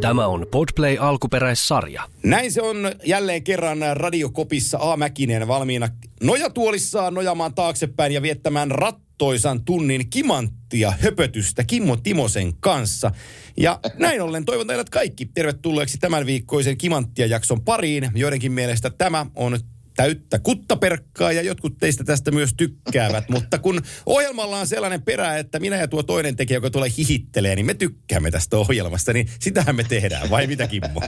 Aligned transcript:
Tämä 0.00 0.26
on 0.26 0.46
Podplay 0.50 0.96
alkuperäissarja. 1.00 2.02
Näin 2.22 2.52
se 2.52 2.62
on 2.62 2.76
jälleen 3.04 3.44
kerran 3.44 3.78
radiokopissa 3.92 4.78
A. 4.80 4.96
Mäkinen 4.96 5.48
valmiina 5.48 5.88
nojatuolissaan 6.22 7.14
nojamaan 7.14 7.54
taaksepäin 7.54 8.12
ja 8.12 8.22
viettämään 8.22 8.70
rattoisan 8.70 9.64
tunnin 9.64 10.10
kimanttia 10.10 10.92
höpötystä 11.00 11.64
Kimmo 11.64 11.96
Timosen 11.96 12.56
kanssa. 12.60 13.10
Ja 13.56 13.80
näin 13.98 14.22
ollen 14.22 14.44
toivon 14.44 14.66
teille 14.66 14.84
kaikki 14.90 15.26
tervetulleeksi 15.26 15.98
tämän 15.98 16.26
viikkoisen 16.26 16.78
kimanttia 16.78 17.26
jakson 17.26 17.64
pariin. 17.64 18.10
Joidenkin 18.14 18.52
mielestä 18.52 18.90
tämä 18.90 19.26
on 19.34 19.58
täyttä 20.00 20.38
kuttaperkkaa 20.38 21.32
ja 21.32 21.42
jotkut 21.42 21.78
teistä 21.80 22.04
tästä 22.04 22.30
myös 22.30 22.54
tykkäävät. 22.56 23.28
Mutta 23.34 23.58
kun 23.58 23.82
ohjelmalla 24.06 24.58
on 24.58 24.66
sellainen 24.66 25.02
perä, 25.02 25.38
että 25.38 25.60
minä 25.60 25.76
ja 25.76 25.88
tuo 25.88 26.02
toinen 26.02 26.36
tekijä, 26.36 26.56
joka 26.56 26.70
tulee 26.70 26.88
hihittelee, 26.98 27.56
niin 27.56 27.66
me 27.66 27.74
tykkäämme 27.74 28.30
tästä 28.30 28.56
ohjelmasta, 28.56 29.12
niin 29.12 29.30
sitähän 29.40 29.76
me 29.76 29.84
tehdään. 29.84 30.30
Vai 30.30 30.46
mitä 30.46 30.66
Kimmo? 30.66 31.00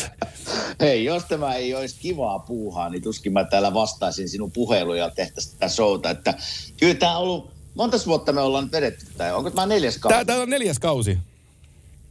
Hei, 0.80 1.04
jos 1.04 1.24
tämä 1.24 1.54
ei 1.54 1.74
olisi 1.74 1.96
kivaa 2.00 2.38
puuhaa, 2.38 2.88
niin 2.88 3.02
tuskin 3.02 3.32
mä 3.32 3.44
täällä 3.44 3.74
vastaisin 3.74 4.28
sinun 4.28 4.52
puheluja 4.52 5.04
ja 5.04 5.10
tehtäisiin 5.10 5.58
tätä 5.58 5.68
showta. 5.68 6.10
Että 6.10 6.34
kyllä 6.80 6.94
tämä 6.94 7.16
on 7.16 7.22
ollut, 7.22 7.50
monta 7.74 7.98
vuotta 8.06 8.32
me 8.32 8.40
ollaan 8.40 8.64
nyt 8.64 8.72
vedetty 8.72 9.06
tätä, 9.06 9.36
onko 9.36 9.50
tämä 9.50 9.66
neljäs 9.66 9.98
kausi? 9.98 10.12
Tämä, 10.14 10.24
tämä 10.24 10.42
on 10.42 10.50
neljäs 10.50 10.78
kausi. 10.78 11.18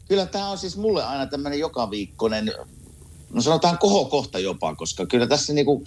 Kyllä 0.08 0.26
tämä 0.26 0.50
on 0.50 0.58
siis 0.58 0.78
mulle 0.78 1.04
aina 1.04 1.26
tämmöinen 1.26 1.60
joka 1.60 1.92
viikkoinen 1.92 2.52
no 3.34 3.42
sanotaan 3.42 3.78
kohokohta 3.78 4.40
jopa, 4.40 4.76
koska 4.76 5.06
kyllä 5.06 5.28
tässä 5.28 5.54
niinku, 5.54 5.84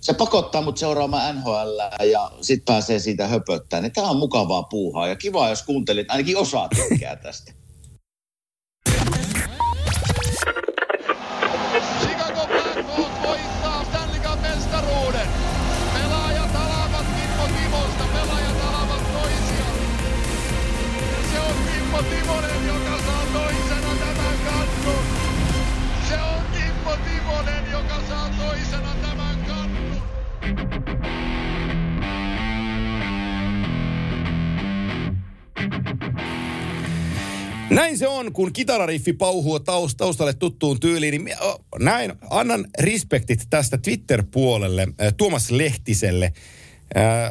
se 0.00 0.12
pakottaa 0.12 0.62
mut 0.62 0.78
seuraamaan 0.78 1.36
NHL 1.36 2.04
ja 2.10 2.30
sitten 2.40 2.74
pääsee 2.74 2.98
siitä 2.98 3.26
höpöttämään. 3.26 3.82
Niin 3.82 3.92
tämä 3.92 4.10
on 4.10 4.16
mukavaa 4.16 4.62
puuhaa 4.62 5.08
ja 5.08 5.16
kiva, 5.16 5.48
jos 5.48 5.62
kuuntelit, 5.62 6.10
ainakin 6.10 6.36
osaa 6.36 6.68
tykkää 6.68 7.16
tästä. 7.16 7.52
Toisena 28.50 28.94
tämän 29.02 29.38
kannun. 29.46 30.02
Näin 37.70 37.98
se 37.98 38.08
on, 38.08 38.32
kun 38.32 38.52
kitarariffi 38.52 39.12
pauhuu 39.12 39.58
taust- 39.58 39.94
taustalle 39.96 40.34
tuttuun 40.34 40.80
tyyliin. 40.80 41.24
Niin 41.24 41.36
näin, 41.78 42.12
annan 42.30 42.66
respektit 42.80 43.46
tästä 43.50 43.78
Twitter-puolelle 43.78 44.88
Tuomas 45.16 45.50
Lehtiselle. 45.50 46.32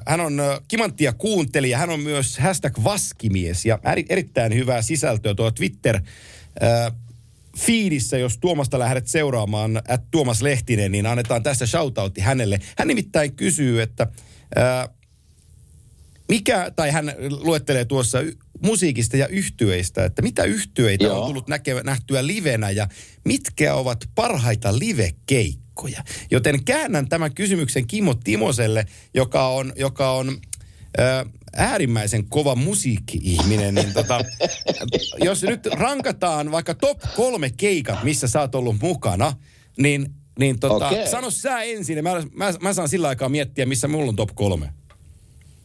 Hän 0.07 0.19
on 0.19 0.41
kimanttia 0.67 1.13
kuuntelija, 1.13 1.77
hän 1.77 1.89
on 1.89 1.99
myös 1.99 2.37
hashtag 2.37 2.77
vaskimies 2.83 3.65
ja 3.65 3.79
eri- 3.91 4.05
erittäin 4.09 4.55
hyvää 4.55 4.81
sisältöä 4.81 5.35
tuo 5.35 5.51
Twitter 5.51 5.99
fiidissä, 7.59 8.17
jos 8.17 8.37
Tuomasta 8.37 8.79
lähdet 8.79 9.07
seuraamaan, 9.07 9.81
at 9.87 10.01
Tuomas 10.11 10.41
Lehtinen, 10.41 10.91
niin 10.91 11.05
annetaan 11.05 11.43
tässä 11.43 11.65
shoutoutti 11.65 12.21
hänelle. 12.21 12.59
Hän 12.77 12.87
nimittäin 12.87 13.35
kysyy, 13.35 13.81
että 13.81 14.07
äh, 14.57 14.89
mikä, 16.29 16.71
tai 16.75 16.91
hän 16.91 17.13
luettelee 17.29 17.85
tuossa 17.85 18.21
y- 18.21 18.33
musiikista 18.63 19.17
ja 19.17 19.27
yhtyeistä, 19.27 20.05
että 20.05 20.21
mitä 20.21 20.43
yhtyeitä 20.43 21.03
Joo. 21.03 21.21
on 21.21 21.27
tullut 21.27 21.47
näkevä, 21.47 21.81
nähtyä 21.83 22.27
livenä 22.27 22.69
ja 22.69 22.87
mitkä 23.25 23.73
ovat 23.75 24.09
parhaita 24.15 24.79
livekeikkoja. 24.79 26.03
Joten 26.31 26.63
käännän 26.63 27.09
tämän 27.09 27.33
kysymyksen 27.33 27.87
Kimmo 27.87 28.13
Timoselle, 28.13 28.85
joka 29.13 29.47
on, 29.47 29.73
joka 29.75 30.11
on 30.11 30.37
äärimmäisen 31.55 32.29
kova 32.29 32.55
musiikki-ihminen, 32.55 33.75
niin 33.75 33.93
tota, 33.93 34.19
jos 35.23 35.43
nyt 35.43 35.65
rankataan 35.65 36.51
vaikka 36.51 36.73
top 36.73 36.99
kolme 37.15 37.49
keikat, 37.57 38.03
missä 38.03 38.27
sä 38.27 38.41
oot 38.41 38.55
ollut 38.55 38.75
mukana, 38.81 39.33
niin, 39.77 40.13
niin 40.39 40.59
tota, 40.59 40.87
Okei. 40.87 41.07
sano 41.07 41.29
sä 41.29 41.61
ensin 41.61 41.97
ja 41.97 42.03
mä, 42.03 42.23
mä, 42.33 42.53
mä 42.61 42.73
saan 42.73 42.89
sillä 42.89 43.07
aikaa 43.07 43.29
miettiä, 43.29 43.65
missä 43.65 43.87
mulla 43.87 44.09
on 44.09 44.15
top 44.15 44.29
kolme. 44.35 44.73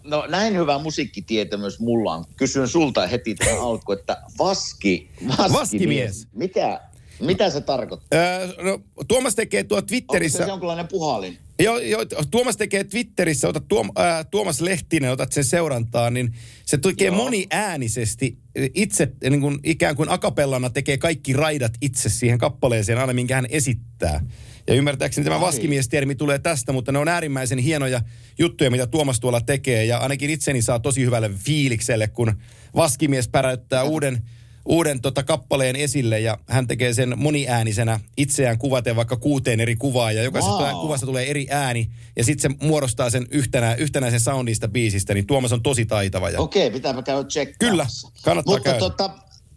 No 0.05 0.27
näin 0.28 0.56
hyvä 0.56 0.78
musiikkitietämys 0.78 1.81
mulla 1.81 2.15
on. 2.15 2.25
Kysyn 2.37 2.69
sulta 2.69 3.06
heti 3.06 3.34
tähän 3.34 3.61
alkuun, 3.61 3.99
että 3.99 4.23
vaski, 4.39 5.11
vaskimies. 5.28 5.53
Vaskimies. 5.53 6.28
Mitä, 6.33 6.81
mitä 7.21 7.50
se 7.50 7.61
tarkoittaa? 7.61 8.19
Öö, 8.19 8.62
no, 8.62 8.81
Tuomas 9.09 9.34
tekee 9.34 9.65
tuo 9.65 9.78
Onko 9.78 9.87
Twitterissä... 9.87 10.39
se 10.39 10.50
jonkinlainen 10.50 10.89
puhalin? 10.89 11.39
Joo, 11.59 11.79
joo, 11.79 12.05
Tuomas 12.31 12.57
tekee 12.57 12.85
Twitterissä, 12.85 13.49
otat 13.49 13.69
Tuom, 13.69 13.91
ää, 13.97 14.25
Tuomas 14.25 14.61
Lehtinen, 14.61 15.11
otat 15.11 15.33
sen 15.33 15.45
seurantaan, 15.45 16.15
niin 16.15 16.35
se 16.67 16.79
tekee 16.79 17.07
Joo. 17.07 17.17
moniäänisesti 17.17 18.39
itse, 18.75 19.13
niin 19.31 19.41
kuin, 19.41 19.59
ikään 19.65 19.97
kuin 19.97 20.09
akapellana 20.09 20.71
tekee 20.71 20.99
kaikki 20.99 21.33
raidat 21.33 21.73
itse 21.81 22.09
siihen 22.09 22.39
kappaleeseen 22.39 22.99
aina, 22.99 23.13
minkä 23.13 23.35
hän 23.35 23.47
esittää. 23.49 24.21
Ja 24.67 24.75
ymmärtääkseni 24.75 25.25
tämä 25.25 25.41
vaskimiestermi 25.41 26.15
tulee 26.15 26.39
tästä, 26.39 26.73
mutta 26.73 26.93
ne 26.93 26.99
on 26.99 27.09
äärimmäisen 27.09 27.59
hienoja 27.59 28.01
juttuja, 28.39 28.71
mitä 28.71 28.87
Tuomas 28.87 29.21
tuolla 29.21 29.41
tekee. 29.41 29.85
Ja 29.85 29.99
ainakin 29.99 30.31
itseni 30.31 30.63
saa 30.63 30.79
tosi 30.79 31.05
hyvälle 31.05 31.31
fiilikselle, 31.45 32.09
kun 32.09 32.33
vaskimies 32.77 33.29
päräyttää 33.29 33.85
uuden, 33.85 34.23
uuden 34.69 35.01
tota 35.01 35.23
kappaleen 35.23 35.77
esille 35.77 36.21
ja 36.21 36.39
hän 36.49 36.67
tekee 36.67 36.95
sen 36.95 37.19
moniäänisenä 37.19 38.01
itseään 38.17 38.59
kuvaten 38.59 38.97
vaikka 38.97 39.17
kuuteen 39.17 39.61
eri 39.61 39.77
kuvaa 39.77 40.13
ja 40.13 40.23
jokaisesta 40.23 40.59
Wow. 40.73 40.81
kuvasta 40.81 41.07
tulee 41.07 41.31
eri 41.31 41.47
ääni 41.51 41.91
ja 42.17 42.25
sitten 42.25 42.53
se 42.53 42.67
muodostaa 42.67 43.11
sen 43.11 43.27
yhtenä, 43.31 43.75
yhtenäisen 43.75 44.21
soundista 44.21 44.69
biisistä, 44.69 45.15
niin 45.15 45.27
Tuomas 45.27 45.53
on 45.53 45.63
tosi 45.63 45.87
taitava. 45.87 46.31
Ja 46.31 46.41
Okei, 46.41 46.71
pitääpä 46.71 47.03
käydä 47.03 47.25
tsekkaamassa. 47.25 48.09
Kyllä, 48.09 48.21
kannattaa 48.25 48.55
Mutta 48.55 48.65
käydä. 48.71 48.79
tota, 48.79 49.11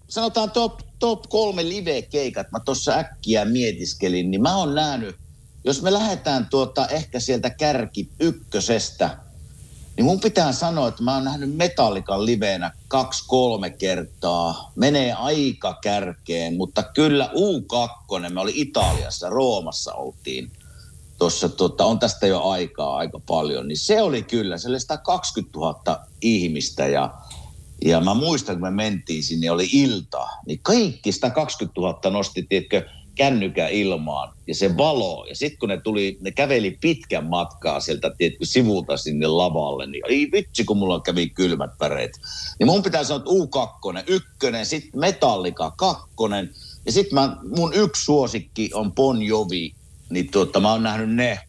sanotaan 0.07 0.51
top, 0.51 0.79
top 0.99 1.23
kolme 1.29 1.69
live-keikat, 1.69 2.51
mä 2.51 2.59
tuossa 2.59 2.93
äkkiä 2.97 3.45
mietiskelin, 3.45 4.31
niin 4.31 4.41
mä 4.41 4.55
oon 4.57 4.75
nähnyt, 4.75 5.15
jos 5.63 5.81
me 5.81 5.93
lähdetään 5.93 6.47
tuota 6.49 6.87
ehkä 6.87 7.19
sieltä 7.19 7.49
kärki 7.49 8.09
ykkösestä, 8.19 9.17
niin 9.97 10.05
mun 10.05 10.19
pitää 10.19 10.51
sanoa, 10.51 10.87
että 10.87 11.03
mä 11.03 11.13
oon 11.13 11.23
nähnyt 11.23 11.55
Metallican 11.55 12.25
liveenä 12.25 12.71
kaksi-kolme 12.87 13.69
kertaa. 13.69 14.71
Menee 14.75 15.13
aika 15.13 15.77
kärkeen, 15.81 16.57
mutta 16.57 16.83
kyllä 16.83 17.29
U2, 17.33 18.29
me 18.33 18.41
oli 18.41 18.51
Italiassa, 18.55 19.29
Roomassa 19.29 19.93
oltiin. 19.93 20.51
Tuossa, 21.17 21.49
tota, 21.49 21.85
on 21.85 21.99
tästä 21.99 22.27
jo 22.27 22.43
aikaa 22.43 22.97
aika 22.97 23.19
paljon, 23.27 23.67
niin 23.67 23.77
se 23.77 24.01
oli 24.01 24.23
kyllä, 24.23 24.57
se 24.57 24.69
oli 24.69 24.79
120 24.79 25.59
000 25.59 25.99
ihmistä 26.21 26.87
ja, 26.87 27.13
ja 27.85 28.01
mä 28.01 28.13
muistan, 28.13 28.55
kun 28.55 28.63
me 28.63 28.71
mentiin 28.71 29.23
sinne, 29.23 29.51
oli 29.51 29.69
ilta, 29.71 30.27
niin 30.45 30.59
kaikki 30.63 31.11
120 31.11 31.81
000 31.81 32.09
nosti, 32.09 32.43
tiedätkö, 32.43 32.89
kännykä 33.17 33.67
ilmaan 33.67 34.33
ja 34.47 34.55
se 34.55 34.77
valo. 34.77 35.25
Ja 35.29 35.35
sitten 35.35 35.59
kun 35.59 35.69
ne 35.69 35.81
tuli, 35.81 36.17
ne 36.21 36.31
käveli 36.31 36.77
pitkän 36.81 37.25
matkaa 37.25 37.79
sieltä, 37.79 38.11
tiedätkö, 38.17 38.45
sivulta 38.45 38.97
sinne 38.97 39.27
lavalle, 39.27 39.87
niin 39.87 40.03
ei 40.09 40.29
vitsi, 40.31 40.63
kun 40.63 40.77
mulla 40.77 40.99
kävi 40.99 41.29
kylmät 41.29 41.71
väreet. 41.79 42.11
Niin 42.59 42.67
mun 42.67 42.83
pitää 42.83 43.03
sanoa, 43.03 43.19
että 43.19 43.59
U2, 43.59 44.03
ykkönen, 44.07 44.65
sitten 44.65 44.99
Metallica, 44.99 45.71
kakkonen, 45.77 46.49
ja 46.85 46.91
sitten 46.91 47.19
mun 47.57 47.73
yksi 47.73 48.03
suosikki 48.05 48.69
on 48.73 48.93
Bon 48.93 49.21
Jovi, 49.21 49.73
niin 50.09 50.31
tuota, 50.31 50.59
mä 50.59 50.71
oon 50.71 50.83
nähnyt 50.83 51.15
ne 51.15 51.39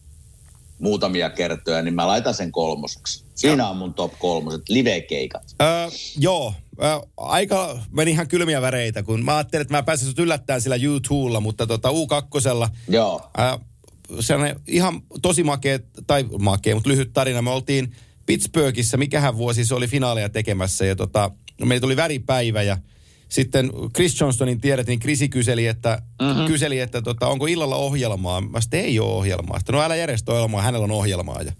muutamia 0.79 1.29
kertoja, 1.29 1.81
niin 1.81 1.93
mä 1.93 2.07
laitan 2.07 2.33
sen 2.33 2.51
kolmoseksi. 2.51 3.23
Siinä 3.35 3.69
on 3.69 3.77
mun 3.77 3.93
top 3.93 4.13
kolmoset, 4.19 4.69
live-keikat. 4.69 5.55
Öö, 5.61 5.87
joo, 6.17 6.53
öö, 6.83 6.99
aika 7.17 7.79
meni 7.91 8.11
ihan 8.11 8.27
kylmiä 8.27 8.61
väreitä, 8.61 9.03
kun 9.03 9.25
mä 9.25 9.37
ajattelin, 9.37 9.61
että 9.61 9.73
mä 9.73 9.83
pääsen 9.83 10.07
sut 10.07 10.19
yllättämään 10.19 10.61
sillä 10.61 10.75
YouTubella, 10.75 11.39
mutta 11.39 11.67
tota 11.67 11.89
U2 11.89 12.69
Joo. 12.89 13.29
Ää, 13.37 13.59
sellainen 14.19 14.59
ihan 14.67 15.01
tosi 15.21 15.43
makea, 15.43 15.79
tai 16.07 16.25
makea, 16.39 16.75
mutta 16.75 16.89
lyhyt 16.89 17.13
tarina. 17.13 17.41
Me 17.41 17.49
oltiin 17.49 17.95
Pittsburghissa, 18.25 18.97
mikähän 18.97 19.37
vuosi 19.37 19.65
se 19.65 19.75
oli 19.75 19.87
finaaleja 19.87 20.29
tekemässä, 20.29 20.85
ja 20.85 20.95
tota, 20.95 21.31
meillä 21.65 21.81
tuli 21.81 21.95
väripäivä, 21.95 22.61
ja 22.61 22.77
sitten 23.29 23.71
Chris 23.95 24.19
Johnstonin 24.19 24.61
tiedät, 24.61 24.87
niin 24.87 24.99
Chrisi 24.99 25.29
kyseli, 25.29 25.67
että, 25.67 26.01
mm-hmm. 26.21 26.45
kyseli, 26.45 26.79
että 26.79 27.01
tota, 27.01 27.27
onko 27.27 27.45
illalla 27.45 27.75
ohjelmaa. 27.75 28.41
Mä 28.41 28.61
sitten 28.61 28.79
ei 28.79 28.99
ole 28.99 29.13
ohjelmaa. 29.13 29.59
Sitten, 29.59 29.73
no 29.73 29.81
älä 29.81 29.95
järjestä 29.95 30.31
ohjelmaa, 30.31 30.61
hänellä 30.61 30.83
on 30.83 30.91
ohjelmaa. 30.91 31.41
Ja, 31.41 31.51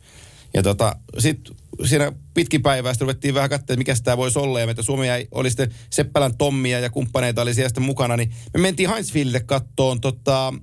ja 0.53 0.63
tota, 0.63 0.95
sitten 1.17 1.55
siinä 1.85 2.11
pitkin 2.33 2.61
päivää 2.61 2.93
sitten 2.93 3.05
ruvettiin 3.05 3.33
vähän 3.33 3.49
katsoa, 3.49 3.63
että 3.63 3.75
mikä 3.75 3.95
tämä 4.03 4.17
voisi 4.17 4.39
olla. 4.39 4.59
Ja 4.59 4.65
meitä 4.65 4.83
Suomi 4.83 5.07
oli 5.31 5.49
sitten 5.49 5.73
Seppälän 5.89 6.37
Tommia 6.37 6.79
ja 6.79 6.89
kumppaneita 6.89 7.41
oli 7.41 7.53
siellä 7.53 7.69
sitten 7.69 7.83
mukana. 7.83 8.17
Niin 8.17 8.33
me 8.53 8.59
mentiin 8.59 8.89
Heinzfieldille 8.89 9.39
kattoon 9.39 10.01
tota, 10.01 10.53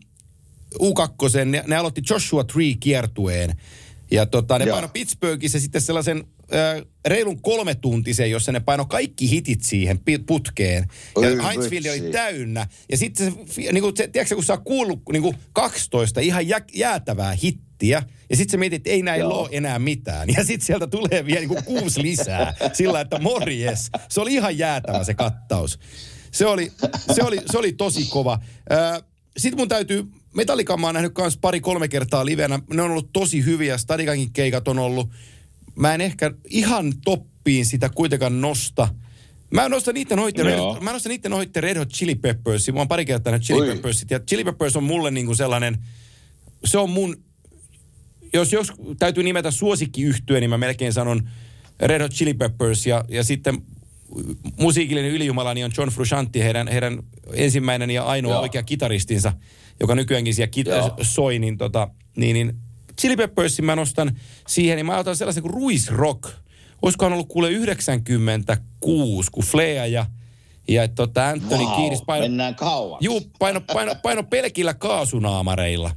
U2, 0.75 1.45
ne, 1.45 1.65
ne 1.67 1.77
aloitti 1.77 2.03
Joshua 2.11 2.45
Tree 2.45 2.75
kiertueen. 2.81 3.57
Ja 4.11 4.27
tota, 4.27 4.59
ne 4.59 4.65
Joo. 4.65 4.75
paino 4.75 4.89
Pittsburghissa 4.89 5.61
sitten 5.61 5.81
sellaisen 5.81 6.25
äh, 6.55 6.83
reilun 7.07 7.43
kolme 7.43 7.75
tuntisen, 7.75 8.31
jossa 8.31 8.53
ne 8.53 8.61
paino 8.61 8.85
kaikki 8.85 9.31
hitit 9.31 9.63
siihen 9.63 10.01
putkeen. 10.27 10.87
Ja 11.21 11.29
Oi 11.29 11.45
Heinzfield 11.45 11.87
oli 11.87 12.13
täynnä. 12.13 12.67
Ja 12.91 12.97
sitten 12.97 13.33
se, 13.49 13.61
niin 13.73 13.83
kuin, 13.83 13.97
se, 13.97 14.09
tiedätkö, 14.09 14.35
kun 14.35 14.45
sä 14.45 14.53
oot 14.53 14.63
kuullut 14.65 15.03
niin 15.13 15.23
kuin 15.23 15.37
12 15.53 16.21
ihan 16.21 16.49
jä, 16.49 16.61
jäätävää 16.75 17.37
hittiä, 17.43 18.03
ja 18.31 18.37
sitten 18.37 18.53
sä 18.53 18.57
mietit, 18.57 18.77
että 18.77 18.91
ei 18.91 19.03
näin 19.03 19.25
ole 19.25 19.49
enää 19.53 19.79
mitään. 19.79 20.29
Ja 20.37 20.45
sitten 20.45 20.67
sieltä 20.67 20.87
tulee 20.87 21.27
vielä 21.27 21.41
niin 21.41 21.49
kuin 21.49 21.65
kuusi 21.65 22.03
lisää, 22.03 22.55
sillä 22.73 23.01
että 23.01 23.19
morjes. 23.19 23.91
Se 24.09 24.21
oli 24.21 24.35
ihan 24.35 24.59
jäätävä 24.59 25.05
se 25.05 25.15
kattaus. 25.15 25.79
Se 26.31 26.47
oli, 26.47 26.73
se 27.15 27.23
oli, 27.23 27.41
se 27.53 27.59
oli 27.59 27.73
tosi 27.73 28.07
kova. 28.11 28.39
Sitten 29.37 29.59
mun 29.59 29.69
täytyy, 29.69 30.05
Metallica 30.35 30.77
mä 30.77 30.87
oon 30.87 30.95
nähnyt 30.95 31.15
kans 31.15 31.37
pari-kolme 31.37 31.89
kertaa 31.89 32.27
livenä. 32.27 32.61
Ne 32.75 32.83
on 32.83 32.91
ollut 32.91 33.13
tosi 33.13 33.45
hyviä, 33.45 33.79
Stadikankin 33.79 34.33
keikat 34.33 34.69
on 34.69 34.79
ollut. 34.79 35.11
Mä 35.77 35.95
en 35.95 36.01
ehkä 36.01 36.31
ihan 36.51 36.93
toppiin 37.05 37.67
sitä 37.67 37.89
kuitenkaan 37.89 38.41
nosta. 38.41 38.89
Mä 39.51 39.69
nostan 39.69 39.95
niiden 39.95 40.19
ohitte, 40.19 40.43
Red, 40.43 40.59
mä 40.81 40.93
nostan 40.93 41.11
niiden 41.11 41.33
ohitte 41.33 41.61
Red 41.61 41.77
Hot 41.77 41.89
Chili 41.89 42.15
Peppersia. 42.15 42.75
Mä 42.75 42.81
oon 42.81 42.89
pari 42.89 43.05
kertaa 43.05 43.31
nähnyt 43.31 43.47
Chili. 43.47 43.75
Peppersit. 43.75 44.11
Ja 44.11 44.21
Chili 44.21 44.45
Peppers 44.45 44.77
on 44.77 44.85
mulle 44.85 45.11
niinku 45.11 45.35
sellainen, 45.35 45.79
se 46.65 46.79
on 46.79 46.91
mun, 46.91 47.17
jos, 48.37 48.53
jos 48.53 48.73
täytyy 48.99 49.23
nimetä 49.25 49.51
suosikkiyhtyö, 49.51 50.41
niin 50.41 50.51
mä 50.51 50.59
melkein 50.59 50.93
sanon 50.93 51.29
Red 51.81 52.03
Hot 52.03 52.13
Chili 52.13 52.35
Peppers. 52.35 52.87
Ja, 52.87 53.05
ja 53.09 53.25
sitten 53.25 53.63
musiikillinen 54.59 55.11
ylijumalani 55.11 55.65
on 55.65 55.71
John 55.79 55.91
Frusciante, 55.91 56.45
heidän, 56.45 56.69
heidän 56.69 56.99
ensimmäinen 57.33 57.91
ja 57.91 58.05
ainoa 58.05 58.33
Joo. 58.33 58.43
oikea 58.43 58.63
kitaristinsa, 58.63 59.33
joka 59.81 59.95
nykyäänkin 59.95 60.35
siellä 60.35 60.53
kit- 60.57 61.05
soi, 61.05 61.39
niin, 61.39 61.59
tota, 61.59 61.89
niin, 62.17 62.35
niin 62.35 62.57
Chili 63.01 63.17
Peppersin 63.17 63.65
mä 63.65 63.77
nostan 63.77 64.19
siihen, 64.49 64.77
niin 64.77 64.87
mä 64.87 64.99
otan 64.99 65.17
sellaisen 65.17 65.43
kuin 65.43 65.55
Ruiz 65.55 65.89
Rock. 65.89 66.31
Olisikohan 66.83 67.13
ollut 67.13 67.29
kuule 67.29 67.51
96, 67.51 69.31
kun 69.33 69.45
Flea 69.45 69.87
ja, 69.87 70.07
ja 70.69 70.89
tota 70.89 71.29
Anthony 71.29 71.65
Vau, 71.65 71.77
Kiedis 71.77 72.03
paino, 72.07 72.25
mennään 72.25 72.55
kauan. 72.55 72.99
Juu, 73.01 73.21
paino, 73.39 73.61
paino, 73.61 73.95
paino 74.03 74.23
pelkillä 74.23 74.75
kaasunaamareilla. 74.75 75.91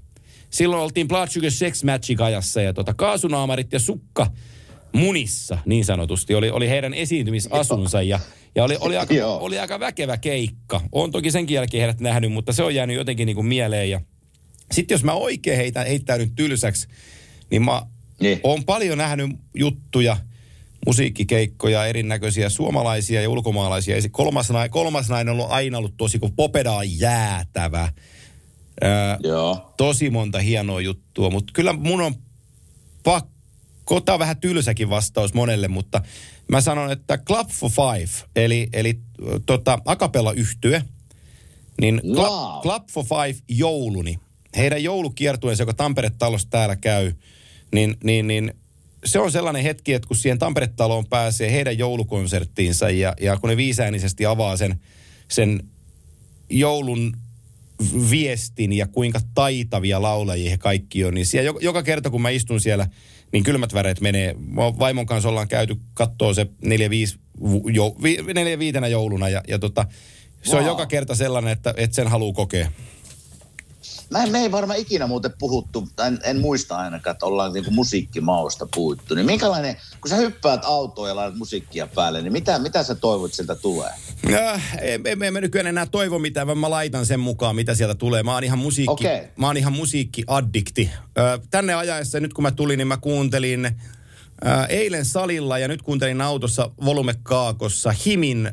Silloin 0.50 0.82
oltiin 0.84 1.08
Sugar 1.30 1.52
Sex 1.52 1.84
Magic 1.84 2.22
ajassa 2.22 2.62
ja 2.62 2.74
tota, 2.74 2.94
kaasunaamarit 2.94 3.74
ja 3.74 3.80
sukka 3.80 4.28
munissa 4.94 5.58
niin 5.66 5.86
sanotusti 5.86 6.36
oli, 6.36 6.50
oli 6.50 6.70
heidän 6.70 6.94
esiintymisasunsa 6.94 8.02
ja, 8.02 8.20
ja 8.56 8.64
oli, 8.64 8.78
oli, 8.80 8.98
aika, 8.98 9.14
oli 9.26 9.60
aika 9.60 9.80
väkevä 9.80 10.18
keikka. 10.18 10.82
On 10.92 11.12
toki 11.12 11.32
senkin 11.32 11.56
jälkeen 11.56 11.82
heidät 11.82 12.00
nähnyt, 12.00 12.32
mutta 12.32 12.54
se 12.54 12.64
on 12.64 12.76
jäänyt 12.76 12.96
jotenkin 12.96 13.26
niin 13.26 13.36
kuin 13.36 13.48
mieleen 13.48 13.90
ja 13.90 14.02
sitten 14.72 14.96
jos 14.96 15.04
mä 15.04 15.14
oikein 15.14 15.58
heitän, 15.58 15.88
heittäydyn 15.88 16.36
tylsäksi, 16.36 16.88
niin 17.52 17.66
mä 17.66 17.82
Niin. 18.22 18.40
oon 18.44 18.66
paljon 18.66 18.98
nähnyt 18.98 19.30
juttuja, 19.56 20.18
musiikkikeikkoja, 20.86 21.86
erinäköisiä 21.86 22.50
suomalaisia 22.50 23.22
ja 23.22 23.30
ulkomaalaisia. 23.30 23.96
Kolmas, 24.12 24.50
nainen, 24.50 24.72
kolmas 24.72 25.10
nainen 25.10 25.32
on 25.32 25.40
ollut 25.40 25.52
aina 25.52 25.78
ollut 25.78 25.98
tosi, 25.98 26.20
kun 26.20 26.36
Popeda 26.36 26.72
on 26.72 27.00
jäätävä. 27.00 27.92
Ää, 28.82 29.18
Joo. 29.24 29.74
tosi 29.78 30.10
monta 30.10 30.40
hienoa 30.40 30.82
juttua, 30.82 31.30
mutta 31.30 31.54
kyllä 31.54 31.74
mun 31.74 32.02
on 32.02 32.16
pakko, 33.04 34.02
tämä 34.02 34.14
on 34.14 34.20
vähän 34.20 34.38
tylsäkin 34.40 34.90
vastaus 34.90 35.34
monelle, 35.34 35.68
mutta 35.68 36.02
mä 36.48 36.62
sanon, 36.62 36.92
että 36.92 37.18
Club 37.18 37.50
for 37.50 37.72
Five, 37.72 38.28
eli, 38.36 38.70
eli 38.74 39.00
tota, 39.46 39.80
akapella 39.86 40.34
yhtye, 40.34 40.84
niin 41.82 42.02
Club, 42.14 42.30
Wow. 42.32 42.62
Club 42.62 42.84
for 42.92 43.06
Five 43.06 43.36
jouluni, 43.48 44.20
heidän 44.58 44.84
joulukiertueensa, 44.84 45.64
joka 45.64 45.74
Tampere-talossa 45.74 46.48
täällä 46.50 46.76
käy, 46.76 47.14
niin, 47.74 47.98
niin, 48.04 48.28
niin 48.28 48.54
se 49.06 49.20
on 49.20 49.32
sellainen 49.32 49.64
hetki, 49.64 49.94
että 49.94 50.08
kun 50.08 50.18
siihen 50.18 50.40
Tampere-taloon 50.40 51.06
pääsee 51.10 51.52
heidän 51.52 51.78
joulukonserttiinsa 51.78 52.90
ja, 52.90 53.14
ja 53.22 53.38
kun 53.38 53.50
ne 53.50 53.58
viisäänisesti 53.58 54.26
avaa 54.26 54.58
sen, 54.58 54.80
sen 55.28 55.64
joulun 56.50 57.18
viestin 58.10 58.74
ja 58.74 58.88
kuinka 58.88 59.20
taitavia 59.34 60.02
laulajia 60.02 60.50
he 60.52 60.58
kaikki 60.58 61.06
on, 61.06 61.14
niin 61.14 61.26
siellä 61.26 61.46
joka, 61.46 61.60
joka 61.62 61.84
kerta 61.84 62.10
kun 62.10 62.22
mä 62.22 62.30
istun 62.30 62.62
siellä, 62.62 62.88
niin 63.32 63.44
kylmät 63.44 63.74
väreet 63.74 64.02
menee. 64.02 64.36
Vaimon 64.56 65.06
kanssa 65.06 65.30
ollaan 65.30 65.48
käyty 65.48 65.76
kattoo 65.94 66.34
se 66.34 66.48
neljä, 66.62 66.90
viisi, 66.90 67.20
vu- 67.40 67.68
jo, 67.68 67.96
vi, 68.04 68.18
jouluna 68.92 69.30
ja, 69.30 69.44
ja 69.48 69.60
tota, 69.60 69.86
se 70.44 70.56
on 70.56 70.62
Wow. 70.62 70.68
joka 70.68 70.86
kerta 70.86 71.16
sellainen, 71.16 71.54
että, 71.54 71.74
että 71.78 71.96
sen 71.96 72.08
haluaa 72.08 72.34
kokea. 72.34 72.72
Mä, 74.10 74.28
me 74.28 74.40
ei 74.40 74.52
varmaan 74.52 74.80
ikinä 74.80 75.08
muuten 75.08 75.34
puhuttu, 75.40 75.88
tai 75.96 76.08
en, 76.08 76.20
en 76.24 76.40
muista 76.40 76.78
ainakaan, 76.78 77.12
että 77.12 77.26
ollaan 77.26 77.54
niinku 77.54 77.72
musiikkimausta 77.72 78.68
puhuttu. 78.76 79.16
Niin 79.16 79.26
minkälainen, 79.26 79.76
kun 80.02 80.10
sä 80.10 80.16
hyppäät 80.16 80.66
autoon 80.66 81.10
ja 81.10 81.16
laitat 81.16 81.38
musiikkia 81.38 81.88
päälle, 81.88 82.22
niin 82.22 82.34
mitä, 82.34 82.60
mitä 82.60 82.84
sä 82.84 82.96
toivot 82.96 83.34
siltä 83.34 83.56
tulee? 83.56 83.92
Äh, 84.34 84.78
en, 84.82 85.02
en, 85.06 85.24
en 85.24 85.34
nykyään 85.34 85.68
enää 85.68 85.86
toivo 85.86 86.20
mitään, 86.20 86.48
vaan 86.48 86.58
mä 86.58 86.70
laitan 86.70 87.06
sen 87.06 87.20
mukaan, 87.20 87.56
mitä 87.56 87.76
sieltä 87.76 87.96
tulee. 87.96 88.24
Mä 88.24 88.34
oon 88.34 88.44
ihan, 88.44 88.60
musiikki, 88.60 88.92
Okei. 88.92 89.22
mä 89.38 89.48
oon 89.48 89.58
ihan 89.58 89.74
musiikkiaddikti. 89.74 90.90
Ö, 91.18 91.40
tänne 91.52 91.74
ajaessa, 91.74 92.20
nyt 92.20 92.34
kun 92.34 92.44
mä 92.44 92.52
tulin, 92.52 92.78
niin 92.78 92.88
mä 92.88 92.98
kuuntelin 92.98 93.66
ö, 93.66 93.70
eilen 94.70 95.06
salilla 95.06 95.58
ja 95.58 95.68
nyt 95.68 95.82
kuuntelin 95.82 96.22
autossa 96.22 96.72
volume 96.86 97.14
kaakossa 97.24 97.94
Himin 98.06 98.48
ö, 98.48 98.52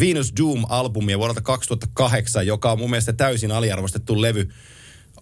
Venus 0.00 0.32
Doom-albumia 0.40 1.18
vuodelta 1.18 1.40
2008, 1.40 2.46
joka 2.46 2.72
on 2.72 2.78
mun 2.78 2.90
mielestä 2.90 3.12
täysin 3.12 3.52
aliarvostettu 3.52 4.22
levy. 4.22 4.48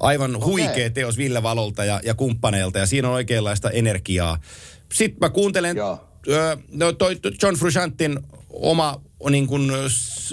Aivan 0.01 0.45
huikea 0.45 0.91
teos 0.91 1.17
Ville 1.17 1.43
Valolta 1.43 1.85
ja, 1.85 2.01
ja 2.05 2.15
kumppaneilta 2.15 2.79
ja 2.79 2.87
siinä 2.87 3.09
on 3.09 3.15
oikeanlaista 3.15 3.71
energiaa. 3.71 4.39
Sitten 4.93 5.19
mä 5.21 5.31
kuuntelen 5.31 5.77
Joo. 5.77 6.09
Öö, 6.29 6.57
no 6.73 6.93
toi 6.93 7.17
John 7.43 7.57
Frusciantin 7.57 8.19
oma 8.51 9.01
niin 9.31 9.47
kuin 9.47 9.73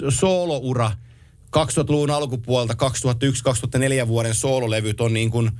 sooloura 0.08 0.92
2000-luvun 1.56 2.10
alkupuolelta 2.10 2.74
2001-2004 4.04 4.08
vuoden 4.08 4.34
soololevyt 4.34 5.00
on 5.00 5.12
niin 5.12 5.30
kuin, 5.30 5.50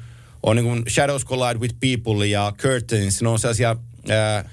on 0.42 0.56
niin 0.56 0.66
kuin 0.66 0.82
Shadows 0.88 1.24
Collide 1.24 1.60
with 1.60 1.74
People 1.80 2.26
ja 2.26 2.52
Curtains. 2.58 3.22
Ne 3.22 3.28
on 3.28 3.38
sellaisia 3.38 3.76
ää, 4.08 4.50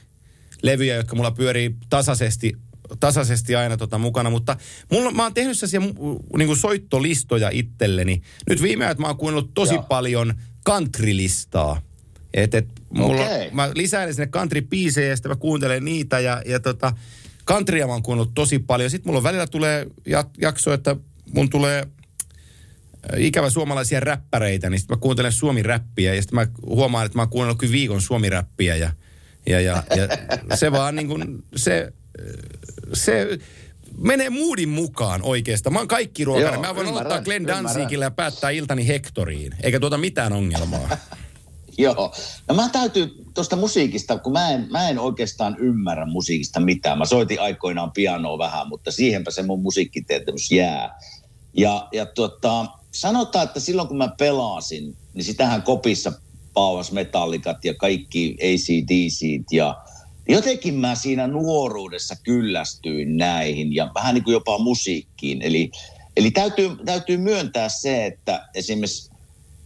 levyjä, 0.61 0.95
jotka 0.95 1.15
mulla 1.15 1.31
pyörii 1.31 1.75
tasaisesti, 1.89 2.53
tasaisesti 2.99 3.55
aina 3.55 3.77
tota 3.77 3.97
mukana, 3.97 4.29
mutta 4.29 4.57
mulla, 4.91 5.11
mä 5.11 5.23
oon 5.23 5.33
tehnyt 5.33 5.57
sellaisia 5.57 5.79
niin 6.37 6.47
kuin 6.47 6.57
soittolistoja 6.57 7.49
itselleni. 7.49 8.21
Nyt 8.49 8.61
viime 8.61 8.85
ajan 8.85 8.95
mä 8.99 9.07
oon 9.07 9.17
kuunnellut 9.17 9.53
tosi 9.53 9.73
Joo. 9.73 9.83
paljon 9.83 10.33
countrylistaa. 10.65 11.81
Et, 12.33 12.53
et, 12.53 12.67
mulla, 12.89 13.25
Okei. 13.25 13.51
mä 13.51 13.71
lisään 13.75 14.13
sinne 14.13 14.27
country-biisejä 14.27 15.09
ja 15.09 15.15
sitten 15.15 15.31
mä 15.31 15.35
kuuntelen 15.35 15.85
niitä 15.85 16.19
ja, 16.19 16.41
ja 16.45 16.59
tota, 16.59 16.93
countrya 17.47 17.87
mä 17.87 17.93
oon 17.93 18.03
kuunnellut 18.03 18.33
tosi 18.33 18.59
paljon. 18.59 18.89
Sitten 18.89 19.09
mulla 19.09 19.23
välillä 19.23 19.47
tulee 19.47 19.87
ja- 20.05 20.29
jakso, 20.41 20.73
että 20.73 20.95
mun 21.33 21.49
tulee 21.49 21.79
äh, 21.79 23.21
ikävä 23.21 23.49
suomalaisia 23.49 23.99
räppäreitä, 23.99 24.69
niin 24.69 24.79
sitten 24.79 24.97
mä 24.97 25.01
kuuntelen 25.01 25.31
suomi-räppiä 25.31 26.13
ja 26.13 26.21
sitten 26.21 26.35
mä 26.35 26.47
huomaan, 26.65 27.05
että 27.05 27.17
mä 27.17 27.21
oon 27.21 27.29
kuunnellut 27.29 27.59
kyllä 27.59 27.71
viikon 27.71 28.01
suomi-räppiä 28.01 28.75
ja, 28.75 28.91
ja, 29.45 29.61
ja, 29.61 29.83
ja 29.95 30.07
se 30.55 30.71
vaan 30.71 30.95
niin 30.95 31.07
kuin, 31.07 31.43
se, 31.55 31.93
se 32.93 33.39
menee 33.97 34.29
moodin 34.29 34.69
mukaan 34.69 35.21
oikeastaan. 35.23 35.73
Mä 35.73 35.79
oon 35.79 35.87
kaikki 35.87 36.25
ruokainen. 36.25 36.61
Mä 36.61 36.75
voin 36.75 36.87
ymmärrän, 36.87 37.11
aloittaa 37.11 37.21
Glenn. 37.21 37.47
Danzigillä 37.47 38.05
ja 38.05 38.11
päättää 38.11 38.49
iltani 38.49 38.87
Hectoriin, 38.87 39.55
eikä 39.63 39.79
tuota 39.79 39.97
mitään 39.97 40.33
ongelmaa. 40.33 40.89
Joo. 41.77 42.13
No 42.49 42.55
mä 42.55 42.69
täytyy 42.69 43.15
tuosta 43.33 43.55
musiikista, 43.55 44.17
kun 44.17 44.33
mä 44.33 44.51
en, 44.51 44.67
mä 44.71 44.89
en 44.89 44.99
oikeastaan 44.99 45.57
ymmärrä 45.59 46.05
musiikista 46.05 46.59
mitään. 46.59 46.97
Mä 46.97 47.05
soitin 47.05 47.41
aikoinaan 47.41 47.91
pianoa 47.91 48.37
vähän, 48.37 48.67
mutta 48.67 48.91
siihenpä 48.91 49.31
se 49.31 49.43
mun 49.43 49.61
musiikkitietämys 49.61 50.51
jää. 50.51 50.99
Ja, 51.53 51.87
ja 51.93 52.05
tuota, 52.05 52.65
sanotaan, 52.93 53.45
että 53.45 53.59
silloin 53.59 53.87
kun 53.87 53.97
mä 53.97 54.13
pelasin, 54.17 54.97
niin 55.13 55.23
sitähän 55.23 55.61
kopissa 55.61 56.11
paavas 56.53 56.91
metallikat 56.91 57.65
ja 57.65 57.73
kaikki 57.73 58.37
ACDCt 58.41 59.51
ja 59.51 59.75
jotenkin 60.29 60.73
mä 60.73 60.95
siinä 60.95 61.27
nuoruudessa 61.27 62.15
kyllästyin 62.23 63.17
näihin 63.17 63.75
ja 63.75 63.91
vähän 63.95 64.15
niin 64.15 64.23
kuin 64.23 64.33
jopa 64.33 64.57
musiikkiin. 64.57 65.41
Eli, 65.41 65.71
eli 66.17 66.31
täytyy, 66.31 66.69
täytyy 66.85 67.17
myöntää 67.17 67.69
se, 67.69 68.05
että 68.05 68.49
esimerkiksi 68.55 69.11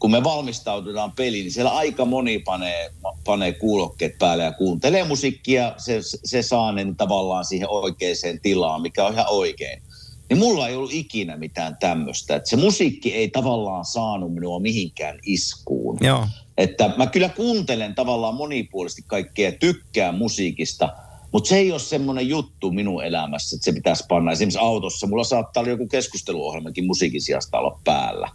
kun 0.02 0.12
me 0.12 0.24
valmistaudutaan 0.24 1.12
peliin, 1.12 1.44
niin 1.44 1.52
siellä 1.52 1.72
aika 1.72 2.06
moni 2.06 2.40
panee, 2.40 2.92
panee 3.26 3.54
kuulokkeet 3.54 4.18
päälle 4.18 4.44
ja 4.44 4.52
kuuntelee 4.52 5.04
musiikkia. 5.04 5.74
Se, 5.78 6.00
se 6.24 6.42
saa 6.42 6.72
ne 6.72 6.86
tavallaan 6.98 7.46
siihen 7.46 7.70
oikeaan 7.70 8.40
tilaan, 8.42 8.82
mikä 8.82 9.06
on 9.06 9.14
ihan 9.14 9.26
oikein. 9.30 9.82
Niin 10.30 10.40
mulla 10.40 10.68
ei 10.68 10.76
ollut 10.76 10.94
ikinä 10.94 11.38
mitään 11.38 11.78
tämmöistä. 11.80 12.36
Että 12.36 12.50
se 12.50 12.58
musiikki 12.58 13.14
ei 13.14 13.30
tavallaan 13.30 13.86
saanut 13.86 14.34
minua 14.34 14.60
mihinkään 14.60 15.20
iskuun. 15.26 15.98
Joo. 16.02 16.28
Että 16.58 16.94
mä 16.98 17.08
kyllä 17.08 17.30
kuuntelen 17.30 17.96
tavallaan 17.96 18.36
monipuolisesti 18.36 19.04
kaikkea 19.08 19.52
tykkään 19.52 20.16
musiikista, 20.16 20.90
mutta 21.34 21.48
se 21.48 21.58
ei 21.58 21.72
ole 21.72 21.80
semmoinen 21.80 22.30
juttu 22.30 22.72
minun 22.72 23.04
elämässä, 23.04 23.56
että 23.56 23.66
se 23.66 23.72
pitäisi 23.72 24.06
panna. 24.10 24.32
Esimerkiksi 24.32 24.60
autossa 24.60 25.08
mulla 25.08 25.24
saattaa 25.24 25.62
olla 25.62 25.70
joku 25.70 25.88
keskusteluohjelmakin 25.88 26.86
musiikin 26.86 27.22
sijasta 27.22 27.60
olla 27.60 27.80
päällä. 27.84 28.30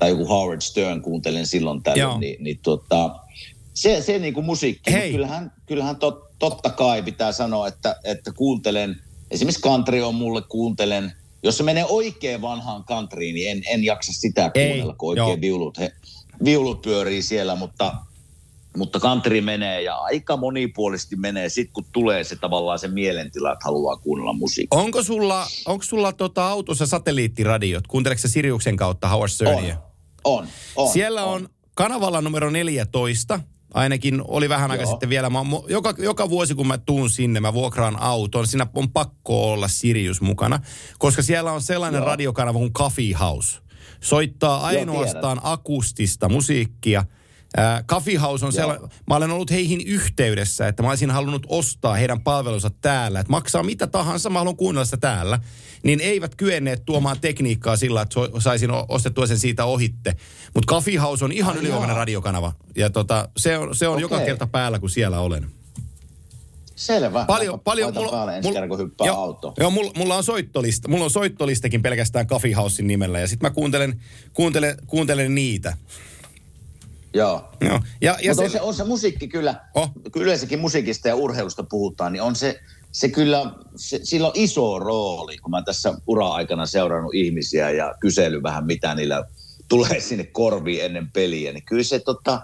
Tai 0.00 0.10
joku 0.10 0.26
Howard 0.26 0.60
Stern 0.60 1.02
kuuntelen 1.02 1.46
silloin 1.46 1.80
Joo. 1.86 1.94
tällöin, 1.94 2.20
niin, 2.20 2.44
niin 2.44 2.58
tota, 2.62 3.16
se, 3.74 4.02
se 4.02 4.18
niin 4.18 4.34
kuin 4.34 4.46
musiikki. 4.46 4.92
Hei. 4.92 5.12
Kyllähän, 5.12 5.52
kyllähän 5.66 5.96
tot, 5.96 6.38
totta 6.38 6.70
kai 6.70 7.02
pitää 7.02 7.32
sanoa, 7.32 7.68
että, 7.68 7.96
että 8.04 8.32
kuuntelen, 8.32 8.96
esimerkiksi 9.30 9.62
country 9.62 10.02
on 10.02 10.14
mulle, 10.14 10.42
kuuntelen, 10.42 11.12
jos 11.42 11.56
se 11.56 11.62
menee 11.62 11.84
oikein 11.88 12.42
vanhaan 12.42 12.84
countryin, 12.84 13.34
niin 13.34 13.50
en, 13.50 13.62
en 13.66 13.84
jaksa 13.84 14.12
sitä 14.12 14.50
Ei, 14.54 14.68
kuunnella, 14.68 14.94
kun 14.94 15.16
joo. 15.16 15.26
oikein 15.26 15.40
viulut, 15.40 15.78
he, 15.78 15.92
viulut 16.44 16.82
pyörii 16.82 17.22
siellä, 17.22 17.54
mutta, 17.54 17.94
mutta 18.76 19.00
country 19.00 19.40
menee 19.40 19.82
ja 19.82 19.96
aika 19.96 20.36
monipuolisesti 20.36 21.16
menee 21.16 21.48
sit 21.48 21.70
kun 21.72 21.84
tulee 21.92 22.24
se 22.24 22.36
tavallaan 22.36 22.78
se 22.78 22.88
mielentila, 22.88 23.52
että 23.52 23.64
haluaa 23.64 23.96
kuunnella 23.96 24.32
musiikkia. 24.32 24.80
Onko 24.80 25.02
sulla, 25.02 25.46
onko 25.66 25.84
sulla 25.84 26.12
tota 26.12 26.48
autossa 26.48 26.86
satelliittiradiot? 26.86 27.86
Kuunteleeko 27.86 28.20
sä 28.20 28.28
Siriuksen 28.28 28.76
kautta 28.76 29.08
Howard 29.08 29.30
Sternia? 29.30 29.76
On, 29.76 29.89
on. 30.24 30.46
Siellä 30.92 31.24
on, 31.24 31.48
kanavalla 31.74 32.20
numero 32.20 32.50
14, 32.50 33.40
ainakin 33.74 34.22
oli 34.28 34.48
vähän 34.48 34.70
aika 34.70 34.82
Joo. 34.82 34.90
sitten 34.90 35.08
vielä. 35.08 35.30
Mä, 35.30 35.38
joka, 35.68 35.94
joka 35.98 36.30
vuosi 36.30 36.54
kun 36.54 36.66
mä 36.66 36.78
tuun 36.78 37.10
sinne, 37.10 37.40
mä 37.40 37.52
vuokraan 37.52 38.02
auton, 38.02 38.46
siinä 38.46 38.66
on 38.74 38.90
pakko 38.90 39.52
olla 39.52 39.68
Sirius 39.68 40.20
mukana, 40.20 40.60
koska 40.98 41.22
siellä 41.22 41.52
on 41.52 41.62
sellainen 41.62 41.98
Joo. 41.98 42.06
radiokanava 42.06 42.58
kuin 42.58 42.72
Coffee 42.72 43.12
House. 43.12 43.58
Soittaa 44.00 44.68
tiedän. 44.70 44.88
ainoastaan 44.88 45.40
akustista 45.42 46.28
musiikkia. 46.28 47.04
Äh, 47.58 47.84
Coffee 47.86 48.16
House 48.16 48.46
on 48.46 48.52
sellainen, 48.52 48.88
mä 49.08 49.16
olen 49.16 49.30
ollut 49.30 49.50
heihin 49.50 49.80
yhteydessä, 49.86 50.68
että 50.68 50.82
mä 50.82 50.88
olisin 50.88 51.10
halunnut 51.10 51.46
ostaa 51.48 51.94
heidän 51.94 52.20
palvelunsa 52.20 52.70
täällä, 52.80 53.20
että 53.20 53.30
maksaa 53.30 53.62
mitä 53.62 53.86
tahansa, 53.86 54.30
mä 54.30 54.38
haluan 54.38 54.56
kuunnella 54.56 54.84
sitä 54.84 54.96
täällä, 54.96 55.38
niin 55.82 56.00
eivät 56.00 56.34
kyenneet 56.34 56.82
tuomaan 56.86 57.20
tekniikkaa 57.20 57.76
sillä, 57.76 58.02
että 58.02 58.20
saisin 58.38 58.70
ostettua 58.88 59.26
sen 59.26 59.38
siitä 59.38 59.64
ohitte. 59.64 60.16
Mutta 60.54 60.74
Coffee 60.74 60.96
House 60.96 61.24
on 61.24 61.32
ihan 61.32 61.54
Ai 61.54 61.60
ylivoimainen 61.60 61.96
radiokanava, 61.96 62.52
ja 62.76 62.90
tota, 62.90 63.28
se 63.36 63.58
on, 63.58 63.74
se 63.74 63.88
on 63.88 64.00
joka 64.00 64.14
Okei. 64.14 64.26
kerta 64.26 64.46
päällä, 64.46 64.78
kun 64.78 64.90
siellä 64.90 65.20
olen. 65.20 65.46
Selvä. 66.76 67.24
Paljon, 67.24 67.54
Laitan- 67.54 67.64
paljon. 67.64 67.92
päälle 68.10 68.36
ensi 68.36 68.48
mulla- 68.48 68.54
kerran, 68.56 68.68
kun 68.68 68.78
hyppää 68.78 69.06
joo, 69.06 69.16
autoon. 69.16 69.54
Joo, 69.58 69.70
mulla, 69.70 69.92
mulla, 69.96 70.16
on 70.16 70.24
soittolista. 70.24 70.88
Mulla 70.88 71.04
on 71.04 71.10
soittolistakin 71.10 71.82
pelkästään 71.82 72.26
Coffee 72.26 72.52
Housein 72.52 72.86
nimellä, 72.86 73.20
ja 73.20 73.28
sitten 73.28 73.50
mä 73.50 73.54
kuuntelen, 73.54 74.00
kuuntelen, 74.32 74.76
kuuntelen 74.86 75.34
niitä. 75.34 75.76
Joo. 77.14 77.48
Joo. 77.60 77.80
Ja, 78.00 78.16
ja 78.22 78.30
Mutta 78.30 78.42
on 78.42 78.50
se, 78.50 78.52
se, 78.52 78.60
on 78.60 78.74
se 78.74 78.84
musiikki 78.84 79.28
kyllä, 79.28 79.54
Oh. 79.74 79.82
oh. 79.82 79.90
yleensäkin 80.22 80.58
musiikista 80.58 81.08
ja 81.08 81.14
urheilusta 81.14 81.62
puhutaan, 81.62 82.12
niin 82.12 82.22
on 82.22 82.36
se, 82.36 82.60
se 82.92 83.08
kyllä, 83.08 83.52
se, 83.76 84.00
sillä 84.02 84.26
on 84.26 84.32
iso 84.34 84.78
rooli, 84.78 85.38
kun 85.38 85.50
mä 85.50 85.62
tässä 85.62 85.94
ura-aikana 86.06 86.66
seurannut 86.66 87.14
ihmisiä 87.14 87.70
ja 87.70 87.94
kysely 88.00 88.42
vähän, 88.42 88.66
mitä 88.66 88.94
niillä 88.94 89.24
tulee 89.68 90.00
sinne 90.08 90.24
korviin 90.24 90.84
ennen 90.84 91.10
peliä, 91.12 91.52
niin 91.52 91.64
kyllä 91.64 91.82
se 91.82 91.98
tota, 91.98 92.42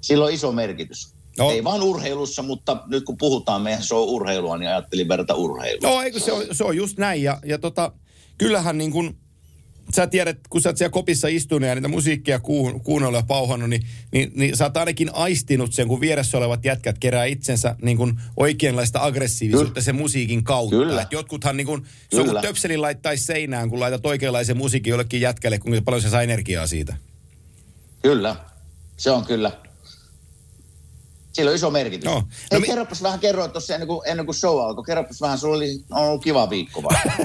sillä 0.00 0.24
on 0.24 0.32
iso 0.32 0.52
merkitys. 0.52 1.14
No. 1.38 1.44
No. 1.44 1.50
Ei 1.50 1.64
vaan 1.64 1.82
urheilussa, 1.82 2.42
mutta 2.42 2.82
nyt 2.86 3.04
kun 3.04 3.16
puhutaan 3.18 3.62
meidän 3.62 3.82
se 3.82 3.94
on 3.94 4.02
urheilua, 4.08 4.58
niin 4.58 4.68
ajattelin 4.68 5.08
verrata 5.08 5.34
urheilua. 5.34 5.90
No 5.90 6.02
eikö 6.02 6.20
se 6.20 6.32
on, 6.32 6.42
se 6.52 6.64
on 6.64 6.76
just 6.76 6.98
näin. 6.98 7.22
Ja, 7.22 7.38
ja 7.44 7.58
tota, 7.58 7.92
kyllähän 8.38 8.78
niin 8.78 8.92
kuin, 8.92 9.18
sä 9.94 10.06
tiedät, 10.06 10.38
kun 10.50 10.60
sä 10.60 10.68
oot 10.68 10.76
siellä 10.76 10.92
kopissa 10.92 11.28
istunut 11.28 11.68
ja 11.68 11.74
niitä 11.74 11.88
musiikkia 11.88 12.40
kuun, 12.40 12.80
kuunnellut 12.80 13.18
ja 13.18 13.26
pauhannut, 13.26 13.70
niin, 13.70 13.86
niin, 14.12 14.32
niin 14.34 14.56
sä 14.56 14.64
oot 14.64 14.76
ainakin 14.76 15.10
aistinut 15.12 15.72
sen, 15.72 15.88
kun 15.88 16.00
vieressä 16.00 16.38
olevat 16.38 16.64
jätkät 16.64 16.98
kerää 16.98 17.24
itsensä 17.24 17.76
niin 17.82 17.96
kuin 17.96 18.20
oikeanlaista 18.36 19.04
aggressiivisuutta 19.04 19.72
Kyllä. 19.72 19.84
sen 19.84 19.94
musiikin 19.94 20.44
kautta. 20.44 20.76
Kyllä. 20.76 21.02
Et 21.02 21.12
jotkuthan 21.12 21.56
niin 21.56 21.66
kuin, 21.66 21.84
se 22.10 22.20
on 22.20 22.26
kuin 22.26 22.42
töpselin 22.42 22.82
laittaisi 22.82 23.24
seinään, 23.24 23.70
kun 23.70 23.80
laitat 23.80 24.06
oikeanlaisen 24.06 24.56
musiikin 24.56 24.90
jollekin 24.90 25.20
jätkälle, 25.20 25.58
kuinka 25.58 25.82
paljon 25.82 26.02
se 26.02 26.10
saa 26.10 26.22
energiaa 26.22 26.66
siitä. 26.66 26.96
Kyllä, 28.02 28.36
se 28.96 29.10
on 29.10 29.26
kyllä. 29.26 29.52
Sillä 31.34 31.48
on 31.48 31.54
iso 31.54 31.70
merkitys. 31.70 32.04
No, 32.04 32.14
No 32.14 32.22
Hei, 32.52 32.60
mi- 32.60 32.66
kerropas 32.66 33.02
vähän, 33.02 33.20
kerroit 33.20 33.52
tuossa 33.52 33.74
ennen 33.74 33.86
kuin, 33.88 34.00
ennen 34.08 34.26
kuin 34.26 34.36
show 34.36 34.60
alkoi, 34.60 34.84
kerropas 34.84 35.20
vähän, 35.20 35.38
sulla 35.38 35.56
oli 35.56 35.84
on 35.90 36.04
ollut 36.08 36.22
kiva 36.22 36.50
viikko 36.50 36.82
vai? 36.82 36.96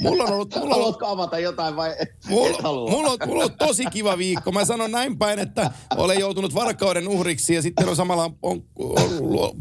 Mulla 0.00 0.24
on 0.24 0.32
ollut, 0.32 0.54
mulla 0.54 0.56
on 0.56 0.62
ollut 0.62 0.70
Haluatko 0.76 1.06
avata 1.06 1.38
jotain 1.38 1.76
vai 1.76 1.94
et, 1.98 2.08
Mulla, 2.28 2.50
et 2.56 2.62
halua? 2.62 2.90
mulla, 2.90 3.10
on, 3.10 3.18
mulla 3.26 3.44
on 3.44 3.52
tosi 3.58 3.84
kiva 3.86 4.18
viikko. 4.18 4.52
Mä 4.52 4.64
sanon 4.64 4.90
näin 4.90 5.18
päin, 5.18 5.38
että 5.38 5.70
olen 5.96 6.18
joutunut 6.20 6.54
varkauden 6.54 7.08
uhriksi 7.08 7.54
ja 7.54 7.62
sitten 7.62 7.88
on 7.88 7.96
samalla 7.96 8.24
on, 8.24 8.32
on, 8.42 8.62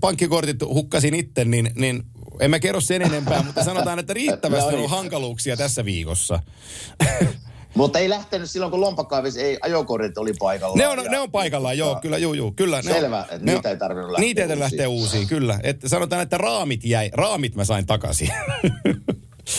pankkikortit 0.01 0.62
hukkasin 0.62 1.13
itse, 1.13 1.46
niin, 1.46 1.72
niin 1.75 2.03
en 2.39 2.50
mä 2.51 2.60
kerro 2.60 2.82
sen 2.82 3.01
enempää, 3.01 3.44
mutta 3.44 3.63
sanotaan, 3.63 4.00
että 4.00 4.13
riittävästi 4.13 4.62
No 4.62 4.65
on 4.67 4.72
niin. 4.74 4.77
ollut 4.77 4.91
hankaluuksia 4.91 5.58
tässä 5.58 5.86
viikossa. 5.86 6.39
Mutta 7.75 8.00
ei 8.00 8.10
lähtenyt 8.10 8.51
silloin, 8.51 8.72
kun 8.72 8.82
lompakaivis, 8.82 9.38
ei 9.38 9.58
ajokortit 9.62 10.17
oli 10.17 10.34
paikalla. 10.39 10.75
Ne 10.77 10.88
on, 10.88 10.98
ne 11.10 11.20
on 11.20 11.32
paikallaan, 11.32 11.77
joo, 11.77 11.96
kyllä, 12.01 12.17
juu, 12.17 12.34
juu, 12.34 12.51
kyllä. 12.51 12.77
Ne 12.82 12.94
Selvä, 12.94 13.17
on, 13.17 13.24
että 13.24 13.38
ne 13.46 13.53
niitä 13.53 13.70
on- 13.70 13.74
ei 13.74 13.79
tarvinnut 13.79 14.12
lähteä 14.12 14.25
Niitä 14.25 14.44
ei 14.44 14.60
lähteä 14.60 14.89
uusiin, 14.89 15.27
kyllä. 15.27 15.60
Että 15.63 15.89
sanotaan, 15.89 16.22
että 16.22 16.38
raamit 16.38 16.84
jäi, 16.86 17.10
raamit 17.13 17.55
mä 17.55 17.65
sain 17.65 17.86
takaisin. 17.86 18.29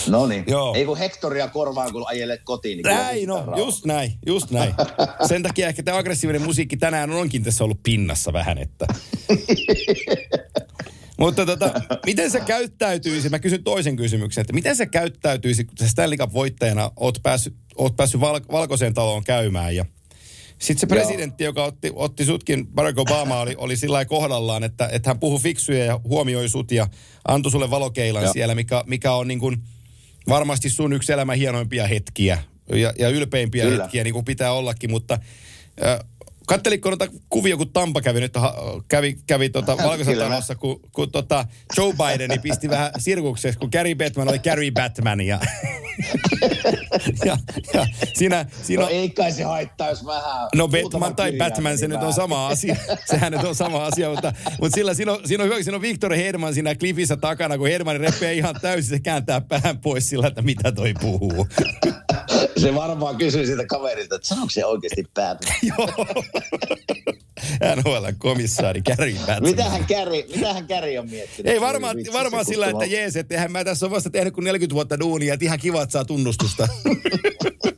No 0.07 0.27
niin. 0.27 0.43
Joo. 0.47 0.73
Ei 0.75 0.85
kun 0.85 0.97
hektoria 0.97 1.47
korvaan, 1.47 1.91
kun 1.91 2.03
ajelet 2.07 2.41
kotiin. 2.43 2.77
Niin 2.77 2.95
Näin, 2.95 3.27
no, 3.27 3.35
rauhaa. 3.35 3.57
just 3.57 3.85
näin, 3.85 4.11
just 4.25 4.51
näin. 4.51 4.73
Sen 5.27 5.43
takia 5.43 5.67
ehkä 5.67 5.83
tämä 5.83 5.97
aggressiivinen 5.97 6.41
musiikki 6.41 6.77
tänään 6.77 7.11
onkin 7.11 7.43
tässä 7.43 7.63
ollut 7.63 7.79
pinnassa 7.83 8.33
vähän, 8.33 8.57
että... 8.57 8.85
Mutta 11.17 11.45
tota, 11.45 11.71
miten 12.05 12.31
se 12.31 12.39
käyttäytyisi, 12.39 13.29
mä 13.29 13.39
kysyn 13.39 13.63
toisen 13.63 13.95
kysymyksen, 13.95 14.41
että 14.41 14.53
miten 14.53 14.75
se 14.75 14.85
käyttäytyisi, 14.85 15.65
kun 15.65 15.77
sä 15.77 15.87
Stanley 15.87 16.17
Cup 16.17 16.33
voittajana 16.33 16.91
oot 16.95 17.19
päässyt, 17.23 17.55
oot 17.75 17.95
päässyt 17.95 18.21
val, 18.21 18.41
valkoiseen 18.51 18.93
taloon 18.93 19.23
käymään 19.23 19.75
ja 19.75 19.85
sitten 20.59 20.89
se 20.89 20.95
Joo. 20.95 21.03
presidentti, 21.03 21.43
joka 21.43 21.63
otti, 21.63 21.91
otti 21.95 22.25
sutkin, 22.25 22.67
Barack 22.67 22.99
Obama, 22.99 23.39
oli, 23.39 23.55
oli 23.57 23.77
sillä 23.77 24.05
kohdallaan, 24.05 24.63
että, 24.63 24.89
että 24.91 25.09
hän 25.09 25.19
puhui 25.19 25.39
fiksuja 25.39 25.85
ja 25.85 25.99
huomioi 26.03 26.49
sut 26.49 26.71
ja 26.71 26.87
antoi 27.27 27.51
sulle 27.51 27.69
valokeilan 27.69 28.23
Joo. 28.23 28.33
siellä, 28.33 28.55
mikä, 28.55 28.83
mikä 28.87 29.13
on 29.13 29.27
niin 29.27 29.39
kuin 29.39 29.57
varmasti 30.29 30.69
sun 30.69 30.93
yksi 30.93 31.13
elämän 31.13 31.37
hienoimpia 31.37 31.87
hetkiä 31.87 32.43
ja, 32.69 32.93
ja 32.99 33.09
ylpeimpiä 33.09 33.63
Kyllä. 33.63 33.83
hetkiä, 33.83 34.03
niin 34.03 34.13
kuin 34.13 34.25
pitää 34.25 34.51
ollakin, 34.51 34.91
mutta 34.91 35.19
äh, 35.85 35.99
katteliko 36.47 36.89
noita 36.89 37.07
kuvia, 37.29 37.57
kun 37.57 37.73
Tampa 37.73 38.01
kävi 38.01 38.19
nyt, 38.19 38.33
kävi, 38.87 39.17
kävi 39.27 39.49
tota 39.49 39.77
valkoisessa 39.77 40.55
kun, 40.55 40.79
kun 40.91 41.11
tota 41.11 41.45
Joe 41.77 41.93
Bideni 41.93 42.39
pisti 42.39 42.69
vähän 42.69 42.91
sirkukseksi, 42.97 43.59
kun 43.59 43.69
Gary 43.71 43.95
Batman 43.95 44.29
oli 44.29 44.39
Gary 44.39 44.71
Batman 44.71 45.21
ja, 45.21 45.39
ja, 47.25 47.37
ja 47.73 47.87
siinä, 48.13 48.45
siinä 48.63 48.81
No 48.81 48.87
on, 48.87 48.93
ei 48.93 49.09
kai 49.09 49.31
se 49.31 49.43
haittaa, 49.43 49.89
jos 49.89 50.05
vähän... 50.05 50.47
No 50.55 50.67
Batman 50.67 51.15
tai 51.15 51.33
Batman, 51.37 51.77
se 51.77 51.87
nyt 51.87 52.03
on 52.03 52.13
sama 52.13 52.47
asia. 52.47 52.75
Sehän 53.05 53.31
nyt 53.31 53.43
on 53.43 53.55
sama 53.55 53.85
asia, 53.85 54.09
mutta, 54.09 54.33
mutta 54.61 54.75
sillä, 54.75 54.93
siinä, 54.93 55.11
on, 55.11 55.19
siinä 55.25 55.43
on 55.43 55.49
hyvä, 55.49 55.63
siinä 55.63 55.75
on 55.75 55.81
Victor 55.81 56.13
Hedman 56.13 56.53
siinä 56.53 56.75
klifissä 56.75 57.17
takana, 57.17 57.57
kun 57.57 57.67
Hedman 57.67 57.99
repeää 57.99 58.31
ihan 58.31 58.55
täysin, 58.61 58.89
se 58.89 58.99
kääntää 58.99 59.41
pään 59.41 59.77
pois 59.77 60.09
sillä, 60.09 60.27
että 60.27 60.41
mitä 60.41 60.71
toi 60.71 60.93
puhuu. 61.01 61.47
Se 62.61 62.75
varmaan 62.75 63.17
kysyy 63.17 63.45
siitä 63.45 63.65
kaverilta, 63.65 64.15
että 64.15 64.27
sanoiko 64.27 64.49
se 64.49 64.65
oikeasti 64.65 65.03
Batman? 65.13 65.55
Joo. 65.77 65.87
NHL-komissaari 67.75 68.81
Gary 68.81 69.13
Batman. 69.13 69.43
mitä 69.43 69.63
hän 69.69 69.85
käri, 69.85 70.25
mitä 70.35 70.53
hän 70.53 70.67
käri 70.67 70.97
on 70.97 71.09
miettinyt? 71.09 71.51
Ei 71.53 71.61
varmaan, 71.61 71.97
varmaan 72.13 72.45
sillä, 72.45 72.65
että 72.65 72.77
kutsuma- 72.85 72.93
jees, 72.93 73.15
että 73.15 73.35
eihän 73.35 73.51
mä 73.51 73.63
tässä 73.63 73.85
ole 73.85 73.95
vasta 73.95 74.09
tehnyt 74.09 74.33
kuin 74.33 74.43
40 74.43 74.73
vuotta 74.73 74.99
duunia, 74.99 75.33
että 75.33 75.45
ihan 75.45 75.59
kiva, 75.59 75.81
että 75.81 75.93
saa 75.93 76.05
tunnustusta. 76.05 76.67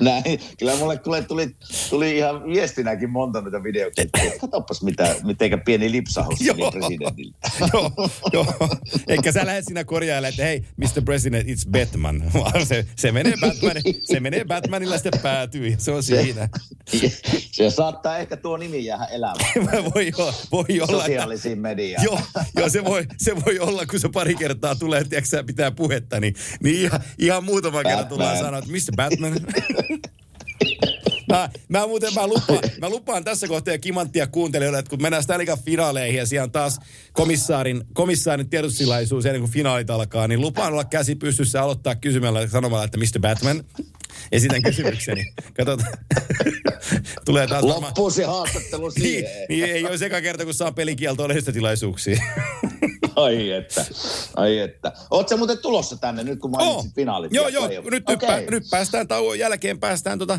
Näin. 0.04 0.40
Kyllä 0.58 0.76
mulle 0.76 0.98
kuule, 0.98 1.22
tuli, 1.22 1.56
tuli 1.90 2.16
ihan 2.16 2.44
viestinäkin 2.46 3.10
monta 3.10 3.40
noita 3.40 3.62
videoklippejä. 3.62 4.32
Katoppas 4.40 4.82
mitä, 4.82 5.16
mitenkä 5.24 5.58
pieni 5.58 5.90
lipsahus 5.92 6.38
presidentille. 6.72 7.34
joo, 7.72 7.92
joo. 8.32 8.46
Eikä 9.08 9.32
sä 9.32 9.46
lähde 9.46 9.62
siinä 9.62 9.84
korjailemaan, 9.84 10.30
että 10.30 10.42
hei, 10.44 10.64
Mr. 10.76 11.02
President, 11.04 11.48
it's 11.48 11.70
Batman. 11.70 12.22
Vaan 12.34 12.66
se, 12.66 12.86
se, 12.96 13.12
menee 13.12 13.34
Batman, 13.40 13.76
se 14.04 14.20
menee 14.20 14.44
Batmanilla 14.44 14.98
sitten 14.98 15.20
päätyy 15.20 15.68
ja 15.68 15.76
se 15.78 15.90
on 15.92 16.02
siinä. 16.02 16.48
Se 17.52 17.70
saattaa 17.70 18.18
ehkä 18.18 18.36
tuo 18.36 18.56
nimi 18.56 18.84
jäädä 18.84 19.04
elämään 19.04 19.84
voi, 19.94 20.12
o- 20.18 20.34
voi 20.52 20.80
olla, 20.80 21.02
sosiaalisiin 21.02 21.58
mediaan. 21.58 22.04
joo, 22.04 22.20
joo 22.56 22.68
se, 22.68 22.84
voi, 22.84 23.06
se 23.18 23.36
voi 23.46 23.58
olla, 23.58 23.86
kun 23.86 24.00
se 24.00 24.08
pari 24.08 24.34
kertaa 24.34 24.74
tulee, 24.74 25.04
tiedätkö, 25.04 25.44
pitää 25.44 25.70
puhetta, 25.70 26.20
niin, 26.20 26.34
niin 26.62 26.76
ihan, 26.76 27.00
ihan 27.18 27.44
muutama 27.44 27.82
kerta 27.82 27.96
Batman. 27.96 28.08
tullaan 28.08 28.38
sanoa, 28.38 28.58
että 28.58 28.70
Mr. 28.70 28.96
Batman. 28.96 29.32
Mä, 31.30 31.50
mä 31.68 31.86
muuten 31.86 32.14
mä 32.14 32.26
lupaan, 32.26 32.58
mä 32.80 32.88
lupaan 32.90 33.24
tässä 33.24 33.48
kohtaa 33.48 33.78
kimanttia 33.78 34.26
kuuntelijoille, 34.26 34.78
että 34.78 34.90
kun 34.90 35.02
mennään 35.02 35.22
Stanley 35.22 35.46
finaaleihin 35.64 36.18
ja 36.18 36.26
siellä 36.26 36.44
on 36.44 36.50
taas 36.52 36.78
komissaarin, 37.12 37.84
komissaarin 37.92 38.50
tiedotustilaisuus 38.50 39.26
ennen 39.26 39.40
kuin 39.40 39.52
finaalit 39.52 39.90
alkaa, 39.90 40.28
niin 40.28 40.40
lupaan 40.40 40.72
olla 40.72 40.84
käsi 40.84 41.14
pystyssä 41.14 41.58
ja 41.58 41.62
aloittaa 41.62 41.94
kysymällä 41.94 42.46
sanomalla, 42.46 42.84
että 42.84 42.98
Mr. 42.98 43.20
Batman. 43.20 43.64
Esitän 44.32 44.62
kysymykseni. 44.62 45.32
Katsotaan. 45.56 45.92
Tulee 47.24 47.46
taas. 47.46 47.64
Loppuu 47.64 48.10
se 48.10 48.24
haastattelu 48.24 48.88
Niin, 48.90 49.02
siihen. 49.02 49.46
niin, 49.48 49.64
ei 49.64 49.86
ole 49.86 50.06
eka 50.06 50.20
kerta, 50.20 50.44
kun 50.44 50.54
saa 50.54 50.72
pelikieltoa 50.72 51.28
lehdistötilaisuuksiin. 51.28 52.18
Ai 53.16 53.50
että, 53.50 53.84
ai 54.36 54.58
että. 54.58 54.92
Oletko 55.10 55.36
muuten 55.36 55.58
tulossa 55.58 55.96
tänne 55.96 56.24
nyt, 56.24 56.40
kun 56.40 56.50
mainitsit 56.50 56.86
Oo. 56.86 56.92
finaalit? 56.94 57.32
Joo, 57.34 57.48
joo. 57.48 57.66
playoffit? 57.66 57.90
Nyt, 57.90 58.08
nyt, 58.08 58.16
Okei. 58.16 58.28
pää, 58.28 58.40
nyt 58.50 58.64
päästään 58.70 59.08
tauon 59.08 59.38
jälkeen, 59.38 59.80
päästään 59.80 60.18
tota, 60.18 60.38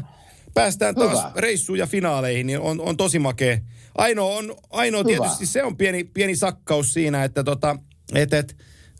päästään 0.54 0.96
taas 0.96 1.10
Hyvä. 1.10 1.32
reissuun 1.36 1.80
ja 1.80 1.88
finaaleihin, 1.88 2.48
niin 2.48 2.60
on, 2.60 2.82
on 2.82 2.98
tosi 2.98 3.20
makea. 3.20 3.58
Ainoa, 3.98 4.36
on, 4.36 4.56
ainoa 4.70 5.04
Hyvä. 5.04 5.24
tietysti 5.24 5.46
se 5.46 5.63
on 5.63 5.78
pieni, 5.78 6.04
pieni 6.04 6.36
sakkaus 6.36 6.94
siinä, 6.94 7.24
että 7.24 7.44
tota, 7.44 7.75
et, 8.16 8.34
et, 8.34 8.56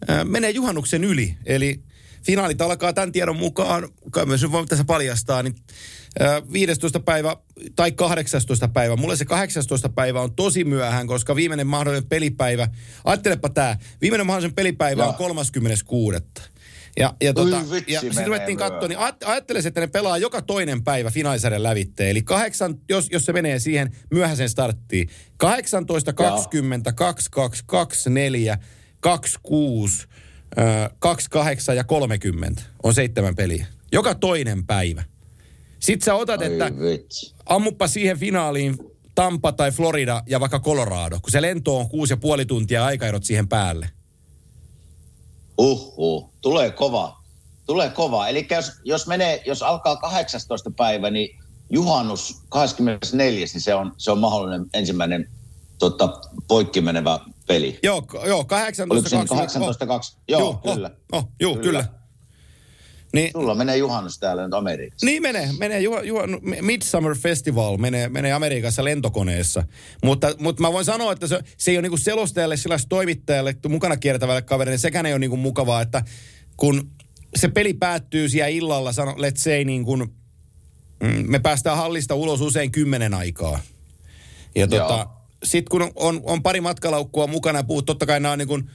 äh, 0.10 0.26
menee 0.26 0.50
juhannuksen 0.50 1.04
yli. 1.04 1.38
Eli 1.46 1.84
finaalit 2.26 2.62
alkaa 2.62 2.94
tämän 2.94 3.12
tiedon 3.12 3.38
mukaan, 3.38 3.90
kai 4.12 4.26
myös 4.26 4.42
nyt 4.42 4.52
voin 4.52 4.68
tässä 4.68 4.86
paljastaa, 4.86 5.44
niin 5.44 5.56
15. 6.54 7.00
päivä 7.00 7.36
tai 7.76 7.92
18. 7.92 8.68
päivä. 8.68 8.96
Mulle 8.96 9.16
se 9.16 9.26
18. 9.26 9.90
päivä 9.90 10.22
on 10.22 10.36
tosi 10.36 10.64
myöhään, 10.64 11.08
koska 11.08 11.36
viimeinen 11.36 11.68
mahdollinen 11.68 12.10
pelipäivä, 12.10 12.68
ajattelepa 13.04 13.50
tämä, 13.50 13.78
viimeinen 14.02 14.28
mahdollinen 14.28 14.56
pelipäivä 14.56 15.02
Joo. 15.02 15.10
on 15.10 15.16
36. 15.16 16.18
Ja, 17.00 17.14
ja, 17.22 17.34
tota, 17.34 17.62
vitsi, 17.72 17.94
ja 17.94 18.02
sitten 18.02 18.26
ruvettiin 18.26 18.58
katsoa, 18.58 18.88
niin 18.88 18.98
myöhään. 18.98 19.14
aj- 19.14 19.30
ajattelisin, 19.30 19.68
että 19.68 19.82
ne 19.82 19.88
pelaa 19.88 20.18
joka 20.18 20.42
toinen 20.42 20.84
päivä 20.84 21.12
finaalisarjan 21.12 21.64
lävitteen. 21.64 22.10
Eli 22.10 22.22
kahdeksan, 22.22 22.76
jos, 22.90 23.08
jos 23.12 23.26
se 23.26 23.34
menee 23.34 23.60
siihen 23.60 23.96
myöhäiseen 24.12 24.50
starttiin. 24.50 25.10
18, 25.38 26.14
20, 26.14 26.94
22, 26.94 27.64
24, 27.66 28.58
26, 29.00 30.08
ö, 30.58 30.90
28 31.00 31.76
ja 31.76 31.84
30 31.84 32.62
on 32.84 32.94
seitsemän 32.94 33.36
peliä. 33.36 33.66
Joka 33.92 34.16
toinen 34.16 34.66
päivä. 34.66 35.04
Sitten 35.82 36.06
sä 36.06 36.16
otat, 36.16 36.42
että 36.42 36.66
Ai 36.66 36.72
vitsi. 36.72 37.36
ammuppa 37.46 37.88
siihen 37.88 38.20
finaaliin 38.20 38.78
Tampa 39.16 39.52
tai 39.52 39.72
Florida 39.72 40.24
ja 40.26 40.40
vaikka 40.40 40.60
Colorado, 40.60 41.20
kun 41.22 41.32
se 41.32 41.42
lento 41.42 41.78
on 41.78 41.90
kuusi 41.90 42.14
ja 42.14 42.18
puoli 42.18 42.46
tuntia 42.46 42.86
aikaerot 42.86 43.24
siihen 43.24 43.48
päälle. 43.48 43.90
Uhu, 45.58 46.34
tulee 46.42 46.72
kova. 46.72 47.22
Tulee 47.66 47.90
kova. 47.90 48.28
Eli 48.28 48.48
jos, 48.52 48.72
jos, 48.84 49.08
menee, 49.08 49.42
jos 49.46 49.64
alkaa 49.64 49.96
18. 49.96 50.72
päivä, 50.72 51.10
niin 51.10 51.40
juhannus 51.70 52.42
24, 52.50 53.40
niin 53.40 53.62
se 53.62 53.76
on, 53.76 53.94
se 53.98 54.12
on 54.12 54.20
mahdollinen 54.20 54.66
ensimmäinen 54.74 55.30
tota, 55.80 56.22
poikki 56.48 56.82
menevä 56.82 57.20
peli. 57.48 57.80
Joo, 57.84 58.04
joo 58.26 58.46
18, 58.46 58.94
Oliko 58.94 59.10
se 59.10 59.16
20, 59.16 59.36
18, 59.36 59.86
2? 59.88 60.18
Joo, 60.28 60.54
kyllä. 60.54 60.92
Oh, 61.12 61.20
oh, 61.20 61.30
joo, 61.40 61.56
kyllä. 61.56 61.84
kyllä. 61.84 62.01
Niin, 63.14 63.32
Sulla 63.32 63.56
menee 63.56 63.78
juhannus 63.78 64.20
täällä 64.20 64.44
nyt 64.44 64.54
Amerikassa. 64.54 65.06
Niin 65.06 65.22
menee, 65.22 65.50
menee 65.60 65.80
juha, 65.80 66.04
juha, 66.04 66.24
Midsummer 66.62 67.16
Festival 67.16 67.78
menee, 67.78 68.10
menee 68.10 68.32
Amerikassa 68.34 68.84
lentokoneessa. 68.84 69.64
Mutta, 70.04 70.36
mutta 70.40 70.62
mä 70.62 70.74
voin 70.74 70.86
sanoa, 70.86 71.12
että 71.12 71.28
se, 71.28 71.40
se 71.58 71.72
ei 71.72 71.78
ole 71.78 71.82
niinku 71.82 71.98
selostajalle, 71.98 72.58
sillä 72.58 72.78
toimittajalle, 72.90 73.56
mukana 73.70 73.98
kiertävälle 73.98 74.42
kaverille, 74.42 74.78
sekään 74.78 75.06
ei 75.06 75.14
ole 75.14 75.20
niinku 75.20 75.38
mukavaa, 75.38 75.82
että 75.82 76.04
kun 76.58 76.92
se 77.36 77.48
peli 77.48 77.74
päättyy 77.74 78.30
siellä 78.30 78.48
illalla, 78.48 78.92
sano, 78.92 79.12
let's 79.12 79.38
say 79.38 79.64
niin 79.64 79.86
kuin, 79.86 80.16
mm, 81.04 81.26
me 81.28 81.40
päästään 81.40 81.78
hallista 81.78 82.16
ulos 82.16 82.42
usein 82.42 82.72
kymmenen 82.72 83.14
aikaa. 83.14 83.60
Ja 84.56 84.68
tota, 84.68 85.08
sitten 85.44 85.70
kun 85.72 85.82
on, 85.82 85.92
on, 85.96 86.22
on, 86.24 86.44
pari 86.44 86.62
matkalaukkua 86.62 87.28
mukana 87.28 87.64
puhut, 87.64 87.86
totta 87.86 88.06
kai 88.06 88.20
nämä 88.20 88.32
on 88.32 88.38
niin 88.38 88.48
kuin 88.48 88.70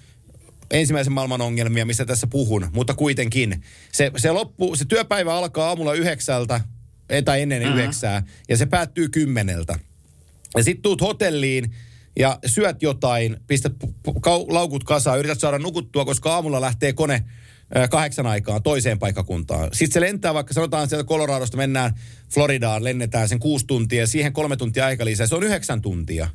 ensimmäisen 0.70 1.12
maailman 1.12 1.40
ongelmia, 1.40 1.86
mistä 1.86 2.04
tässä 2.04 2.26
puhun, 2.26 2.68
mutta 2.72 2.94
kuitenkin. 2.94 3.62
Se, 3.92 4.10
se, 4.16 4.30
loppu, 4.30 4.76
se 4.76 4.84
työpäivä 4.84 5.34
alkaa 5.34 5.68
aamulla 5.68 5.94
yhdeksältä, 5.94 6.60
eh, 7.08 7.24
tai 7.24 7.42
ennen 7.42 7.62
mm-hmm. 7.62 7.78
yhdeksää, 7.78 8.22
ja 8.48 8.56
se 8.56 8.66
päättyy 8.66 9.08
kymmeneltä. 9.08 9.78
Ja 10.56 10.64
sit 10.64 10.82
tuut 10.82 11.00
hotelliin 11.00 11.74
ja 12.18 12.38
syöt 12.46 12.82
jotain, 12.82 13.36
pistät 13.46 13.72
kau- 14.08 14.46
laukut 14.48 14.84
kasaan, 14.84 15.18
yrität 15.18 15.40
saada 15.40 15.58
nukuttua, 15.58 16.04
koska 16.04 16.34
aamulla 16.34 16.60
lähtee 16.60 16.92
kone 16.92 17.24
ö, 17.76 17.88
kahdeksan 17.88 18.26
aikaan 18.26 18.62
toiseen 18.62 18.98
paikkakuntaan. 18.98 19.68
Sitten 19.72 19.92
se 19.92 20.00
lentää 20.00 20.34
vaikka, 20.34 20.54
sanotaan 20.54 20.88
sieltä 20.88 21.08
Coloradosta 21.08 21.56
mennään 21.56 21.94
Floridaan, 22.34 22.84
lennetään 22.84 23.28
sen 23.28 23.38
kuusi 23.38 23.66
tuntia 23.66 24.00
ja 24.00 24.06
siihen 24.06 24.32
kolme 24.32 24.56
tuntia 24.56 24.86
aika 24.86 25.04
lisää. 25.04 25.26
Se 25.26 25.34
on 25.34 25.42
yhdeksän 25.42 25.82
tuntia. 25.82 26.28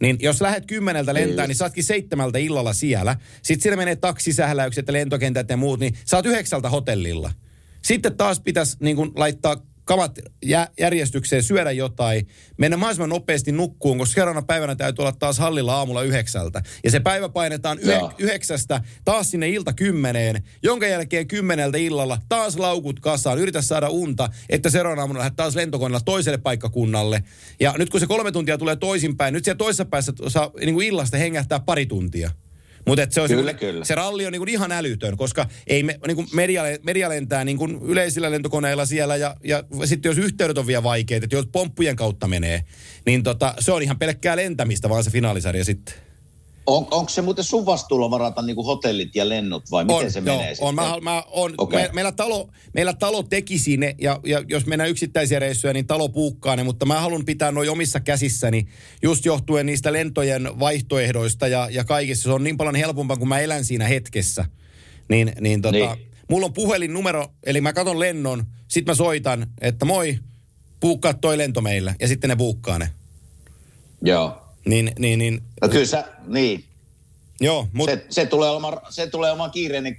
Niin 0.00 0.16
jos 0.20 0.40
lähdet 0.40 0.66
kymmeneltä 0.66 1.14
lentää, 1.14 1.46
niin 1.46 1.56
saatkin 1.56 1.84
seitsemältä 1.84 2.38
illalla 2.38 2.72
siellä. 2.72 3.16
Sitten 3.42 3.62
siinä 3.62 3.76
menee 3.76 3.96
taksisähläykset 3.96 4.86
ja 4.86 4.92
lentokentät 4.92 5.50
ja 5.50 5.56
muut, 5.56 5.80
niin 5.80 5.94
saat 6.04 6.26
yhdeksältä 6.26 6.70
hotellilla. 6.70 7.32
Sitten 7.82 8.16
taas 8.16 8.40
pitäisi 8.40 8.76
niin 8.80 8.96
kun, 8.96 9.12
laittaa 9.16 9.56
kamat 9.86 10.18
jä, 10.44 10.68
järjestykseen, 10.80 11.42
syödä 11.42 11.70
jotain, 11.70 12.26
mennä 12.58 12.76
mahdollisimman 12.76 13.08
nopeasti 13.08 13.52
nukkuun, 13.52 13.98
koska 13.98 14.14
seuraavana 14.14 14.46
päivänä 14.46 14.74
täytyy 14.74 15.02
olla 15.02 15.12
taas 15.12 15.38
hallilla 15.38 15.74
aamulla 15.74 16.02
yhdeksältä. 16.02 16.62
Ja 16.84 16.90
se 16.90 17.00
päivä 17.00 17.28
painetaan 17.28 17.78
yhe, 17.78 18.00
yhdeksästä 18.18 18.80
taas 19.04 19.30
sinne 19.30 19.48
ilta 19.48 19.72
kymmeneen, 19.72 20.42
jonka 20.62 20.86
jälkeen 20.86 21.28
kymmeneltä 21.28 21.78
illalla 21.78 22.18
taas 22.28 22.56
laukut 22.56 23.00
kasaan, 23.00 23.38
yritä 23.38 23.62
saada 23.62 23.88
unta, 23.88 24.28
että 24.48 24.70
seuraavana 24.70 25.02
aamuna 25.02 25.18
lähdet 25.18 25.36
taas 25.36 25.54
lentokoneella 25.54 26.00
toiselle 26.04 26.38
paikkakunnalle. 26.38 27.22
Ja 27.60 27.74
nyt 27.78 27.90
kun 27.90 28.00
se 28.00 28.06
kolme 28.06 28.32
tuntia 28.32 28.58
tulee 28.58 28.76
toisinpäin, 28.76 29.34
nyt 29.34 29.44
siellä 29.44 29.58
toisessa 29.58 29.84
päässä 29.84 30.12
saa 30.28 30.50
niin 30.60 30.74
kuin 30.74 30.86
illasta 30.86 31.16
hengähtää 31.16 31.60
pari 31.60 31.86
tuntia. 31.86 32.30
Mutta 32.86 33.06
se, 33.10 33.20
on 33.20 33.28
Kyllä, 33.28 33.52
se, 33.52 33.58
kyllä. 33.58 33.84
se 33.84 33.94
ralli 33.94 34.26
on 34.26 34.32
niinku 34.32 34.46
ihan 34.48 34.72
älytön, 34.72 35.16
koska 35.16 35.46
ei 35.66 35.82
me, 35.82 35.98
niinku 36.06 36.24
media, 36.32 36.62
media 36.82 37.08
lentää 37.08 37.44
niinku 37.44 37.64
yleisillä 37.64 38.30
lentokoneilla 38.30 38.86
siellä 38.86 39.16
ja, 39.16 39.36
ja 39.44 39.62
sitten 39.84 40.10
jos 40.10 40.18
yhteydet 40.18 40.58
on 40.58 40.66
vielä 40.66 40.82
vaikeat, 40.82 41.24
että 41.24 41.36
jos 41.36 41.46
pomppujen 41.52 41.96
kautta 41.96 42.28
menee, 42.28 42.64
niin 43.06 43.22
tota, 43.22 43.54
se 43.58 43.72
on 43.72 43.82
ihan 43.82 43.98
pelkkää 43.98 44.36
lentämistä 44.36 44.88
vaan 44.88 45.04
se 45.04 45.10
finaalisarja 45.10 45.64
sitten. 45.64 45.94
On, 46.66 46.86
onko 46.90 47.08
se 47.08 47.22
muuten 47.22 47.44
sun 47.44 47.66
vastuulla 47.66 48.10
varata 48.10 48.42
niinku 48.42 48.62
hotellit 48.62 49.16
ja 49.16 49.28
lennot 49.28 49.70
vai 49.70 49.84
miten 49.84 50.04
on, 50.06 50.10
se 50.10 50.18
joo, 50.18 50.36
menee 50.36 50.50
on, 50.50 50.56
sitten? 50.56 50.74
mä, 50.74 50.96
mä, 51.00 51.22
on, 51.30 51.54
Okei. 51.58 51.82
me, 51.82 51.90
meillä, 51.92 52.12
talo, 52.12 52.48
meillä 52.74 52.92
talo 52.92 53.22
tekisi 53.22 53.76
ne, 53.76 53.94
ja, 53.98 54.20
ja 54.24 54.44
jos 54.48 54.66
mennään 54.66 54.90
yksittäisiä 54.90 55.38
reissuja, 55.38 55.72
niin 55.72 55.86
talo 55.86 56.08
puukkaa 56.08 56.56
ne, 56.56 56.62
mutta 56.62 56.86
mä 56.86 57.00
haluan 57.00 57.24
pitää 57.24 57.52
noin 57.52 57.70
omissa 57.70 58.00
käsissäni, 58.00 58.66
just 59.02 59.24
johtuen 59.24 59.66
niistä 59.66 59.92
lentojen 59.92 60.48
vaihtoehdoista 60.58 61.48
ja, 61.48 61.68
ja 61.70 61.84
kaikista. 61.84 62.22
Se 62.22 62.30
on 62.32 62.44
niin 62.44 62.56
paljon 62.56 62.74
helpompaa, 62.74 63.16
kun 63.16 63.28
mä 63.28 63.40
elän 63.40 63.64
siinä 63.64 63.86
hetkessä. 63.88 64.44
Niin, 65.08 65.32
niin, 65.40 65.62
tota, 65.62 65.78
Niin. 65.78 66.08
mulla 66.30 66.46
on 66.46 66.52
puhelinnumero, 66.52 67.28
eli 67.46 67.60
mä 67.60 67.72
katon 67.72 68.00
lennon, 68.00 68.44
sit 68.68 68.86
mä 68.86 68.94
soitan, 68.94 69.46
että 69.60 69.84
moi, 69.84 70.18
puukkaa 70.80 71.14
toi 71.14 71.38
lento 71.38 71.60
meille, 71.60 71.94
ja 72.00 72.08
sitten 72.08 72.30
ne 72.30 72.36
puukkaa 72.36 72.78
ne. 72.78 72.90
Joo. 74.02 74.45
Niin, 74.66 74.92
niin, 74.98 75.18
niin 75.18 75.42
No 75.62 75.68
kyllä 75.68 75.86
sä, 75.86 76.04
niin. 76.26 76.64
joo, 77.40 77.68
mutta... 77.72 77.96
Se, 77.96 78.06
se, 78.10 78.26
tulee 78.26 78.50
olemaan, 78.50 78.78
se 78.90 79.06
tulee 79.06 79.30
olemaan 79.30 79.50
kiireinen 79.50 79.96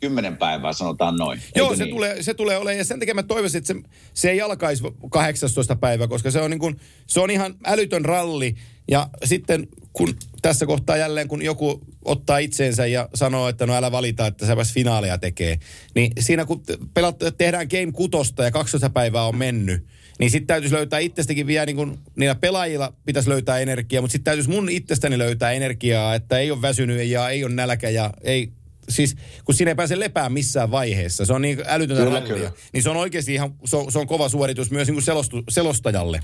kymmenen 0.00 0.36
päivää, 0.36 0.72
sanotaan 0.72 1.16
noin. 1.16 1.42
Joo, 1.56 1.66
Eikö 1.66 1.76
se, 1.76 1.84
niin? 1.84 1.94
tulee, 1.94 2.22
se 2.22 2.34
tulee 2.34 2.56
olemaan. 2.56 2.78
Ja 2.78 2.84
sen 2.84 3.00
takia 3.00 3.14
mä 3.14 3.22
toivoisin, 3.22 3.58
että 3.58 3.74
se, 3.74 3.80
se 4.14 4.30
ei 4.30 4.40
alkaisi 4.40 4.84
18. 5.10 5.76
päivä, 5.76 6.08
koska 6.08 6.30
se 6.30 6.40
on, 6.40 6.50
niin 6.50 6.58
kuin, 6.58 6.80
se 7.06 7.20
on 7.20 7.30
ihan 7.30 7.54
älytön 7.66 8.04
ralli. 8.04 8.54
Ja 8.88 9.08
sitten 9.24 9.68
kun 9.92 10.14
tässä 10.42 10.66
kohtaa 10.66 10.96
jälleen, 10.96 11.28
kun 11.28 11.42
joku 11.42 11.80
ottaa 12.04 12.38
itseensä 12.38 12.86
ja 12.86 13.08
sanoo, 13.14 13.48
että 13.48 13.66
no 13.66 13.74
älä 13.74 13.92
valita, 13.92 14.26
että 14.26 14.56
pääs 14.56 14.72
finaaleja 14.72 15.18
tekee. 15.18 15.58
Niin 15.94 16.12
siinä 16.20 16.44
kun 16.44 16.62
pelat, 16.94 17.16
tehdään 17.38 17.66
game 17.70 17.92
kutosta 17.92 18.44
ja 18.44 18.50
12 18.50 18.90
päivää 18.90 19.24
on 19.26 19.36
mennyt, 19.36 19.86
niin 20.18 20.30
sitten 20.30 20.46
täytyisi 20.46 20.74
löytää 20.74 20.98
itsestäkin 20.98 21.46
vielä, 21.46 21.66
niin 21.66 21.76
kuin 21.76 21.98
niillä 22.16 22.34
pelaajilla 22.34 22.92
pitäisi 23.06 23.28
löytää 23.28 23.58
energiaa, 23.58 24.02
mutta 24.02 24.12
sitten 24.12 24.24
täytyisi 24.24 24.50
mun 24.50 24.68
itsestäni 24.68 25.18
löytää 25.18 25.52
energiaa, 25.52 26.14
että 26.14 26.38
ei 26.38 26.50
ole 26.50 26.62
väsynyt 26.62 27.06
ja 27.06 27.28
ei 27.28 27.44
ole 27.44 27.54
nälkä 27.54 27.88
ja 27.88 28.10
ei, 28.22 28.52
siis 28.88 29.16
kun 29.44 29.54
siinä 29.54 29.70
ei 29.70 29.74
pääse 29.74 30.00
lepää 30.00 30.28
missään 30.28 30.70
vaiheessa, 30.70 31.24
se 31.24 31.32
on 31.32 31.42
niin 31.42 31.62
älytöntä 31.66 32.02
Kyllä, 32.04 32.20
rallia, 32.20 32.34
kyllä. 32.34 32.52
niin 32.72 32.82
se 32.82 32.90
on 32.90 32.96
oikeasti 32.96 33.34
ihan, 33.34 33.54
se 33.64 33.76
on, 33.76 33.92
se 33.92 33.98
on 33.98 34.06
kova 34.06 34.28
suoritus 34.28 34.70
myös 34.70 34.88
niin 34.88 34.94
kuin 34.94 35.04
selostu, 35.04 35.42
selostajalle. 35.48 36.20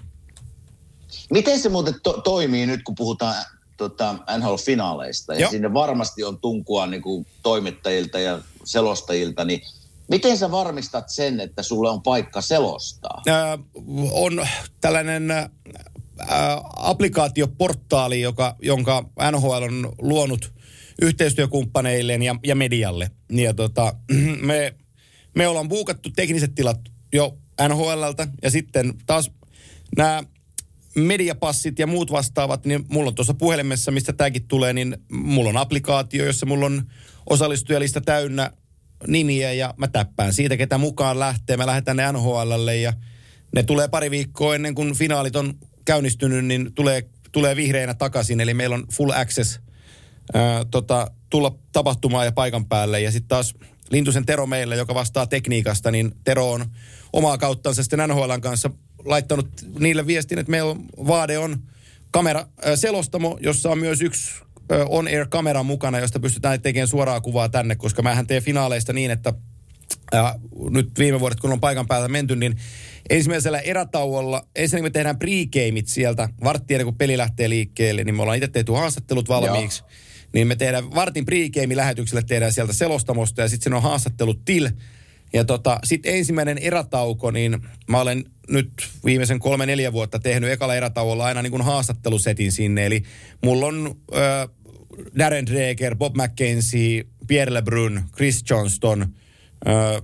Miten 1.30 1.60
se 1.60 1.68
muuten 1.68 1.94
to- 2.02 2.20
toimii 2.24 2.66
nyt, 2.66 2.82
kun 2.82 2.94
puhutaan 2.94 3.34
tota, 3.76 4.12
NHL-finaaleista? 4.38 5.34
Ja 5.34 5.40
Joo. 5.40 5.50
sinne 5.50 5.72
varmasti 5.72 6.24
on 6.24 6.38
tunkua 6.38 6.86
niin 6.86 7.02
kuin 7.02 7.26
toimittajilta 7.42 8.18
ja 8.18 8.38
selostajilta, 8.64 9.44
niin 9.44 9.62
miten 10.10 10.38
sä 10.38 10.50
varmistat 10.50 11.08
sen, 11.08 11.40
että 11.40 11.62
sulle 11.62 11.90
on 11.90 12.02
paikka 12.02 12.40
selostaa? 12.40 13.22
Ää, 13.26 13.58
on 14.12 14.46
tällainen 14.80 15.30
ää, 15.30 15.50
applikaatioportaali, 16.76 18.20
joka, 18.20 18.56
jonka 18.62 19.04
NHL 19.32 19.62
on 19.62 19.92
luonut 19.98 20.52
yhteistyökumppaneilleen 21.02 22.22
ja, 22.22 22.36
ja 22.44 22.54
medialle. 22.54 23.10
Ja 23.30 23.54
tota, 23.54 23.94
me, 24.40 24.74
me 25.36 25.48
ollaan 25.48 25.68
buukattu 25.68 26.10
tekniset 26.16 26.54
tilat 26.54 26.80
jo 27.12 27.38
NHLltä 27.68 28.28
ja 28.42 28.50
sitten 28.50 28.94
taas 29.06 29.30
nämä 29.96 30.24
mediapassit 30.94 31.78
ja 31.78 31.86
muut 31.86 32.12
vastaavat, 32.12 32.66
niin 32.66 32.84
mulla 32.88 33.08
on 33.08 33.14
tuossa 33.14 33.34
puhelimessa, 33.34 33.90
mistä 33.90 34.12
tämäkin 34.12 34.48
tulee, 34.48 34.72
niin 34.72 34.96
mulla 35.12 35.50
on 35.50 35.56
applikaatio, 35.56 36.24
jossa 36.24 36.46
mulla 36.46 36.66
on 36.66 36.82
osallistujalista 37.26 38.00
täynnä 38.00 38.52
nimiä 39.06 39.52
ja 39.52 39.74
mä 39.76 39.88
täppään 39.88 40.32
siitä, 40.32 40.56
ketä 40.56 40.78
mukaan 40.78 41.18
lähtee. 41.18 41.56
Mä 41.56 41.66
lähetän 41.66 41.96
ne 41.96 42.12
NHLlle 42.12 42.76
ja 42.76 42.92
ne 43.54 43.62
tulee 43.62 43.88
pari 43.88 44.10
viikkoa 44.10 44.54
ennen 44.54 44.74
kuin 44.74 44.94
finaalit 44.94 45.36
on 45.36 45.54
käynnistynyt, 45.84 46.44
niin 46.44 46.74
tulee, 46.74 47.04
tulee 47.32 47.56
vihreinä 47.56 47.94
takaisin. 47.94 48.40
Eli 48.40 48.54
meillä 48.54 48.74
on 48.74 48.86
full 48.92 49.10
access 49.10 49.60
ää, 50.34 50.64
tota, 50.64 51.10
tulla 51.30 51.58
tapahtumaan 51.72 52.26
ja 52.26 52.32
paikan 52.32 52.64
päälle. 52.66 53.00
Ja 53.00 53.10
sitten 53.10 53.28
taas 53.28 53.54
Lintusen 53.90 54.26
Tero 54.26 54.46
meille, 54.46 54.76
joka 54.76 54.94
vastaa 54.94 55.26
tekniikasta, 55.26 55.90
niin 55.90 56.12
Tero 56.24 56.52
on 56.52 56.66
omaa 57.12 57.38
kauttansa 57.38 57.82
sitten 57.82 58.08
NHLn 58.08 58.40
kanssa 58.40 58.70
laittanut 59.04 59.48
niille 59.78 60.06
viestin, 60.06 60.38
että 60.38 60.50
meillä 60.50 60.76
vaade 61.06 61.38
on 61.38 61.62
kamera 62.10 62.46
selostamo, 62.74 63.38
jossa 63.40 63.70
on 63.70 63.78
myös 63.78 64.00
yksi 64.00 64.30
on-air-kamera 64.88 65.62
mukana, 65.62 65.98
josta 65.98 66.20
pystytään 66.20 66.62
tekemään 66.62 66.88
suoraa 66.88 67.20
kuvaa 67.20 67.48
tänne, 67.48 67.76
koska 67.76 68.02
mähän 68.02 68.26
teen 68.26 68.42
finaaleista 68.42 68.92
niin, 68.92 69.10
että 69.10 69.32
äh, 70.14 70.34
nyt 70.70 70.90
viime 70.98 71.20
vuodet, 71.20 71.40
kun 71.40 71.52
on 71.52 71.60
paikan 71.60 71.86
päällä 71.86 72.08
menty, 72.08 72.36
niin 72.36 72.56
ensimmäisellä 73.10 73.58
erätauolla, 73.58 74.46
ensinnäkin 74.56 74.84
me 74.84 74.90
tehdään 74.90 75.16
pre-gameit 75.16 75.86
sieltä, 75.86 76.28
varttia 76.44 76.74
ennen 76.74 76.86
kuin 76.86 76.98
peli 76.98 77.16
lähtee 77.16 77.48
liikkeelle, 77.48 78.04
niin 78.04 78.14
me 78.14 78.22
ollaan 78.22 78.36
itse 78.36 78.48
tehty 78.48 78.72
haastattelut 78.72 79.28
valmiiksi. 79.28 79.82
Joo. 79.82 79.90
Niin 80.32 80.46
me 80.46 80.56
tehdään 80.56 80.94
vartin 80.94 81.26
pre-game 81.26 81.76
lähetykselle 81.76 82.22
tehdään 82.22 82.52
sieltä 82.52 82.72
selostamosta 82.72 83.42
ja 83.42 83.48
sitten 83.48 83.62
siinä 83.62 83.76
on 83.76 83.82
haastattelut 83.82 84.44
til. 84.44 84.70
Ja 85.32 85.44
tota, 85.44 85.78
sitten 85.84 86.14
ensimmäinen 86.14 86.58
erätauko, 86.58 87.30
niin 87.30 87.58
mä 87.88 88.00
olen 88.00 88.24
nyt 88.48 88.88
viimeisen 89.04 89.38
kolme 89.38 89.66
neljä 89.66 89.92
vuotta 89.92 90.18
tehnyt 90.18 90.50
ekalla 90.50 90.74
erätauolla 90.74 91.24
aina 91.24 91.42
niin 91.42 91.50
kuin 91.50 91.62
haastattelusetin 91.62 92.52
sinne. 92.52 92.86
Eli 92.86 93.02
mulla 93.44 93.66
on 93.66 93.96
äh, 94.14 94.48
Darren 95.18 95.46
Dreger, 95.46 95.96
Bob 95.96 96.16
McKenzie, 96.16 97.04
Pierre 97.26 97.54
LeBrun, 97.54 98.02
Chris 98.16 98.42
Johnston, 98.50 99.02
äh, 99.68 100.02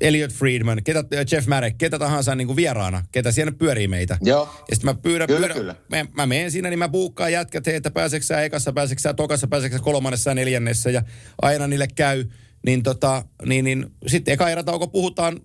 Elliot 0.00 0.32
Friedman, 0.32 0.84
ketä, 0.84 1.04
Jeff 1.32 1.46
Marek, 1.46 1.78
ketä 1.78 1.98
tahansa 1.98 2.34
niin 2.34 2.46
kuin 2.46 2.56
vieraana, 2.56 3.04
ketä 3.12 3.32
siellä 3.32 3.52
pyörii 3.52 3.88
meitä. 3.88 4.18
Joo. 4.22 4.48
Ja 4.68 4.76
sitten 4.76 4.94
mä 4.94 5.00
pyydän, 5.02 5.26
kyllä, 5.26 5.40
pyydän 5.40 5.56
kyllä. 5.56 5.74
Mä, 5.88 6.06
mä 6.14 6.26
menen 6.26 6.50
siinä, 6.50 6.68
niin 6.68 6.78
mä 6.78 6.88
buukkaan 6.88 7.32
jätkät, 7.32 7.66
hei, 7.66 7.74
että 7.74 7.90
pääseksä 7.90 8.42
ekassa, 8.42 8.72
pääseksä 8.72 9.14
tokassa, 9.14 9.46
pääseksä 9.46 9.78
kolmannessa 9.78 10.30
ja 10.30 10.34
neljännessä 10.34 10.90
ja 10.90 11.02
aina 11.42 11.66
niille 11.66 11.88
käy. 11.96 12.24
Niin, 12.66 12.82
tota, 12.82 13.24
niin, 13.46 13.64
niin 13.64 13.86
sitten 14.06 14.34
eka 14.34 14.50
erätauko 14.50 14.88
puhutaan 14.88 15.40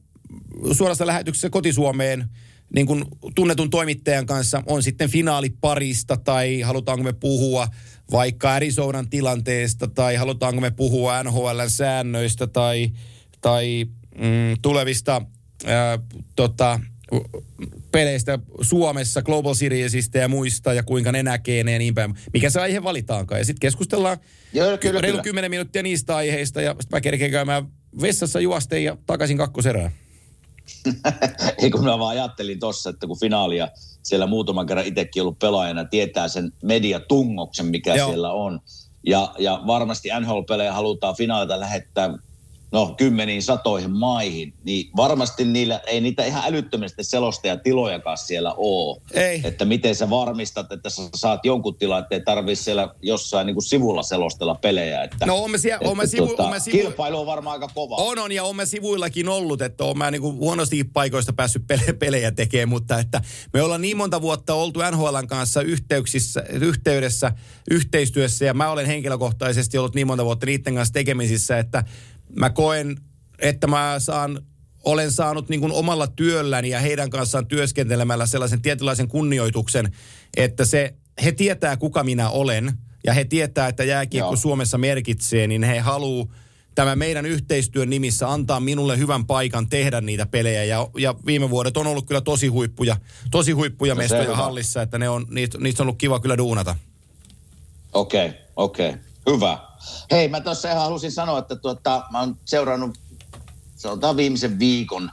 suorassa 0.71 1.07
lähetyksessä 1.07 1.49
kotisuomeen 1.49 2.25
niin 2.73 2.87
kuin 2.87 3.05
tunnetun 3.35 3.69
toimittajan 3.69 4.25
kanssa 4.25 4.63
on 4.65 4.83
sitten 4.83 5.09
finaaliparista 5.09 6.17
tai 6.17 6.61
halutaanko 6.61 7.03
me 7.03 7.13
puhua 7.13 7.67
vaikka 8.11 8.53
Arizonan 8.53 9.09
tilanteesta 9.09 9.87
tai 9.87 10.15
halutaanko 10.15 10.61
me 10.61 10.71
puhua 10.71 11.23
NHLn 11.23 11.69
säännöistä 11.69 12.47
tai, 12.47 12.89
tai 13.41 13.85
mm, 14.15 14.57
tulevista 14.61 15.21
ää, 15.65 15.99
tota, 16.35 16.79
peleistä 17.91 18.39
Suomessa, 18.61 19.21
Global 19.21 19.53
Seriesistä 19.53 20.19
ja 20.19 20.27
muista 20.27 20.73
ja 20.73 20.83
kuinka 20.83 21.11
ne 21.11 21.23
näkee 21.23 21.63
ne 21.63 21.71
ja 21.71 21.79
niin 21.79 21.95
päin. 21.95 22.13
Mikä 22.33 22.49
se 22.49 22.61
aihe 22.61 22.83
valitaankaan. 22.83 23.41
Ja 23.41 23.45
sitten 23.45 23.59
keskustellaan 23.59 24.17
Joo, 24.53 24.77
kyllä, 24.77 25.01
reilu 25.01 25.13
kyllä. 25.13 25.23
10 25.23 25.51
minuuttia 25.51 25.83
niistä 25.83 26.15
aiheista 26.15 26.61
ja 26.61 26.71
sitten 26.71 26.97
mä 26.97 27.01
kerkeen 27.01 27.31
käymään 27.31 27.67
vessassa 28.01 28.39
juosten 28.39 28.83
ja 28.83 28.97
takaisin 29.05 29.37
kakkoserään. 29.37 29.91
Ei 31.61 31.71
kun 31.71 31.83
mä 31.83 31.99
vaan 31.99 32.17
ajattelin 32.17 32.59
tossa, 32.59 32.89
että 32.89 33.07
kun 33.07 33.19
finaalia 33.19 33.67
siellä 34.03 34.27
muutaman 34.27 34.65
kerran 34.65 34.85
itsekin 34.85 35.21
ollut 35.21 35.39
pelaajana, 35.39 35.85
tietää 35.85 36.27
sen 36.27 36.53
mediatungoksen, 36.63 37.65
mikä 37.65 37.95
Joo. 37.95 38.09
siellä 38.09 38.31
on. 38.31 38.59
Ja, 39.07 39.33
ja 39.39 39.61
varmasti 39.67 40.09
NHL-pelejä 40.19 40.73
halutaan 40.73 41.15
finaalita 41.15 41.59
lähettää 41.59 42.17
no 42.73 42.93
kymmeniin 42.97 43.43
satoihin 43.43 43.91
maihin, 43.91 44.53
niin 44.63 44.89
varmasti 44.95 45.45
niillä 45.45 45.81
ei 45.87 46.01
niitä 46.01 46.25
ihan 46.25 46.43
älyttömästi 46.45 47.03
selostajatilojakaan 47.03 48.17
siellä 48.17 48.53
ole. 48.57 49.01
Ei. 49.13 49.41
Että 49.43 49.65
miten 49.65 49.95
sä 49.95 50.09
varmistat, 50.09 50.71
että 50.71 50.89
sä 50.89 51.01
saat 51.15 51.45
jonkun 51.45 51.75
tilan, 51.75 51.99
että 52.03 52.15
ei 52.15 52.21
tarvitse 52.21 52.63
siellä 52.63 52.95
jossain 53.01 53.45
niin 53.45 53.55
kuin 53.55 53.63
sivulla 53.63 54.03
selostella 54.03 54.55
pelejä. 54.55 55.03
Että, 55.03 55.25
No, 55.25 55.43
on 55.43 55.51
me 55.51 55.57
siellä- 55.57 55.89
on 55.89 55.97
me 55.97 56.03
että 56.03 56.17
sivu- 56.17 56.35
on 56.37 56.49
me 56.49 56.59
sivu- 56.59 56.77
Kilpailu 56.77 57.19
on 57.19 57.25
varmaan 57.25 57.53
aika 57.61 57.73
kova. 57.75 57.95
On, 57.95 58.19
on, 58.19 58.31
ja 58.31 58.43
on 58.43 58.55
mä 58.55 58.65
sivuillakin 58.65 59.29
ollut, 59.29 59.61
että 59.61 59.83
on 59.83 59.97
mä 59.97 60.11
niinku 60.11 60.31
huonosti 60.31 60.83
paikoista 60.83 61.33
päässyt 61.33 61.63
pele- 61.67 61.93
pelejä 61.99 62.31
tekemään, 62.31 62.69
mutta 62.69 62.99
että 62.99 63.21
me 63.53 63.61
ollaan 63.61 63.81
niin 63.81 63.97
monta 63.97 64.21
vuotta 64.21 64.53
oltu 64.53 64.79
NHLn 64.91 65.27
kanssa 65.27 65.61
yhteyksissä, 65.61 66.43
yhteydessä, 66.49 67.31
yhteistyössä, 67.71 68.45
ja 68.45 68.53
mä 68.53 68.69
olen 68.71 68.85
henkilökohtaisesti 68.85 69.77
ollut 69.77 69.95
niin 69.95 70.07
monta 70.07 70.25
vuotta 70.25 70.45
niiden 70.45 70.75
kanssa 70.75 70.93
tekemisissä, 70.93 71.57
että 71.57 71.83
mä 72.35 72.49
koen, 72.49 72.97
että 73.39 73.67
mä 73.67 73.95
saan 73.97 74.41
olen 74.83 75.11
saanut 75.11 75.49
niin 75.49 75.59
kuin 75.59 75.71
omalla 75.71 76.07
työlläni 76.07 76.69
ja 76.69 76.79
heidän 76.79 77.09
kanssaan 77.09 77.47
työskentelemällä 77.47 78.25
sellaisen 78.25 78.61
tietynlaisen 78.61 79.07
kunnioituksen, 79.07 79.95
että 80.37 80.65
se, 80.65 80.93
he 81.23 81.31
tietää 81.31 81.77
kuka 81.77 82.03
minä 82.03 82.29
olen 82.29 82.73
ja 83.05 83.13
he 83.13 83.25
tietää, 83.25 83.67
että 83.67 83.83
jääkiekko 83.83 84.27
Joo. 84.27 84.35
Suomessa 84.35 84.77
merkitsee, 84.77 85.47
niin 85.47 85.63
he 85.63 85.79
haluaa 85.79 86.27
tämä 86.75 86.95
meidän 86.95 87.25
yhteistyön 87.25 87.89
nimissä 87.89 88.31
antaa 88.31 88.59
minulle 88.59 88.97
hyvän 88.97 89.25
paikan 89.25 89.69
tehdä 89.69 90.01
niitä 90.01 90.25
pelejä. 90.25 90.63
Ja, 90.63 90.89
ja 90.97 91.15
viime 91.25 91.49
vuodet 91.49 91.77
on 91.77 91.87
ollut 91.87 92.05
kyllä 92.05 92.21
tosi 92.21 92.47
huippuja, 92.47 92.97
tosi 93.31 93.51
huippuja 93.51 93.93
No 93.93 93.97
mestoja 93.97 94.23
hyvä. 94.23 94.35
hallissa, 94.35 94.81
että 94.81 94.97
ne 94.97 95.09
on, 95.09 95.25
niistä, 95.29 95.57
niistä 95.57 95.83
on 95.83 95.87
ollut 95.87 95.99
kiva 95.99 96.19
kyllä 96.19 96.37
duunata. 96.37 96.75
Okei, 97.93 98.27
okay, 98.27 98.39
okei. 98.55 98.89
Okay. 98.89 99.01
Hyvä. 99.35 99.57
Hei, 100.11 100.27
mä 100.27 100.41
tuossa 100.41 100.71
ihan 100.71 100.83
halusin 100.83 101.11
sanoa, 101.11 101.39
että 101.39 101.55
tuota, 101.55 102.03
mä 102.11 102.19
oon 102.19 102.37
seurannut, 102.45 102.97
sanotaan 103.75 104.17
viimeisen 104.17 104.59
viikon 104.59 105.11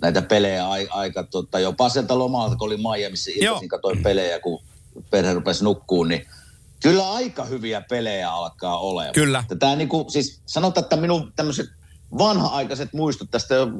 näitä 0.00 0.22
pelejä 0.22 0.68
ai- 0.68 0.88
aika 0.90 1.22
tota, 1.22 1.60
jopa 1.60 1.88
sieltä 1.88 2.18
lomalta, 2.18 2.56
kun 2.56 2.66
oli 2.66 2.76
Miamiissa 2.76 3.30
iltaisin, 3.34 3.68
katsoin 3.68 4.02
pelejä, 4.02 4.40
kun 4.40 4.62
perhe 5.10 5.34
rupesi 5.34 5.64
nukkuun, 5.64 6.08
niin 6.08 6.26
kyllä 6.82 7.12
aika 7.12 7.44
hyviä 7.44 7.80
pelejä 7.80 8.32
alkaa 8.32 8.78
olemaan. 8.78 9.14
Kyllä. 9.14 9.44
Tää 9.58 9.76
niinku, 9.76 10.06
siis 10.08 10.42
sanotaan, 10.46 10.84
että 10.84 10.96
minun 10.96 11.32
tämmöiset 11.36 11.66
vanha-aikaiset 12.18 12.92
muistot 12.92 13.30
tästä 13.30 13.54
jo 13.54 13.66
7-8 13.66 13.70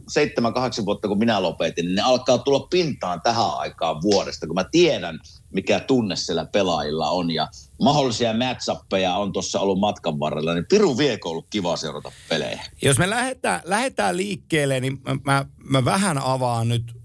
vuotta, 0.84 1.08
kun 1.08 1.18
minä 1.18 1.42
lopetin, 1.42 1.84
niin 1.84 1.94
ne 1.94 2.02
alkaa 2.02 2.38
tulla 2.38 2.66
pintaan 2.70 3.20
tähän 3.20 3.50
aikaan 3.56 4.02
vuodesta, 4.02 4.46
kun 4.46 4.54
mä 4.54 4.64
tiedän, 4.70 5.18
mikä 5.50 5.80
tunne 5.80 6.16
siellä 6.16 6.44
pelaajilla 6.44 7.10
on 7.10 7.30
ja 7.30 7.48
mahdollisia 7.80 8.32
matchappeja 8.32 9.14
on 9.14 9.32
tuossa 9.32 9.60
ollut 9.60 9.80
matkan 9.80 10.20
varrella, 10.20 10.54
niin 10.54 10.66
Piru 10.68 10.98
Vieko 10.98 11.28
on 11.28 11.30
ollut 11.30 11.46
kiva 11.50 11.76
seurata 11.76 12.12
pelejä. 12.28 12.64
Jos 12.82 12.98
me 12.98 13.10
lähdetään, 13.10 13.60
lähdetään 13.64 14.16
liikkeelle, 14.16 14.80
niin 14.80 14.98
mä, 15.04 15.16
mä, 15.24 15.44
mä 15.64 15.84
vähän 15.84 16.18
avaan 16.18 16.68
nyt, 16.68 16.96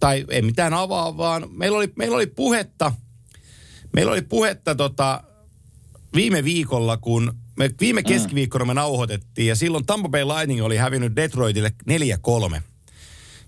tai 0.00 0.24
ei 0.28 0.42
mitään 0.42 0.74
avaa, 0.74 1.16
vaan 1.16 1.46
meillä 1.50 1.78
oli, 1.78 1.92
meillä 1.96 2.16
oli 2.16 2.26
puhetta, 2.26 2.92
meillä 3.92 4.12
oli 4.12 4.22
puhetta 4.22 4.74
tota, 4.74 5.22
viime 6.14 6.44
viikolla, 6.44 6.96
kun 6.96 7.34
me 7.56 7.70
viime 7.80 8.02
keskiviikkona 8.02 8.64
me 8.64 8.74
nauhoitettiin, 8.74 9.48
ja 9.48 9.56
silloin 9.56 9.86
Tampa 9.86 10.08
Bay 10.08 10.24
Lightning 10.24 10.64
oli 10.64 10.76
hävinnyt 10.76 11.16
Detroitille 11.16 11.72
4-3. 12.56 12.60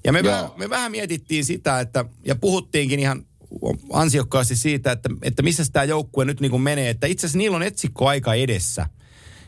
Ja 0.05 0.13
me, 0.13 0.25
vähän, 0.25 0.51
me 0.57 0.71
vähän 0.71 0.91
mietittiin 0.91 1.45
sitä, 1.45 1.81
että, 1.81 2.05
ja 2.25 2.35
puhuttiinkin 2.35 3.01
ihan 3.01 3.27
ansiokkaasti 3.93 4.57
siitä, 4.57 4.93
että, 4.93 5.09
että 5.23 5.43
missä 5.43 5.65
tämä 5.73 5.85
joukkue 5.85 6.25
nyt 6.25 6.41
niin 6.41 6.51
kuin 6.51 6.63
menee. 6.63 6.91
Että 6.91 7.07
itse 7.07 7.27
asiassa 7.27 7.39
niillä 7.39 7.57
on 7.57 7.63
etsikko 7.63 8.09
aika 8.09 8.35
edessä. 8.35 8.87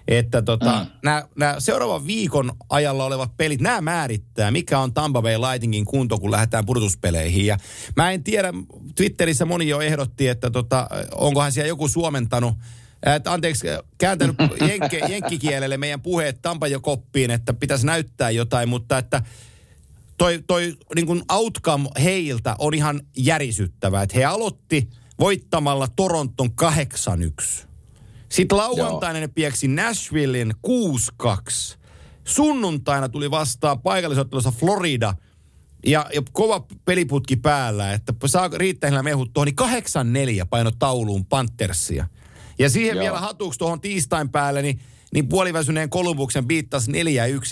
Että 0.09 0.43
tota, 0.43 0.85
Mm. 0.85 0.91
nämä, 1.05 1.25
nämä 1.37 1.55
seuraavan 1.59 2.07
viikon 2.07 2.53
ajalla 2.69 3.05
olevat 3.05 3.37
pelit, 3.37 3.61
nämä 3.61 3.81
määrittää, 3.81 4.51
mikä 4.51 4.79
on 4.79 4.95
Tampa 4.95 5.23
Bay 5.23 5.37
Lightningin 5.39 5.85
kunto, 5.85 6.19
kun 6.19 6.31
lähdetään 6.31 6.67
pudotuspeleihin. 6.67 7.47
Ja 7.47 7.59
mä 7.97 8.11
en 8.11 8.25
tiedä, 8.25 8.53
Twitterissä 8.95 9.45
moni 9.45 9.69
jo 9.69 9.81
ehdotti, 9.81 10.29
että 10.29 10.51
tota, 10.51 10.89
onkohan 11.15 11.53
siellä 11.53 11.69
joku 11.69 11.89
suomentanut, 11.89 12.55
että 13.17 13.33
anteeksi, 13.33 13.67
kääntänyt 13.99 14.37
jenkke, 14.69 14.99
jenkkikielelle 15.09 15.77
meidän 15.77 16.03
puheet 16.03 16.39
Tampa 16.43 16.67
jo 16.69 16.81
koppiin, 16.81 17.31
että 17.31 17.55
pitäisi 17.55 17.87
näyttää 17.87 18.31
jotain, 18.31 18.69
mutta 18.69 18.99
että 18.99 19.23
toi, 20.19 20.43
toi 20.47 20.77
niin 20.95 21.07
kuin 21.07 21.23
outcome 21.33 21.89
heiltä 22.03 22.57
on 22.59 22.75
ihan 22.75 23.01
järisyttävä. 23.17 24.03
Että 24.03 24.17
he 24.19 24.25
aloitti 24.25 24.89
voittamalla 25.19 25.89
Toronton 25.97 26.51
8-1. 26.63 27.67
Sitten 28.29 28.59
lauantaina 28.59 29.21
ne 29.21 29.29
pieksi 29.29 29.69
Nashvillein 29.69 30.55
6-2. 31.23 31.79
Sunnuntaina 32.25 33.09
tuli 33.09 33.31
vastaan 33.31 33.83
paikallisottelussa 33.83 34.51
Florida 34.51 35.15
ja, 35.87 36.07
ja 36.15 36.23
kova 36.33 36.67
peliputki 36.85 37.37
päällä, 37.37 37.93
että 37.93 38.15
saa 38.27 38.51
riittää 38.55 38.91
heillä 38.91 39.03
mehut 39.03 39.33
tuohon, 39.33 39.49
niin 39.49 40.43
8-4 40.45 40.47
paino 40.51 40.71
tauluun 40.79 41.27
Panthersia. 41.27 42.07
Ja 42.59 42.71
siihen. 42.71 42.97
Joo. 42.97 43.03
vielä 43.03 43.21
hatuksi 43.21 43.59
tuohon 43.59 43.81
tiistain 43.81 44.29
päälle, 44.29 44.63
niin, 44.63 44.81
niin 45.15 45.29
puoliväsyneen 45.29 45.91
Kolumbuksen 45.91 46.47
biittas 46.47 46.89
4-1. 46.89 46.91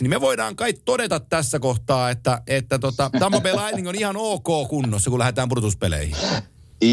Niin 0.00 0.10
me 0.10 0.20
voidaan 0.20 0.56
kai 0.56 0.72
todeta 0.84 1.20
tässä 1.20 1.58
kohtaa, 1.58 2.10
että, 2.10 2.42
että 2.46 2.78
tota, 2.78 3.10
Tampa 3.18 3.40
Bay 3.40 3.52
Lightning 3.52 3.88
on 3.88 3.94
ihan 3.94 4.16
ok 4.16 4.68
kunnossa, 4.68 5.10
kun 5.10 5.18
lähdetään 5.18 5.48
pudotuspeleihin. 5.48 6.16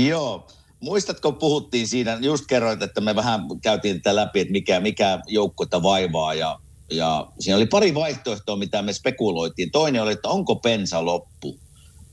Joo. 0.08 0.48
Muistatko, 0.80 1.32
puhuttiin 1.32 1.88
siinä, 1.88 2.18
just 2.22 2.46
kerroit, 2.48 2.82
että 2.82 3.02
me 3.02 3.16
vähän 3.16 3.42
käytiin 3.62 4.02
tätä 4.02 4.16
läpi, 4.16 4.40
että 4.40 4.52
mikä, 4.52 4.80
mikä 4.80 5.20
joukkuetta 5.28 5.84
vaivaa 5.84 6.34
ja, 6.34 6.60
ja 6.92 7.28
siinä 7.40 7.58
oli 7.58 7.66
pari 7.66 7.94
vaihtoehtoa, 7.94 8.56
mitä 8.56 8.82
me 8.82 8.94
spekuloitiin. 8.94 9.72
Toinen 9.72 10.02
oli, 10.02 10.12
että 10.12 10.30
onko 10.30 10.56
pensa 10.56 11.06
loppu. 11.06 11.60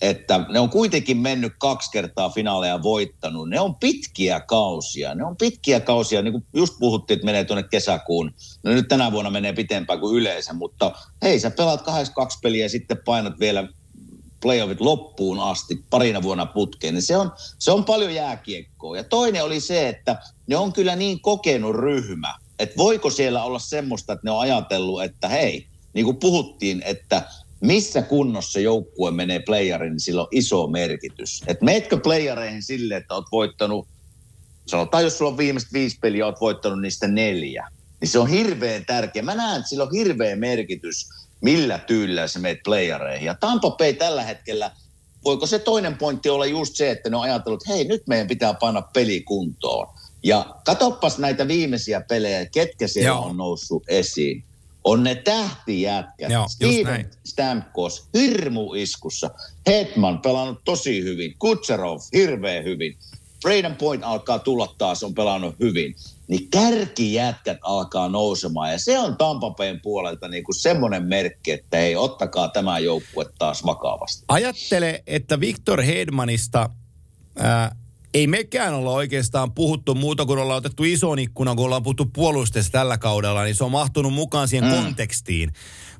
Että 0.00 0.46
ne 0.48 0.60
on 0.60 0.70
kuitenkin 0.70 1.16
mennyt 1.16 1.52
kaksi 1.58 1.90
kertaa 1.90 2.30
finaaleja 2.30 2.82
voittanut. 2.82 3.48
Ne 3.48 3.60
on 3.60 3.74
pitkiä 3.74 4.40
kausia. 4.40 5.14
Ne 5.14 5.24
on 5.24 5.36
pitkiä 5.36 5.80
kausia, 5.80 6.22
niin 6.22 6.32
kuin 6.32 6.44
just 6.54 6.74
puhuttiin, 6.78 7.14
että 7.14 7.24
menee 7.24 7.44
tuonne 7.44 7.62
kesäkuun. 7.62 8.34
No 8.62 8.72
nyt 8.72 8.88
tänä 8.88 9.12
vuonna 9.12 9.30
menee 9.30 9.52
pitempään 9.52 10.00
kuin 10.00 10.16
yleensä, 10.16 10.52
mutta 10.52 10.92
hei, 11.22 11.40
sä 11.40 11.50
pelaat 11.50 11.82
82 11.82 12.38
peliä 12.42 12.64
ja 12.64 12.68
sitten 12.68 12.98
painat 13.04 13.40
vielä 13.40 13.68
playoffit 14.42 14.80
loppuun 14.80 15.40
asti 15.40 15.84
parina 15.90 16.22
vuonna 16.22 16.46
putkeen, 16.46 16.94
niin 16.94 17.02
se 17.02 17.16
on, 17.16 17.32
se 17.58 17.70
on 17.70 17.84
paljon 17.84 18.14
jääkiekkoa. 18.14 18.96
Ja 18.96 19.04
toinen 19.04 19.44
oli 19.44 19.60
se, 19.60 19.88
että 19.88 20.16
ne 20.46 20.56
on 20.56 20.72
kyllä 20.72 20.96
niin 20.96 21.20
kokenut 21.20 21.76
ryhmä, 21.76 22.34
että 22.58 22.76
voiko 22.76 23.10
siellä 23.10 23.44
olla 23.44 23.58
semmoista, 23.58 24.12
että 24.12 24.24
ne 24.24 24.30
on 24.30 24.40
ajatellut, 24.40 25.02
että 25.02 25.28
hei, 25.28 25.66
niin 25.92 26.04
kuin 26.04 26.16
puhuttiin, 26.16 26.82
että 26.84 27.22
missä 27.60 28.02
kunnossa 28.02 28.60
joukkue 28.60 29.10
menee 29.10 29.40
playeriin, 29.46 29.92
niin 29.92 30.00
sillä 30.00 30.22
on 30.22 30.28
iso 30.30 30.66
merkitys. 30.66 31.42
Että 31.46 31.64
meetkö 31.64 31.96
playereihin 31.96 32.62
sille, 32.62 32.96
että 32.96 33.14
oot 33.14 33.26
voittanut, 33.32 33.88
sanotaan 34.66 35.04
jos 35.04 35.18
sulla 35.18 35.30
on 35.30 35.38
viimeiset 35.38 35.72
viisi 35.72 35.98
peliä, 36.00 36.26
oot 36.26 36.40
voittanut 36.40 36.80
niistä 36.80 37.08
neljä, 37.08 37.68
niin 38.00 38.08
se 38.08 38.18
on 38.18 38.28
hirveän 38.28 38.84
tärkeä. 38.86 39.22
Mä 39.22 39.34
näen, 39.34 39.56
että 39.56 39.68
sillä 39.68 39.84
on 39.84 39.92
hirveä 39.92 40.36
merkitys, 40.36 41.08
millä 41.40 41.78
tyylillä 41.78 42.26
se 42.26 42.38
meet 42.38 42.58
playereihin. 42.64 43.26
Ja 43.26 43.34
Tampa 43.34 43.70
Bay 43.70 43.92
tällä 43.92 44.22
hetkellä, 44.22 44.70
voiko 45.24 45.46
se 45.46 45.58
toinen 45.58 45.98
pointti 45.98 46.28
olla 46.28 46.46
just 46.46 46.76
se, 46.76 46.90
että 46.90 47.10
ne 47.10 47.16
on 47.16 47.22
ajatellut, 47.22 47.62
että 47.62 47.72
hei, 47.72 47.84
nyt 47.84 48.02
meidän 48.06 48.26
pitää 48.26 48.54
panna 48.54 48.82
peli 48.82 49.20
kuntoon. 49.20 49.88
Ja 50.22 50.54
katoppas 50.64 51.18
näitä 51.18 51.48
viimeisiä 51.48 52.00
pelejä, 52.00 52.46
ketkä 52.46 52.88
siellä 52.88 53.08
Joo. 53.08 53.24
on 53.24 53.36
noussut 53.36 53.82
esiin. 53.88 54.44
On 54.84 55.02
ne 55.02 55.14
tähtijätkät. 55.14 56.30
Joo, 56.30 56.48
Steven. 56.48 57.10
Stamkos, 57.24 58.08
hirmu 58.14 58.74
iskussa. 58.74 59.30
Hetman 59.66 60.18
pelannut 60.18 60.60
tosi 60.64 61.02
hyvin. 61.02 61.34
Kutserov, 61.38 61.98
hirveän 62.12 62.64
hyvin. 62.64 62.96
Braden 63.42 63.76
Point 63.76 64.04
alkaa 64.04 64.38
tulla 64.38 64.74
taas, 64.78 65.02
on 65.02 65.14
pelannut 65.14 65.54
hyvin. 65.60 65.94
Niin 66.28 66.50
kärkijätkät 66.50 67.58
alkaa 67.62 68.08
nousemaan. 68.08 68.72
Ja 68.72 68.78
se 68.78 68.98
on 68.98 69.16
Tampapeen 69.16 69.80
puolelta 69.80 70.28
niin 70.28 70.44
kuin 70.44 70.54
semmoinen 70.54 71.02
merkki, 71.02 71.50
että 71.50 71.78
ei, 71.78 71.96
ottakaa 71.96 72.48
tämä 72.48 72.78
joukkue 72.78 73.26
taas 73.38 73.64
vakavasti. 73.64 74.24
Ajattele, 74.28 75.02
että 75.06 75.40
Victor 75.40 75.82
Hedmanista 75.82 76.70
ää, 77.38 77.76
ei 78.14 78.26
mekään 78.26 78.74
olla 78.74 78.90
oikeastaan 78.90 79.52
puhuttu 79.52 79.94
muuta 79.94 80.26
kuin 80.26 80.38
ollaan 80.38 80.58
otettu 80.58 80.84
ison 80.84 81.18
ikkunan, 81.18 81.56
kun 81.56 81.64
ollaan 81.64 81.82
puhuttu 81.82 82.06
puolusteesta 82.06 82.72
tällä 82.72 82.98
kaudella, 82.98 83.44
niin 83.44 83.54
se 83.54 83.64
on 83.64 83.70
mahtunut 83.70 84.12
mukaan 84.12 84.48
siihen 84.48 84.70
mm. 84.70 84.76
kontekstiin. 84.76 85.52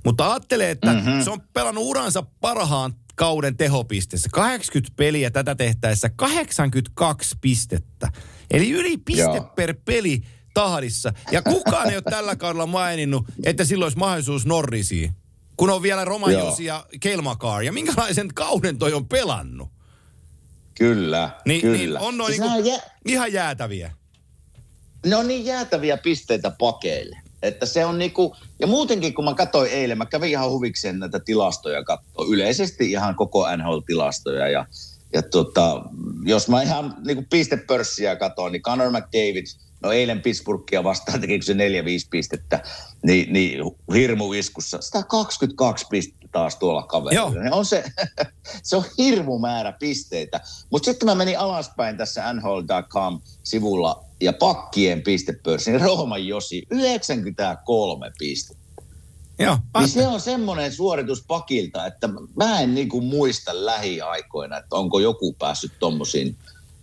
Mutta 0.05 0.31
ajattele, 0.31 0.70
että 0.70 0.92
mm-hmm. 0.92 1.23
se 1.23 1.31
on 1.31 1.40
pelannut 1.53 1.85
uransa 1.85 2.23
parhaan 2.40 2.94
kauden 3.14 3.57
tehopisteessä. 3.57 4.29
80 4.33 4.94
peliä 4.96 5.31
tätä 5.31 5.55
tehtäessä, 5.55 6.11
82 6.16 7.37
pistettä. 7.40 8.12
Eli 8.51 8.70
yli 8.70 8.96
piste 8.96 9.23
Joo. 9.23 9.53
per 9.57 9.75
peli 9.85 10.23
tahdissa. 10.55 11.12
Ja 11.33 11.42
kukaan 11.42 11.90
ei 11.90 11.96
ole 11.96 12.03
tällä 12.03 12.37
kaudella 12.37 12.66
maininnut, 12.66 13.27
että 13.44 13.64
silloin 13.64 13.87
olisi 13.87 13.99
mahdollisuus 13.99 14.46
Norrisiin. 14.46 15.12
Kun 15.57 15.70
on 15.70 15.83
vielä 15.83 16.05
Roman 16.05 16.33
Joo. 16.33 16.44
Josi 16.44 16.64
ja 16.64 16.87
Kelmakar. 17.01 17.62
Ja 17.62 17.73
minkälaisen 17.73 18.29
kauden 18.35 18.79
toi 18.79 18.92
on 18.92 19.09
pelannut. 19.09 19.68
Kyllä, 20.81 21.31
Niin, 21.47 21.61
kyllä. 21.61 21.77
niin 21.77 21.99
on 21.99 22.16
noin 22.19 22.35
Siis 22.35 22.49
niinku 22.51 22.69
jä- 22.69 22.83
ihan 23.07 23.33
jäätäviä. 23.33 23.90
ne 25.07 25.16
on 25.16 25.29
niin 25.29 25.45
jäätäviä 25.45 25.97
pisteitä 25.97 26.51
pakeille. 26.59 27.16
Että 27.43 27.66
se 27.66 27.85
on 27.85 27.99
niinku, 27.99 28.37
ja 28.61 28.66
muutenkin 28.66 29.14
kun 29.14 29.25
mä 29.25 29.35
katsoin 29.35 29.71
eilen, 29.71 29.99
mä 29.99 30.07
kävin 30.07 30.31
ihan 30.31 30.51
huvikseen 30.51 30.99
näitä 30.99 31.21
tilastoja 31.21 31.85
katsoa, 31.85 32.27
yleisesti 32.31 32.90
ihan 32.90 33.14
koko 33.16 33.47
NHL-tilastoja 33.57 34.49
ja, 34.49 34.66
ja 35.12 35.23
tota, 35.23 35.83
jos 36.25 36.49
mä 36.49 36.62
ihan 36.62 36.97
niinku 37.07 37.25
pistepörssiä 37.31 38.16
katsoin, 38.16 38.53
niin 38.53 38.62
Conor 38.62 38.90
McDavid, 38.90 39.47
no 39.83 39.93
eilen 39.93 40.23
Pittsburghia 40.23 40.85
vastaan 40.85 41.21
tekikö 41.21 41.45
se 41.45 41.53
4-5 41.53 41.57
pistettä, 42.11 42.62
niin, 43.03 43.33
niin 43.33 43.61
hirmu 43.95 44.33
iskussa, 44.33 44.79
122 44.81 45.87
pistettä 45.90 46.19
taas 46.33 46.57
tuolla 46.57 46.83
kaverilla. 46.83 47.33
Joo. 47.35 47.43
Ne 47.43 47.51
On 47.53 47.64
se, 47.66 47.85
se 48.62 48.77
on 48.77 48.85
hirmu 48.99 49.38
määrä 49.38 49.73
pisteitä. 49.73 50.40
Mutta 50.71 50.85
sitten 50.85 51.07
mä 51.07 51.14
menin 51.14 51.38
alaspäin 51.38 51.97
tässä 51.97 52.33
NHL.com-sivulla 52.33 54.05
ja 54.21 54.33
pakkien 54.33 55.03
pistepörssi, 55.03 55.71
niin 55.71 55.81
Rooman 55.81 56.27
Josi, 56.27 56.66
93 56.71 58.12
pistettä. 58.19 58.61
Joo, 59.38 59.59
Niin 59.79 59.88
se 59.88 60.07
on 60.07 60.21
semmoinen 60.21 60.73
suoritus 60.73 61.25
pakilta, 61.27 61.87
että 61.87 62.09
mä 62.37 62.61
en 62.61 62.75
niinku 62.75 63.01
muista 63.01 63.66
lähiaikoina, 63.66 64.57
että 64.57 64.77
onko 64.77 64.99
joku 64.99 65.33
päässyt 65.33 65.73
tommosiin, 65.79 66.37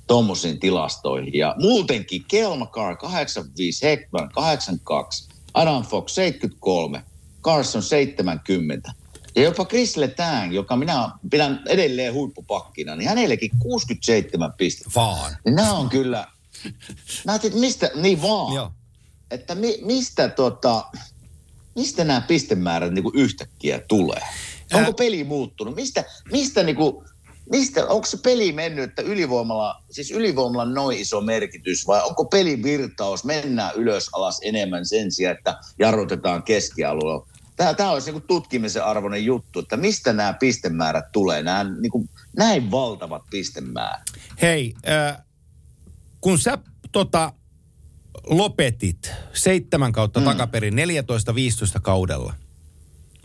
tommosiin 0.07 0.59
tilastoihin. 0.59 1.33
Ja 1.33 1.55
muutenkin 1.59 2.25
Kelmakar 2.27 2.95
85, 2.97 3.85
Heckman 3.85 4.29
82, 4.29 5.29
Adam 5.53 5.83
Fox 5.83 6.11
73, 6.11 7.03
Carson 7.43 7.83
70. 7.83 8.93
Ja 9.37 9.43
jopa 9.43 9.65
Chris 9.65 9.97
Letang, 9.97 10.53
joka 10.53 10.75
minä 10.75 11.09
pidän 11.29 11.63
edelleen 11.69 12.13
huippupakkina, 12.13 12.95
niin 12.95 13.09
hänellekin 13.09 13.51
67 13.59 14.53
pistettä. 14.57 14.91
vaan. 14.95 15.37
Niin 15.45 15.55
nämä 15.55 15.73
on 15.73 15.89
kyllä, 15.89 16.27
mä 17.25 17.31
ajattelin, 17.31 17.53
että 17.53 17.59
mistä, 17.59 17.91
niin 17.95 18.21
vaan 18.21 18.55
Joo. 18.55 18.71
että 19.31 19.55
mi, 19.55 19.77
mistä, 19.81 20.29
tota, 20.29 20.85
mistä 21.75 22.03
nämä 22.03 22.21
pistemäärät 22.21 22.93
niinku 22.93 23.11
yhtäkkiä 23.15 23.79
tulee? 23.87 24.21
Onko 24.73 24.87
Ää- 24.89 24.93
peli 24.97 25.23
muuttunut? 25.23 25.75
Mistä, 25.75 26.03
mistä, 26.31 26.63
niinku, 26.63 27.03
mistä 27.51 27.85
onko 27.85 28.05
se 28.05 28.17
peli 28.17 28.51
mennyt, 28.51 28.89
että 28.89 29.01
ylivoimalla, 29.01 29.83
siis 29.91 30.11
ylivoimalla 30.11 30.63
on 30.63 30.73
noin 30.73 30.97
iso 30.97 31.21
merkitys 31.21 31.87
vai 31.87 32.01
onko 32.03 32.25
pelin 32.25 32.63
virtaus, 32.63 33.23
mennään 33.23 33.75
ylös 33.75 34.09
alas 34.13 34.39
enemmän 34.41 34.85
sen 34.85 35.11
sijaan, 35.11 35.37
että 35.37 35.57
jarrutetaan 35.79 36.43
keskialueella? 36.43 37.27
Tämä, 37.57 37.73
tämä 37.73 37.91
olisi 37.91 38.11
niinku 38.11 38.27
tutkimisen 38.27 38.83
arvoinen 38.83 39.25
juttu, 39.25 39.59
että 39.59 39.77
mistä 39.77 40.13
nämä 40.13 40.33
pistemäärät 40.33 41.11
tulee, 41.11 41.43
nämä 41.43 41.63
niinku, 41.63 42.09
näin 42.35 42.71
valtavat 42.71 43.23
pistemäärät. 43.29 44.03
Hei, 44.41 44.75
äh, 44.89 45.17
kun 46.21 46.39
sä 46.39 46.57
tota, 46.91 47.33
lopetit 48.23 49.11
seitsemän 49.33 49.91
kautta 49.91 50.19
mm. 50.19 50.25
takaperin 50.25 50.73
14-15 50.73 50.77
kaudella, 51.81 52.33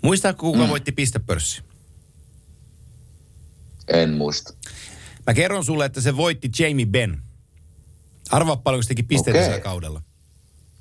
muistatko 0.02 0.46
kuka 0.52 0.64
mm. 0.64 0.70
voitti 0.70 0.92
pistepörssi? 0.92 1.62
En 3.88 4.12
muista. 4.12 4.54
Mä 5.26 5.34
kerron 5.34 5.64
sulle, 5.64 5.84
että 5.84 6.00
se 6.00 6.16
voitti 6.16 6.50
Jamie 6.58 6.86
Benn. 6.86 7.22
Arvaa 8.30 8.56
paljonko 8.56 8.82
se 8.82 8.88
teki 8.88 9.02
pisteitä 9.02 9.38
Okei. 9.38 9.48
sillä 9.48 9.60
kaudella. 9.60 10.02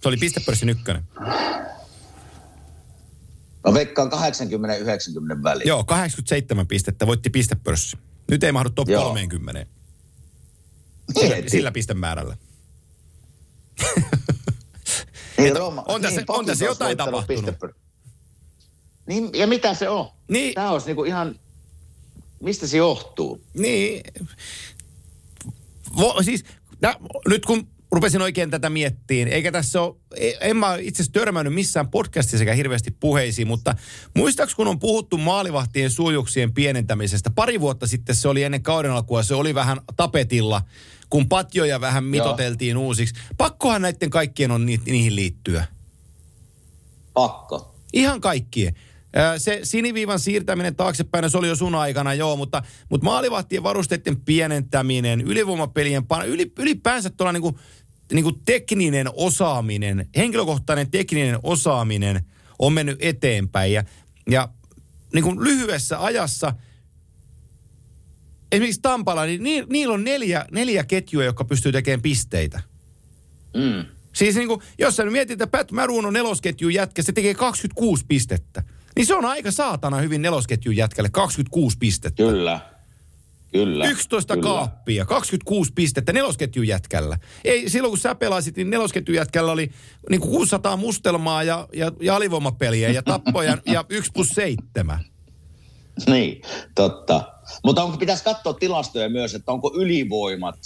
Se 0.01 0.07
oli 0.07 0.17
pistepörssin 0.17 0.69
ykkönen. 0.69 1.03
Mä 3.67 3.74
veikkaan 3.74 4.12
80-90 4.12 5.43
väliin. 5.43 5.67
Joo, 5.67 5.84
87 5.84 6.67
pistettä 6.67 7.08
voitti 7.08 7.30
pistepörssi. 7.30 7.97
Nyt 8.32 8.43
ei 8.43 8.52
mahdu 8.52 8.69
top 8.69 8.89
Joo. 8.89 9.04
30. 9.08 9.65
Sillä, 11.19 11.36
Mieti. 11.36 11.50
sillä 11.50 11.71
pistemäärällä. 11.71 12.38
Niin, 15.38 15.56
Rooma- 15.56 15.84
on 15.88 16.02
tässä- 16.02 16.24
on 16.28 16.45
tässä 16.45 16.65
jotain 16.65 16.97
tapahtunut. 16.97 17.45
pistepör- 17.56 17.74
Niin, 19.08 19.30
ja 19.34 19.47
mitä 19.47 19.74
se 19.74 19.89
on? 19.89 20.10
Niin. 20.30 20.54
Tämä 20.54 20.71
olisi 20.71 20.86
niinku 20.88 21.04
ihan, 21.04 21.39
mistä 22.43 22.67
se 22.67 22.78
johtuu? 22.78 23.43
Niin. 23.54 24.02
Vo, 25.97 26.24
siis, 26.24 26.43
nä, 26.82 26.95
nyt 27.28 27.45
kun 27.45 27.67
rupesin 27.91 28.21
oikein 28.21 28.49
tätä 28.49 28.69
miettiin, 28.69 29.27
eikä 29.27 29.51
tässä 29.51 29.82
ole, 29.82 29.95
en 30.41 30.58
mä 30.58 30.75
itse 30.75 31.04
asiassa 31.04 31.19
törmännyt 31.19 31.54
missään 31.54 31.91
podcastissa 31.91 32.38
sekä 32.38 32.54
hirveästi 32.54 32.91
puheisiin, 32.99 33.47
mutta 33.47 33.75
muistaaks 34.15 34.56
kun 34.56 34.67
on 34.67 34.80
puhuttu 34.80 35.17
maalivahtien 35.17 35.91
suojuksien 35.91 36.54
pienentämisestä, 36.54 37.30
pari 37.30 37.60
vuotta 37.60 37.88
sitten 37.88 38.15
se 38.15 38.27
oli 38.27 38.43
ennen 38.43 38.63
kauden 38.63 38.91
alkua, 38.91 39.23
se 39.23 39.36
oli 39.36 39.56
vähän 39.56 39.77
tapetilla, 39.95 40.62
kun 41.10 41.30
patjoja 41.30 41.82
vähän 41.82 42.04
mitoteltiin 42.04 42.77
uusiksi. 42.77 43.15
Pakkohan 43.38 43.82
näiden 43.82 44.10
kaikkien 44.10 44.51
on 44.51 44.65
ni, 44.65 44.82
niihin 44.86 45.15
liittyä. 45.15 45.65
Pakko. 47.13 47.75
Ihan 47.93 48.21
kaikkien. 48.21 48.75
Se 49.38 49.60
siniviivan 49.63 50.19
siirtäminen 50.19 50.75
taaksepäin, 50.75 51.23
no 51.23 51.30
se 51.30 51.38
oli 51.38 51.47
jo 51.47 51.56
sun 51.56 51.75
aikana, 51.75 52.13
joo, 52.13 52.36
mutta, 52.36 52.63
mutta 52.89 53.06
maalivahtien 53.06 53.63
varusteiden 53.63 54.21
pienentäminen, 54.21 55.21
ylivoimapelien, 55.21 56.04
pan- 56.04 56.25
yli, 56.25 56.51
ylipäänsä 56.60 57.10
tuolla 57.10 57.34
niinku, 58.13 58.30
niinku 58.30 58.43
tekninen 58.45 59.10
osaaminen, 59.13 60.10
henkilökohtainen 60.17 60.91
tekninen 60.91 61.39
osaaminen 61.43 62.26
on 62.60 62.74
mennyt 62.74 62.97
eteenpäin. 63.02 63.74
Ja, 63.74 63.84
ja 64.30 64.50
niinku 65.13 65.43
lyhyessä 65.43 66.04
ajassa, 66.04 66.54
esimerkiksi 68.52 68.82
Tampala, 68.82 69.26
niin 69.26 69.43
ni, 69.43 69.63
niillä 69.69 69.93
on 69.93 70.04
neljä, 70.04 70.45
neljä 70.52 70.84
ketjua, 70.84 71.24
jotka 71.24 71.45
pystyy 71.45 71.71
tekemään 71.71 72.02
pisteitä. 72.02 72.62
Mm. 73.54 73.86
Siis 74.13 74.36
niin 74.36 74.47
kuin, 74.47 74.62
jos 74.80 74.95
sä 74.95 75.06
mietit, 75.06 75.41
että 75.41 75.58
Pat 75.58 75.71
Maroon 75.71 76.06
on 76.06 76.13
nelosketjun 76.13 76.74
jätkä, 76.74 77.04
se 77.04 77.12
tekee 77.12 77.34
26 77.34 78.06
pistettä. 78.08 78.63
Niin 78.95 79.06
se 79.06 79.15
on 79.15 79.26
aika 79.26 79.52
saatana 79.52 79.97
hyvin 79.97 80.21
nelosketjun 80.21 80.76
jätkälle 80.76 81.10
26 81.10 81.78
pistettä. 81.78 82.24
Kyllä. 82.24 82.70
Kyllä. 83.51 83.85
11 83.85 84.33
kyllä. 84.33 84.43
kaappia, 84.43 85.05
26 85.05 85.71
pistettä 85.75 86.13
nelosketjun 86.13 86.67
jätkällä. 86.67 87.17
Ei, 87.43 87.69
silloin 87.69 87.91
kun 87.91 87.97
sä 87.97 88.15
pelasit, 88.15 88.57
niin 88.57 88.69
nelosketjun 88.69 89.15
jätkällä 89.15 89.51
oli 89.51 89.71
niin 90.09 90.21
kuin 90.21 90.31
600 90.31 90.77
mustelmaa 90.77 91.43
ja, 91.43 91.67
ja, 91.73 91.91
ja 92.01 92.15
alivoimapeliä 92.15 92.89
ja 92.89 93.03
tappoja 93.03 93.57
ja 93.65 93.85
1 93.89 94.11
plus 94.13 94.29
7. 94.29 95.05
Niin, 96.07 96.41
totta. 96.75 97.33
Mutta 97.63 97.83
onko, 97.83 97.97
pitäisi 97.97 98.23
katsoa 98.23 98.53
tilastoja 98.53 99.09
myös, 99.09 99.35
että 99.35 99.51
onko 99.51 99.71
ylivoimat, 99.75 100.59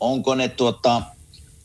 onko 0.00 0.34
ne 0.34 0.48
tuota, 0.48 1.02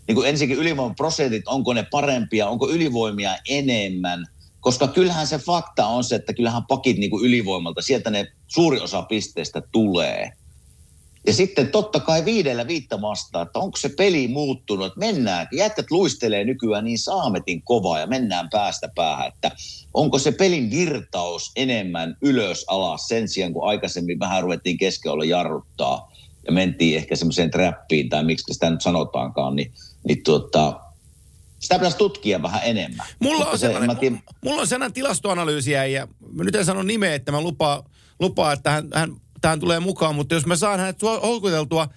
niin 0.08 0.16
kuin 0.16 0.30
ensinnäkin 0.30 0.64
ylivoimaprosentit, 0.64 1.48
onko 1.48 1.74
ne 1.74 1.88
parempia, 1.92 2.48
onko 2.48 2.70
ylivoimia 2.70 3.38
enemmän. 3.50 4.26
Koska 4.60 4.88
kyllähän 4.88 5.28
se 5.28 5.38
fakta 5.38 5.88
on 5.88 6.04
se, 6.04 6.16
että 6.16 6.34
kyllähän 6.34 6.66
pakit 6.68 6.98
niin 6.98 7.10
kuin 7.10 7.26
ylivoimalta, 7.26 7.82
sieltä 7.82 8.10
ne 8.10 8.28
suuri 8.48 8.80
osa 8.80 9.02
pisteistä 9.02 9.62
tulee. 9.72 10.32
Ja 11.28 11.34
sitten 11.34 11.68
totta 11.68 12.00
kai 12.00 12.26
viidellä 12.26 12.68
viittä 12.68 13.02
vastaa, 13.02 13.42
että 13.42 13.60
onko 13.60 13.78
se 13.78 13.90
peli 13.90 14.28
muuttunut, 14.28 14.88
että 14.88 15.00
mennään, 15.00 15.48
jätkät 15.52 15.92
luistelee 15.92 16.44
nykyään 16.44 16.86
niin 16.86 17.00
saametin 17.00 17.62
kovaa 17.62 18.00
ja 18.00 18.08
mennään 18.08 18.50
päästä 18.50 18.90
päähän, 18.96 19.28
että 19.28 19.52
onko 19.94 20.20
se 20.20 20.32
pelin 20.32 20.72
virtaus 20.72 21.52
enemmän 21.56 22.18
ylös 22.22 22.66
alas 22.68 23.08
sen 23.08 23.28
sijaan, 23.28 23.54
kun 23.54 23.68
aikaisemmin 23.70 24.20
vähän 24.20 24.44
ruvettiin 24.44 24.78
keskellä 24.78 25.26
jarruttaa 25.26 26.12
ja 26.46 26.52
mentiin 26.52 26.98
ehkä 26.98 27.16
semmoiseen 27.16 27.52
trappiin 27.52 28.10
tai 28.10 28.24
miksi 28.24 28.54
sitä 28.54 28.70
nyt 28.70 28.82
sanotaankaan, 28.82 29.56
niin, 29.56 29.72
niin 30.04 30.24
tuota, 30.24 30.80
sitä 31.60 31.76
pitäisi 31.76 31.98
tutkia 31.98 32.42
vähän 32.42 32.62
enemmän. 32.64 33.08
Mulla 33.20 33.46
on, 33.46 33.60
se, 33.60 33.62
sellainen, 33.62 33.90
mä 33.90 33.96
tiedän- 33.96 34.22
mulla 34.44 34.62
on 34.62 34.68
sellainen 34.68 34.94
tilastoanalyysiä 34.94 35.86
ja 35.86 36.08
nyt 36.34 36.56
en 36.56 36.66
sano 36.66 36.84
nimeä, 36.84 37.16
että 37.16 37.32
mä 37.32 37.42
lupaan, 37.42 37.84
lupaa, 38.20 38.54
että 38.54 38.72
hän, 38.72 38.88
hän, 38.94 39.16
tähän 39.42 39.60
tulee 39.60 39.80
mukaan, 39.80 40.16
mutta 40.16 40.36
jos 40.36 40.46
mä 40.46 40.56
saan 40.56 40.80
hänet 40.80 41.02
houkuteltua, 41.02 41.88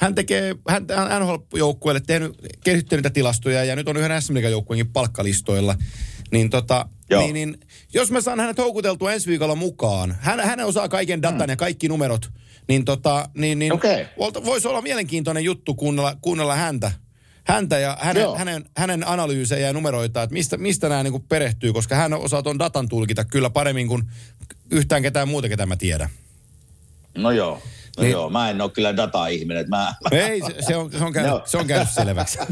hän 0.00 0.14
tekee, 0.14 0.56
hän, 0.68 0.86
hän 0.96 1.22
NHL-joukkueelle 1.22 2.00
tehnyt, 2.06 2.32
kehittänyt 2.64 3.04
niitä 3.04 3.14
tilastoja 3.14 3.64
ja 3.64 3.76
nyt 3.76 3.88
on 3.88 3.96
yhden 3.96 4.22
SM 4.22 4.36
joukkueenkin 4.36 4.92
palkkalistoilla, 4.92 5.74
niin 6.30 6.50
tota, 6.50 6.88
Joo. 7.10 7.22
niin, 7.22 7.34
niin, 7.34 7.60
jos 7.94 8.10
mä 8.10 8.20
saan 8.20 8.40
hänet 8.40 8.58
houkuteltua 8.58 9.12
ensi 9.12 9.28
viikolla 9.28 9.54
mukaan, 9.54 10.16
hän, 10.20 10.40
hän 10.40 10.60
osaa 10.60 10.88
kaiken 10.88 11.22
datan 11.22 11.46
mm. 11.46 11.50
ja 11.50 11.56
kaikki 11.56 11.88
numerot, 11.88 12.30
niin, 12.68 12.84
tota, 12.84 13.28
niin, 13.34 13.58
niin 13.58 13.72
volta- 14.18 14.44
voisi 14.44 14.68
olla 14.68 14.82
mielenkiintoinen 14.82 15.44
juttu 15.44 15.74
kuunnella, 15.74 16.16
kuunnella 16.22 16.56
häntä, 16.56 16.92
häntä 17.44 17.78
ja 17.78 17.98
hänen, 18.00 18.22
Joo. 18.22 18.36
hänen, 18.38 18.64
hänen 18.76 19.08
analyysejä 19.08 19.66
ja 19.66 19.72
numeroita, 19.72 20.22
että 20.22 20.34
mistä, 20.34 20.56
mistä 20.56 20.88
nämä 20.88 21.02
niin 21.02 21.22
perehtyy, 21.28 21.72
koska 21.72 21.94
hän 21.94 22.12
osaa 22.12 22.42
tuon 22.42 22.58
datan 22.58 22.88
tulkita 22.88 23.24
kyllä 23.24 23.50
paremmin 23.50 23.88
kuin 23.88 24.02
yhtään 24.70 25.02
ketään 25.02 25.28
muuta, 25.28 25.48
ketä 25.48 25.66
mä 25.66 25.76
tiedän. 25.76 26.08
No 27.22 27.30
joo, 27.30 27.50
no 27.54 27.60
Niin. 27.96 28.02
niin. 28.02 28.12
joo. 28.12 28.30
Mä 28.30 28.50
en 28.50 28.60
ole 28.60 28.70
kyllä 28.70 28.96
data-ihminen. 28.96 29.68
Mä, 29.68 29.94
Ei, 30.10 30.40
se, 30.40 30.54
se, 30.66 30.76
on, 30.76 30.92
se, 30.92 31.04
on 31.04 31.12
käynyt, 31.12 31.30
Joo. 31.32 31.42
se 31.46 31.58
on 31.58 31.66
käynyt 31.66 31.90
selväksi. 31.90 32.38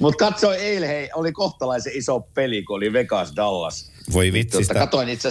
Mutta 0.00 0.24
katsoin 0.24 0.58
eilen, 0.60 0.88
hei, 0.88 1.10
oli 1.14 1.32
kohtalaisen 1.32 1.92
iso 1.96 2.20
peli, 2.20 2.62
kun 2.62 2.76
oli 2.76 2.92
Vegas 2.92 3.32
Dallas. 3.36 3.90
Voi 4.12 4.24
Tuota, 4.26 4.32
vitsistä. 4.32 4.74
katoin 4.74 5.08
itse 5.08 5.28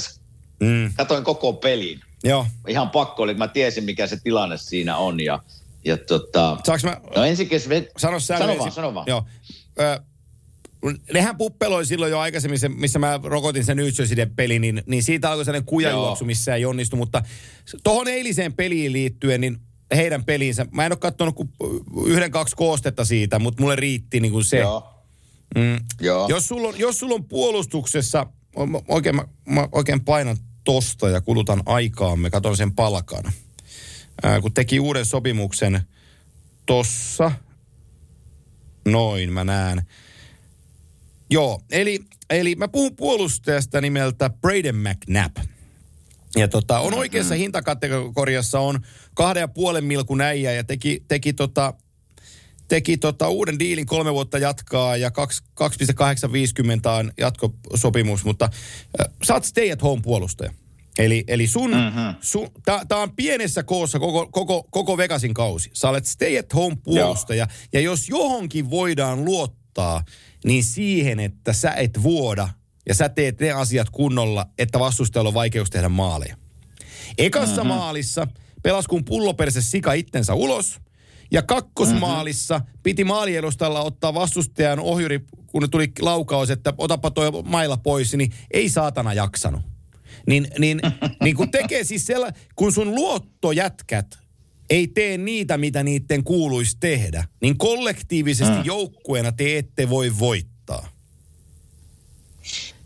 Mm, 0.60 0.94
katoin 0.96 1.24
koko 1.24 1.54
pelin. 1.54 2.00
joo. 2.24 2.46
Ihan 2.68 2.90
pakko 2.90 3.24
oli, 3.24 3.34
mä 3.34 3.48
tiesin 3.48 3.84
mikä 3.84 4.08
se 4.08 4.18
tilanne 4.24 4.58
siinä 4.58 4.98
on. 4.98 5.20
Ja, 5.20 5.40
ja 5.86 5.98
tota, 5.98 6.58
Saanko 6.64 6.88
mä 6.88 6.98
no 7.16 7.24
ensinnäkin 7.24 7.60
se... 7.60 7.90
sano 7.98 8.20
sä 8.20 8.26
Sano 8.38 8.44
ensin? 8.46 8.60
vaan, 8.60 8.72
sano 8.72 8.94
vaan. 8.94 9.06
Joo. 9.10 9.24
Ö, 9.80 10.00
nehän 11.14 11.38
puppeloi 11.38 11.86
silloin 11.86 12.12
jo 12.12 12.20
aikaisemmin, 12.20 12.60
se, 12.60 12.70
missä 12.70 13.00
mä 13.00 13.20
rokotin 13.24 13.66
sen 13.66 13.80
Jerseyden 13.80 14.36
peli, 14.36 14.60
niin, 14.60 14.84
niin 14.86 15.04
siitä 15.04 15.32
alkoi 15.32 15.46
sellainen 15.46 15.66
kujajuoksu, 15.66 16.26
missä 16.26 16.56
ei 16.56 16.66
onnistu. 16.66 16.96
Mutta 16.96 17.24
tuohon 17.84 18.08
eiliseen 18.08 18.54
peliin 18.54 18.94
liittyen, 18.94 19.42
niin 19.42 19.58
heidän 19.96 20.24
peliinsä, 20.26 20.66
mä 20.72 20.86
en 20.86 20.92
ole 20.92 20.98
katsonut 20.98 21.36
kuin 21.36 21.50
yhden, 22.06 22.32
kaksi 22.32 22.56
koostetta 22.56 23.06
siitä, 23.06 23.40
mutta 23.40 23.62
mulle 23.62 23.76
riitti 23.76 24.20
niin 24.20 24.32
kuin 24.32 24.44
se. 24.44 24.58
Joo. 24.58 24.92
Mm. 25.56 25.78
Joo. 26.02 26.28
Jos 26.30 26.48
sulla 26.48 26.68
on, 26.68 26.80
jos 26.80 27.00
sulla 27.00 27.16
on 27.16 27.26
puolustuksessa, 27.26 28.28
mä- 28.68 28.82
oikein, 28.88 29.16
mä, 29.16 29.28
mä 29.46 29.68
oikein 29.72 30.06
painan 30.06 30.38
tosta 30.64 31.10
ja 31.10 31.22
kulutan 31.22 31.64
aikaamme, 31.66 32.30
katon 32.30 32.58
sen 32.58 32.76
palkan. 32.76 33.24
Ää, 34.24 34.42
kun 34.42 34.54
teki 34.54 34.80
uuden 34.80 35.06
sopimuksen 35.06 35.82
tossa, 36.66 37.32
noin 38.86 39.34
mä 39.34 39.44
näen. 39.44 39.82
Joo, 41.30 41.62
eli, 41.72 42.00
eli 42.30 42.56
mä 42.56 42.68
puhun 42.68 42.96
puolustajasta 42.96 43.82
nimeltä 43.82 44.30
Braden 44.30 44.76
McNabb. 44.76 45.38
Ja 46.36 46.48
tota, 46.48 46.80
on 46.80 46.94
oikeassa 46.94 47.36
hintakategoriassa 47.36 48.60
on 48.60 48.80
kahden 49.14 49.42
ja 49.42 49.48
puolen 49.48 49.84
milkun 49.84 50.22
äijä 50.22 50.52
ja 50.52 50.64
teki, 50.64 51.04
teki 51.08 51.34
tota, 51.34 51.74
teki 52.68 52.98
tota 52.98 53.30
uuden 53.30 53.60
diilin 53.60 53.86
kolme 53.86 54.14
vuotta 54.14 54.38
jatkaa 54.38 54.98
ja 54.98 55.12
kaksi- 55.12 55.44
2,850 55.54 56.92
on 56.92 57.12
jatkosopimus, 57.18 58.26
mutta 58.26 58.50
äh, 59.02 59.14
sä 59.24 59.34
oot 59.34 59.46
stay 59.46 59.72
at 59.72 59.82
home 59.82 60.02
puolustaja. 60.02 60.52
Eli, 60.98 61.24
eli 61.28 61.48
sun, 61.48 61.72
mm-hmm. 61.72 62.16
sun 62.22 62.50
tää 62.66 62.98
on 62.98 63.16
pienessä 63.16 63.64
koossa 63.64 64.00
koko, 64.00 64.28
koko, 64.32 64.68
koko 64.70 64.98
Vegasin 64.98 65.34
kausi. 65.34 65.70
Sä 65.74 65.90
olet 65.90 66.06
stay 66.06 66.38
at 66.38 66.54
home 66.54 66.78
puolustaja 66.84 67.48
ja 67.74 67.80
jos 67.80 68.10
johonkin 68.10 68.70
voidaan 68.70 69.26
luottaa, 69.26 70.04
niin 70.46 70.64
siihen, 70.64 71.20
että 71.20 71.54
sä 71.54 71.72
et 71.72 72.04
vuoda 72.04 72.50
ja 72.88 72.96
sä 72.96 73.10
teet 73.10 73.40
ne 73.40 73.52
asiat 73.52 73.90
kunnolla, 73.90 74.46
että 74.58 74.80
vastustajalla 74.80 75.28
on 75.28 75.34
vaikeus 75.34 75.70
tehdä 75.70 75.90
maaleja. 75.90 76.38
Ekassa 77.18 77.64
mm-hmm. 77.64 77.78
maalissa 77.78 78.28
pelas 78.64 78.88
kun 78.88 79.06
pulloperse 79.06 79.62
sika 79.62 79.94
itsensä 79.94 80.34
ulos. 80.34 80.80
Ja 81.32 81.42
kakkosmaalissa 81.42 82.58
mm-hmm. 82.58 82.80
piti 82.84 83.04
maaliedustalla 83.04 83.82
ottaa 83.82 84.14
vastustajan 84.14 84.80
ohjuri, 84.80 85.26
kun 85.48 85.62
ne 85.62 85.68
tuli 85.68 85.92
laukaus, 86.02 86.50
että 86.50 86.74
otapa 86.78 87.12
toi 87.12 87.32
maila 87.46 87.78
pois, 87.78 88.14
niin 88.14 88.34
ei 88.52 88.70
saatana 88.70 89.14
jaksanut. 89.14 89.62
Niin, 90.28 90.48
niin, 90.60 90.82
niin 91.24 91.36
kun 91.36 91.52
tekee 91.52 91.84
siis 91.84 92.06
sella, 92.06 92.30
kun 92.56 92.72
sun 92.72 92.96
luottojätkät 92.96 94.20
ei 94.70 94.88
tee 94.88 95.18
niitä, 95.18 95.58
mitä 95.58 95.84
niiden 95.84 96.24
kuuluisi 96.24 96.78
tehdä, 96.80 97.28
niin 97.42 97.58
kollektiivisesti 97.58 98.58
mm. 98.58 98.66
joukkueena 98.66 99.32
te 99.32 99.58
ette 99.58 99.90
voi 99.90 100.20
voittaa. 100.20 100.90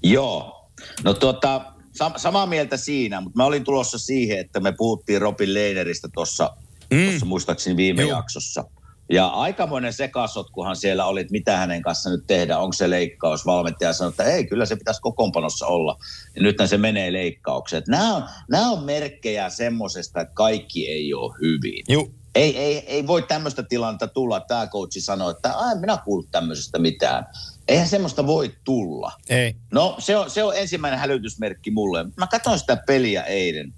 Joo. 0.04 0.70
No 1.04 1.14
tuota, 1.14 1.74
sam- 2.04 2.20
samaa 2.20 2.46
mieltä 2.46 2.78
siinä, 2.78 3.22
mutta 3.22 3.38
mä 3.38 3.46
olin 3.46 3.64
tulossa 3.64 3.98
siihen, 3.98 4.40
että 4.40 4.60
me 4.60 4.72
puhuttiin 4.72 5.22
Robin 5.22 5.54
Leineristä 5.54 6.10
tuossa 6.14 6.56
mm. 6.94 7.28
muistaakseni 7.28 7.78
viime 7.78 8.02
Joo. 8.02 8.18
jaksossa. 8.18 8.66
Ja 9.12 9.28
aikamoinen 9.28 9.94
sekasotkuhan 9.94 10.76
siellä 10.76 11.06
oli, 11.06 11.22
että 11.22 11.32
mitä 11.32 11.58
hänen 11.58 11.82
kanssa 11.82 12.10
nyt 12.10 12.24
tehdään, 12.28 12.62
onko 12.62 12.74
se 12.74 12.90
leikkaus. 12.90 13.46
Valmentaja 13.46 13.94
sanoi, 13.94 14.10
että 14.10 14.24
ei, 14.24 14.46
kyllä 14.48 14.66
se 14.66 14.76
pitäisi 14.76 15.02
kokoonpanossa 15.02 15.68
olla. 15.68 15.98
Ja 16.36 16.42
nyt 16.42 16.58
se 16.66 16.78
menee 16.78 17.14
leikkaukseen. 17.14 17.84
Nämä 17.88 18.16
on, 18.16 18.24
nämä 18.50 18.70
on 18.72 18.84
merkkejä 18.84 19.50
semmoisesta, 19.50 20.22
että 20.22 20.34
kaikki 20.34 20.88
ei 20.88 21.14
ole 21.14 21.36
hyvin. 21.42 21.84
Joo. 21.88 22.08
Ei, 22.36 22.58
ei, 22.58 22.78
ei 22.88 23.08
voi 23.08 23.22
tämmöistä 23.22 23.64
tilannetta 23.64 24.08
tulla, 24.08 24.40
tämä 24.40 24.68
coachi 24.68 25.02
sanoo, 25.02 25.30
että 25.30 25.54
"Ai, 25.54 25.72
en 25.72 25.80
minä 25.80 25.98
kuullut 25.98 26.32
tämmöisestä 26.32 26.80
mitään. 26.80 27.26
Eihän 27.68 27.88
semmoista 27.88 28.28
voi 28.28 28.56
tulla. 28.64 29.12
Ei. 29.30 29.56
No 29.74 29.96
se 30.00 30.18
on, 30.18 30.30
se 30.30 30.44
on 30.44 30.58
ensimmäinen 30.58 31.00
hälytysmerkki 31.00 31.72
mulle. 31.72 32.06
Mä 32.18 32.28
katsoin 32.28 32.60
sitä 32.60 32.78
peliä 32.88 33.24
eilen. 33.24 33.74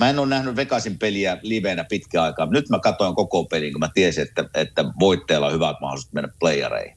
Mä 0.00 0.10
en 0.10 0.18
ole 0.18 0.28
nähnyt 0.28 0.56
Vegasin 0.56 0.98
peliä 0.98 1.38
livenä 1.42 1.84
pitkään 1.84 2.24
aikaa. 2.24 2.46
Nyt 2.46 2.68
mä 2.68 2.78
katsoin 2.78 3.14
koko 3.14 3.44
pelin, 3.44 3.72
kun 3.72 3.80
mä 3.80 3.90
tiesin, 3.94 4.22
että, 4.22 4.44
että 4.54 4.84
voitteella 5.00 5.46
on 5.46 5.52
hyvät 5.52 5.76
mahdollisuudet 5.80 6.14
mennä 6.14 6.32
playereihin. 6.38 6.96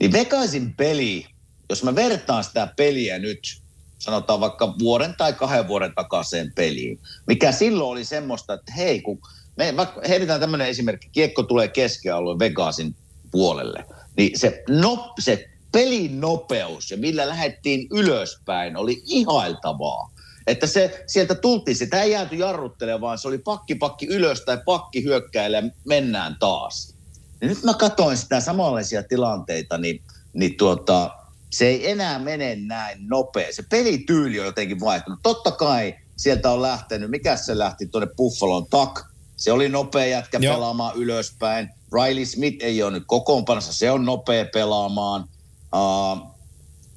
Niin 0.00 0.12
Vegasin 0.12 0.74
peli, 0.76 1.26
jos 1.70 1.82
mä 1.84 1.94
vertaan 1.94 2.44
sitä 2.44 2.68
peliä 2.76 3.18
nyt, 3.18 3.62
sanotaan 3.98 4.40
vaikka 4.40 4.74
vuoden 4.78 5.14
tai 5.18 5.32
kahden 5.32 5.68
vuoden 5.68 5.94
takaiseen 5.94 6.52
peliin, 6.54 7.00
mikä 7.26 7.52
silloin 7.52 7.90
oli 7.90 8.04
semmoista, 8.04 8.54
että 8.54 8.72
hei, 8.72 9.00
kun 9.00 9.18
me 9.56 9.74
heitetään 10.08 10.40
tämmöinen 10.40 10.68
esimerkki, 10.68 11.08
kiekko 11.12 11.42
tulee 11.42 11.68
keskialueen 11.68 12.38
Vegasin 12.38 12.94
puolelle, 13.30 13.84
niin 14.16 14.38
se, 14.38 14.62
no, 14.68 15.14
se 15.18 15.48
pelin 15.72 16.20
nopeus 16.20 16.90
ja 16.90 16.96
millä 16.96 17.28
lähdettiin 17.28 17.86
ylöspäin 17.90 18.76
oli 18.76 19.02
ihailtavaa. 19.06 20.15
Että 20.46 20.66
se, 20.66 21.04
sieltä 21.06 21.34
tultiin, 21.34 21.76
sitä 21.76 22.02
ei 22.02 22.10
jääty 22.10 22.36
jarruttelemaan, 22.36 23.00
vaan 23.00 23.18
se 23.18 23.28
oli 23.28 23.38
pakki 23.38 23.74
pakki 23.74 24.06
ylös 24.06 24.40
tai 24.40 24.58
pakki 24.64 25.04
hyökkäille 25.04 25.56
ja 25.56 25.62
mennään 25.84 26.36
taas. 26.40 26.94
Ja 27.40 27.48
nyt 27.48 27.62
mä 27.62 27.74
katsoin 27.74 28.16
sitä 28.16 28.40
samanlaisia 28.40 29.02
tilanteita, 29.02 29.78
niin, 29.78 30.02
niin 30.32 30.56
tuota, 30.56 31.10
se 31.50 31.66
ei 31.66 31.90
enää 31.90 32.18
mene 32.18 32.56
näin 32.56 33.08
nopea. 33.08 33.52
Se 33.52 33.64
pelityyli 33.70 34.40
on 34.40 34.46
jotenkin 34.46 34.80
vaihtunut. 34.80 35.20
Totta 35.22 35.50
kai 35.50 35.94
sieltä 36.16 36.50
on 36.50 36.62
lähtenyt, 36.62 37.10
mikä 37.10 37.36
se 37.36 37.58
lähti 37.58 37.86
tuonne 37.86 38.08
Buffalon 38.16 38.66
tak. 38.66 39.04
Se 39.36 39.52
oli 39.52 39.68
nopea 39.68 40.06
jätkä 40.06 40.38
Joo. 40.40 40.54
pelaamaan 40.54 40.96
ylöspäin. 40.96 41.68
Riley 41.92 42.26
Smith 42.26 42.64
ei 42.64 42.82
ole 42.82 42.90
nyt 42.90 43.04
kokoonpanossa, 43.06 43.72
se 43.72 43.90
on 43.90 44.04
nopea 44.04 44.46
pelaamaan. 44.52 45.28
Uh, 45.74 46.36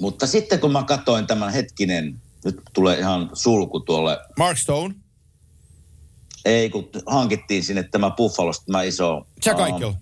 mutta 0.01 0.27
sitten 0.27 0.59
kun 0.59 0.71
mä 0.71 0.83
katsoin 0.83 1.27
tämän 1.27 1.53
hetkinen, 1.53 2.21
nyt 2.45 2.61
tulee 2.73 2.99
ihan 2.99 3.29
sulku 3.33 3.79
tuolle 3.79 4.17
Mark 4.37 4.57
Stone. 4.57 4.95
Ei, 6.45 6.69
kun 6.69 6.89
hankittiin 7.05 7.63
sinne 7.63 7.83
tämä 7.83 8.11
Buffalosta 8.11 8.65
tämä 8.65 8.83
iso... 8.83 9.27
Jack 9.45 9.59
um, 9.59 9.65
Eichel. 9.65 9.93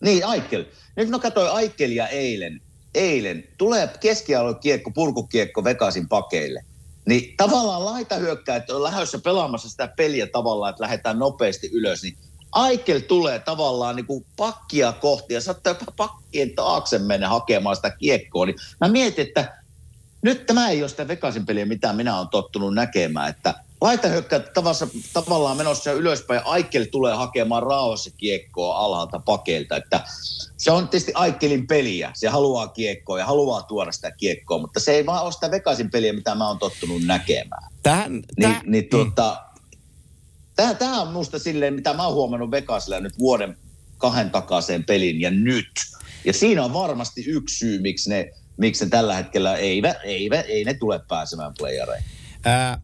Niin, 0.00 0.26
Aikel. 0.26 0.64
Nyt 0.96 1.08
mä 1.08 1.18
katsoin 1.18 1.52
Aikelia 1.52 2.08
eilen. 2.08 2.60
Eilen 2.94 3.44
tulee 3.58 3.88
keskialueen 4.00 4.58
kiekko, 4.58 4.90
purkukiekko 4.90 5.64
Vegasin 5.64 6.08
pakeille. 6.08 6.64
Niin 7.06 7.36
tavallaan 7.36 7.84
laita 7.84 8.14
että 8.56 8.76
on 8.76 8.82
lähdössä 8.82 9.18
pelaamassa 9.18 9.68
sitä 9.68 9.88
peliä 9.88 10.26
tavallaan, 10.26 10.70
että 10.70 10.82
lähdetään 10.82 11.18
nopeasti 11.18 11.70
ylös. 11.72 12.02
Niin 12.02 12.16
Aikel 12.52 13.00
tulee 13.00 13.38
tavallaan 13.38 13.96
niin 13.96 14.06
kuin 14.06 14.26
pakkia 14.36 14.92
kohti 14.92 15.34
ja 15.34 15.40
saattaa 15.40 15.70
jopa 15.70 15.92
pakkien 15.96 16.54
taakse 16.54 16.98
mennä 16.98 17.28
hakemaan 17.28 17.76
sitä 17.76 17.90
kiekkoa. 17.90 18.46
Niin 18.46 18.56
mä 18.80 18.88
mietin, 18.88 19.26
että 19.26 19.63
nyt 20.24 20.46
tämä 20.46 20.68
ei 20.68 20.82
ole 20.82 20.88
sitä 20.88 21.08
Vegasin 21.08 21.46
peliä, 21.46 21.66
mitä 21.66 21.92
minä 21.92 22.18
olen 22.18 22.28
tottunut 22.28 22.74
näkemään, 22.74 23.30
että 23.30 23.54
laitahyökkäät 23.80 24.52
tavassa, 24.52 24.88
tavallaan 25.12 25.56
menossa 25.56 25.92
ylöspäin 25.92 26.38
ja 26.38 26.44
Aikel 26.44 26.84
tulee 26.84 27.14
hakemaan 27.14 27.62
rauhassa 27.62 28.10
kiekkoa 28.16 28.76
alhaalta 28.76 29.18
pakeilta, 29.18 29.76
että 29.76 30.00
se 30.56 30.70
on 30.70 30.88
tietysti 30.88 31.12
Aikelin 31.14 31.66
peliä. 31.66 32.10
Se 32.14 32.28
haluaa 32.28 32.68
kiekkoa 32.68 33.18
ja 33.18 33.26
haluaa 33.26 33.62
tuoda 33.62 33.92
sitä 33.92 34.10
kiekkoa, 34.10 34.58
mutta 34.58 34.80
se 34.80 34.92
ei 34.92 35.06
vaan 35.06 35.24
ole 35.24 35.32
sitä 35.32 35.50
Vegasin 35.50 35.90
peliä, 35.90 36.12
mitä 36.12 36.34
mä 36.34 36.48
oon 36.48 36.58
tottunut 36.58 37.02
näkemään. 37.02 37.72
Tähän, 37.82 38.12
Niin, 38.12 38.54
täh- 38.54 38.62
niin 38.66 38.88
tuota, 38.88 39.42
tämä, 40.56 40.74
tämä 40.74 41.02
on 41.02 41.12
musta 41.12 41.38
silleen, 41.38 41.74
mitä 41.74 41.94
mä 41.94 42.06
oon 42.06 42.14
huomannut 42.14 42.50
Vegasilla 42.50 43.00
nyt 43.00 43.18
vuoden 43.18 43.56
kahden 43.98 44.30
takaiseen 44.30 44.84
pelin 44.84 45.20
ja 45.20 45.30
nyt. 45.30 45.70
Ja 46.24 46.32
siinä 46.32 46.64
on 46.64 46.72
varmasti 46.72 47.24
yksi 47.26 47.56
syy, 47.56 47.78
miksi 47.80 48.10
ne, 48.10 48.30
miksi 48.56 48.84
ne 48.84 48.90
tällä 48.90 49.14
hetkellä 49.14 49.56
ei, 49.56 49.82
ei, 50.04 50.30
ei 50.48 50.64
ne 50.64 50.74
tule 50.74 51.00
pääsemään 51.08 51.52
playereihin. 51.58 52.06
Ää, 52.44 52.80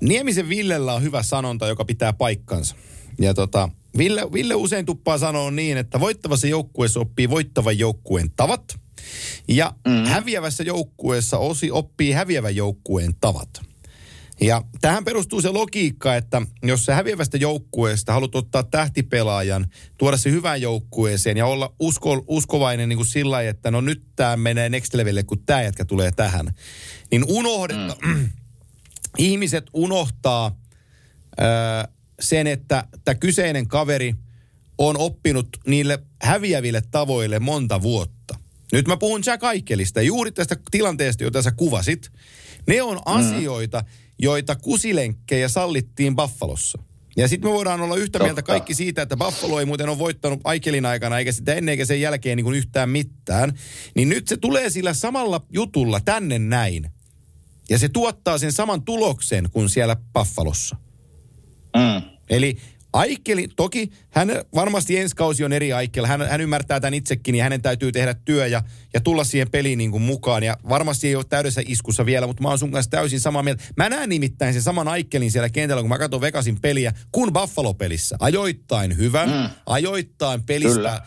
Niemisen 0.00 0.48
Villellä 0.48 0.94
on 0.94 1.02
hyvä 1.02 1.22
sanonta, 1.22 1.66
joka 1.66 1.84
pitää 1.84 2.12
paikkansa. 2.12 2.76
Ja 3.20 3.34
tota, 3.34 3.68
Ville, 3.98 4.32
Ville 4.32 4.54
usein 4.54 4.86
tuppaa 4.86 5.18
sanoa 5.18 5.50
niin, 5.50 5.76
että 5.78 6.00
voittavassa 6.00 6.46
joukkueessa 6.46 7.00
oppii 7.00 7.30
voittavan 7.30 7.78
joukkueen 7.78 8.30
tavat. 8.36 8.64
Ja 9.48 9.74
mm. 9.88 10.04
häviävässä 10.04 10.62
joukkueessa 10.62 11.38
osi 11.38 11.70
oppii 11.70 12.12
häviävän 12.12 12.56
joukkueen 12.56 13.14
tavat. 13.20 13.48
Ja 14.46 14.62
tähän 14.80 15.04
perustuu 15.04 15.40
se 15.40 15.48
logiikka, 15.48 16.16
että 16.16 16.42
jos 16.62 16.84
sä 16.84 16.94
häviävästä 16.94 17.36
joukkueesta 17.36 18.12
haluat 18.12 18.34
ottaa 18.34 18.62
tähtipelaajan, 18.62 19.66
tuoda 19.98 20.16
se 20.16 20.30
hyvään 20.30 20.60
joukkueeseen 20.60 21.36
ja 21.36 21.46
olla 21.46 21.74
usko, 21.80 22.24
uskovainen 22.26 22.88
niin 22.88 22.96
kuin 22.96 23.06
sillä 23.06 23.30
lailla, 23.30 23.50
että 23.50 23.70
no 23.70 23.80
nyt 23.80 24.02
tämä 24.16 24.36
menee 24.36 24.68
next 24.68 24.94
levelille, 24.94 25.22
kun 25.22 25.42
tämä 25.46 25.62
jätkä 25.62 25.84
tulee 25.84 26.12
tähän, 26.12 26.54
niin 27.10 27.24
unohdeta, 27.28 27.96
mm. 28.06 28.30
ihmiset 29.18 29.64
unohtaa 29.72 30.58
ö, 31.40 31.44
sen, 32.20 32.46
että 32.46 32.84
tämä 33.04 33.14
kyseinen 33.14 33.68
kaveri 33.68 34.14
on 34.78 34.96
oppinut 34.98 35.48
niille 35.66 35.98
häviäville 36.22 36.82
tavoille 36.90 37.38
monta 37.38 37.82
vuotta. 37.82 38.38
Nyt 38.72 38.88
mä 38.88 38.96
puhun 38.96 39.22
Jack 39.26 39.44
Aikelista, 39.44 40.02
juuri 40.02 40.32
tästä 40.32 40.56
tilanteesta, 40.70 41.24
jota 41.24 41.42
sä 41.42 41.52
kuvasit. 41.52 42.10
Ne 42.66 42.82
on 42.82 43.00
asioita, 43.04 43.80
mm. 43.80 44.03
Joita 44.18 44.56
kusilenkkejä 44.56 45.48
sallittiin 45.48 46.16
Buffalossa. 46.16 46.78
Ja 47.16 47.28
sitten 47.28 47.50
me 47.50 47.54
voidaan 47.54 47.80
olla 47.80 47.96
yhtä 47.96 48.18
mieltä 48.18 48.42
kaikki 48.42 48.74
siitä, 48.74 49.02
että 49.02 49.16
Buffalo 49.16 49.60
ei 49.60 49.66
muuten 49.66 49.88
ole 49.88 49.98
voittanut 49.98 50.40
Aikelin 50.44 50.86
aikana, 50.86 51.18
eikä 51.18 51.32
sitä 51.32 51.54
ennen 51.54 51.72
eikä 51.72 51.84
sen 51.84 52.00
jälkeen 52.00 52.36
niin 52.36 52.44
kuin 52.44 52.56
yhtään 52.56 52.90
mitään. 52.90 53.52
Niin 53.94 54.08
nyt 54.08 54.28
se 54.28 54.36
tulee 54.36 54.70
sillä 54.70 54.94
samalla 54.94 55.40
jutulla 55.52 56.00
tänne 56.00 56.38
näin. 56.38 56.90
Ja 57.70 57.78
se 57.78 57.88
tuottaa 57.88 58.38
sen 58.38 58.52
saman 58.52 58.82
tuloksen 58.82 59.48
kuin 59.50 59.68
siellä 59.68 59.96
Buffalossa. 60.12 60.76
Mm. 61.76 62.08
Eli 62.30 62.56
Aikeli, 62.94 63.48
toki 63.56 63.90
hän 64.10 64.28
varmasti 64.54 64.98
ensi 64.98 65.16
kausi 65.16 65.44
on 65.44 65.52
eri 65.52 65.72
Aikel. 65.72 66.06
Hän, 66.06 66.28
hän 66.28 66.40
ymmärtää 66.40 66.80
tämän 66.80 66.94
itsekin 66.94 67.34
ja 67.34 67.44
hänen 67.44 67.62
täytyy 67.62 67.92
tehdä 67.92 68.14
työ 68.14 68.46
ja, 68.46 68.62
ja 68.94 69.00
tulla 69.00 69.24
siihen 69.24 69.50
peliin 69.50 69.78
niin 69.78 69.90
kuin 69.90 70.02
mukaan. 70.02 70.42
Ja 70.42 70.56
varmasti 70.68 71.08
ei 71.08 71.16
ole 71.16 71.24
täydessä 71.24 71.62
iskussa 71.66 72.06
vielä, 72.06 72.26
mutta 72.26 72.42
mä 72.42 72.48
oon 72.48 72.58
sun 72.58 72.70
kanssa 72.70 72.90
täysin 72.90 73.20
samaa 73.20 73.42
mieltä. 73.42 73.64
Mä 73.76 73.88
näen 73.88 74.08
nimittäin 74.08 74.52
sen 74.52 74.62
saman 74.62 74.88
Aikelin 74.88 75.30
siellä 75.30 75.48
kentällä, 75.50 75.82
kun 75.82 75.88
mä 75.88 75.98
katson 75.98 76.20
Vegasin 76.20 76.60
peliä, 76.60 76.92
kun 77.12 77.32
Buffalo-pelissä. 77.32 78.16
Ajoittain 78.20 78.96
hyvän, 78.96 79.30
mm. 79.30 79.50
ajoittain 79.66 80.42
pelistä 80.42 80.92
äh, 80.92 81.02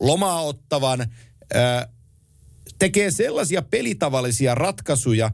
lomaa 0.00 0.42
ottavan, 0.42 1.00
äh, 1.00 1.88
tekee 2.78 3.10
sellaisia 3.10 3.62
pelitavallisia 3.62 4.54
ratkaisuja, 4.54 5.30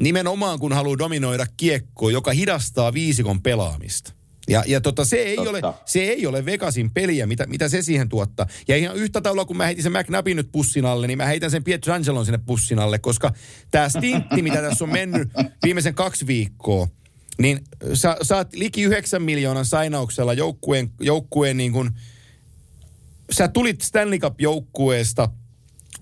nimenomaan 0.00 0.58
kun 0.58 0.72
haluaa 0.72 0.98
dominoida 0.98 1.46
kiekkoa, 1.56 2.10
joka 2.10 2.32
hidastaa 2.32 2.92
viisikon 2.92 3.42
pelaamista. 3.42 4.17
Ja, 4.48 4.64
ja 4.66 4.80
tota, 4.80 5.04
se, 5.04 5.16
ei 5.16 5.38
ole, 5.38 5.60
se 5.84 6.00
ei 6.00 6.26
ole 6.26 6.44
Vegasin 6.44 6.90
peliä, 6.90 7.26
mitä, 7.26 7.46
mitä 7.46 7.68
se 7.68 7.82
siihen 7.82 8.08
tuottaa. 8.08 8.46
Ja 8.68 8.76
ihan 8.76 8.96
yhtä 8.96 9.20
tavalla, 9.20 9.44
kun 9.44 9.56
mä 9.56 9.64
heitin 9.64 9.82
sen 9.82 9.92
McNabin 9.92 10.36
nyt 10.36 10.52
pussin 10.52 10.84
alle, 10.84 11.06
niin 11.06 11.18
mä 11.18 11.26
heitän 11.26 11.50
sen 11.50 11.64
Pietrangelon 11.64 12.24
sinne 12.24 12.38
pussin 12.46 12.78
alle, 12.78 12.98
koska 12.98 13.32
tämä 13.70 13.88
stintti, 13.88 14.42
mitä 14.42 14.62
tässä 14.62 14.84
on 14.84 14.92
mennyt 14.92 15.28
viimeisen 15.62 15.94
kaksi 15.94 16.26
viikkoa, 16.26 16.88
niin 17.38 17.60
sä 17.94 18.16
saat 18.22 18.54
liki 18.54 18.82
9 18.82 19.22
miljoonan 19.22 19.64
sainauksella 19.64 20.32
joukkueen, 20.32 20.90
joukkueen 21.00 21.56
niin 21.56 21.72
kuin, 21.72 21.90
sä 23.30 23.48
tulit 23.48 23.80
Stanley 23.80 24.18
Cup-joukkueesta, 24.18 25.28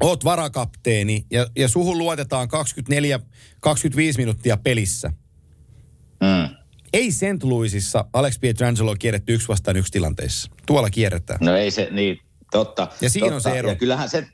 oot 0.01 0.24
varakapteeni 0.24 1.26
ja, 1.30 1.47
ja 1.57 1.68
suhun 1.68 1.99
luotetaan 1.99 2.49
24-25 2.49 2.51
minuuttia 4.16 4.57
pelissä. 4.57 5.12
Mm. 6.20 6.55
Ei 6.93 7.12
St. 7.12 7.43
Louisissa 7.43 8.05
Alex 8.12 8.41
Pietrangelo 8.41 8.91
on 8.91 8.99
kierretty 8.99 9.34
yksi 9.34 9.49
vastaan 9.49 9.76
yksi 9.76 9.93
tilanteessa. 9.93 10.51
Tuolla 10.66 10.91
kierretään. 10.91 11.39
No 11.43 11.57
ei 11.57 11.70
se, 11.70 11.89
niin, 11.91 12.20
totta. 12.51 12.89
Ja 13.01 13.11
siinä 13.11 13.24
totta. 13.24 13.34
on 13.34 13.41
se 13.41 13.59
ero. 13.59 13.68
Ja 13.68 13.74
kyllähän 13.74 14.09
se, 14.09 14.26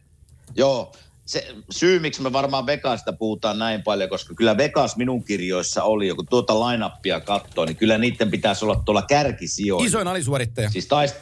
joo, 0.57 0.93
se 1.27 1.55
syy, 1.71 1.99
miksi 1.99 2.23
me 2.23 2.33
varmaan 2.33 2.67
Vegasista 2.67 3.13
puhutaan 3.13 3.59
näin 3.59 3.83
paljon, 3.83 4.11
koska 4.11 4.35
kyllä 4.35 4.57
Vegas 4.57 4.97
minun 4.97 5.25
kirjoissa 5.25 5.83
oli, 5.83 6.15
kun 6.15 6.27
tuota 6.27 6.55
line-upia 6.55 7.21
katsoo, 7.21 7.65
niin 7.65 7.77
kyllä 7.77 7.99
niiden 7.99 8.31
pitäisi 8.31 8.65
olla 8.65 8.83
tuolla 8.85 9.03
kärkisijoilla. 9.03 9.87
Isoin 9.87 10.09
alisuorittaja. 10.09 10.71
Siis 10.71 10.87
taist... 10.87 11.17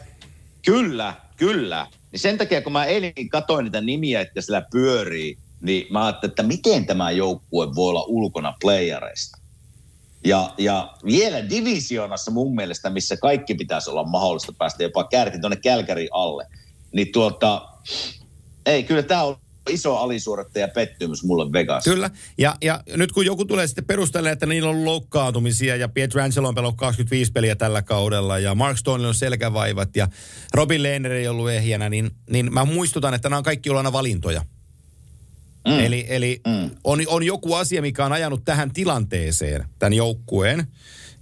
Kyllä, 0.64 1.14
kyllä. 1.36 1.86
Niin 2.12 2.20
sen 2.20 2.38
takia, 2.38 2.62
kun 2.62 2.72
mä 2.72 2.84
eilen 2.84 3.12
katsoin 3.30 3.64
niitä 3.64 3.80
nimiä, 3.80 4.20
että 4.20 4.40
siellä 4.40 4.66
pyörii, 4.70 5.38
niin 5.60 5.86
mä 5.90 6.06
ajattelin, 6.06 6.30
että 6.30 6.42
miten 6.42 6.86
tämä 6.86 7.10
joukkue 7.10 7.74
voi 7.74 7.88
olla 7.88 8.04
ulkona 8.08 8.54
playereista. 8.60 9.39
Ja, 10.24 10.54
ja 10.58 10.94
vielä 11.04 11.48
divisioonassa 11.50 12.30
mun 12.30 12.54
mielestä, 12.54 12.90
missä 12.90 13.16
kaikki 13.16 13.54
pitäisi 13.54 13.90
olla 13.90 14.04
mahdollista 14.04 14.52
päästä 14.58 14.82
jopa 14.82 15.04
kärki 15.04 15.38
tuonne 15.38 15.56
Kälkäri 15.56 16.08
alle. 16.12 16.46
Niin 16.92 17.12
tuota, 17.12 17.68
ei, 18.66 18.84
kyllä 18.84 19.02
tämä 19.02 19.22
on 19.22 19.36
iso 19.70 19.96
alisuorittaja 19.96 20.68
pettymys 20.68 21.24
mulle 21.24 21.52
Vegas. 21.52 21.84
Kyllä, 21.84 22.10
ja, 22.38 22.56
ja 22.62 22.80
nyt 22.96 23.12
kun 23.12 23.26
joku 23.26 23.44
tulee 23.44 23.66
sitten 23.66 23.84
perustelemaan, 23.84 24.32
että 24.32 24.46
niillä 24.46 24.70
on 24.70 24.84
loukkaantumisia 24.84 25.76
ja 25.76 25.88
Pietrangelo 25.88 26.48
on 26.48 26.54
pelannut 26.54 26.78
25 26.78 27.32
peliä 27.32 27.56
tällä 27.56 27.82
kaudella 27.82 28.38
ja 28.38 28.54
Mark 28.54 28.78
Stone 28.78 29.06
on 29.06 29.14
selkävaivat 29.14 29.96
ja 29.96 30.08
Robin 30.54 30.82
Lehner 30.82 31.12
ei 31.12 31.28
ollut 31.28 31.50
ehjänä, 31.50 31.88
niin, 31.88 32.10
niin 32.30 32.54
mä 32.54 32.64
muistutan, 32.64 33.14
että 33.14 33.28
nämä 33.28 33.38
on 33.38 33.44
kaikki 33.44 33.70
ollut 33.70 33.78
aina 33.78 33.92
valintoja. 33.92 34.44
Mm. 35.68 35.78
Eli, 35.78 36.06
eli 36.08 36.40
mm. 36.46 36.70
On, 36.84 37.00
on 37.06 37.22
joku 37.22 37.54
asia, 37.54 37.82
mikä 37.82 38.04
on 38.04 38.12
ajanut 38.12 38.44
tähän 38.44 38.72
tilanteeseen, 38.72 39.64
tämän 39.78 39.92
joukkueen. 39.92 40.66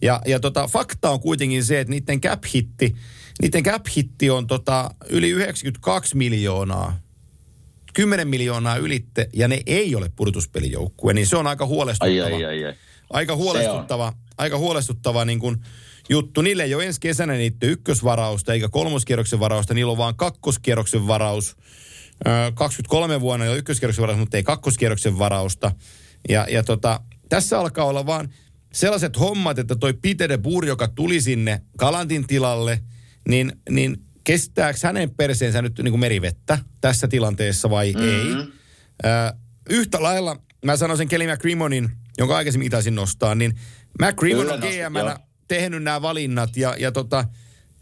Ja, 0.02 0.22
ja 0.26 0.40
tota, 0.40 0.66
fakta 0.66 1.10
on 1.10 1.20
kuitenkin 1.20 1.64
se, 1.64 1.80
että 1.80 1.90
niiden 1.90 2.20
cap-hitti, 2.20 2.96
niiden 3.42 3.62
cap-hitti 3.62 4.30
on 4.30 4.46
tota, 4.46 4.90
yli 5.08 5.30
92 5.30 6.16
miljoonaa 6.16 6.98
10 7.94 8.28
miljoonaa 8.28 8.76
ylitte 8.76 9.28
ja 9.32 9.48
ne 9.48 9.60
ei 9.66 9.94
ole 9.94 10.10
pudotuspelijoukkue, 10.16 11.14
niin 11.14 11.26
se 11.26 11.36
on 11.36 11.46
aika 11.46 11.66
huolestuttava. 11.66 12.24
Ai, 12.24 12.34
ai, 12.34 12.44
ai, 12.44 12.64
ai. 12.64 12.74
Aika 13.10 13.36
huolestuttava, 13.36 14.12
aika 14.38 14.58
huolestuttava 14.58 15.24
niin 15.24 15.38
kuin 15.38 15.56
juttu. 16.08 16.42
Niille 16.42 16.62
ei 16.62 16.74
ole 16.74 16.86
ensi 16.86 17.00
kesänä 17.00 17.32
niitä 17.32 17.66
ykkösvarausta 17.66 18.52
eikä 18.52 18.68
kolmoskierroksen 18.68 19.40
varausta, 19.40 19.74
niillä 19.74 19.92
on 19.92 19.98
vaan 19.98 20.16
kakkoskierroksen 20.16 21.06
varaus. 21.06 21.56
23 22.54 23.20
vuonna 23.20 23.46
jo 23.46 23.54
ykköskierroksen 23.54 24.02
varaus, 24.02 24.18
mutta 24.18 24.36
ei 24.36 24.42
kakkoskierroksen 24.42 25.18
varausta. 25.18 25.72
Ja, 26.28 26.46
ja 26.50 26.62
tota, 26.62 27.00
tässä 27.28 27.58
alkaa 27.58 27.84
olla 27.84 28.06
vaan 28.06 28.28
sellaiset 28.72 29.18
hommat, 29.18 29.58
että 29.58 29.76
toi 29.76 29.92
Peter 29.92 30.28
de 30.28 30.38
Boer, 30.38 30.64
joka 30.64 30.88
tuli 30.88 31.20
sinne 31.20 31.62
Kalantin 31.76 32.26
tilalle, 32.26 32.80
niin, 33.28 33.52
niin 33.70 33.96
kestääkö 34.24 34.78
hänen 34.82 35.10
perseensä 35.10 35.62
nyt 35.62 35.78
niin 35.78 35.92
kuin 35.92 36.00
merivettä 36.00 36.58
tässä 36.80 37.08
tilanteessa 37.08 37.70
vai 37.70 37.92
mm-hmm. 37.92 38.08
ei. 38.08 38.46
Ö, 39.04 39.36
yhtä 39.70 40.02
lailla, 40.02 40.36
mä 40.64 40.76
sanoisin 40.76 41.08
Kelly 41.08 41.32
McCrimmonin, 41.32 41.90
jonka 42.18 42.36
aikaisemmin 42.36 42.70
taisin 42.70 42.94
nostaa, 42.94 43.34
niin 43.34 43.54
McCrimmon 44.02 44.52
on 44.52 44.58
GM 44.58 45.20
tehnyt 45.48 45.82
nämä 45.82 46.02
valinnat 46.02 46.56
ja, 46.56 46.76
ja, 46.78 46.92
tota, 46.92 47.24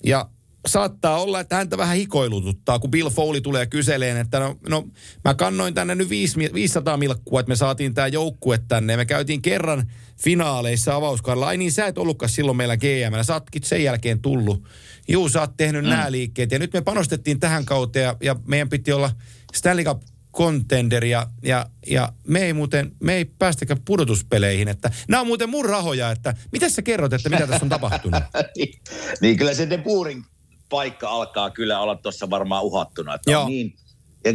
ja 0.05 0.28
saattaa 0.67 1.23
olla, 1.23 1.41
että 1.41 1.57
häntä 1.57 1.79
vähän 1.79 1.97
hikoilututtaa, 1.97 2.79
kun 2.79 2.91
Bill 2.91 3.11
Foley 3.11 3.41
tulee 3.41 3.67
kyseleen, 3.67 4.17
että 4.17 4.41
no, 4.41 4.57
no 4.69 4.85
mä 5.25 5.35
kannoin 5.35 5.75
tänne 5.75 5.95
nyt 5.95 6.11
500 6.55 6.97
milkkua, 6.97 7.41
että 7.41 7.49
me 7.49 7.57
saatiin 7.57 7.95
tämä 7.95 8.07
joukkue 8.07 8.59
tänne. 8.69 8.93
Ja 8.93 8.97
me 8.97 9.05
käytiin 9.05 9.43
kerran 9.43 9.91
finaaleissa 10.17 10.95
avauskaudella. 10.95 11.47
Ai 11.47 11.57
niin, 11.57 11.73
sä 11.73 11.87
et 11.87 11.99
ollutkaan 11.99 12.31
silloin 12.31 12.57
meillä 12.57 12.77
GM. 12.77 13.23
Sä 13.23 13.35
ootkin 13.35 13.62
sen 13.62 13.85
jälkeen 13.85 14.21
tullut. 14.21 14.64
Juu, 15.09 15.29
sä 15.29 15.41
oot 15.41 15.57
tehnyt 15.57 15.85
mm. 15.85 15.91
nämä 15.91 16.12
liikkeet. 16.12 16.51
Ja 16.51 16.59
nyt 16.59 16.73
me 16.73 16.81
panostettiin 16.81 17.41
tähän 17.41 17.64
kauteen 17.64 18.03
ja, 18.03 18.17
ja 18.23 18.37
meidän 18.47 18.69
piti 18.69 18.93
olla 18.93 19.11
Stanley 19.55 19.85
Cup 19.85 20.03
contender 20.37 21.05
ja, 21.05 21.27
ja, 21.43 21.67
ja 21.87 22.12
me 22.29 22.43
ei 22.43 22.53
muuten, 22.53 22.93
me 23.01 23.14
ei 23.14 23.25
päästäkään 23.25 23.81
pudotuspeleihin. 23.85 24.69
Että, 24.69 24.91
nämä 25.09 25.21
on 25.21 25.27
muuten 25.27 25.51
mun 25.51 25.64
rahoja, 25.64 26.11
että 26.11 26.35
mitä 26.53 26.69
sä 26.69 26.83
kerrot, 26.83 27.12
että 27.12 27.29
mitä 27.29 27.47
tässä 27.47 27.64
on 27.64 27.69
tapahtunut? 27.69 28.23
niin, 28.57 28.81
niin 29.21 29.37
kyllä 29.37 29.55
se 29.55 29.71
De 29.71 29.79
Puurin 29.79 30.25
paikka 30.69 31.09
alkaa 31.09 31.51
kyllä 31.51 31.81
olla 31.81 31.97
tuossa 31.97 32.31
varmaan 32.31 32.64
uhattuna. 32.64 33.14
Että 33.14 33.31
Joo. 33.31 33.43
On 33.43 33.49
niin, 33.49 33.77
ja 34.25 34.33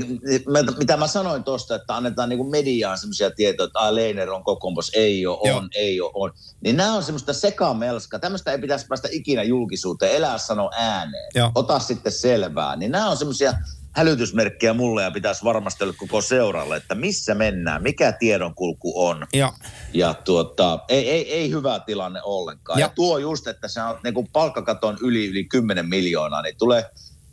mitä 0.77 0.97
mä 0.97 1.07
sanoin 1.07 1.43
tuosta, 1.43 1.75
että 1.75 1.95
annetaan 1.95 2.29
niin 2.29 2.49
mediaan 2.49 2.97
semmoisia 2.97 3.31
tietoja, 3.31 3.65
että 3.65 3.79
ah, 3.79 3.93
Leiner 3.93 4.29
on 4.29 4.43
kokoomos, 4.43 4.91
ei 4.95 5.25
ole, 5.25 5.37
on, 5.37 5.47
Joo. 5.47 5.61
ei 5.75 6.01
ole, 6.01 6.11
on. 6.13 6.31
Niin 6.61 6.77
nämä 6.77 6.95
on 6.95 7.03
semmoista 7.03 7.33
sekamelska. 7.33 8.19
Tämmöistä 8.19 8.51
ei 8.51 8.59
pitäisi 8.59 8.87
päästä 8.87 9.07
ikinä 9.11 9.43
julkisuuteen. 9.43 10.15
Elää 10.15 10.37
sano 10.37 10.69
ääneen. 10.73 11.31
Joo. 11.35 11.51
Ota 11.55 11.79
sitten 11.79 12.11
selvää. 12.11 12.75
Niin 12.75 12.91
nämä 12.91 13.09
on 13.09 13.17
semmoisia 13.17 13.53
hälytysmerkkiä 13.91 14.73
mulle 14.73 15.03
ja 15.03 15.11
pitäisi 15.11 15.43
varmasti 15.43 15.83
olla 15.83 15.93
koko 15.97 16.21
seuralle, 16.21 16.77
että 16.77 16.95
missä 16.95 17.35
mennään, 17.35 17.83
mikä 17.83 18.11
tiedonkulku 18.11 19.07
on. 19.07 19.27
Ja, 19.33 19.53
ja 19.93 20.13
tuota, 20.13 20.79
ei, 20.89 21.09
ei, 21.09 21.33
ei 21.33 21.51
hyvä 21.51 21.79
tilanne 21.79 22.21
ollenkaan. 22.23 22.79
Ja, 22.79 22.85
ja 22.85 22.91
tuo 22.95 23.17
just, 23.17 23.47
että 23.47 23.67
se 23.67 23.81
on 23.81 23.99
niin 24.03 24.27
palkkakaton 24.33 24.97
yli, 25.01 25.27
yli 25.27 25.43
10 25.43 25.89
miljoonaa, 25.89 26.41
niin 26.41 26.57
tulee, 26.57 26.85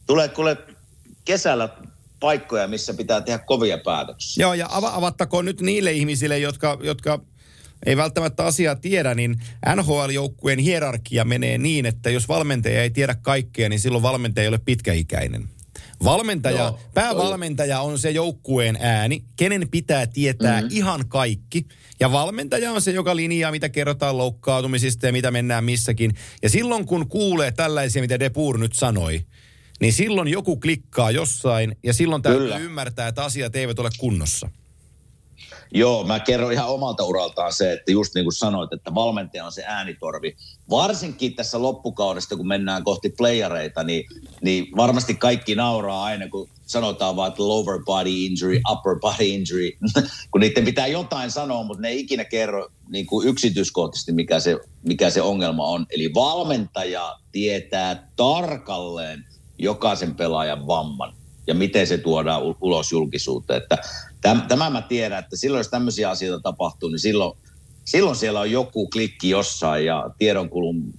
tulee 0.06 0.28
kuule 0.28 0.56
kesällä 1.24 1.68
paikkoja, 2.20 2.68
missä 2.68 2.94
pitää 2.94 3.20
tehdä 3.20 3.38
kovia 3.38 3.78
päätöksiä. 3.78 4.44
Joo, 4.44 4.54
ja 4.54 4.68
av- 4.70 4.94
avattakoon 4.96 5.44
nyt 5.44 5.60
niille 5.60 5.92
ihmisille, 5.92 6.38
jotka, 6.38 6.78
jotka 6.82 7.20
ei 7.86 7.96
välttämättä 7.96 8.44
asiaa 8.44 8.76
tiedä, 8.76 9.14
niin 9.14 9.40
NHL-joukkueen 9.76 10.58
hierarkia 10.58 11.24
menee 11.24 11.58
niin, 11.58 11.86
että 11.86 12.10
jos 12.10 12.28
valmentaja 12.28 12.82
ei 12.82 12.90
tiedä 12.90 13.14
kaikkea, 13.22 13.68
niin 13.68 13.80
silloin 13.80 14.02
valmentaja 14.02 14.42
ei 14.42 14.48
ole 14.48 14.60
pitkäikäinen. 14.64 15.48
Valmentaja, 16.04 16.56
Joo, 16.56 16.78
päävalmentaja 16.94 17.80
on 17.80 17.98
se 17.98 18.10
joukkueen 18.10 18.78
ääni, 18.80 19.24
kenen 19.36 19.68
pitää 19.70 20.06
tietää 20.06 20.60
mm-hmm. 20.60 20.76
ihan 20.76 21.08
kaikki. 21.08 21.66
Ja 22.00 22.12
valmentaja 22.12 22.72
on 22.72 22.82
se, 22.82 22.90
joka 22.90 23.16
linjaa, 23.16 23.50
mitä 23.50 23.68
kerrotaan 23.68 24.18
loukkaantumisista 24.18 25.06
ja 25.06 25.12
mitä 25.12 25.30
mennään 25.30 25.64
missäkin. 25.64 26.14
Ja 26.42 26.48
silloin 26.48 26.86
kun 26.86 27.08
kuulee 27.08 27.50
tällaisia, 27.50 28.02
mitä 28.02 28.18
Depur 28.18 28.58
nyt 28.58 28.72
sanoi, 28.72 29.26
niin 29.80 29.92
silloin 29.92 30.28
joku 30.28 30.56
klikkaa 30.56 31.10
jossain 31.10 31.76
ja 31.82 31.94
silloin 31.94 32.22
täytyy 32.22 32.42
Kyllä. 32.42 32.58
ymmärtää, 32.58 33.08
että 33.08 33.24
asiat 33.24 33.56
eivät 33.56 33.78
ole 33.78 33.90
kunnossa. 33.98 34.50
Joo, 35.74 36.04
mä 36.04 36.20
kerron 36.20 36.52
ihan 36.52 36.68
omalta 36.68 37.04
uraltaan 37.04 37.52
se, 37.52 37.72
että 37.72 37.92
just 37.92 38.14
niin 38.14 38.24
kuin 38.24 38.34
sanoit, 38.34 38.72
että 38.72 38.94
valmentaja 38.94 39.44
on 39.44 39.52
se 39.52 39.64
äänitorvi. 39.66 40.36
Varsinkin 40.70 41.34
tässä 41.34 41.62
loppukaudesta, 41.62 42.36
kun 42.36 42.48
mennään 42.48 42.84
kohti 42.84 43.08
playareita, 43.08 43.84
niin, 43.84 44.04
niin 44.42 44.76
varmasti 44.76 45.14
kaikki 45.14 45.54
nauraa 45.54 46.04
aina, 46.04 46.28
kun 46.28 46.48
sanotaan 46.66 47.16
vaan, 47.16 47.28
että 47.28 47.42
lower 47.42 47.84
body 47.84 48.10
injury, 48.10 48.60
upper 48.72 48.98
body 49.00 49.24
injury, 49.24 49.70
kun 50.30 50.40
niiden 50.40 50.64
pitää 50.64 50.86
jotain 50.86 51.30
sanoa, 51.30 51.62
mutta 51.62 51.82
ne 51.82 51.88
ei 51.88 52.00
ikinä 52.00 52.24
kerro 52.24 52.68
niin 52.88 53.06
kuin 53.06 53.28
yksityiskohtaisesti, 53.28 54.12
mikä 54.12 54.40
se, 54.40 54.58
mikä 54.82 55.10
se 55.10 55.22
ongelma 55.22 55.66
on. 55.66 55.86
Eli 55.90 56.14
valmentaja 56.14 57.16
tietää 57.32 58.10
tarkalleen 58.16 59.24
jokaisen 59.58 60.14
pelaajan 60.14 60.66
vamman 60.66 61.14
ja 61.46 61.54
miten 61.54 61.86
se 61.86 61.98
tuodaan 61.98 62.42
ulos 62.60 62.92
julkisuuteen. 62.92 63.62
Että 63.62 63.78
Täm, 64.20 64.42
tämä 64.42 64.70
mä 64.70 64.82
tiedän, 64.82 65.18
että 65.18 65.36
silloin 65.36 65.60
jos 65.60 65.68
tämmöisiä 65.68 66.10
asioita 66.10 66.42
tapahtuu, 66.42 66.88
niin 66.88 66.98
silloin, 66.98 67.38
silloin 67.84 68.16
siellä 68.16 68.40
on 68.40 68.50
joku 68.50 68.88
klikki 68.88 69.30
jossain 69.30 69.84
ja 69.84 70.10
tiedonkulun, 70.18 70.94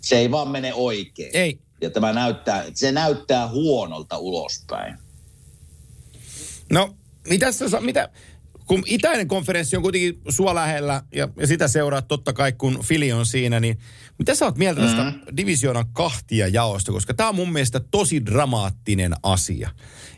se 0.00 0.18
ei 0.18 0.30
vaan 0.30 0.48
mene 0.48 0.74
oikein. 0.74 1.30
Ei. 1.36 1.58
Ja 1.80 1.90
tämä 1.90 2.12
näyttää, 2.12 2.64
se 2.74 2.92
näyttää 2.92 3.48
huonolta 3.48 4.18
ulospäin. 4.18 4.98
No, 6.70 6.96
mitä 7.28 7.52
sä, 7.52 7.80
mitä, 7.80 8.08
kun 8.68 8.82
itäinen 8.86 9.28
konferenssi 9.28 9.76
on 9.76 9.82
kuitenkin 9.82 10.20
sua 10.28 10.54
lähellä 10.54 11.02
ja, 11.14 11.28
ja 11.40 11.46
sitä 11.46 11.68
seuraa 11.68 12.02
totta 12.02 12.32
kai, 12.32 12.52
kun 12.52 12.80
Fili 12.84 13.12
on 13.12 13.26
siinä, 13.26 13.60
niin 13.60 13.78
mitä 14.18 14.34
sä 14.34 14.44
oot 14.44 14.58
mieltä 14.58 14.80
tästä 14.80 15.04
mm-hmm. 15.04 15.36
divisioonan 15.36 15.84
kahtia 15.92 16.48
jaosta? 16.48 16.92
Koska 16.92 17.14
tämä 17.14 17.28
on 17.28 17.34
mun 17.34 17.52
mielestä 17.52 17.80
tosi 17.80 18.26
dramaattinen 18.26 19.14
asia. 19.22 19.70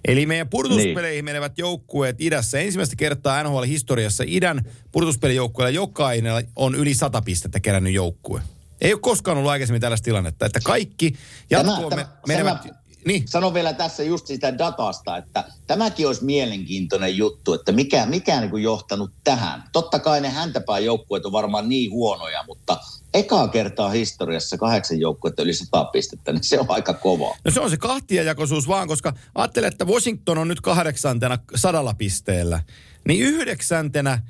Eli 0.04 0.26
meidän 0.26 0.48
purtuspeleihin 0.48 1.16
niin. 1.16 1.24
menevät 1.24 1.58
joukkueet 1.58 2.16
idässä. 2.20 2.58
Ensimmäistä 2.58 2.96
kertaa 2.96 3.42
NHL-historiassa 3.42 4.24
idän 4.26 4.60
purtuspelijoukkueella 4.92 5.70
jokainen 5.70 6.32
on 6.56 6.74
yli 6.74 6.94
sata 6.94 7.22
pistettä 7.22 7.60
kerännyt 7.60 7.92
joukkue. 7.92 8.42
Ei 8.80 8.92
ole 8.92 9.00
koskaan 9.00 9.38
ollut 9.38 9.50
aikaisemmin 9.50 9.80
tällaista 9.80 10.04
tilannetta, 10.04 10.46
että 10.46 10.60
kaikki 10.64 11.14
jatkoon 11.50 11.94
me, 11.94 12.06
menevät... 12.26 12.62
Tämä, 12.62 12.79
niin. 13.04 13.28
Sanon 13.28 13.54
vielä 13.54 13.72
tässä 13.72 14.02
just 14.02 14.26
sitä 14.26 14.58
datasta, 14.58 15.16
että 15.16 15.44
tämäkin 15.66 16.06
olisi 16.06 16.24
mielenkiintoinen 16.24 17.16
juttu, 17.16 17.54
että 17.54 17.72
mikä, 17.72 18.06
mikä 18.06 18.40
niin 18.40 18.50
kuin 18.50 18.62
johtanut 18.62 19.10
tähän. 19.24 19.62
Totta 19.72 19.98
kai 19.98 20.20
ne 20.20 20.28
häntäpään 20.28 20.84
joukkueet 20.84 21.26
on 21.26 21.32
varmaan 21.32 21.68
niin 21.68 21.90
huonoja, 21.90 22.44
mutta 22.46 22.80
ekaa 23.14 23.48
kertaa 23.48 23.90
historiassa 23.90 24.58
kahdeksan 24.58 25.00
joukkuetta 25.00 25.42
yli 25.42 25.54
sata 25.54 25.84
pistettä, 25.84 26.32
niin 26.32 26.44
se 26.44 26.60
on 26.60 26.66
aika 26.68 26.94
kova. 26.94 27.36
No 27.44 27.50
se 27.50 27.60
on 27.60 27.70
se 27.70 27.76
kahtiajakoisuus 27.76 28.68
vaan, 28.68 28.88
koska 28.88 29.12
ajattele, 29.34 29.66
että 29.66 29.84
Washington 29.84 30.38
on 30.38 30.48
nyt 30.48 30.60
kahdeksantena 30.60 31.38
sadalla 31.54 31.94
pisteellä. 31.94 32.62
Niin 33.08 33.20
yhdeksäntenä 33.22 34.22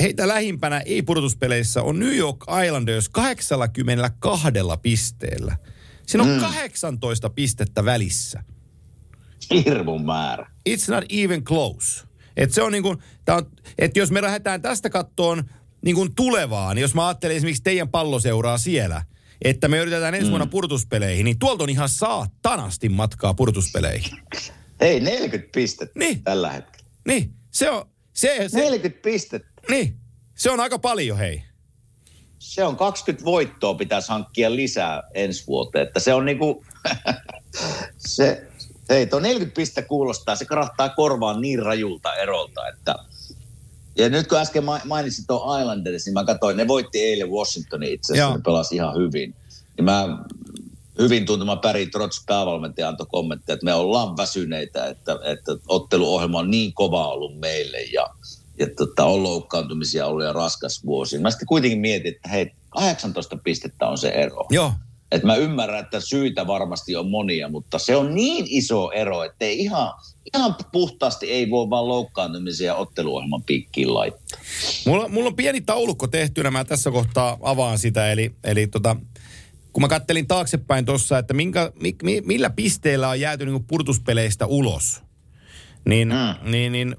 heitä 0.00 0.28
lähimpänä 0.28 0.80
ei-pudotuspeleissä 0.80 1.82
on 1.82 1.98
New 1.98 2.16
York 2.16 2.44
Islanders 2.66 3.08
82 3.08 4.48
pisteellä. 4.82 5.56
Siinä 6.12 6.24
on 6.24 6.30
mm. 6.30 6.40
18 6.40 7.30
pistettä 7.30 7.84
välissä. 7.84 8.44
Hirvun 9.64 10.04
määrä. 10.04 10.50
It's 10.68 10.94
not 10.94 11.04
even 11.08 11.44
close. 11.44 12.02
Et 12.36 12.52
se 12.52 12.62
on 12.62 12.72
niin 12.72 12.82
kuin, 12.82 12.98
on, 13.28 13.46
että 13.78 13.98
jos 13.98 14.10
me 14.10 14.22
lähdetään 14.22 14.62
tästä 14.62 14.90
kattoon 14.90 15.44
niin 15.84 15.96
kuin 15.96 16.14
tulevaan, 16.14 16.76
niin 16.76 16.80
jos 16.82 16.94
mä 16.94 17.06
ajattelen 17.06 17.36
esimerkiksi 17.36 17.62
teidän 17.62 17.88
palloseuraa 17.88 18.58
siellä, 18.58 19.04
että 19.44 19.68
me 19.68 19.78
yritetään 19.78 20.14
ensi 20.14 20.30
vuonna 20.30 20.44
mm. 20.44 20.50
purtuspeleihin, 20.50 21.24
niin 21.24 21.38
tuolta 21.38 21.64
on 21.64 21.70
ihan 21.70 21.88
saatanasti 21.88 22.88
matkaa 22.88 23.34
purtuspeleihin. 23.34 24.18
Hei, 24.80 25.00
40 25.00 25.52
pistettä 25.54 25.98
niin. 25.98 26.22
tällä 26.22 26.50
hetkellä. 26.50 26.88
Niin, 27.08 27.34
se 27.50 27.70
on... 27.70 27.88
Se, 28.12 28.48
se, 28.48 28.60
40 28.60 29.02
pistettä. 29.02 29.62
Niin, 29.70 29.96
se 30.34 30.50
on 30.50 30.60
aika 30.60 30.78
paljon, 30.78 31.18
hei 31.18 31.42
se 32.42 32.64
on 32.64 32.76
20 32.76 33.24
voittoa 33.24 33.74
pitäisi 33.74 34.08
hankkia 34.08 34.56
lisää 34.56 35.02
ensi 35.14 35.46
vuoteen. 35.46 35.86
Että 35.86 36.00
se 36.00 36.14
on 36.14 36.24
niinku, 36.24 36.64
se, 37.96 38.48
hei, 38.88 39.06
tuo 39.06 39.20
40 39.20 39.56
pistettä 39.56 39.88
kuulostaa, 39.88 40.36
se 40.36 40.44
karahtaa 40.44 40.88
korvaan 40.88 41.40
niin 41.40 41.58
rajulta 41.58 42.14
erolta, 42.14 42.68
että 42.68 42.94
ja 43.98 44.08
nyt 44.08 44.26
kun 44.26 44.38
äsken 44.38 44.64
mainitsin 44.84 45.26
tuon 45.26 45.60
Islanders, 45.60 46.06
niin 46.06 46.14
mä 46.14 46.24
katsoin, 46.24 46.56
ne 46.56 46.68
voitti 46.68 47.00
eilen 47.00 47.30
Washingtonin 47.30 47.92
itse 47.92 48.12
asiassa, 48.12 48.36
ne 48.36 48.42
pelasi 48.44 48.74
ihan 48.74 48.96
hyvin. 48.96 49.34
Niin 49.76 49.84
mä 49.84 50.18
hyvin 50.98 51.26
tuntuma 51.26 51.56
Päri 51.56 51.86
Trots 51.86 52.24
päävalmentaja 52.26 52.88
antoi 52.88 53.06
kommentteja, 53.10 53.54
että 53.54 53.64
me 53.64 53.74
ollaan 53.74 54.16
väsyneitä, 54.16 54.86
että, 54.86 55.18
että 55.24 55.52
otteluohjelma 55.68 56.38
on 56.38 56.50
niin 56.50 56.72
kova 56.72 57.08
ollut 57.08 57.38
meille 57.38 57.82
ja 57.82 58.06
ja 58.58 58.66
tota, 58.76 59.04
on 59.04 59.22
loukkaantumisia 59.22 60.06
ollut 60.06 60.24
ja 60.24 60.32
raskas 60.32 60.84
vuosi. 60.86 61.18
Mä 61.18 61.30
sitten 61.30 61.48
kuitenkin 61.48 61.80
mietin, 61.80 62.14
että 62.14 62.28
hei, 62.28 62.50
18 62.70 63.36
pistettä 63.36 63.88
on 63.88 63.98
se 63.98 64.08
ero. 64.08 64.46
Joo. 64.50 64.72
Et 65.12 65.22
mä 65.22 65.36
ymmärrän, 65.36 65.84
että 65.84 66.00
syitä 66.00 66.46
varmasti 66.46 66.96
on 66.96 67.10
monia, 67.10 67.48
mutta 67.48 67.78
se 67.78 67.96
on 67.96 68.14
niin 68.14 68.46
iso 68.48 68.90
ero, 68.90 69.22
että 69.22 69.44
ei 69.44 69.58
ihan, 69.58 69.92
ihan 70.34 70.54
puhtaasti 70.72 71.30
ei 71.30 71.50
voi 71.50 71.70
vaan 71.70 71.88
loukkaantumisia 71.88 72.74
otteluohjelman 72.74 73.42
pikkiin 73.42 73.94
laittaa. 73.94 74.40
Mulla, 74.86 75.08
mulla 75.08 75.28
on 75.28 75.36
pieni 75.36 75.60
taulukko 75.60 76.06
tehtynä, 76.06 76.50
mä 76.50 76.64
tässä 76.64 76.90
kohtaa 76.90 77.38
avaan 77.42 77.78
sitä, 77.78 78.12
eli, 78.12 78.34
eli 78.44 78.66
tota, 78.66 78.96
kun 79.72 79.80
mä 79.80 79.88
kattelin 79.88 80.26
taaksepäin 80.26 80.84
tuossa, 80.84 81.18
että 81.18 81.34
minkä, 81.34 81.72
mi, 81.80 82.20
millä 82.24 82.50
pisteellä 82.50 83.08
on 83.08 83.20
jääty 83.20 83.46
niin 83.46 83.64
purtuspeleistä 83.64 84.46
ulos, 84.46 85.02
niin, 85.84 86.08
mm. 86.08 86.50
niin, 86.50 86.72
niin 86.72 86.96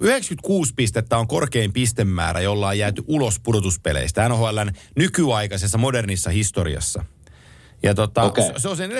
96 0.00 0.74
pistettä 0.74 1.18
on 1.18 1.28
korkein 1.28 1.72
pistemäärä, 1.72 2.40
jolla 2.40 2.68
on 2.68 2.78
jääty 2.78 3.02
ulos 3.06 3.40
pudotuspeleistä 3.40 4.28
NHLn 4.28 4.70
nykyaikaisessa 4.96 5.78
modernissa 5.78 6.30
historiassa. 6.30 7.04
Ja 7.82 7.94
tota, 7.94 8.22
okay. 8.22 8.44
se, 8.56 8.68
on 8.68 8.76
se 8.76 8.86
14-15 8.86 8.90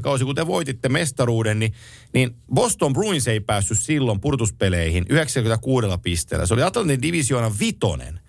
kausi, 0.00 0.24
kun 0.24 0.34
te 0.34 0.46
voititte 0.46 0.88
mestaruuden, 0.88 1.58
niin, 1.58 1.72
niin 2.14 2.36
Boston 2.54 2.92
Bruins 2.92 3.28
ei 3.28 3.40
päässyt 3.40 3.78
silloin 3.78 4.20
purtuspeleihin 4.20 5.04
96 5.08 5.86
pisteellä. 6.02 6.46
Se 6.46 6.54
oli 6.54 6.62
Atlantin 6.62 7.02
divisioonan 7.02 7.52
vitonen. 7.60 8.20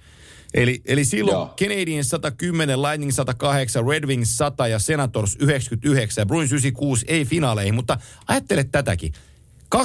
Eli, 0.54 0.82
eli 0.86 1.06
silloin 1.06 1.36
Joo. 1.36 1.54
Canadiens 1.60 2.10
110, 2.10 2.82
Lightning 2.82 3.12
108, 3.12 3.88
Red 3.88 4.06
Wings 4.06 4.38
100 4.38 4.68
ja 4.68 4.80
Senators 4.80 5.38
99 5.40 6.22
ja 6.22 6.26
Bruins 6.26 6.52
96 6.52 7.06
ei 7.08 7.26
finaaleihin, 7.26 7.76
mutta 7.76 7.98
ajattele 8.28 8.64
tätäkin. 8.64 9.14
2014-2015, 9.76 9.80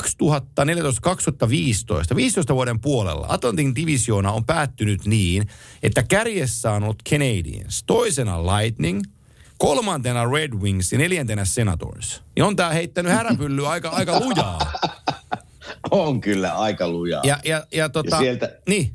15 2.17 2.55
vuoden 2.55 2.81
puolella 2.81 3.27
Atlantin 3.29 3.75
divisioona 3.75 4.33
on 4.33 4.45
päättynyt 4.45 5.07
niin, 5.07 5.49
että 5.83 6.03
kärjessä 6.03 6.73
on 6.73 6.83
ollut 6.83 7.03
Canadiens, 7.11 7.85
toisena 7.87 8.47
Lightning, 8.47 9.03
kolmantena 9.59 10.25
Red 10.31 10.53
Wings 10.53 10.93
ja 10.93 10.99
neljäntenä 10.99 11.45
Senators. 11.45 12.23
Niin 12.37 12.45
on 12.45 12.57
tää 12.57 12.73
heittänyt 12.73 13.13
häränpyllyä 13.13 13.69
aika, 13.69 13.89
aika 13.89 14.21
lujaa. 14.21 14.59
On 15.91 16.21
kyllä 16.21 16.59
aika 16.59 16.89
lujaa. 16.89 17.23
Ja, 17.25 17.39
ja, 17.45 17.67
ja, 17.73 17.89
tota, 17.89 18.17
Ja 18.17 18.21
sieltä- 18.21 18.59
Niin, 18.69 18.95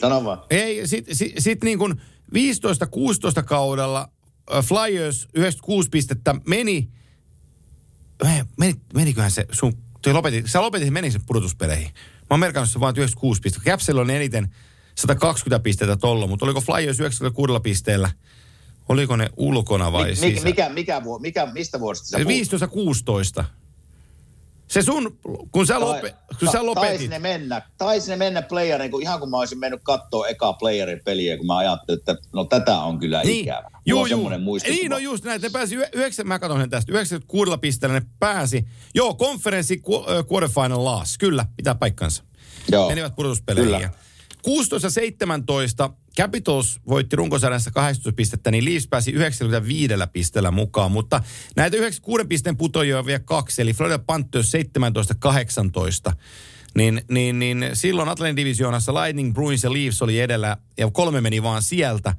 Sano 0.00 0.24
vaan. 0.24 0.42
Ei, 0.50 0.86
sit, 0.88 1.06
sit, 1.12 1.32
sit 1.38 1.64
niin 1.64 1.78
kuin 1.78 1.94
15-16 2.34 3.42
kaudella 3.44 4.08
äh, 4.54 4.64
Flyers 4.64 5.28
96 5.34 5.88
pistettä 5.90 6.34
meni, 6.46 6.88
meni 8.56 8.74
meniköhän 8.94 9.30
se 9.30 9.46
sun, 9.52 9.72
toi 10.02 10.12
lopetit, 10.12 10.46
sä 10.46 10.60
lopetit, 10.62 10.90
meni 10.92 11.10
sen 11.10 11.22
pudotuspeleihin. 11.26 11.86
Mä 12.20 12.26
oon 12.30 12.40
merkannut 12.40 12.70
se 12.70 12.80
vaan 12.80 12.94
96 12.96 13.40
pistettä. 13.40 13.70
Capsilla 13.70 14.00
on 14.00 14.10
eniten 14.10 14.54
120 14.94 15.62
pistettä 15.62 15.96
tolla, 15.96 16.26
mutta 16.26 16.44
oliko 16.46 16.60
Flyers 16.60 17.00
96 17.00 17.52
pisteellä? 17.62 18.10
Oliko 18.88 19.16
ne 19.16 19.28
ulkona 19.36 19.92
vai 19.92 20.08
Mi- 20.10 20.16
sisä? 20.16 20.26
mikä, 20.26 20.68
mikä, 20.68 20.68
mikä, 20.68 21.02
mikä, 21.20 21.46
mistä 21.46 21.80
vuodesta 21.80 22.06
sä 22.06 22.18
puhut? 22.18 23.40
15-16. 23.40 23.44
Se 24.72 24.82
sun, 24.82 25.18
kun 25.52 25.66
sä, 25.66 25.80
lope, 25.80 26.14
kun 26.38 26.48
sä 26.52 26.66
lopetit. 26.66 26.88
Taisi 26.90 27.08
ne 27.08 27.18
mennä, 27.18 27.62
taisi 27.78 28.10
ne 28.10 28.16
mennä 28.16 28.42
playerin, 28.42 28.90
kun 28.90 29.02
ihan 29.02 29.20
kun 29.20 29.30
mä 29.30 29.36
olisin 29.38 29.58
mennyt 29.58 29.80
katsoa 29.82 30.26
eka 30.28 30.52
playerin 30.52 31.00
peliä, 31.04 31.36
kun 31.36 31.46
mä 31.46 31.56
ajattelin, 31.56 31.98
että 31.98 32.16
no 32.32 32.44
tätä 32.44 32.78
on 32.78 32.98
kyllä 32.98 33.22
Niin, 33.22 33.40
ikävä. 33.44 33.62
Mulla 33.70 33.80
juu, 33.86 34.00
on 34.00 34.10
juu. 34.10 34.38
muistikuva. 34.38 34.78
Niin, 34.80 34.90
no 34.90 34.98
just 34.98 35.24
näin. 35.24 35.40
Ne 35.40 35.50
pääsi, 35.50 35.74
yh- 35.74 35.88
yhdeksän, 35.92 36.28
mä 36.28 36.38
katson 36.38 36.60
sen 36.60 36.70
tästä, 36.70 36.92
96 36.92 37.52
pisteellä 37.60 38.00
ne 38.00 38.06
pääsi. 38.18 38.64
Joo, 38.94 39.14
konferenssi 39.14 39.82
äh, 39.94 40.24
quarterfinal 40.32 40.84
loss, 40.84 41.18
kyllä, 41.18 41.46
pitää 41.56 41.74
paikkansa. 41.74 42.22
Joo. 42.70 42.88
Menivät 42.88 43.16
pudotuspeleihin. 43.16 43.72
Kyllä. 43.74 43.90
16 44.42 44.86
ja 44.86 44.90
17 44.90 45.90
Capitals 46.18 46.80
voitti 46.88 47.16
runkosarjassa 47.16 47.70
18 47.70 48.16
pistettä, 48.16 48.50
niin 48.50 48.64
Leafs 48.64 48.88
pääsi 48.88 49.10
95 49.12 49.94
pisteellä 50.12 50.50
mukaan, 50.50 50.92
mutta 50.92 51.22
näitä 51.56 51.76
96 51.76 52.24
pisteen 52.24 52.56
putoajia 52.56 52.98
on 52.98 53.06
vielä 53.06 53.20
kaksi, 53.24 53.62
eli 53.62 53.72
Florida 53.72 53.98
Panthers 53.98 54.52
17-18. 56.10 56.12
Niin, 56.74 57.02
niin, 57.10 57.38
niin 57.38 57.70
silloin 57.72 58.08
Atlantin 58.08 58.36
divisioonassa 58.36 58.94
Lightning, 58.94 59.34
Bruins 59.34 59.64
ja 59.64 59.72
Leafs 59.72 60.02
oli 60.02 60.20
edellä, 60.20 60.56
ja 60.78 60.90
kolme 60.90 61.20
meni 61.20 61.42
vaan 61.42 61.62
sieltä, 61.62 62.14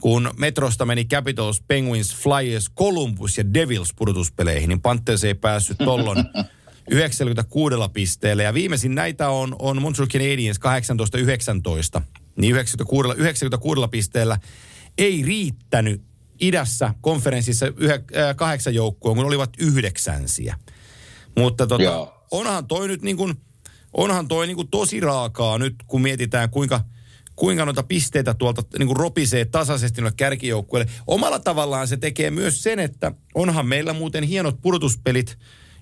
kun 0.00 0.30
Metrosta 0.36 0.84
meni 0.84 1.04
Capitals, 1.04 1.62
Penguins, 1.68 2.16
Flyers, 2.16 2.70
Columbus 2.78 3.38
ja 3.38 3.54
Devils 3.54 3.94
pudotuspeleihin, 3.94 4.68
niin 4.68 4.80
Panthers 4.80 5.24
ei 5.24 5.34
päässyt 5.34 5.78
tollon 5.78 6.16
96 6.90 7.76
pisteellä. 7.92 8.42
Ja 8.42 8.54
viimeisin 8.54 8.94
näitä 8.94 9.28
on, 9.28 9.56
on 9.58 9.82
Montreal 9.82 10.08
Canadiens 10.08 10.60
18-19, 11.98 12.00
niin 12.36 12.52
96, 12.54 13.08
96 13.16 13.80
pisteellä 13.90 14.38
ei 14.98 15.22
riittänyt 15.26 16.02
idässä 16.40 16.94
konferenssissa 17.00 17.66
yhä, 17.76 17.94
äh, 17.94 18.36
kahdeksan 18.36 18.74
joukkoon, 18.74 19.16
kun 19.16 19.26
olivat 19.26 19.50
yhdeksänsiä. 19.58 20.58
Mutta 21.36 21.66
tota, 21.66 21.82
Joo. 21.82 22.26
onhan 22.30 22.66
toi 22.66 22.88
nyt 22.88 23.02
niin 23.02 23.16
kuin, 23.16 23.34
onhan 23.92 24.28
toi 24.28 24.46
niin 24.46 24.56
kuin 24.56 24.68
tosi 24.68 25.00
raakaa 25.00 25.58
nyt, 25.58 25.74
kun 25.86 26.02
mietitään 26.02 26.50
kuinka, 26.50 26.80
kuinka 27.36 27.64
noita 27.64 27.82
pisteitä 27.82 28.34
tuolta 28.34 28.62
niin 28.78 28.86
kuin 28.86 28.96
ropisee 28.96 29.44
tasaisesti 29.44 30.00
noille 30.00 30.14
kärkijoukkueille. 30.16 30.92
Omalla 31.06 31.38
tavallaan 31.38 31.88
se 31.88 31.96
tekee 31.96 32.30
myös 32.30 32.62
sen, 32.62 32.78
että 32.78 33.12
onhan 33.34 33.66
meillä 33.66 33.92
muuten 33.92 34.24
hienot 34.24 34.60
pudotuspelit 34.62 35.38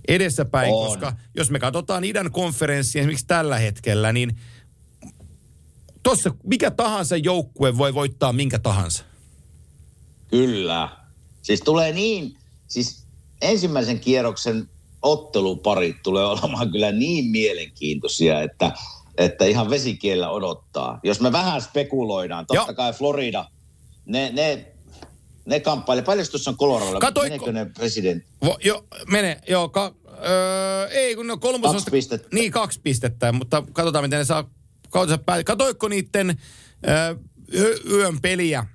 edessäpäin, 0.08 0.74
On. 0.74 0.86
koska 0.86 1.12
jos 1.34 1.50
me 1.50 1.58
katsotaan 1.58 2.04
idän 2.04 2.32
konferenssia 2.32 3.00
esimerkiksi 3.00 3.26
tällä 3.26 3.58
hetkellä, 3.58 4.12
niin 4.12 4.36
tuossa 6.02 6.34
mikä 6.44 6.70
tahansa 6.70 7.16
joukkue 7.16 7.78
voi 7.78 7.94
voittaa 7.94 8.32
minkä 8.32 8.58
tahansa. 8.58 9.04
Kyllä. 10.28 10.88
Siis 11.42 11.60
tulee 11.60 11.92
niin, 11.92 12.36
siis 12.68 13.06
ensimmäisen 13.42 14.00
kierroksen 14.00 14.68
otteluparit 15.02 15.96
tulee 16.02 16.24
olemaan 16.24 16.70
kyllä 16.70 16.92
niin 16.92 17.24
mielenkiintoisia, 17.24 18.42
että, 18.42 18.72
että 19.18 19.44
ihan 19.44 19.70
vesikiellä 19.70 20.30
odottaa. 20.30 21.00
Jos 21.02 21.20
me 21.20 21.32
vähän 21.32 21.62
spekuloidaan, 21.62 22.46
totta 22.46 22.62
Joo. 22.62 22.74
kai 22.74 22.92
Florida, 22.92 23.48
ne, 24.06 24.30
ne, 24.32 24.72
ne 25.46 25.60
kamppailee. 25.60 26.04
Paljon 26.04 26.26
tuossa 26.30 26.50
on 26.50 26.56
Colorado? 26.56 27.00
Katoitko- 27.00 27.22
Meneekö 27.46 27.52
ne 27.52 27.64
presidentti? 27.74 28.28
Vo, 28.44 28.58
jo, 28.64 28.86
mene, 29.10 29.40
joo, 29.48 29.68
ka, 29.68 29.94
öö, 30.28 30.88
ei 30.88 31.16
kun 31.16 31.26
no 31.26 31.36
kolmos 31.36 31.72
Kaksi 31.72 31.90
pistettä. 31.90 32.28
Niin, 32.32 32.52
kaksi 32.52 32.80
pistettä, 32.82 33.32
mutta 33.32 33.62
katsotaan 33.72 34.04
miten 34.04 34.18
ne 34.18 34.24
saa 34.24 34.50
kautensa 34.90 35.18
päin. 35.26 35.44
Katoiko 35.44 35.88
niiden 35.88 36.38
öö, 36.88 37.14
yö- 37.54 37.78
yön 37.90 38.20
peliä, 38.20 38.66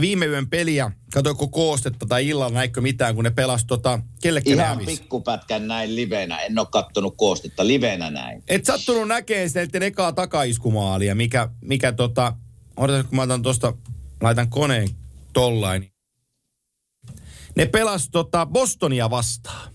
viime 0.00 0.26
yön 0.26 0.48
peliä, 0.50 0.90
katoiko 1.14 1.48
koostetta 1.48 2.06
tai 2.06 2.28
illalla 2.28 2.54
näikö 2.54 2.80
mitään, 2.80 3.14
kun 3.14 3.24
ne 3.24 3.30
pelasi 3.30 3.66
tota, 3.66 4.00
kellekin 4.22 4.56
ne 4.56 4.62
Ihan 4.64 4.76
hävisi? 4.78 4.96
pikkupätkän 5.00 5.68
näin 5.68 5.96
livenä. 5.96 6.38
En 6.40 6.58
ole 6.58 6.66
kattonut 6.72 7.14
koostetta 7.16 7.66
livenä 7.66 8.10
näin. 8.10 8.42
Et 8.48 8.64
sattunut 8.64 9.08
näkee 9.08 9.48
sitä 9.48 9.60
niiden 9.60 9.82
ekaa 9.82 10.12
takaiskumaalia, 10.12 11.14
mikä, 11.14 11.48
mikä 11.64 11.92
tota, 11.92 12.32
odotan 12.76 13.06
kun 13.06 13.16
mä 13.16 13.22
otan 13.22 13.42
tosta, 13.42 13.72
laitan 14.22 14.50
koneen 14.50 14.88
tollain. 15.32 15.92
Ne 17.60 17.66
pelas 17.66 18.08
tota 18.08 18.46
Bostonia 18.46 19.10
vastaan. 19.10 19.72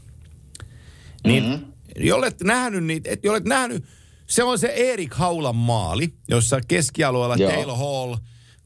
Niin, 1.26 1.44
mm-hmm. 1.44 1.74
jollet 1.96 2.42
nähnyt 2.42 2.84
niitä, 2.84 3.10
et 3.10 3.24
jollet 3.24 3.46
nähnyt, 3.46 3.86
se 4.28 4.44
on 4.44 4.60
se 4.60 4.68
Erik 4.68 5.14
Haulan 5.14 5.56
maali, 5.56 6.14
jossa 6.28 6.62
keskialueella 6.68 7.36
Joo. 7.36 7.52
Taylor 7.52 7.78
Hall 7.78 8.16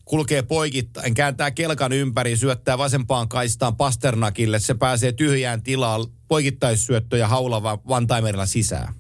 kulkee 0.06 0.42
poikittain, 0.42 1.14
kääntää 1.14 1.52
kelkan 1.52 1.92
ympäri, 1.92 2.38
syöttää 2.38 2.78
vasempaan 2.78 3.30
kaistaan 3.30 3.78
Pasternakille, 3.78 4.60
se 4.60 4.74
pääsee 4.74 5.12
tyhjään 5.12 5.64
tilaan, 5.64 6.06
poikittaissyöttö 6.28 7.18
ja 7.18 7.28
Haula 7.28 7.64
va- 7.64 7.80
one-timerilla 7.88 8.46
sisään. 8.46 8.94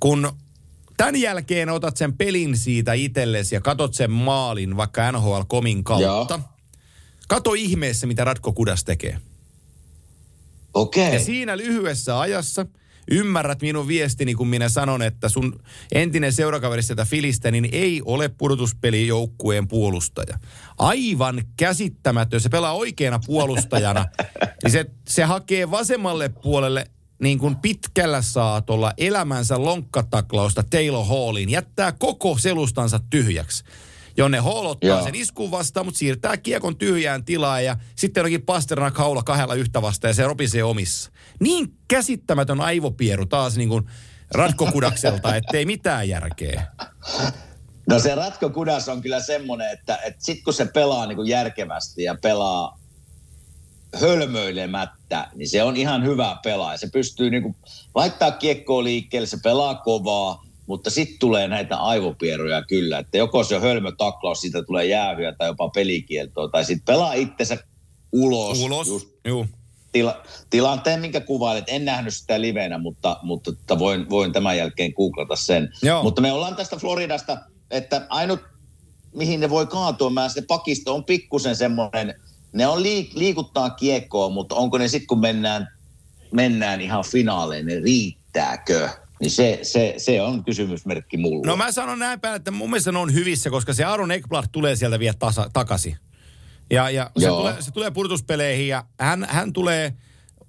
Kun 0.00 0.32
tämän 0.96 1.16
jälkeen 1.16 1.68
otat 1.68 1.96
sen 1.96 2.16
pelin 2.16 2.56
siitä 2.56 2.92
itsellesi 2.92 3.54
ja 3.54 3.60
katot 3.60 3.94
sen 3.94 4.10
maalin 4.10 4.76
vaikka 4.76 5.12
NHL-komin 5.12 5.84
kautta, 5.84 6.34
Joo. 6.34 6.51
Kato 7.34 7.54
ihmeessä, 7.54 8.06
mitä 8.06 8.24
Ratko 8.24 8.52
Kudas 8.52 8.84
tekee. 8.84 9.18
Okei. 10.74 11.02
Ja 11.02 11.08
Okay. 11.08 11.24
siinä 11.24 11.56
lyhyessä 11.56 12.20
ajassa 12.20 12.66
ymmärrät 13.10 13.62
minun 13.62 13.88
viestini, 13.88 14.34
kun 14.34 14.48
minä 14.48 14.68
sanon, 14.68 15.02
että 15.02 15.28
sun 15.28 15.62
entinen 15.92 16.32
seurakaveri 16.32 16.82
sieltä 16.82 17.04
Filistä, 17.04 17.50
niin 17.50 17.68
ei 17.72 18.02
ole 18.04 18.28
pudotuspelijoukkueen 18.28 19.68
puolustaja. 19.68 20.38
Aivan 20.78 21.42
käsittämätön. 21.56 22.40
Se 22.40 22.48
pelaa 22.48 22.72
oikeana 22.72 23.20
puolustajana. 23.26 24.06
niin 24.62 24.72
se, 24.72 24.86
se 25.08 25.24
hakee 25.24 25.70
vasemmalle 25.70 26.28
puolelle 26.28 26.86
niin 27.22 27.38
kuin 27.38 27.56
pitkällä 27.56 28.22
saatolla 28.22 28.92
elämänsä 28.98 29.62
lonkkataklausta 29.62 30.62
Taylor 30.62 31.06
Halliin. 31.06 31.50
Jättää 31.50 31.92
koko 31.92 32.38
selustansa 32.38 33.00
tyhjäksi 33.10 33.64
jonne 34.16 34.38
Hall 34.38 34.66
ottaa 34.66 34.88
Joo. 34.88 35.04
sen 35.04 35.14
iskun 35.14 35.50
vastaan, 35.50 35.86
mutta 35.86 35.98
siirtää 35.98 36.36
kiekon 36.36 36.76
tyhjään 36.76 37.24
tilaan 37.24 37.64
ja 37.64 37.76
sitten 37.96 38.24
onkin 38.24 38.42
Pasternak 38.42 38.96
haula 38.96 39.22
kahdella 39.22 39.54
yhtä 39.54 39.82
vastaan 39.82 40.10
ja 40.10 40.14
se 40.14 40.24
ropisee 40.24 40.64
omissa. 40.64 41.10
Niin 41.40 41.74
käsittämätön 41.88 42.60
aivopieru 42.60 43.26
taas 43.26 43.56
niin 43.56 43.68
kuin 43.68 43.84
Ratkokudakselta, 44.34 45.36
ettei 45.36 45.64
mitään 45.64 46.08
järkeä. 46.08 46.66
No 47.88 47.98
se 47.98 48.14
Ratko 48.14 48.50
Kudas 48.50 48.88
on 48.88 49.02
kyllä 49.02 49.20
semmoinen, 49.20 49.70
että, 49.72 49.96
että 49.96 50.24
sit 50.24 50.44
kun 50.44 50.54
se 50.54 50.64
pelaa 50.64 51.06
niin 51.06 51.16
kuin 51.16 51.28
järkevästi 51.28 52.02
ja 52.02 52.16
pelaa 52.22 52.78
hölmöilemättä, 54.00 55.28
niin 55.34 55.48
se 55.48 55.62
on 55.62 55.76
ihan 55.76 56.04
hyvä 56.04 56.36
pelaaja. 56.44 56.78
Se 56.78 56.88
pystyy 56.92 57.30
niin 57.30 57.42
kuin 57.42 57.56
laittaa 57.94 58.30
kiekkoa 58.30 58.84
liikkeelle, 58.84 59.26
se 59.26 59.38
pelaa 59.42 59.74
kovaa, 59.74 60.42
mutta 60.66 60.90
sitten 60.90 61.18
tulee 61.18 61.48
näitä 61.48 61.76
aivopieruja 61.76 62.62
kyllä, 62.62 62.98
että 62.98 63.18
joko 63.18 63.44
se 63.44 63.56
on 63.56 63.62
hölmötaklaus, 63.62 64.40
siitä 64.40 64.62
tulee 64.62 64.84
jäähyä 64.84 65.32
tai 65.38 65.48
jopa 65.48 65.68
pelikieltoa, 65.68 66.48
tai 66.48 66.64
sitten 66.64 66.94
pelaa 66.94 67.12
itsensä 67.12 67.58
ulos. 68.12 68.60
Ulos. 68.60 68.88
Just 68.88 69.08
Juu. 69.24 69.46
tila, 69.92 70.22
tilanteen, 70.50 71.00
minkä 71.00 71.20
kuvailet. 71.20 71.64
En 71.66 71.84
nähnyt 71.84 72.14
sitä 72.14 72.40
livenä, 72.40 72.78
mutta, 72.78 73.16
mutta 73.22 73.78
voin, 73.78 74.10
voin 74.10 74.32
tämän 74.32 74.56
jälkeen 74.56 74.92
googlata 74.96 75.36
sen. 75.36 75.68
Joo. 75.82 76.02
Mutta 76.02 76.20
me 76.20 76.32
ollaan 76.32 76.56
tästä 76.56 76.76
Floridasta, 76.76 77.38
että 77.70 78.06
ainut 78.08 78.40
mihin 79.14 79.40
ne 79.40 79.50
voi 79.50 79.66
kaatua, 79.66 80.10
mä 80.10 80.28
se 80.28 80.42
pakisto 80.42 80.94
on 80.94 81.04
pikkusen 81.04 81.56
semmoinen, 81.56 82.14
ne 82.52 82.66
on 82.66 82.78
liik- 82.78 83.12
liikuttaa 83.14 83.70
kiekkoa, 83.70 84.28
mutta 84.28 84.54
onko 84.54 84.78
ne 84.78 84.88
sitten 84.88 85.06
kun 85.06 85.20
mennään, 85.20 85.68
mennään 86.32 86.80
ihan 86.80 87.04
finaaleen, 87.04 87.66
ne 87.66 87.80
riittääkö? 87.80 88.88
Niin 89.22 89.30
se, 89.30 89.58
se, 89.62 89.94
se 89.96 90.22
on 90.22 90.44
kysymysmerkki 90.44 91.16
mulle. 91.16 91.46
No 91.46 91.56
mä 91.56 91.72
sanon 91.72 91.98
näin 91.98 92.20
päin, 92.20 92.36
että 92.36 92.50
mun 92.50 92.70
mielestä 92.70 92.92
ne 92.92 92.98
on 92.98 93.14
hyvissä, 93.14 93.50
koska 93.50 93.72
se 93.72 93.84
Aaron 93.84 94.10
Ekblad 94.10 94.44
tulee 94.52 94.76
sieltä 94.76 94.98
vielä 94.98 95.14
tasa, 95.18 95.50
takaisin. 95.52 95.96
Ja, 96.70 96.90
ja 96.90 97.10
se, 97.18 97.26
Joo. 97.26 97.38
tulee, 97.38 97.62
se 97.62 97.70
tulee 97.70 97.90
pudotuspeleihin 97.90 98.68
ja 98.68 98.84
hän, 99.00 99.26
hän 99.28 99.52
tulee 99.52 99.92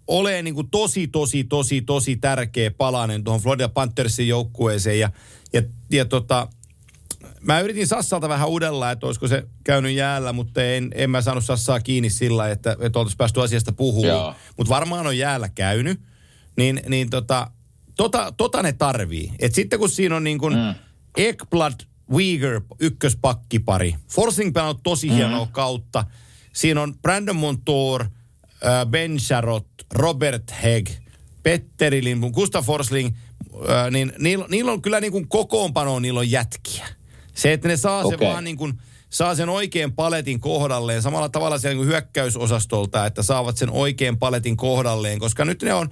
olemaan 0.07 0.43
niin 0.43 0.55
kuin 0.55 0.69
tosi, 0.69 1.07
tosi, 1.07 1.43
tosi, 1.43 1.82
tosi 1.82 2.15
tärkeä 2.15 2.71
palanen 2.71 3.24
tuohon 3.24 3.41
Florida 3.41 3.69
Panthersin 3.69 4.28
joukkueeseen. 4.28 4.99
Ja, 4.99 5.09
ja, 5.53 5.61
ja 5.91 6.05
tota, 6.05 6.47
mä 7.41 7.59
yritin 7.59 7.88
Sassalta 7.88 8.30
vähän 8.30 8.49
udella, 8.49 8.91
että 8.91 9.05
olisiko 9.05 9.28
se 9.28 9.43
käynyt 9.63 9.95
jäällä, 9.95 10.34
mutta 10.34 10.63
en, 10.63 10.91
en 10.95 11.09
mä 11.09 11.21
saanut 11.21 11.45
Sassaa 11.45 11.80
kiinni 11.80 12.09
sillä, 12.09 12.49
että, 12.49 12.71
että 12.71 12.99
oltaisiin 12.99 13.17
päästy 13.17 13.41
asiasta 13.41 13.71
puhumaan. 13.71 14.36
Mutta 14.57 14.74
varmaan 14.74 15.07
on 15.07 15.17
jäällä 15.17 15.49
käynyt. 15.49 16.01
Niin, 16.57 16.82
niin 16.88 17.09
tota, 17.09 17.51
tota, 17.98 18.34
tota 18.38 18.62
ne 18.62 18.74
tarvii. 18.74 19.32
Et 19.39 19.56
sitten 19.56 19.80
kun 19.80 19.89
siinä 19.89 20.16
on 20.16 20.24
niin 20.24 20.38
kuin 20.39 20.54
mm. 20.54 20.76
Ekblad, 21.18 21.74
Uyghur 22.14 22.62
ykköspakkipari. 22.80 23.96
Forsing 24.12 24.58
on 24.58 24.76
tosi 24.84 25.10
mm. 25.10 25.16
hienoa 25.16 25.48
kautta. 25.52 26.06
Siinä 26.54 26.82
on 26.82 26.96
Brandon 27.02 27.36
Montour, 27.36 28.02
äh, 28.04 28.86
Ben 28.89 29.20
Sharot, 29.20 29.68
Robert 29.94 30.54
Hegg, 30.64 30.89
Petteri 31.44 32.04
Lindblom, 32.04 32.32
Gustav 32.32 32.64
Forsling, 32.64 33.16
äh, 33.70 33.91
niin 33.91 34.14
niillä, 34.20 34.46
niillä 34.50 34.72
on 34.72 34.82
kyllä 34.82 35.00
niin 35.00 35.12
kuin 35.12 35.28
kokoonpanoon, 35.28 36.02
niillä 36.02 36.20
on 36.20 36.32
jätkiä. 36.32 36.88
Se, 37.34 37.54
että 37.54 37.68
ne 37.68 37.78
saa 37.78 38.04
sen 38.04 38.16
Okei. 38.16 38.28
vaan 38.28 38.44
niin 38.44 38.58
kuin, 38.58 38.74
saa 39.10 39.36
sen 39.36 39.50
oikean 39.50 39.94
paletin 39.94 40.39
kohdalleen, 40.39 41.02
samalla 41.02 41.30
tavalla 41.30 41.58
siellä 41.58 41.74
niin 41.74 41.80
kuin 41.80 41.88
hyökkäysosastolta, 41.88 43.06
että 43.06 43.24
saavat 43.24 43.58
sen 43.58 43.70
oikean 43.70 44.18
paletin 44.18 44.58
kohdalleen, 44.58 45.20
koska 45.20 45.46
nyt 45.46 45.62
ne 45.64 45.74
on, 45.74 45.89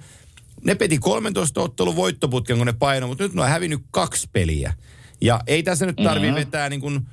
ne 0.64 0.74
peti 0.74 0.98
13 0.98 1.60
ottelun 1.60 1.96
voittoputken, 1.96 2.56
kun 2.56 2.66
ne 2.66 2.72
paino, 2.72 3.06
mutta 3.06 3.24
nyt 3.24 3.34
ne 3.34 3.42
on 3.42 3.48
hävinnyt 3.48 3.80
kaksi 3.90 4.28
peliä. 4.32 4.74
Ja 5.20 5.40
ei 5.46 5.62
tässä 5.62 5.86
nyt 5.86 5.96
tarvi 5.96 6.26
mm-hmm. 6.26 6.40
vetää 6.40 6.68
niin 6.68 6.80
kuin, 6.80 7.06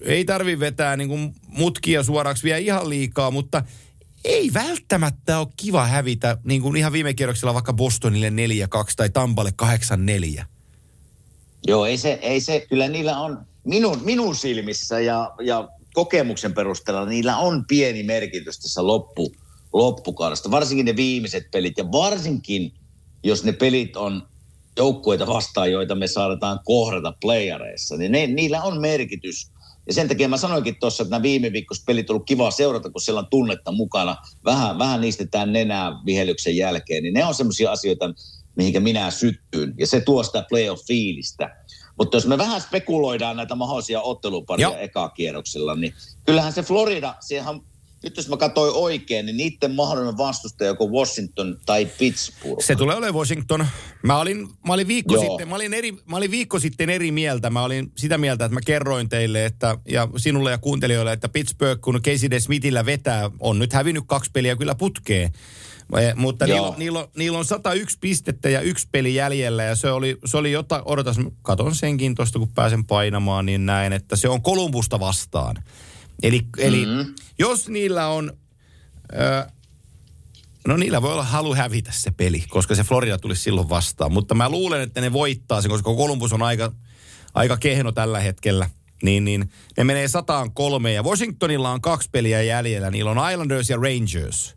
ei 0.00 0.24
tarvi 0.24 0.60
vetää 0.60 0.96
niin 0.96 1.08
kuin 1.08 1.34
mutkia 1.46 2.02
suoraksi 2.02 2.44
vielä 2.44 2.58
ihan 2.58 2.88
liikaa, 2.88 3.30
mutta 3.30 3.62
ei 4.24 4.50
välttämättä 4.54 5.38
ole 5.38 5.48
kiva 5.56 5.86
hävitä 5.86 6.38
niin 6.44 6.62
kuin 6.62 6.76
ihan 6.76 6.92
viime 6.92 7.14
kierroksella 7.14 7.54
vaikka 7.54 7.72
Bostonille 7.72 8.28
4-2 8.28 8.32
tai 8.96 9.10
Tampalle 9.10 9.52
8-4. 10.40 10.44
Joo, 11.66 11.86
ei 11.86 11.98
se, 11.98 12.18
ei 12.22 12.40
se, 12.40 12.66
kyllä 12.68 12.88
niillä 12.88 13.18
on 13.18 13.46
minun, 13.64 14.00
minun 14.04 14.36
silmissä 14.36 15.00
ja, 15.00 15.34
ja 15.40 15.68
kokemuksen 15.94 16.54
perusteella 16.54 17.06
niillä 17.06 17.36
on 17.36 17.64
pieni 17.66 18.02
merkitys 18.02 18.58
tässä 18.58 18.86
loppu, 18.86 19.32
loppukaudesta. 19.74 20.50
Varsinkin 20.50 20.86
ne 20.86 20.96
viimeiset 20.96 21.50
pelit 21.50 21.78
ja 21.78 21.92
varsinkin, 21.92 22.72
jos 23.24 23.44
ne 23.44 23.52
pelit 23.52 23.96
on 23.96 24.22
joukkueita 24.76 25.26
vastaan, 25.26 25.72
joita 25.72 25.94
me 25.94 26.06
saadaan 26.06 26.60
kohdata 26.64 27.14
playareissa, 27.20 27.96
niin 27.96 28.12
ne, 28.12 28.26
niillä 28.26 28.62
on 28.62 28.80
merkitys. 28.80 29.50
Ja 29.86 29.94
sen 29.94 30.08
takia 30.08 30.28
mä 30.28 30.36
sanoinkin 30.36 30.76
tuossa, 30.80 31.02
että 31.02 31.10
nämä 31.10 31.22
viime 31.22 31.52
viikkoiset 31.52 31.86
pelit 31.86 32.10
on 32.10 32.14
ollut 32.14 32.26
kiva 32.26 32.50
seurata, 32.50 32.90
kun 32.90 33.00
siellä 33.00 33.18
on 33.18 33.26
tunnetta 33.30 33.72
mukana. 33.72 34.16
Vähän, 34.44 34.78
vähän 34.78 35.00
niistetään 35.00 35.52
nenää 35.52 35.92
vihelyksen 36.06 36.56
jälkeen, 36.56 37.02
niin 37.02 37.14
ne 37.14 37.24
on 37.24 37.34
semmoisia 37.34 37.72
asioita, 37.72 38.14
mihinkä 38.56 38.80
minä 38.80 39.10
syttyyn. 39.10 39.74
Ja 39.78 39.86
se 39.86 40.00
tuo 40.00 40.22
sitä 40.22 40.44
playoff-fiilistä. 40.48 41.64
Mutta 41.98 42.16
jos 42.16 42.26
me 42.26 42.38
vähän 42.38 42.60
spekuloidaan 42.60 43.36
näitä 43.36 43.54
mahdollisia 43.54 44.00
otteluparia 44.00 44.68
Joo. 44.68 44.76
eka 44.76 45.08
kierroksella, 45.08 45.74
niin 45.74 45.94
kyllähän 46.26 46.52
se 46.52 46.62
Florida, 46.62 47.14
siihen 47.20 47.44
nyt 48.04 48.16
jos 48.16 48.28
mä 48.28 48.36
katsoin 48.36 48.72
oikein, 48.74 49.26
niin 49.26 49.36
niiden 49.36 49.74
mahdollinen 49.74 50.16
vastustaja 50.16 50.68
joko 50.68 50.86
Washington 50.86 51.56
tai 51.66 51.86
Pittsburgh. 51.98 52.64
Se 52.64 52.76
tulee 52.76 52.96
olemaan 52.96 53.14
Washington. 53.14 53.66
Mä 54.02 54.18
olin, 54.18 54.48
mä 54.66 54.72
olin, 54.72 54.88
viikko, 54.88 55.14
Joo. 55.14 55.24
sitten, 55.24 55.48
mä, 55.48 55.54
olin 55.54 55.74
eri, 55.74 55.92
mä 55.92 56.16
olin 56.16 56.30
viikko 56.30 56.58
sitten 56.58 56.90
eri 56.90 57.10
mieltä. 57.12 57.50
Mä 57.50 57.64
olin 57.64 57.92
sitä 57.96 58.18
mieltä, 58.18 58.44
että 58.44 58.54
mä 58.54 58.60
kerroin 58.66 59.08
teille 59.08 59.44
että, 59.44 59.78
ja 59.88 60.08
sinulle 60.16 60.50
ja 60.50 60.58
kuuntelijoille, 60.58 61.12
että 61.12 61.28
Pittsburgh, 61.28 61.80
kun 61.80 62.00
Casey 62.02 62.30
DeSmithillä 62.30 62.86
vetää, 62.86 63.30
on 63.40 63.58
nyt 63.58 63.72
hävinnyt 63.72 64.04
kaksi 64.06 64.30
peliä 64.32 64.56
kyllä 64.56 64.74
putkeen. 64.74 65.32
Eh, 65.98 66.14
Mutta 66.16 66.46
niillä, 66.46 66.62
on- 66.62 66.74
niillä, 66.78 66.98
on, 66.98 67.08
niillä 67.16 67.38
on 67.38 67.44
101 67.44 67.98
pistettä 68.00 68.48
ja 68.48 68.60
yksi 68.60 68.88
peli 68.92 69.14
jäljellä 69.14 69.62
ja 69.62 69.76
se 69.76 69.90
oli, 69.90 70.18
se 70.24 70.36
oli 70.36 70.52
jotain, 70.52 70.82
odotas, 70.84 71.16
katon 71.42 71.74
senkin 71.74 72.14
tuosta 72.14 72.38
kun 72.38 72.52
pääsen 72.54 72.84
painamaan, 72.84 73.46
niin 73.46 73.66
näin, 73.66 73.92
että 73.92 74.16
se 74.16 74.28
on 74.28 74.42
Kolumbusta 74.42 75.00
vastaan. 75.00 75.56
Eli, 76.22 76.40
eli 76.58 76.86
Mhm. 76.86 77.10
jos 77.38 77.68
niillä 77.68 78.08
on, 78.08 78.32
ö, 79.12 79.46
no 80.68 80.76
niillä 80.76 81.02
voi 81.02 81.12
olla 81.12 81.24
halu 81.24 81.54
hävitä 81.54 81.92
se 81.92 82.10
peli, 82.10 82.44
koska 82.48 82.74
se 82.74 82.82
Florida 82.84 83.18
tulisi 83.18 83.42
silloin 83.42 83.68
vastaan. 83.68 84.12
Mutta 84.12 84.34
mä 84.34 84.48
luulen, 84.48 84.80
että 84.80 85.00
ne 85.00 85.12
voittaa 85.12 85.62
sen, 85.62 85.70
koska 85.70 85.90
Columbus 85.90 86.32
on 86.32 86.42
aika, 86.42 86.72
aika 87.34 87.56
kehno 87.56 87.92
tällä 87.92 88.20
hetkellä. 88.20 88.70
Niin, 89.02 89.24
niin 89.24 89.50
ne 89.76 89.84
menee 89.84 90.08
sataan 90.08 90.52
kolme 90.52 90.92
ja 90.92 91.02
Washingtonilla 91.02 91.70
on 91.70 91.80
kaksi 91.80 92.08
peliä 92.12 92.42
jäljellä. 92.42 92.90
Niillä 92.90 93.10
on 93.10 93.30
Islanders 93.32 93.70
ja 93.70 93.76
Rangers. 93.76 94.54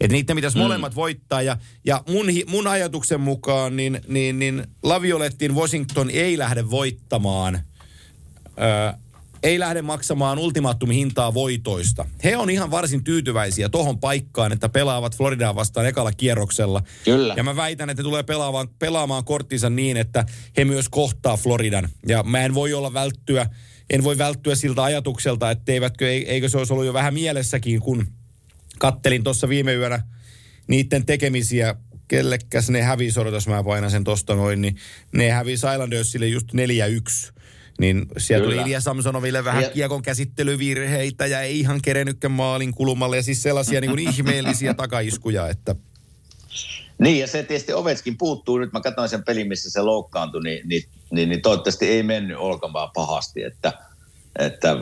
Että 0.00 0.12
niiden 0.12 0.36
pitäisi 0.36 0.56
mm. 0.56 0.62
molemmat 0.62 0.94
voittaa. 0.94 1.42
Ja, 1.42 1.56
ja 1.84 2.02
mun, 2.08 2.26
mun 2.46 2.66
ajatuksen 2.66 3.20
mukaan 3.20 3.76
niin, 3.76 4.00
niin, 4.08 4.38
niin 4.38 4.66
Laviolettin 4.82 5.54
Washington 5.54 6.10
ei 6.10 6.38
lähde 6.38 6.70
voittamaan 6.70 7.54
ö, 7.54 8.98
ei 9.46 9.58
lähde 9.58 9.82
maksamaan 9.82 10.38
ultimaattumihintaa 10.38 11.34
voitoista. 11.34 12.06
He 12.24 12.36
on 12.36 12.50
ihan 12.50 12.70
varsin 12.70 13.04
tyytyväisiä 13.04 13.68
tohon 13.68 14.00
paikkaan, 14.00 14.52
että 14.52 14.68
pelaavat 14.68 15.16
Floridaa 15.16 15.54
vastaan 15.54 15.86
ekalla 15.86 16.12
kierroksella. 16.12 16.82
Kyllä. 17.04 17.34
Ja 17.36 17.42
mä 17.42 17.56
väitän, 17.56 17.90
että 17.90 18.02
ne 18.02 18.04
tulee 18.04 18.22
pelaamaan, 18.22 18.68
pelaamaan 18.78 19.24
korttinsa 19.24 19.70
niin, 19.70 19.96
että 19.96 20.24
he 20.56 20.64
myös 20.64 20.88
kohtaa 20.88 21.36
Floridan. 21.36 21.88
Ja 22.08 22.22
mä 22.22 22.44
en 22.44 22.54
voi 22.54 22.72
olla 22.72 22.92
välttyä, 22.92 23.46
en 23.90 24.04
voi 24.04 24.18
välttyä 24.18 24.54
siltä 24.54 24.82
ajatukselta, 24.82 25.50
että 25.50 25.72
eivätkö, 25.72 26.10
eikö 26.10 26.48
se 26.48 26.58
olisi 26.58 26.72
ollut 26.72 26.86
jo 26.86 26.92
vähän 26.92 27.14
mielessäkin, 27.14 27.80
kun 27.80 28.06
kattelin 28.78 29.24
tuossa 29.24 29.48
viime 29.48 29.74
yönä 29.74 30.02
niiden 30.68 31.06
tekemisiä, 31.06 31.74
kellekäs 32.08 32.70
ne 32.70 32.82
hävisi, 32.82 33.20
odotas 33.20 33.48
mä 33.48 33.64
painan 33.64 33.90
sen 33.90 34.04
tosta 34.04 34.34
noin, 34.34 34.60
niin 34.60 34.76
ne 35.12 35.30
hävisi 35.30 35.66
Islandersille 35.72 36.26
just 36.26 36.48
4-1. 36.52 37.36
Niin 37.78 38.06
siellä 38.18 38.44
tuli. 38.44 38.56
Ilja 38.56 38.80
Samsonoville 38.80 39.44
vähän 39.44 39.62
Ja- 39.62 39.70
kiekon 39.70 40.02
käsittelyvirheitä 40.02 41.26
ja 41.26 41.40
ei 41.40 41.60
ihan 41.60 41.82
kerennytkään 41.82 42.32
maalin 42.32 42.74
kulmalle 42.74 43.16
ja 43.16 43.22
siis 43.22 43.42
sellaisia 43.42 43.80
niin 43.80 43.90
kuin 43.90 44.08
ihmeellisiä 44.08 44.74
takaiskuja, 44.84 45.48
että 45.48 45.74
Niin, 46.98 47.18
ja 47.18 47.26
se 47.26 47.42
tietysti 47.42 47.72
Ovetskin 47.72 48.18
puuttuu. 48.18 48.58
Nyt 48.58 48.72
mä 48.72 48.80
katsoin 48.80 49.08
sen 49.08 49.24
pelin, 49.24 49.48
missä 49.48 49.70
se 49.70 49.80
loukkaantui, 49.80 50.42
niin, 50.42 50.68
niin, 50.68 50.82
niin, 51.10 51.28
niin 51.28 51.42
toivottavasti 51.42 51.86
ei 51.86 52.02
mennyt 52.02 52.36
olkamaan 52.36 52.90
pahasti. 52.94 53.42
Että, 53.42 53.72
että 54.38 54.76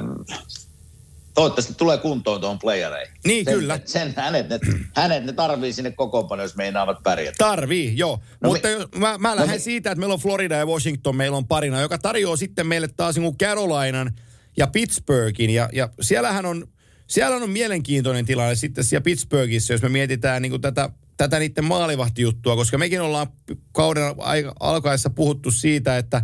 toivottavasti 1.35 1.75
tulee 1.75 1.99
kuntoon 1.99 2.41
tuohon 2.41 2.59
playereihin. 2.59 3.15
Niin, 3.27 3.45
sen, 3.45 3.55
kyllä. 3.55 3.81
Sen, 3.85 4.15
hänet, 4.17 4.49
ne, 4.49 4.59
hänet 4.97 5.25
ne 5.25 5.33
tarvii 5.33 5.73
sinne 5.73 5.91
kokoonpano, 5.91 6.43
jos 6.43 6.57
meinaavat 6.57 7.03
pärjätä. 7.03 7.37
Tarvii, 7.39 7.93
joo. 7.99 8.17
No 8.17 8.23
No 8.41 8.49
Mutta 8.51 8.69
mi- 8.69 8.75
jos, 8.75 8.89
mä, 8.99 9.19
mä 9.19 9.37
lähden 9.37 9.55
mi- 9.55 9.61
siitä, 9.61 9.91
että 9.91 10.01
meillä 10.01 10.13
on 10.13 10.21
Florida 10.21 10.57
ja 10.57 10.67
Washington, 10.67 11.17
meillä 11.17 11.37
on 11.37 11.47
parina, 11.47 11.81
joka 11.81 11.99
tarjoaa 11.99 12.37
sitten 12.37 12.67
meille 12.67 12.89
taas 12.89 13.17
niin 13.17 13.39
Carolinan 13.39 14.13
ja 14.57 14.67
Pittsburghin. 14.67 15.51
Ja, 15.51 15.69
ja 15.73 15.89
siellähän 16.01 16.47
on, 16.47 16.67
siellä 17.07 17.37
on 17.37 17.51
mielenkiintoinen 17.51 18.25
tilanne 18.25 18.55
sitten 18.55 18.85
siellä 18.85 19.05
Pittsburghissa, 19.05 19.73
jos 19.73 19.83
me 19.83 19.89
mietitään 19.89 20.43
niin 20.43 20.61
tätä, 20.61 20.91
tätä 21.17 21.39
niiden 21.39 21.65
maalivahtijuttua, 21.65 22.57
koska 22.57 22.79
mekin 22.79 23.01
ollaan 23.01 23.27
kauden 23.73 24.15
aika, 24.19 24.53
alkaessa 24.61 25.11
puhuttu 25.11 25.51
siitä, 25.51 25.99
että 25.99 26.23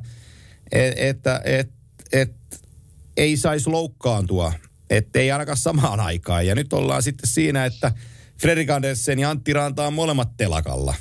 et, 0.73 0.95
että 0.97 1.41
et, 1.45 1.71
et, 2.13 2.33
ei 3.17 3.37
saisi 3.37 3.71
loukkaantua, 3.71 4.53
ettei 4.91 5.31
ainakaan 5.31 5.57
samaan 5.57 6.01
aikaan. 6.01 6.47
Ja 6.47 6.55
nyt 6.55 6.73
ollaan 6.73 7.03
sitten 7.03 7.31
siinä, 7.31 7.65
että 7.65 7.93
Fredrik 8.41 8.71
Andersen 8.71 9.19
ja 9.19 9.31
Antti 9.31 9.53
Ranta 9.53 9.87
on 9.87 9.93
molemmat 9.93 10.37
telakalla. 10.37 10.95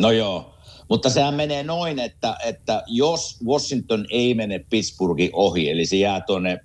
No 0.00 0.10
joo, 0.10 0.54
mutta 0.88 1.10
sehän 1.10 1.34
menee 1.34 1.62
noin, 1.62 1.98
että, 1.98 2.36
että 2.44 2.82
jos 2.86 3.38
Washington 3.46 4.06
ei 4.10 4.34
mene 4.34 4.58
Pittsburghin 4.58 5.30
ohi, 5.32 5.70
eli 5.70 5.86
se 5.86 5.96
jää 5.96 6.20
tuonne, 6.20 6.60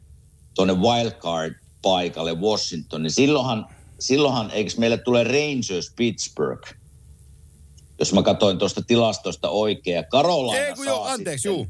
tuonne 0.54 0.74
wildcard-paikalle 0.74 2.42
Washington, 2.42 3.04
niin 3.04 3.12
silloinhan, 3.12 3.66
silloinhan 4.00 4.52
eikö 4.52 4.72
meille 4.78 4.98
tule 4.98 5.24
Rangers 5.24 5.94
Pittsburgh? 5.96 6.74
Jos 8.00 8.14
mä 8.14 8.24
katsoin 8.24 8.58
tuosta 8.58 8.82
tilastosta 8.82 9.50
oikein. 9.50 9.98
Ei 9.98 10.74
kun 10.76 10.86
joo, 10.86 10.96
saa 11.04 11.14
anteeksi, 11.14 11.42
sitten, 11.42 11.58
juu. 11.58 11.68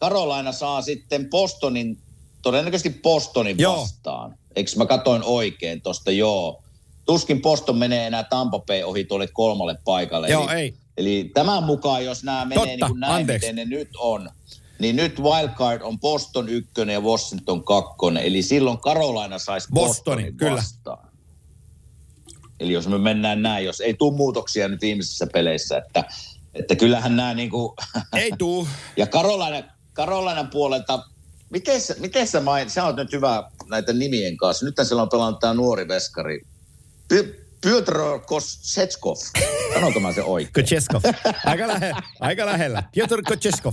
Carolina 0.00 0.52
saa 0.52 0.82
sitten 0.82 1.30
Bostonin, 1.30 1.98
todennäköisesti 2.42 3.00
Bostonin 3.02 3.58
Joo. 3.58 3.80
vastaan. 3.80 4.34
Eikö 4.56 4.70
mä 4.76 4.86
katoin 4.86 5.22
oikein 5.24 5.82
tuosta, 5.82 6.10
joo. 6.10 6.62
Tuskin 7.06 7.42
Boston 7.42 7.78
menee 7.78 8.06
enää 8.06 8.24
Tampa 8.24 8.58
Bay 8.58 8.82
ohi 8.82 9.04
tuolle 9.04 9.26
kolmalle 9.26 9.78
paikalle. 9.84 10.28
Joo, 10.28 10.48
eli, 10.48 10.60
ei. 10.60 10.74
Eli 10.96 11.30
tämän 11.34 11.62
mukaan, 11.62 12.04
jos 12.04 12.24
nämä 12.24 12.44
menee 12.44 12.56
Totta, 12.56 12.68
niin 12.70 12.86
kuin 12.86 13.00
näin, 13.00 13.12
anteeksi. 13.12 13.52
miten 13.52 13.70
ne 13.70 13.76
nyt 13.76 13.88
on, 13.98 14.30
niin 14.78 14.96
nyt 14.96 15.20
wildcard 15.20 15.82
on 15.82 16.00
Boston 16.00 16.48
ykkönen 16.48 16.92
ja 16.92 17.00
Washington 17.00 17.64
kakkonen. 17.64 18.22
Eli 18.22 18.42
silloin 18.42 18.78
Carolina 18.78 19.38
saisi 19.38 19.68
Bostoni, 19.74 20.22
Bostonin 20.22 20.36
kyllä. 20.36 20.56
vastaan. 20.56 21.08
Eli 22.60 22.72
jos 22.72 22.88
me 22.88 22.98
mennään 22.98 23.42
näin, 23.42 23.64
jos 23.64 23.80
ei 23.80 23.94
tule 23.94 24.16
muutoksia 24.16 24.68
nyt 24.68 24.80
viimeisissä 24.80 25.26
peleissä, 25.32 25.78
että 25.78 26.04
että 26.54 26.76
kyllähän 26.76 27.16
nämä 27.16 27.34
niinku, 27.34 27.76
Ei 28.12 28.32
tuu. 28.38 28.68
ja 28.96 29.06
Karolainen, 29.06 29.64
Karolainen 29.92 30.46
puolelta, 30.48 31.04
miten 31.50 31.80
sä, 31.80 31.94
miten 31.98 32.26
sä 32.26 32.40
main, 32.40 32.70
sä 32.70 32.84
oot 32.84 32.96
nyt 32.96 33.12
hyvä 33.12 33.50
näitä 33.68 33.92
nimien 33.92 34.36
kanssa. 34.36 34.66
Nyt 34.66 34.74
siellä 34.82 35.02
on 35.02 35.08
pelannut 35.08 35.40
tämä 35.40 35.54
nuori 35.54 35.88
veskari. 35.88 36.40
Py- 37.14 37.40
Pyotr 37.60 37.98
Kosetskov. 38.26 39.16
Sanonko 39.74 40.00
mä 40.00 40.12
se 40.12 40.22
oikein? 40.22 40.52
Kocheskov. 40.52 41.02
Aika, 41.46 41.68
lähe, 41.68 41.92
aika 42.20 42.46
lähellä. 42.46 42.82
Piotr 42.92 43.22
Kocheskov. 43.22 43.72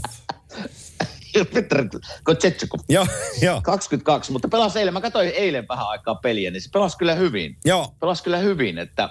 Pyotr 1.34 1.88
Kosetskov. 2.24 2.80
Joo, 2.90 3.08
joo. 3.42 3.62
22, 3.62 4.32
mutta 4.32 4.48
pelasi 4.48 4.80
eilen. 4.80 4.94
Mä 4.94 5.02
katsoin 5.02 5.30
eilen 5.30 5.68
vähän 5.70 5.88
aikaa 5.88 6.16
peliä, 6.16 6.52
niin 6.52 6.62
se 6.62 6.70
pelasi 6.74 6.98
kyllä 6.98 7.16
hyvin. 7.16 7.58
Joo. 7.66 7.96
Pelasi 8.00 8.24
kyllä 8.24 8.38
hyvin, 8.38 8.78
että, 8.78 9.10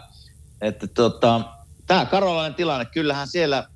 että 0.60 0.86
tota, 0.86 1.40
tämä 1.86 2.06
Karolainen 2.06 2.54
tilanne, 2.54 2.84
kyllähän 2.84 3.28
siellä, 3.28 3.68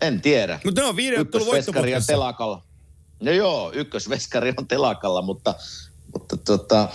en 0.00 0.20
tiedä. 0.20 0.60
Mutta 0.64 0.80
ne 0.80 0.86
on 0.86 0.96
viiden 0.96 1.20
ottelun 1.20 1.46
voittoputkessa. 1.46 2.12
telakalla. 2.12 2.62
No 3.20 3.30
joo, 3.32 3.72
ykkösveskari 3.74 4.52
on 4.56 4.68
telakalla, 4.68 5.22
mutta, 5.22 5.54
mutta 6.12 6.36
tota, 6.36 6.88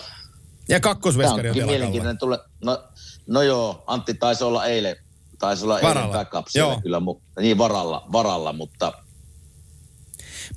Ja 0.69 0.80
kakkosveskari 0.80 1.49
on 1.49 1.55
mielenkiintoinen 1.55 2.17
tule. 2.17 2.39
No, 2.63 2.84
no 3.28 3.41
joo, 3.41 3.84
Antti 3.88 4.13
taisi 4.13 4.43
olla 4.43 4.65
eilen, 4.65 4.95
taisi 5.39 5.63
olla 5.63 5.80
eilen 5.80 5.89
Varalla. 5.95 6.13
backup 6.13 6.47
siellä 6.47 6.71
Joo. 6.74 6.82
kyllä, 6.82 6.99
mu, 6.99 7.21
niin 7.39 7.57
varalla, 7.57 8.07
varalla, 8.11 8.53
mutta 8.53 8.93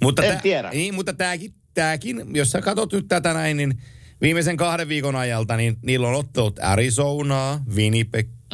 Mutta 0.03 0.23
En 0.23 0.33
tää- 0.33 0.41
tiedä. 0.43 0.71
Niin, 0.71 0.95
mutta 0.95 1.12
tämäkin, 1.12 1.55
tämäkin, 1.75 2.37
jos 2.37 2.51
sä 2.51 2.61
katsot 2.61 2.93
nyt 2.93 3.09
tätä 3.09 3.35
näin, 3.35 3.57
niin 3.57 3.83
viimeisen 4.21 4.57
kahden 4.57 4.89
viikon 4.89 5.17
ajalta, 5.17 5.57
niin 5.57 5.77
niillä 5.83 6.09
on 6.09 6.14
ottelut 6.14 6.59
Arizonaa, 6.62 7.61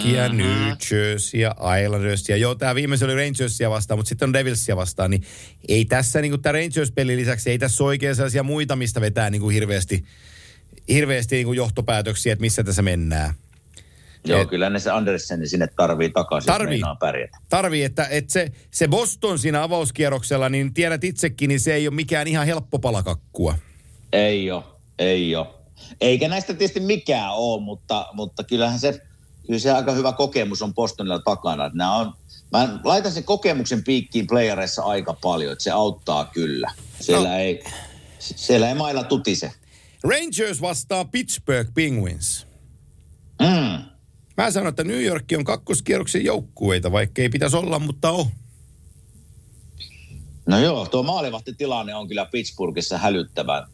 Winnipegia, 0.01 0.29
mm-hmm. 0.29 0.39
New 0.39 0.77
Jerseyä, 0.93 1.55
Islandersia. 1.85 2.37
Joo, 2.37 2.55
tämä 2.55 2.75
viimeisen 2.75 3.07
oli 3.11 3.17
Rangersia 3.17 3.71
vastaan, 3.71 3.99
mutta 3.99 4.09
sitten 4.09 4.29
on 4.29 4.33
Devilsia 4.33 4.77
vastaan. 4.77 5.11
Niin 5.11 5.23
ei 5.69 5.85
tässä 5.85 6.21
niin 6.21 6.33
kuin 6.33 6.43
tämä 6.43 6.53
Rangers-pelin 6.53 7.19
lisäksi, 7.19 7.51
ei 7.51 7.59
tässä 7.59 7.85
oikein 7.85 8.17
sellaisia 8.17 8.43
muita, 8.43 8.77
mistä 8.77 9.01
vetää 9.01 9.31
niin 9.31 9.41
kuin 9.43 9.55
hirveästi, 9.55 10.05
hirveästi 10.89 11.37
niin 11.37 11.47
kuin 11.47 11.57
johtopäätöksiä, 11.57 12.33
että 12.33 12.41
missä 12.41 12.65
tässä 12.65 12.83
mennään. 12.83 13.35
joo, 14.25 14.41
Et- 14.41 14.49
kyllä 14.49 14.71
ne 14.71 14.79
se 14.79 14.91
Andersen 14.91 15.49
sinne 15.49 15.67
tarvii 15.77 16.11
takaisin, 16.11 16.47
Tarvii. 16.47 16.81
jos 16.81 16.89
pärjätä. 17.01 17.39
Tarvii, 17.49 17.85
että, 17.85 18.07
että 18.11 18.33
se, 18.33 18.53
se 18.71 18.89
Boston 18.89 19.39
siinä 19.39 19.63
avauskierroksella, 19.63 20.49
niin 20.49 20.75
tiedät 20.75 21.05
itsekin, 21.05 21.49
niin 21.49 21.61
se 21.61 21.75
ei 21.75 21.89
ole 21.89 21.95
mikään 21.95 22.29
ihan 22.29 22.47
helppo 22.47 22.79
palakakkua. 22.79 23.59
Ei 24.13 24.51
ole, 24.51 24.65
ei 24.99 25.37
ole. 25.37 25.47
Eikä 26.01 26.29
näistä 26.29 26.55
tietysti 26.55 26.81
mikään 26.81 27.31
ole, 27.33 27.63
mutta, 27.63 28.07
mutta 28.13 28.45
kyllähän 28.45 28.79
se, 28.79 29.01
kyllä 29.47 29.59
se 29.59 29.71
aika 29.71 29.93
hyvä 29.93 30.13
kokemus 30.13 30.63
on 30.63 30.75
Bostonilla 30.75 31.19
takana. 31.19 31.67
Että 31.67 31.79
nämä 31.79 31.97
on, 31.97 32.13
mä 32.53 32.79
laitan 32.85 33.13
sen 33.13 33.25
kokemuksen 33.25 33.85
piikkiin 33.85 34.27
playereissa 34.27 34.83
aika 34.83 35.13
paljon, 35.23 35.53
että 35.53 35.65
se 35.65 35.71
auttaa 35.71 36.25
kyllä. 36.25 36.73
Siellä, 37.01 37.29
No. 37.29 37.35
ei, 37.37 37.65
siellä 38.19 38.69
ei 38.69 38.75
mailla 38.75 39.05
tutise. 39.05 39.53
Rangers 40.05 40.61
vastaa 40.61 41.05
Pittsburgh 41.05 41.71
Penguins. 41.75 42.47
Mm. 43.41 43.83
Mä 44.37 44.51
sanon, 44.51 44.69
että 44.69 44.85
New 44.85 45.03
York 45.03 45.25
on 45.37 45.45
kakkoskierroksen 45.45 46.25
joukkueita, 46.25 46.93
vaikka 46.93 47.23
ei 47.23 47.29
pitäisi 47.29 47.57
olla, 47.57 47.79
mutta 47.79 48.11
on. 48.11 48.27
No 50.47 50.59
joo, 50.59 50.87
tuo 50.87 51.03
maalivahtitilanne 51.03 51.95
on 51.95 52.09
kyllä 52.09 52.25
Pittsburghissa 52.25 52.99
hälyttävä. 52.99 53.67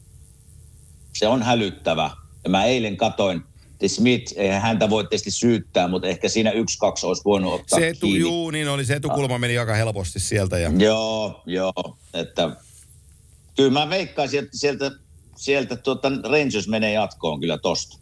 Se 1.12 1.26
on 1.26 1.42
hälyttävä. 1.42 2.10
Ja 2.44 2.50
mä 2.50 2.64
eilen 2.64 2.96
katoin, 2.96 3.42
Smith, 3.86 4.32
eihän 4.36 4.62
häntä 4.62 4.90
voi 4.90 5.04
tietysti 5.04 5.30
syyttää, 5.30 5.88
mutta 5.88 6.08
ehkä 6.08 6.28
siinä 6.28 6.50
yksi, 6.50 6.78
kaksi 6.78 7.06
olisi 7.06 7.22
voinut 7.24 7.54
ottaa 7.54 7.78
Se 7.78 7.88
etu, 7.88 8.00
kiinni. 8.00 8.20
juu, 8.20 8.50
niin 8.50 8.68
oli 8.68 8.84
se 8.84 8.94
etukulma 8.94 9.38
meni 9.38 9.58
aika 9.58 9.74
helposti 9.74 10.20
sieltä. 10.20 10.58
Ja... 10.58 10.70
Joo, 10.78 11.42
joo. 11.46 11.98
Että, 12.14 12.56
kyllä 13.56 13.70
mä 13.70 13.90
veikkaisin, 13.90 14.44
että 14.44 14.58
sieltä, 14.58 14.90
sieltä 15.36 15.76
tuota 15.76 16.08
Rangers 16.08 16.68
menee 16.68 16.92
jatkoon 16.92 17.40
kyllä 17.40 17.58
tosta. 17.58 17.98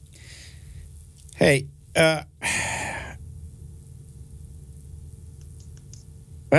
Hei, 1.41 1.67
äh... 1.99 2.27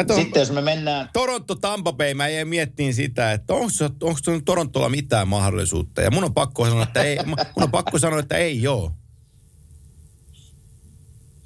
Ton... 0.07 0.15
Sitten 0.15 0.39
jos 0.39 0.51
me 0.51 0.61
mennään, 0.61 1.09
Toronto 1.13 1.55
Tampa 1.55 1.93
Bay, 1.93 2.13
mä 2.13 2.27
jäin 2.27 2.47
miettiin 2.47 2.93
sitä, 2.93 3.31
että 3.31 3.53
onko 3.53 3.67
onko 4.03 4.19
Torontolla 4.45 4.89
mitään 4.89 5.27
mahdollisuutta. 5.27 6.01
Ja 6.01 6.11
mun 6.11 6.23
on 6.23 6.33
pakko 6.33 6.65
sanoa, 6.65 6.83
että 6.83 7.03
ei, 7.03 7.17
mun 7.25 7.37
on 7.55 7.71
pakko 7.71 7.99
sanoa, 7.99 8.19
että 8.19 8.37
ei 8.37 8.61
joo. 8.61 8.91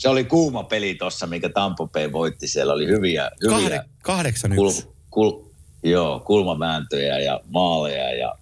Se 0.02 0.10
oli 0.10 0.24
kuuma 0.24 0.64
peli 0.64 0.96
tuossa, 0.96 1.28
mikä 1.28 1.50
Tampa 1.50 1.88
Bay 1.88 2.12
voitti. 2.12 2.48
Siellä 2.48 2.74
oli 2.74 2.88
hyviä, 2.88 3.32
hyviä 3.44 3.58
Kahde, 3.58 3.84
kahdeksan 4.04 4.56
kul, 4.56 4.72
kul, 5.10 5.44
joo, 5.84 6.20
kulmavääntöjä 6.20 7.20
ja 7.20 7.40
maaleja. 7.48 8.14
Ja, 8.14 8.36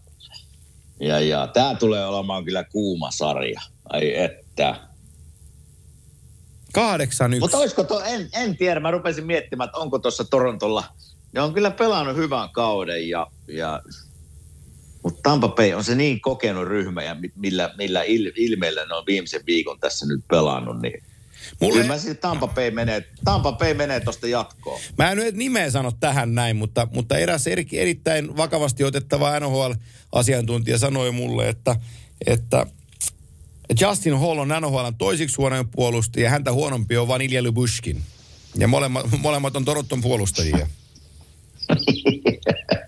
ja, 1.00 1.20
ja 1.20 1.48
tämä 1.48 1.76
tulee 1.76 2.06
olemaan 2.06 2.46
kyllä 2.46 2.64
kuuma 2.64 3.12
sarja. 3.12 3.62
Ai 3.90 4.16
että. 4.16 4.76
Kahdeksan 6.74 7.34
yksi. 7.34 7.40
Mutta 7.40 7.58
olisiko 7.58 7.84
to, 7.84 8.02
en, 8.04 8.30
en 8.34 8.58
tiedä, 8.58 8.80
mä 8.80 8.92
rupesin 8.92 9.26
miettimään, 9.26 9.68
että 9.70 9.78
onko 9.78 10.00
tuossa 10.00 10.24
Torontolla, 10.24 10.84
ne 11.32 11.42
on 11.42 11.54
kyllä 11.54 11.72
pelannut 11.72 12.16
hyvän 12.16 12.50
kauden 12.50 13.10
ja, 13.10 13.28
ja 13.48 13.82
mutta 15.04 15.20
Tampa 15.24 15.48
Bay 15.48 15.74
on 15.74 15.84
se 15.84 15.96
niin 15.96 16.22
kokenut 16.22 16.68
ryhmä 16.68 17.04
ja 17.04 17.16
mi- 17.16 17.34
millä, 17.36 17.74
millä 17.78 18.04
il, 18.04 18.32
ilmeellä 18.36 18.86
ne 18.86 18.96
on 18.96 19.06
viimeisen 19.08 19.42
viikon 19.46 19.80
tässä 19.80 20.06
nyt 20.06 20.22
pelannut, 20.28 20.82
niin 20.82 21.04
Mulle, 21.62 21.74
kyllä 21.74 21.88
mä 21.88 21.98
sitten 21.98 22.18
Tampa 22.18 22.48
Bay 22.48 22.72
menee, 22.72 23.04
Tampa 23.26 23.52
Bay 23.52 23.74
menee 23.74 24.00
tuosta 24.00 24.28
jatkoon. 24.28 24.82
Mä 24.98 25.12
en 25.12 25.18
nyt 25.18 25.36
nimeä 25.36 25.70
sano 25.70 25.92
tähän 25.92 26.36
näin, 26.36 26.56
mutta, 26.56 26.88
mutta 26.94 27.18
eräs 27.18 27.48
eri, 27.48 27.66
erittäin 27.74 28.38
vakavasti 28.38 28.84
otettava 28.84 29.40
NHL-asiantuntija 29.40 30.78
sanoi 30.78 31.12
mulle, 31.12 31.50
että, 31.50 31.76
että 32.28 32.66
Justin 33.82 34.20
Hall 34.20 34.38
on 34.38 34.48
NHLn 34.48 34.96
toisiksi 34.98 35.36
huonoin 35.38 35.68
puolustaja 35.68 36.24
ja 36.24 36.30
häntä 36.30 36.52
huonompi 36.52 36.98
on 36.98 37.08
vain 37.08 37.22
Ilja 37.22 37.44
Lybushkin. 37.44 38.02
Ja 38.56 38.68
molemmat, 38.68 39.06
molemmat 39.20 39.56
on 39.56 39.66
Toronton 39.66 40.02
puolustajia. 40.02 40.68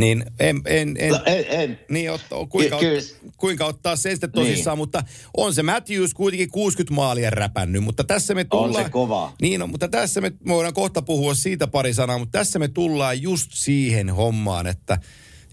niin 0.00 0.24
en, 0.40 0.60
en, 0.66 0.96
en, 0.98 1.12
No, 1.12 1.20
en, 1.26 1.44
en. 1.48 1.78
niin, 1.90 2.10
ot, 2.10 2.20
kuinka, 2.48 2.76
ot, 2.76 2.82
kuinka 3.36 3.66
ottaa 3.66 3.96
sen 3.96 4.12
sitten 4.12 4.32
tosissaan, 4.32 4.74
Niin. 4.76 4.82
mutta 4.82 5.02
on 5.36 5.54
se 5.54 5.62
Matthews 5.62 6.14
kuitenkin 6.14 6.50
60 6.50 6.94
maalia 6.94 7.30
räpännyt, 7.30 7.84
mutta 7.84 8.04
tässä 8.04 8.34
me 8.34 8.40
On 8.40 8.46
tullaan... 8.64 8.84
se 8.84 8.90
kova. 8.90 9.32
Niin 9.42 9.62
on, 9.62 9.70
mutta 9.70 9.88
tässä 9.88 10.20
me, 10.20 10.32
me 10.44 10.54
voidaan 10.54 10.74
kohta 10.74 11.02
puhua 11.02 11.34
siitä 11.34 11.66
pari 11.66 11.94
sanaa, 11.94 12.18
mutta 12.18 12.38
tässä 12.38 12.58
me 12.58 12.68
tullaan 12.68 13.22
just 13.22 13.50
siihen 13.54 14.10
hommaan, 14.10 14.66
että 14.66 14.98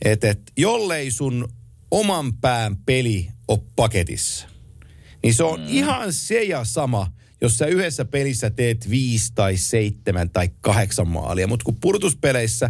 et, 0.06 0.24
et, 0.24 0.42
jollei 0.58 1.12
sun 1.12 1.48
oman 1.92 2.34
pään 2.34 2.78
peli 2.86 3.28
ole 3.48 3.60
paketissa, 3.76 4.48
niin 5.24 5.34
se 5.34 5.44
on 5.44 5.60
mm. 5.60 5.66
ihan 5.70 6.14
se 6.14 6.44
ja 6.44 6.64
sama, 6.64 7.12
jos 7.42 7.58
sä 7.58 7.66
yhdessä 7.66 8.06
pelissä 8.06 8.50
teet 8.50 8.90
viisi 8.90 9.32
tai 9.36 9.58
seitsemän 9.58 10.30
tai 10.30 10.50
kahdeksan 10.62 11.08
maalia, 11.08 11.48
mutta 11.48 11.64
kun 11.64 11.76
purtuspeleissä 11.82 12.70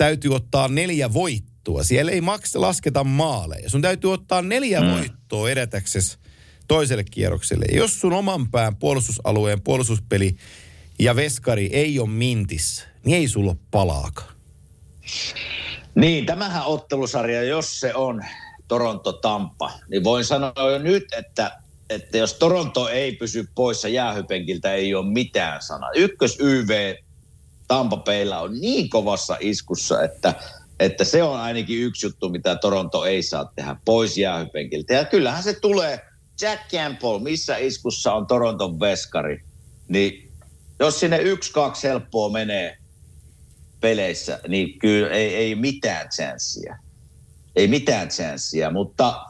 täytyy 0.00 0.34
ottaa 0.34 0.68
neljä 0.68 1.12
voittoa, 1.12 1.84
siellä 1.84 2.12
ei 2.12 2.20
maksa, 2.20 2.60
lasketa 2.60 3.04
maaleja. 3.04 3.70
Sun 3.70 3.82
täytyy 3.82 4.12
ottaa 4.12 4.42
neljä 4.42 4.80
mm. 4.80 4.90
voittoa 4.90 5.50
edetäksesi 5.50 6.18
toiselle 6.68 7.04
kierrokselle. 7.04 7.64
Ja 7.72 7.78
jos 7.78 8.00
sun 8.00 8.12
oman 8.12 8.50
pään 8.50 8.76
puolustusalueen 8.76 9.60
puolustuspeli 9.60 10.36
ja 10.98 11.16
veskari 11.16 11.70
ei 11.72 11.98
ole 11.98 12.08
mintissä, 12.08 12.84
niin 13.04 13.16
ei 13.16 13.28
sulla 13.28 13.50
ole 13.50 13.58
palaakaan. 13.70 14.34
Niin, 15.94 16.26
tämähän 16.26 16.64
ottelusarja, 16.64 17.42
jos 17.42 17.80
se 17.80 17.94
on 17.94 18.24
Toronto-Tampa, 18.68 19.72
niin 19.88 20.04
voin 20.04 20.24
sanoa 20.24 20.70
jo 20.72 20.78
nyt, 20.78 21.04
että, 21.18 21.60
että 21.90 22.18
jos 22.18 22.34
Toronto 22.34 22.88
ei 22.88 23.12
pysy 23.12 23.48
poissa 23.54 23.88
jäähypenkiltä, 23.88 24.74
ei 24.74 24.94
ole 24.94 25.12
mitään 25.12 25.62
sanaa. 25.62 25.90
Ykkös 25.94 26.38
YV 26.40 26.94
Tampa 27.70 27.96
Baylla 27.96 28.40
on 28.40 28.60
niin 28.60 28.88
kovassa 28.88 29.36
iskussa, 29.40 30.02
että, 30.02 30.34
että 30.80 31.04
se 31.04 31.22
on 31.22 31.40
ainakin 31.40 31.82
yksi 31.82 32.06
juttu, 32.06 32.28
mitä 32.28 32.56
Toronto 32.56 33.04
ei 33.04 33.22
saa 33.22 33.52
tehdä 33.56 33.76
pois 33.84 34.18
jäähypenkiltä. 34.18 34.94
Ja 34.94 35.04
kyllähän 35.04 35.42
se 35.42 35.52
tulee, 35.60 36.00
Jack 36.40 36.62
Campbell, 36.70 37.18
missä 37.18 37.56
iskussa 37.56 38.12
on 38.14 38.26
Toronton 38.26 38.80
veskari, 38.80 39.44
niin 39.88 40.32
jos 40.80 41.00
sinne 41.00 41.18
yksi, 41.18 41.52
kaksi 41.52 41.88
helppoa 41.88 42.28
menee 42.32 42.76
peleissä, 43.80 44.40
niin 44.48 44.78
kyllä 44.78 45.10
ei, 45.10 45.34
ei 45.34 45.54
mitään 45.54 46.08
chanssiä. 46.08 46.78
Ei 47.56 47.68
mitään 47.68 48.08
chanssiä, 48.08 48.70
mutta 48.70 49.24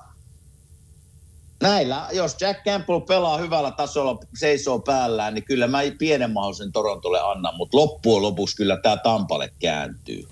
näillä, 1.63 2.09
jos 2.13 2.37
Jack 2.41 2.65
Campbell 2.65 3.01
pelaa 3.01 3.39
hyvällä 3.39 3.71
tasolla, 3.71 4.19
seisoo 4.35 4.79
päällään, 4.79 5.35
niin 5.35 5.45
kyllä 5.45 5.67
mä 5.67 5.79
pienen 5.99 6.31
mahdollisen 6.31 6.73
Torontolle 6.73 7.21
annan, 7.21 7.57
mutta 7.57 7.77
loppujen 7.77 8.23
lopuksi 8.23 8.57
kyllä 8.57 8.77
tämä 8.77 8.97
Tampalle 8.97 9.53
kääntyy. 9.59 10.29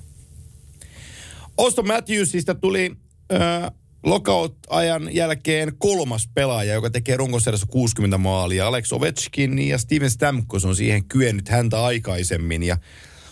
Auston 1.58 1.86
Matthewsista 1.86 2.54
tuli 2.54 2.96
äh, 3.32 3.70
lockout-ajan 4.04 5.14
jälkeen 5.14 5.72
kolmas 5.78 6.28
pelaaja, 6.34 6.74
joka 6.74 6.90
tekee 6.90 7.16
runkosarjassa 7.16 7.66
60 7.66 8.18
maalia. 8.18 8.66
Alex 8.66 8.92
Ovechkin 8.92 9.58
ja 9.58 9.78
Steven 9.78 10.10
Stamkos 10.10 10.64
on 10.64 10.76
siihen 10.76 11.04
kyennyt 11.04 11.48
häntä 11.48 11.84
aikaisemmin. 11.84 12.62
Ja 12.62 12.76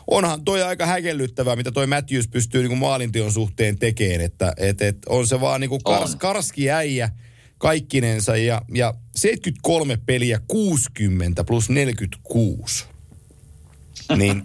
onhan 0.07 0.45
toi 0.45 0.63
aika 0.63 0.87
häkellyttävää, 0.87 1.57
mitä 1.57 1.73
toi 1.73 1.87
Matthews 1.87 2.29
pystyy 2.29 2.69
niin 2.69 2.79
maalintion 2.79 3.33
suhteen 3.33 3.79
tekemään. 3.79 4.21
Että 4.21 4.53
et, 4.57 4.83
et 4.83 4.97
on 5.09 5.27
se 5.27 5.41
vaan 5.41 5.61
niin 5.61 5.69
kuin 5.69 5.83
kars, 5.85 6.13
On. 6.13 6.19
karski 6.19 6.71
äijä 6.71 7.11
kaikkinensa. 7.59 8.37
Ja, 8.37 8.63
ja 8.75 8.95
73 9.17 9.99
peliä 10.07 10.41
60 10.49 11.45
plus 11.45 11.71
46. 11.71 12.85
Niin, 14.17 14.43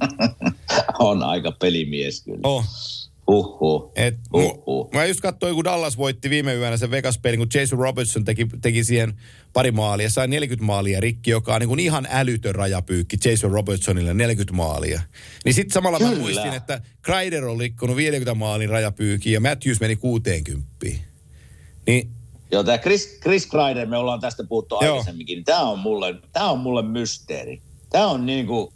On 1.00 1.24
aika 1.24 1.52
pelimies 1.52 2.22
kyllä. 2.24 2.40
oh, 2.44 2.66
Huhhuh. 3.28 3.92
Et, 3.96 4.18
Huhhuh. 4.34 4.64
mu, 4.68 4.90
mä 4.94 5.06
just 5.06 5.20
katsoin, 5.20 5.56
kun 5.56 5.64
Dallas 5.64 5.98
voitti 5.98 6.30
viime 6.30 6.54
yönä 6.56 6.78
sen 6.78 6.92
Vegas-pelin, 6.92 7.38
kun 7.40 7.48
Jason 7.54 7.80
Robertson 7.80 8.26
teki, 8.26 8.48
teki 8.62 8.84
siihen 8.84 9.14
pari 9.54 9.72
maalia, 9.72 10.10
sai 10.10 10.28
40 10.28 10.66
maalia 10.66 11.00
rikki, 11.00 11.32
joka 11.32 11.54
on 11.56 11.60
niin 11.62 11.68
kuin 11.68 11.80
ihan 11.80 12.08
älytön 12.12 12.56
rajapyykki 12.56 13.18
Jason 13.26 13.52
Robertsonille 13.52 14.14
40 14.14 14.54
maalia. 14.54 15.02
Niin 15.46 15.54
sitten 15.54 15.74
samalla 15.74 16.00
mä 16.00 16.06
Kyllä. 16.08 16.20
muistin, 16.22 16.54
että 16.54 16.82
Kreider 17.02 17.46
on 17.46 17.58
likkunut 17.58 17.96
50 17.96 18.34
maalin 18.34 18.70
rajapyykin 18.70 19.34
ja 19.34 19.40
Matthews 19.40 19.80
meni 19.80 19.96
60. 19.96 20.66
Niin 21.88 22.12
Joo, 22.52 22.64
tämä 22.64 22.78
Chris, 22.78 23.20
Chris 23.22 23.48
Kreider, 23.48 23.88
me 23.88 23.98
ollaan 23.98 24.20
tästä 24.20 24.44
puhuttu 24.44 24.78
Joo. 24.82 24.94
aikaisemminkin, 24.94 25.36
niin 25.36 25.46
tämä 25.46 25.62
on 25.62 25.80
mulle, 25.80 26.16
tämä 26.34 26.50
on 26.50 26.60
mulle 26.60 26.82
mysteeri. 26.82 27.62
Tämä 27.90 28.08
on 28.08 28.26
niin 28.26 28.48
kuin, 28.48 28.74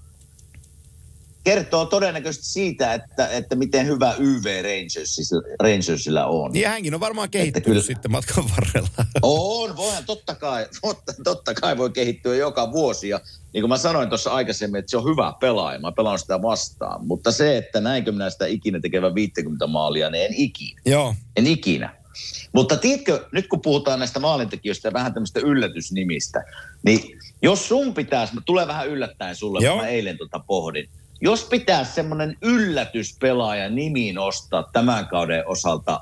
kertoo 1.46 1.86
todennäköisesti 1.86 2.46
siitä, 2.46 2.94
että, 2.94 3.28
että 3.28 3.56
miten 3.56 3.88
hyvä 3.88 4.16
YV 4.20 4.46
Rangersilla, 4.46 5.42
Rangersilla 5.60 6.26
on. 6.26 6.52
Niin 6.52 6.64
ja 6.64 6.70
hänkin 6.70 6.94
on 6.94 7.00
varmaan 7.00 7.30
kehittynyt 7.30 7.66
kyllä. 7.66 7.82
sitten 7.82 8.12
matkan 8.12 8.44
varrella. 8.50 8.90
On, 9.22 9.76
voihan 9.76 10.06
totta 10.06 10.36
kai, 10.36 10.68
totta, 10.82 11.14
totta 11.24 11.54
kai 11.54 11.78
voi 11.78 11.90
kehittyä 11.90 12.36
joka 12.36 12.72
vuosi. 12.72 13.10
Ja 13.10 13.22
niin 13.54 13.62
kuin 13.62 13.70
mä 13.70 13.78
sanoin 13.78 14.10
tuossa 14.10 14.32
aikaisemmin, 14.32 14.80
että 14.80 14.90
se 14.90 14.98
on 14.98 15.04
hyvä 15.04 15.34
pelaaja, 15.40 15.80
mä 15.80 15.92
pelaan 15.92 16.20
sitä 16.20 16.42
vastaan. 16.42 17.08
Mutta 17.08 17.32
se, 17.32 17.58
että 17.58 17.82
näinkö 17.82 18.12
minä 18.12 18.30
sitä 18.30 18.46
ikinä 18.46 18.80
tekevän 18.80 19.16
50 19.16 19.68
maalia, 19.68 20.10
niin 20.10 20.26
en 20.26 20.34
ikinä. 20.34 20.82
Joo. 20.86 21.16
En 21.36 21.48
ikinä. 21.48 22.05
Mutta 22.53 22.78
tiedätkö, 22.78 23.28
nyt 23.32 23.47
kun 23.47 23.61
puhutaan 23.61 23.99
näistä 23.99 24.20
maalintekijöistä 24.20 24.88
ja 24.88 24.93
vähän 24.93 25.13
tämmöistä 25.13 25.39
yllätysnimistä, 25.39 26.43
niin 26.84 27.20
jos 27.41 27.68
sun 27.68 27.93
pitäisi, 27.93 28.36
mä 28.36 28.41
tulee 28.45 28.68
vähän 28.68 28.88
yllättäen 28.88 29.36
sulle, 29.36 29.66
Joo. 29.66 29.76
kun 29.76 29.84
mä 29.84 29.89
eilen 29.89 30.18
tota 30.18 30.39
pohdin. 30.39 30.89
Jos 31.22 31.43
pitäisi 31.43 31.91
semmoinen 31.93 32.38
yllätyspelaaja 32.41 33.70
nimi 33.70 34.13
nostaa 34.13 34.70
tämän 34.74 35.07
kauden 35.07 35.47
osalta, 35.47 35.99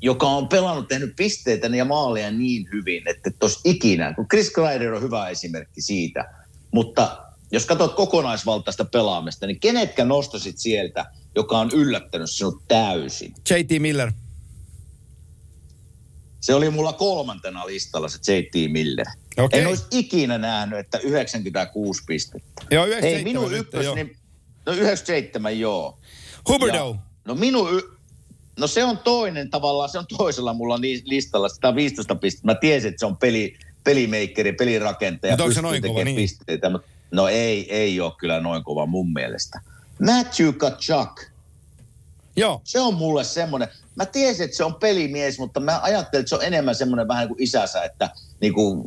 joka 0.00 0.26
on 0.26 0.48
pelannut, 0.48 0.88
tehnyt 0.88 1.16
pisteitä 1.16 1.66
ja 1.66 1.84
maaleja 1.84 2.30
niin 2.30 2.68
hyvin, 2.72 3.08
että 3.08 3.30
et 3.30 3.42
olisi 3.42 3.60
ikinä, 3.64 4.14
kun 4.14 4.28
Chris 4.28 4.50
Kreider 4.50 4.94
on 4.94 5.02
hyvä 5.02 5.28
esimerkki 5.28 5.82
siitä, 5.82 6.24
mutta 6.70 7.24
jos 7.52 7.66
katsot 7.66 7.94
kokonaisvaltaista 7.94 8.84
pelaamista, 8.84 9.46
niin 9.46 9.60
kenetkä 9.60 10.04
nostasit 10.04 10.58
sieltä, 10.58 11.04
joka 11.36 11.58
on 11.58 11.70
yllättänyt 11.74 12.30
sinut 12.30 12.62
täysin? 12.68 13.34
JT 13.50 13.82
Miller. 13.82 14.12
Se 16.44 16.54
oli 16.54 16.70
mulla 16.70 16.92
kolmantena 16.92 17.66
listalla 17.66 18.08
se 18.08 18.18
JT 18.36 18.72
Miller. 18.72 19.06
Okei. 19.38 19.60
En 19.60 19.66
olisi 19.66 19.84
ikinä 19.90 20.38
nähnyt, 20.38 20.78
että 20.78 20.98
96 20.98 22.02
pistettä. 22.06 22.64
Joo, 22.70 22.84
Ei 22.84 22.90
97 22.90 23.24
minun 23.24 23.50
nyt, 23.50 23.60
ykkös, 23.60 23.84
joo. 23.84 23.94
niin, 23.94 24.16
no 24.66 24.72
97 24.72 25.58
joo. 25.60 25.98
Huberdeau. 26.48 26.94
Ja, 26.94 27.00
no 27.24 27.34
minun, 27.34 27.74
y- 27.78 27.96
no 28.58 28.66
se 28.66 28.84
on 28.84 28.98
toinen 28.98 29.50
tavallaan, 29.50 29.88
se 29.88 29.98
on 29.98 30.06
toisella 30.18 30.54
mulla 30.54 30.78
ni- 30.78 31.02
listalla, 31.04 31.48
sitä 31.48 31.74
15 31.74 32.14
pistettä. 32.14 32.46
Mä 32.46 32.54
tiesin, 32.54 32.88
että 32.88 33.00
se 33.00 33.06
on 33.06 33.16
peli, 33.16 33.56
pelimeikkeri, 33.84 34.52
pelirakentaja. 34.52 35.32
Mutta 35.32 35.44
onko 35.44 35.54
se 35.54 35.62
noin 35.62 35.82
kova, 35.82 36.04
niin? 36.04 36.16
Pisteitä, 36.16 36.70
mutta 36.70 36.88
no 37.10 37.28
ei, 37.28 37.72
ei 37.74 38.00
ole 38.00 38.12
kyllä 38.18 38.40
noin 38.40 38.64
kova 38.64 38.86
mun 38.86 39.12
mielestä. 39.12 39.60
Matthew 40.06 40.52
Kachuk, 40.54 41.20
Joo. 42.36 42.60
se 42.64 42.80
on 42.80 42.94
mulle 42.94 43.24
semmoinen, 43.24 43.68
mä 43.96 44.06
tiesin, 44.06 44.44
että 44.44 44.56
se 44.56 44.64
on 44.64 44.74
pelimies, 44.74 45.38
mutta 45.38 45.60
mä 45.60 45.80
ajattelin, 45.82 46.20
että 46.20 46.28
se 46.28 46.36
on 46.36 46.44
enemmän 46.44 46.74
semmoinen 46.74 47.08
vähän 47.08 47.28
kuin 47.28 47.42
isänsä, 47.42 47.84
että 47.84 48.10
niin 48.40 48.54
kuin 48.54 48.84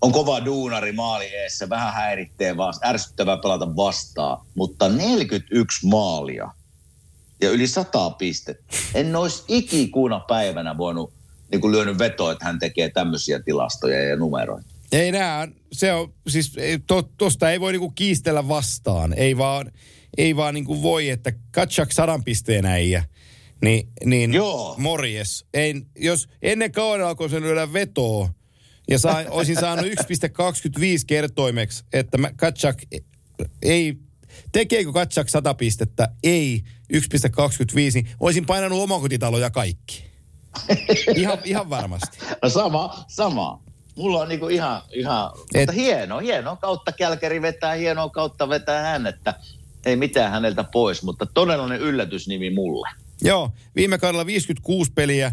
on 0.00 0.12
kova 0.12 0.44
duunari 0.44 0.92
maali 0.92 1.26
eessä, 1.26 1.68
vähän 1.68 1.94
häiritsee 1.94 2.56
vaan, 2.56 2.74
ärsyttävää 2.84 3.36
pelata 3.36 3.76
vastaan, 3.76 4.46
mutta 4.54 4.88
41 4.88 5.86
maalia 5.86 6.50
ja 7.40 7.50
yli 7.50 7.66
100 7.66 8.10
pistettä. 8.10 8.64
En 8.94 9.16
olisi 9.16 9.44
ikikuuna 9.48 10.20
päivänä 10.20 10.78
voinut 10.78 11.12
niin 11.50 11.60
kuin 11.60 11.72
lyönyt 11.72 11.98
vetoa, 11.98 12.32
että 12.32 12.44
hän 12.44 12.58
tekee 12.58 12.90
tämmöisiä 12.90 13.40
tilastoja 13.42 14.04
ja 14.04 14.16
numeroita. 14.16 14.68
Ei 14.92 15.12
nää, 15.12 15.48
se 15.72 15.92
on, 15.92 16.12
siis 16.28 16.52
to, 16.86 17.02
tosta 17.02 17.50
ei 17.50 17.60
voi 17.60 17.72
niinku 17.72 17.90
kiistellä 17.90 18.48
vastaan. 18.48 19.12
Ei 19.12 19.38
vaan, 19.38 19.72
ei 20.16 20.36
vaan 20.36 20.54
niinku 20.54 20.82
voi, 20.82 21.10
että 21.10 21.32
Katsak 21.50 21.92
sadan 21.92 22.24
pisteen 22.24 22.66
äijä. 22.66 23.04
Niin, 23.64 23.88
niin 24.04 24.34
Joo. 24.34 24.74
morjes. 24.78 25.46
Ei, 25.54 25.74
jos 25.96 26.28
ennen 26.42 26.72
kauden 26.72 27.06
alkoi 27.06 27.30
sen 27.30 27.42
lyödä 27.42 27.72
vetoa, 27.72 28.28
ja 28.90 28.98
sain, 28.98 29.30
olisin 29.30 29.56
saanut 29.60 29.86
1,25 29.86 29.92
kertoimeksi, 31.06 31.84
että 31.92 32.18
mä, 32.18 32.30
Katsak 32.36 32.82
ei, 33.62 33.96
tekeekö 34.52 34.92
Katsak 34.92 35.28
100 35.28 35.54
pistettä? 35.54 36.08
Ei, 36.22 36.62
1,25, 36.92 37.00
niin 37.94 38.08
olisin 38.20 38.46
painanut 38.46 38.82
omakotitaloja 38.82 39.50
kaikki. 39.50 40.04
Ihan, 41.16 41.38
ihan 41.44 41.70
varmasti. 41.70 42.18
No 42.42 42.48
sama, 42.48 43.04
sama. 43.08 43.62
Mulla 43.96 44.20
on 44.20 44.28
niinku 44.28 44.48
ihan, 44.48 44.82
ihan 44.92 45.30
Et- 45.54 45.60
mutta 45.60 45.72
hieno, 45.72 46.18
hieno 46.18 46.56
kautta 46.56 46.92
Kälkäri 46.92 47.42
vetää, 47.42 47.74
hienoa 47.74 48.08
kautta 48.08 48.48
vetää 48.48 48.82
hän, 48.82 49.06
että 49.06 49.34
ei 49.86 49.96
mitään 49.96 50.30
häneltä 50.30 50.64
pois, 50.64 51.02
mutta 51.02 51.26
todellinen 51.34 51.80
yllätysnimi 51.80 52.50
mulle. 52.50 52.88
Joo, 53.22 53.50
viime 53.76 53.98
kaudella 53.98 54.26
56 54.26 54.92
peliä, 54.92 55.32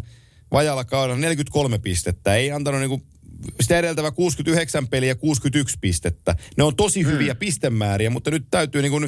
vajalla 0.51 0.85
kaudella 0.85 1.19
43 1.21 1.79
pistettä. 1.79 2.35
Ei 2.35 2.51
antanut 2.51 2.81
niinku 2.81 3.01
sitä 3.61 3.79
edeltävä 3.79 4.11
69 4.11 4.87
peliä 4.87 5.15
61 5.15 5.77
pistettä. 5.81 6.35
Ne 6.57 6.63
on 6.63 6.75
tosi 6.75 7.03
hyviä 7.03 7.33
Hmm. 7.33 7.39
pistemääriä, 7.39 8.09
mutta 8.09 8.31
nyt 8.31 8.45
täytyy 8.51 8.81
niinku, 8.81 8.99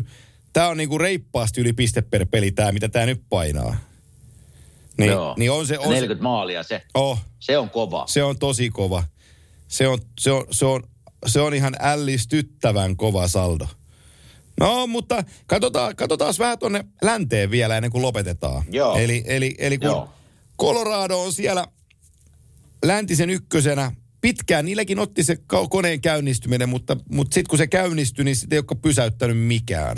tämä 0.54 0.68
on 0.68 0.78
niinku 0.78 0.98
reippaasti 0.98 1.62
yli 1.62 1.74
piste 1.74 2.02
per 2.02 2.26
peli 2.26 2.52
tämä, 2.52 2.72
mitä 2.72 2.90
tämä 2.90 3.06
nyt 3.06 3.22
painaa. 3.30 3.76
Niin, 4.98 5.12
Joo. 5.12 5.36
niin 5.38 5.52
on 5.52 5.68
se, 5.68 5.80
on 5.80 5.90
40 5.90 6.24
maalia, 6.24 6.64
se, 6.64 6.68
se, 6.68 6.84
oh, 6.94 7.20
se 7.40 7.58
on 7.58 7.70
kova. 7.70 8.06
se 8.08 8.24
on 8.24 8.40
tosi 8.40 8.70
kova. 8.70 9.04
Se 9.68 9.88
on, 9.88 10.00
se 10.20 10.32
on, 10.32 10.46
se 10.52 10.66
on, 10.66 10.84
se 11.28 11.42
on 11.42 11.54
ihan 11.54 11.76
ällistyttävän 11.80 12.96
kova 12.96 13.28
saldo. 13.28 13.68
No, 14.60 14.88
mutta 14.88 15.24
katsotaan, 15.48 15.96
katsotaan 15.96 16.34
vähän 16.40 16.60
tuonne 16.60 16.86
länteen 17.02 17.52
vielä 17.52 17.78
ennen 17.78 17.92
kuin 17.92 18.02
lopetetaan. 18.02 18.64
Joo. 18.72 18.98
Eli, 18.98 19.24
eli, 19.28 19.56
eli 19.58 19.78
kun 19.78 19.88
Joo. 19.88 20.10
Colorado 20.60 21.22
on 21.22 21.34
siellä 21.34 21.68
läntisen 22.86 23.30
ykkösenä, 23.30 23.92
pitkään 24.22 24.66
niilläkin 24.66 25.00
otti 25.00 25.24
se 25.24 25.38
koneen 25.70 26.02
käynnistyminen, 26.02 26.70
mutta, 26.70 26.98
mutta 27.12 27.34
sitten 27.34 27.50
kun 27.50 27.58
se 27.58 27.68
käynnistyi, 27.68 28.26
niin 28.26 28.36
sitä 28.36 28.56
ei 28.56 28.60
ole 28.60 28.80
pysäyttänyt 28.82 29.38
mikään. 29.38 29.98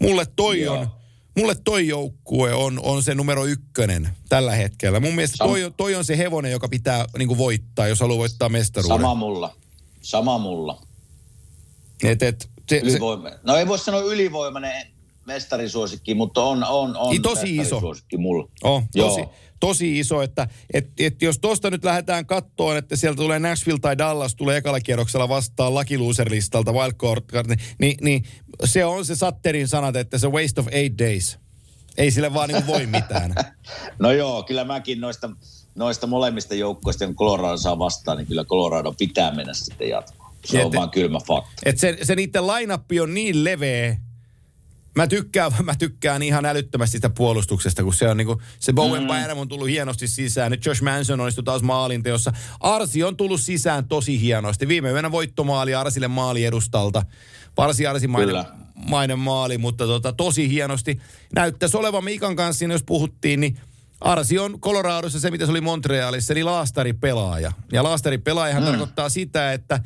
Mulle 0.00 0.26
toi 0.36 0.60
Joo. 0.60 0.78
on, 0.78 0.88
mulle 1.36 1.56
toi 1.64 1.88
joukkue 1.88 2.54
on, 2.54 2.80
on 2.82 3.02
se 3.02 3.14
numero 3.14 3.44
ykkönen 3.44 4.08
tällä 4.28 4.54
hetkellä. 4.54 5.00
Mun 5.00 5.14
mielestä 5.14 5.44
Sam- 5.44 5.48
toi, 5.48 5.72
toi 5.76 5.94
on 5.94 6.04
se 6.04 6.18
hevonen, 6.18 6.52
joka 6.52 6.68
pitää 6.68 7.06
niin 7.18 7.38
voittaa, 7.38 7.88
jos 7.88 8.00
haluaa 8.00 8.18
voittaa 8.18 8.48
mestaruuden. 8.48 8.98
Sama 8.98 9.14
mulla. 9.14 9.56
Sama 10.02 10.38
mulla. 10.38 10.82
Et, 12.04 12.22
et, 12.22 12.50
se, 12.80 12.90
se. 12.90 12.98
No 13.42 13.56
ei 13.56 13.68
voi 13.68 13.78
sanoa 13.78 14.00
ylivoimainen 14.00 14.86
mestarisuosikki, 15.26 16.14
mutta 16.14 16.42
on, 16.42 16.64
on, 16.64 16.96
on 16.96 17.10
Niin, 17.10 17.22
tosi 17.22 17.56
iso. 17.56 17.80
mulla. 18.18 18.48
Oh, 18.64 18.82
tosi, 18.96 19.20
Joo. 19.20 19.32
tosi 19.60 19.98
iso, 19.98 20.22
että 20.22 20.48
et, 20.74 20.88
et 20.98 21.22
jos 21.22 21.38
tosta 21.38 21.70
nyt 21.70 21.84
lähdetään 21.84 22.26
kattoon, 22.26 22.76
että 22.76 22.96
sieltä 22.96 23.16
tulee 23.16 23.38
Nashville 23.38 23.78
tai 23.80 23.98
Dallas, 23.98 24.34
tulee 24.34 24.56
ekalla 24.56 24.80
kierroksella 24.80 25.28
vastaan 25.28 25.74
Lucky 25.74 25.96
Loser-listalta, 25.98 26.72
wildcard, 26.72 27.24
niin, 27.48 27.58
niin, 27.78 27.96
niin 28.02 28.24
se 28.64 28.84
on 28.84 29.04
se 29.04 29.14
Satterin 29.14 29.68
sanat, 29.68 29.96
että 29.96 30.18
se 30.18 30.28
waste 30.28 30.60
of 30.60 30.68
eight 30.70 30.98
days. 30.98 31.38
Ei 31.98 32.10
sille 32.10 32.34
vaan 32.34 32.48
niin 32.48 32.66
voi 32.66 32.86
mitään. 32.86 33.34
No 33.98 34.12
joo, 34.12 34.42
kyllä 34.42 34.64
mäkin 34.64 35.00
noista, 35.00 35.30
noista 35.74 36.06
molemmista 36.06 36.54
joukkoista, 36.54 37.06
kun 37.06 37.16
Colorado 37.16 37.56
saa 37.56 37.78
vastaan, 37.78 38.18
niin 38.18 38.26
kyllä 38.26 38.44
Colorado 38.44 38.92
pitää 38.98 39.34
mennä 39.34 39.54
sitten 39.54 39.88
jatkoon. 39.88 40.21
Se 40.44 40.58
Ja 40.58 40.66
on 40.66 40.72
vaan 40.72 40.90
kylmä 40.90 41.18
fakta. 41.26 41.50
Et 41.64 41.78
se, 41.78 41.98
se 42.02 42.14
niiden 42.14 42.46
lainappi 42.46 43.00
on 43.00 43.14
niin 43.14 43.44
leveä. 43.44 43.96
Mä 44.94 45.06
tykkään, 45.06 45.52
mä 45.64 45.74
tykkään 45.78 46.22
ihan 46.22 46.44
älyttömästi 46.44 46.98
sitä 46.98 47.10
puolustuksesta, 47.10 47.82
kun 47.82 47.94
se 47.94 48.08
on 48.08 48.16
niinku, 48.16 48.42
se 48.58 48.72
Bowen 48.72 49.02
mm. 49.02 49.08
Byram 49.08 49.38
on 49.38 49.48
tullut 49.48 49.68
hienosti 49.68 50.08
sisään. 50.08 50.50
Nyt 50.50 50.66
Josh 50.66 50.82
Manson 50.82 51.20
onnistui 51.20 51.44
taas 51.44 51.62
maalinteossa. 51.62 52.32
Arsi 52.60 53.02
on 53.02 53.16
tullut 53.16 53.40
sisään 53.40 53.88
tosi 53.88 54.20
hienosti. 54.20 54.68
Viime 54.68 54.90
yönä 54.90 55.10
voittomaali 55.10 55.74
Arsille 55.74 56.08
maali 56.08 56.44
edustalta. 56.44 57.02
Varsin 57.56 57.88
Arsimainen 57.88 58.28
Kyllä. 58.28 58.44
mainen 58.74 59.18
maali, 59.18 59.58
mutta 59.58 59.86
tota, 59.86 60.12
tosi 60.12 60.48
hienosti. 60.48 61.00
Näyttäisi 61.34 61.76
olevan 61.76 62.04
Mikan 62.04 62.36
kanssa, 62.36 62.58
siinä 62.58 62.74
jos 62.74 62.82
puhuttiin, 62.82 63.40
niin 63.40 63.58
Arsi 64.00 64.38
on 64.38 64.60
Coloradossa 64.60 65.20
se, 65.20 65.30
mitä 65.30 65.46
se 65.46 65.50
oli 65.50 65.60
Montrealissa, 65.60 66.32
eli 66.32 66.42
laastaripelaaja. 66.42 67.52
Ja 67.72 67.82
laastaripelaajahan 67.82 68.62
mm. 68.62 68.66
tarkoittaa 68.66 69.08
sitä, 69.08 69.52
että 69.52 69.80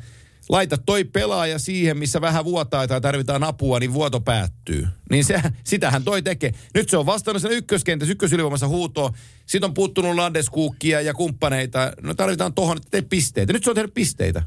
laita 0.49 0.77
toi 0.77 1.03
pelaaja 1.03 1.59
siihen, 1.59 1.97
missä 1.97 2.21
vähän 2.21 2.45
vuotaa 2.45 2.87
tai 2.87 3.01
tarvitaan 3.01 3.43
apua, 3.43 3.79
niin 3.79 3.93
vuoto 3.93 4.21
päättyy. 4.21 4.87
Niin 5.11 5.25
se, 5.25 5.41
sitähän 5.63 6.03
toi 6.03 6.21
tekee. 6.21 6.53
Nyt 6.73 6.89
se 6.89 6.97
on 6.97 7.05
vastannut 7.05 7.41
sen 7.41 7.51
ykköskentässä, 7.51 8.11
ykkösylivoimassa 8.11 8.67
huutoa. 8.67 9.13
Sitten 9.45 9.67
on 9.67 9.73
puuttunut 9.73 10.15
Landeskuukkia 10.15 11.01
ja 11.01 11.13
kumppaneita. 11.13 11.91
No 12.01 12.13
tarvitaan 12.13 12.53
tohon, 12.53 12.77
että 12.77 12.89
tee 12.91 13.01
pisteitä. 13.01 13.53
Nyt 13.53 13.63
se 13.63 13.69
on 13.69 13.75
tehnyt 13.75 13.93
pisteitä. 13.93 14.43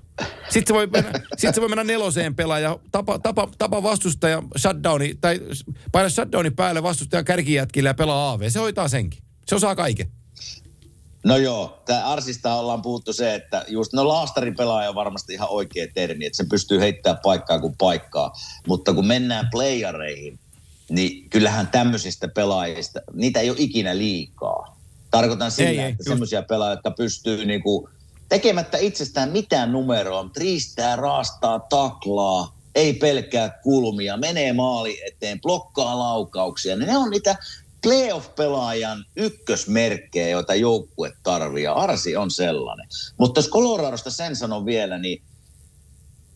Sitten 0.48 0.66
se 0.66 0.74
voi 0.74 0.86
mennä, 0.86 1.10
sitten 1.30 1.54
se 1.54 1.60
voi 1.60 1.68
mennä 1.68 1.84
neloseen 1.84 2.34
pelaaja, 2.34 2.78
tapa, 2.92 3.18
tapa, 3.18 3.48
tapa 3.58 3.82
vastustaja 3.82 4.42
shutdowni, 4.58 5.14
tai 5.20 5.40
paina 5.92 6.08
shutdowni 6.08 6.50
päälle 6.50 6.82
vastustajan 6.82 7.24
kärkijätkille 7.24 7.88
ja 7.88 7.94
pelaa 7.94 8.32
AV. 8.32 8.48
Se 8.48 8.58
hoitaa 8.58 8.88
senkin. 8.88 9.22
Se 9.46 9.54
osaa 9.54 9.76
kaiken. 9.76 10.19
No 11.24 11.36
joo, 11.36 11.82
tämä 11.84 12.06
Arsista 12.06 12.54
ollaan 12.54 12.82
puhuttu 12.82 13.12
se, 13.12 13.34
että 13.34 13.64
just 13.68 13.92
no 13.92 14.08
laastarin 14.08 14.56
pelaaja 14.56 14.88
on 14.88 14.94
varmasti 14.94 15.32
ihan 15.34 15.48
oikea 15.50 15.86
termi, 15.94 16.26
että 16.26 16.36
se 16.36 16.44
pystyy 16.50 16.80
heittämään 16.80 17.20
paikkaa 17.22 17.58
kuin 17.58 17.74
paikkaa. 17.78 18.32
Mutta 18.66 18.94
kun 18.94 19.06
mennään 19.06 19.48
playareihin, 19.50 20.38
niin 20.88 21.30
kyllähän 21.30 21.68
tämmöisistä 21.68 22.28
pelaajista, 22.28 23.00
niitä 23.12 23.40
ei 23.40 23.50
ole 23.50 23.58
ikinä 23.60 23.98
liikaa. 23.98 24.76
Tarkoitan 25.10 25.50
sillä, 25.50 25.70
Ei, 25.70 25.78
ei, 25.78 25.90
että 25.90 26.04
semmoisia 26.04 26.42
pelaajia, 26.42 26.72
jotka 26.72 26.90
pystyy 26.90 27.44
niinku 27.44 27.88
tekemättä 28.28 28.78
itsestään 28.78 29.30
mitään 29.30 29.72
numeroa, 29.72 30.22
mutta 30.22 30.40
riistää, 30.40 30.96
raastaa, 30.96 31.58
taklaa, 31.58 32.56
ei 32.74 32.92
pelkkää 32.92 33.58
kulmia, 33.62 34.16
menee 34.16 34.52
maali 34.52 35.00
eteen, 35.06 35.40
blokkaa 35.40 35.98
laukauksia. 35.98 36.76
Ne 36.76 36.96
on 36.96 37.10
niitä 37.10 37.36
playoff-pelaajan 37.82 39.04
ykkösmerkkejä, 39.16 40.28
joita 40.28 40.54
joukkue 40.54 41.12
tarvii, 41.22 41.64
ja 41.64 41.72
Arsi 41.72 42.16
on 42.16 42.30
sellainen. 42.30 42.86
Mutta 43.18 43.38
jos 43.38 43.48
Coloradosta 43.50 44.10
sen 44.10 44.36
sanon 44.36 44.66
vielä, 44.66 44.98
niin 44.98 45.22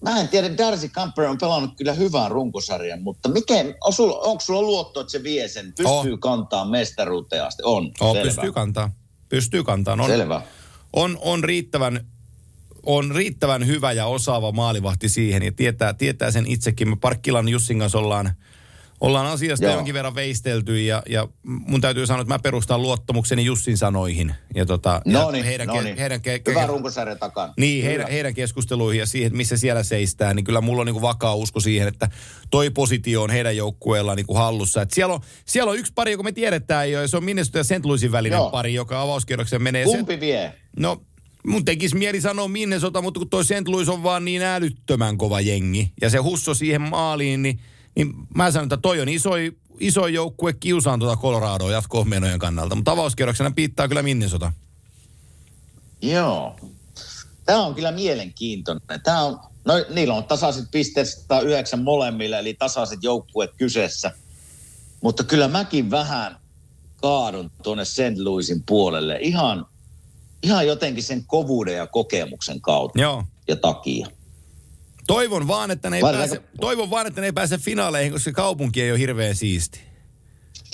mä 0.00 0.20
en 0.20 0.28
tiedä, 0.28 0.56
Darcy 0.58 0.88
Camper 0.88 1.24
on 1.24 1.38
pelannut 1.38 1.70
kyllä 1.76 1.92
hyvän 1.92 2.30
runkosarjan, 2.30 3.02
mutta 3.02 3.28
mikä, 3.28 3.54
on 3.84 3.92
sulla, 3.92 4.18
onko 4.18 4.40
sulla 4.40 4.62
luotto, 4.62 5.00
että 5.00 5.10
se 5.10 5.22
vie 5.22 5.48
sen, 5.48 5.66
pystyy 5.66 6.12
On. 6.12 6.20
kantaa 6.20 6.64
mestaruuteen 6.64 7.44
asti? 7.44 7.62
On, 7.66 7.92
Oh, 8.00 8.12
selvä. 8.16 8.24
pystyy 8.30 8.52
kantaa. 8.52 8.92
Pystyy 9.28 9.64
kantaa. 9.64 9.94
On, 10.00 10.06
Selvä. 10.06 10.42
on, 10.92 11.18
on 11.22 11.44
riittävän 11.44 12.06
on 12.86 13.10
riittävän 13.14 13.66
hyvä 13.66 13.92
ja 13.92 14.06
osaava 14.06 14.52
maalivahti 14.52 15.08
siihen 15.08 15.42
ja 15.42 15.52
tietää, 15.52 15.94
tietää 15.94 16.30
sen 16.30 16.46
itsekin. 16.46 16.88
Me 16.88 16.96
Parkkilan 17.00 17.48
Jussin 17.48 17.78
kanssa 17.78 17.98
ollaan, 17.98 18.32
ollaan 19.00 19.26
asiasta 19.26 19.64
Joo. 19.64 19.74
jonkin 19.74 19.94
verran 19.94 20.14
veistelty 20.14 20.82
ja, 20.82 21.02
ja 21.08 21.28
mun 21.42 21.80
täytyy 21.80 22.06
sanoa, 22.06 22.20
että 22.20 22.34
mä 22.34 22.38
perustan 22.38 22.82
luottamukseni 22.82 23.44
Jussin 23.44 23.76
sanoihin. 23.78 24.34
Ja 24.54 24.66
tota, 24.66 25.00
ja 25.04 25.12
No 25.18 25.30
niin, 25.30 25.44
heidän, 25.44 25.66
no 25.66 25.74
ke- 25.74 25.82
niin. 25.82 25.96
heidän, 25.98 26.20
ke- 26.20 26.50
Hyvä 26.50 26.64
ke- 26.64 26.68
runkosarja 26.68 27.16
takana. 27.16 27.54
niin, 27.58 27.84
heidän, 27.84 28.10
heidän 28.10 28.34
keskusteluihin 28.34 29.00
ja 29.00 29.06
siihen, 29.06 29.36
missä 29.36 29.56
siellä 29.56 29.82
seistää, 29.82 30.34
niin 30.34 30.44
kyllä 30.44 30.60
mulla 30.60 30.80
on 30.80 30.86
niin 30.86 30.94
kuin 30.94 31.02
vakaa 31.02 31.34
usko 31.34 31.60
siihen, 31.60 31.88
että 31.88 32.08
toi 32.50 32.70
positio 32.70 33.22
on 33.22 33.30
heidän 33.30 33.56
joukkueellaan 33.56 34.16
niin 34.16 34.26
kuin 34.26 34.38
hallussa. 34.38 34.82
Et 34.82 34.90
siellä, 34.92 35.14
on, 35.14 35.20
siellä 35.44 35.70
on 35.70 35.78
yksi 35.78 35.92
pari, 35.94 36.10
joka 36.10 36.22
me 36.22 36.32
tiedetään 36.32 36.90
jo, 36.90 37.00
ja 37.00 37.08
se 37.08 37.16
on 37.16 37.24
Minnesota 37.24 37.58
ja 37.58 37.64
St. 37.64 37.84
Louisin 37.84 38.12
välinen 38.12 38.36
Joo. 38.36 38.50
pari, 38.50 38.74
joka 38.74 39.00
avauskierroksen 39.00 39.62
menee. 39.62 39.84
Kumpi 39.84 40.20
vie? 40.20 40.52
no, 40.78 41.02
mun 41.46 41.64
tekisi 41.64 41.96
mieli 41.96 42.20
sanoa 42.20 42.48
Minnesota, 42.48 43.02
mutta 43.02 43.18
kun 43.20 43.30
toi 43.30 43.44
St. 43.44 43.68
Louis 43.68 43.88
on 43.88 44.02
vaan 44.02 44.24
niin 44.24 44.42
älyttömän 44.42 45.18
kova 45.18 45.40
jengi, 45.40 45.92
ja 46.00 46.10
se 46.10 46.18
husso 46.18 46.54
siihen 46.54 46.80
maaliin, 46.82 47.42
niin, 47.42 47.60
niin 47.96 48.14
mä 48.34 48.50
sanon, 48.50 48.64
että 48.64 48.76
toi 48.76 49.00
on 49.00 49.08
iso, 49.08 49.30
iso 49.80 50.06
joukkue 50.06 50.52
kiusaan 50.52 50.98
tuota 50.98 51.22
Coloradoa 51.22 51.70
jatko-menojen 51.70 52.38
kannalta. 52.38 52.74
Mutta 52.74 52.92
avauskierroksena 52.92 53.50
piittaa 53.50 53.88
kyllä 53.88 54.02
Minnesota. 54.02 54.52
Joo. 56.02 56.56
Tämä 57.44 57.62
on 57.62 57.74
kyllä 57.74 57.92
mielenkiintoinen. 57.92 59.02
Tämä 59.04 59.22
on, 59.22 59.40
no, 59.64 59.74
niillä 59.94 60.14
on 60.14 60.24
tasaiset 60.24 60.64
pisteet 60.70 61.08
109 61.08 61.82
molemmille, 61.82 62.38
eli 62.38 62.54
tasaiset 62.54 63.02
joukkueet 63.02 63.50
kyseessä. 63.56 64.12
Mutta 65.00 65.24
kyllä 65.24 65.48
mäkin 65.48 65.90
vähän 65.90 66.36
kaadun 66.96 67.50
tuonne 67.62 67.84
St. 67.84 68.18
Louisin 68.18 68.62
puolelle 68.66 69.18
ihan, 69.20 69.66
ihan 70.42 70.66
jotenkin 70.66 71.02
sen 71.02 71.24
kovuuden 71.26 71.76
ja 71.76 71.86
kokemuksen 71.86 72.60
kautta 72.60 73.00
Joo. 73.00 73.24
ja 73.48 73.56
takia. 73.56 74.06
Toivon 75.06 75.48
vaan, 75.48 75.70
että 75.70 75.90
ne 75.90 75.96
ei, 75.96 76.02
Vai- 76.02 76.14
pääse, 76.14 76.42
toivon 76.60 76.90
vaan, 76.90 77.06
että 77.06 77.20
ne 77.20 77.26
ei 77.26 77.32
pääse 77.32 77.58
finaaleihin, 77.58 78.12
koska 78.12 78.32
kaupunki 78.32 78.82
ei 78.82 78.90
ole 78.90 78.98
hirveän 78.98 79.34
siisti. 79.36 79.80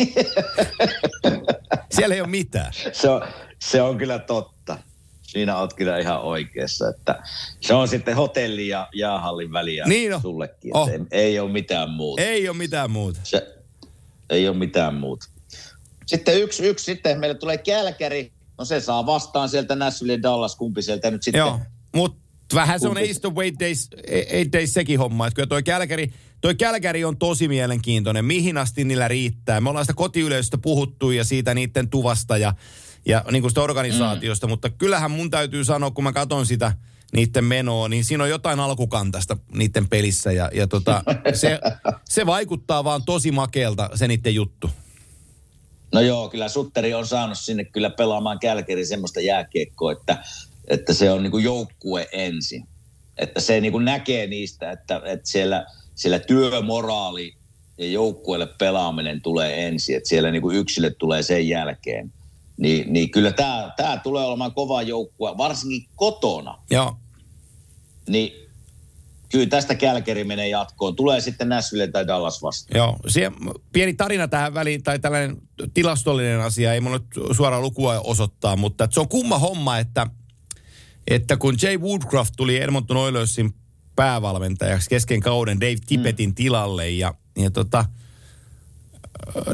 Siellä 1.92 2.14
ei 2.14 2.20
ole 2.20 2.28
mitään. 2.28 2.72
Se 2.92 3.08
on, 3.08 3.22
se 3.58 3.82
on 3.82 3.98
kyllä 3.98 4.18
totta. 4.18 4.78
Siinä 5.22 5.58
oot 5.58 5.74
kyllä 5.74 5.98
ihan 5.98 6.20
oikeassa, 6.20 6.88
että 6.88 7.22
se 7.60 7.74
on 7.74 7.88
sitten 7.88 8.16
hotelli 8.16 8.68
ja 8.68 8.88
jäähallin 8.94 9.52
väliä 9.52 9.84
Niin 9.84 10.14
on. 10.14 10.20
sullekin. 10.22 10.76
Oh. 10.76 10.88
Oh. 10.88 11.06
Ei 11.10 11.38
ole 11.38 11.52
mitään 11.52 11.90
muuta. 11.90 12.22
Ei 12.22 12.48
ole 12.48 12.56
mitään 12.56 12.90
muuta. 12.90 13.20
Se, 13.24 13.56
ei 14.30 14.48
ole 14.48 14.56
mitään 14.56 14.94
muuta. 14.94 15.26
Sitten 16.06 16.40
yksi, 16.42 16.66
yksi 16.66 16.84
sitten 16.84 17.20
meille 17.20 17.34
tulee 17.34 17.58
Kälkäri. 17.58 18.32
No 18.58 18.64
se 18.64 18.80
saa 18.80 19.06
vastaan 19.06 19.48
sieltä 19.48 19.74
Nashville 19.76 20.22
Dallas, 20.22 20.56
kumpi 20.56 20.82
sieltä 20.82 21.10
nyt 21.10 21.22
sitten. 21.22 21.38
Joo, 21.38 21.58
mutta 21.94 22.18
vähän 22.54 22.80
se 22.80 22.88
on 22.88 22.94
Kumpi? 22.94 23.08
East 23.08 23.24
of 23.24 23.38
Eight 23.38 23.60
Days, 23.60 23.88
eight 24.06 24.52
days 24.52 24.72
sekin 24.72 24.98
homma. 24.98 25.26
Että 25.26 25.34
kyllä 25.34 25.46
toi 25.46 25.62
Kälkäri, 25.62 26.12
toi 26.40 26.54
Kälkäri 26.54 27.04
on 27.04 27.16
tosi 27.16 27.48
mielenkiintoinen. 27.48 28.24
Mihin 28.24 28.58
asti 28.58 28.84
niillä 28.84 29.08
riittää? 29.08 29.60
Me 29.60 29.70
ollaan 29.70 29.84
sitä 29.84 29.94
kotiyleisöstä 29.94 30.58
puhuttu 30.58 31.10
ja 31.10 31.24
siitä 31.24 31.54
niiden 31.54 31.90
tuvasta 31.90 32.36
ja, 32.36 32.54
ja 33.06 33.24
niin 33.30 33.42
kuin 33.42 33.50
sitä 33.50 33.62
organisaatiosta. 33.62 34.46
Mm. 34.46 34.50
Mutta 34.50 34.70
kyllähän 34.70 35.10
mun 35.10 35.30
täytyy 35.30 35.64
sanoa, 35.64 35.90
kun 35.90 36.04
mä 36.04 36.12
katson 36.12 36.46
sitä 36.46 36.72
niiden 37.12 37.44
menoa, 37.44 37.88
niin 37.88 38.04
siinä 38.04 38.24
on 38.24 38.30
jotain 38.30 38.60
alkukantasta 38.60 39.36
niiden 39.54 39.88
pelissä. 39.88 40.32
Ja, 40.32 40.50
ja 40.54 40.66
tota, 40.66 41.02
se, 41.34 41.60
se 42.04 42.26
vaikuttaa 42.26 42.84
vaan 42.84 43.04
tosi 43.04 43.32
makeelta 43.32 43.90
se 43.94 44.08
niiden 44.08 44.34
juttu. 44.34 44.70
No 45.92 46.00
joo, 46.00 46.28
kyllä 46.28 46.48
Sutteri 46.48 46.94
on 46.94 47.06
saanut 47.06 47.38
sinne 47.38 47.64
kyllä 47.64 47.90
pelaamaan 47.90 48.38
Kälkäri 48.38 48.86
semmoista 48.86 49.20
jääkiekkoa, 49.20 49.92
että, 49.92 50.22
että 50.70 50.94
se 50.94 51.10
on 51.10 51.22
niin 51.22 51.30
kuin 51.30 51.44
joukkue 51.44 52.08
ensin. 52.12 52.68
Että 53.16 53.40
se 53.40 53.60
niin 53.60 53.72
kuin 53.72 53.84
näkee 53.84 54.26
niistä, 54.26 54.70
että, 54.70 55.02
että 55.04 55.30
siellä, 55.30 55.66
siellä 55.94 56.18
työmoraali 56.18 57.34
ja 57.78 57.86
joukkueelle 57.86 58.48
pelaaminen 58.58 59.22
tulee 59.22 59.66
ensin, 59.66 59.96
että 59.96 60.08
siellä 60.08 60.30
niin 60.30 60.42
kuin 60.42 60.56
yksilöt 60.56 60.98
tulee 60.98 61.22
sen 61.22 61.48
jälkeen. 61.48 62.12
Niin, 62.56 62.92
niin 62.92 63.10
kyllä 63.10 63.32
tämä, 63.32 63.72
tämä 63.76 64.00
tulee 64.02 64.24
olemaan 64.24 64.54
kova 64.54 64.82
joukkue, 64.82 65.36
varsinkin 65.36 65.88
kotona. 65.96 66.58
Joo, 66.70 66.96
Niin 68.08 68.32
kyllä 69.30 69.46
tästä 69.46 69.74
Kälkeri 69.74 70.24
menee 70.24 70.48
jatkoon. 70.48 70.96
Tulee 70.96 71.20
sitten 71.20 71.48
Nashville 71.48 71.88
tai 71.88 72.06
Dallas 72.06 72.42
vastaan. 72.42 72.78
Joo, 72.78 72.96
se 73.08 73.32
pieni 73.72 73.94
tarina 73.94 74.28
tähän 74.28 74.54
väliin, 74.54 74.82
tai 74.82 74.98
tällainen 74.98 75.36
tilastollinen 75.74 76.40
asia, 76.40 76.74
ei 76.74 76.80
mulla 76.80 76.98
nyt 76.98 77.36
suoraan 77.36 77.62
lukua 77.62 78.00
osoittaa, 78.04 78.56
mutta 78.56 78.88
se 78.90 79.00
on 79.00 79.08
kumma 79.08 79.38
homma, 79.38 79.78
että, 79.78 80.06
että 81.10 81.36
kun 81.36 81.56
Jay 81.62 81.78
Woodcraft 81.78 82.34
tuli 82.36 82.56
Edmonton 82.56 82.96
Oilersin 82.96 83.54
päävalmentajaksi 83.96 84.90
kesken 84.90 85.20
kauden 85.20 85.60
Dave 85.60 85.76
Tippetin 85.86 86.30
mm. 86.30 86.34
tilalle, 86.34 86.90
ja, 86.90 87.14
ja 87.38 87.50
tota, 87.50 87.84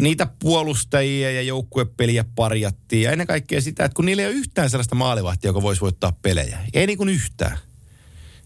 niitä 0.00 0.26
puolustajia 0.38 1.32
ja 1.32 1.42
joukkuepeliä 1.42 2.24
parjattiin, 2.34 3.02
ja 3.02 3.12
ennen 3.12 3.26
kaikkea 3.26 3.60
sitä, 3.60 3.84
että 3.84 3.96
kun 3.96 4.06
niillä 4.06 4.22
ei 4.22 4.28
ole 4.28 4.34
yhtään 4.34 4.70
sellaista 4.70 4.94
maalivahtia, 4.94 5.48
joka 5.48 5.62
voisi 5.62 5.80
voittaa 5.80 6.12
pelejä, 6.22 6.58
ei 6.74 6.86
niin 6.86 6.98
kuin 6.98 7.08
yhtään. 7.08 7.58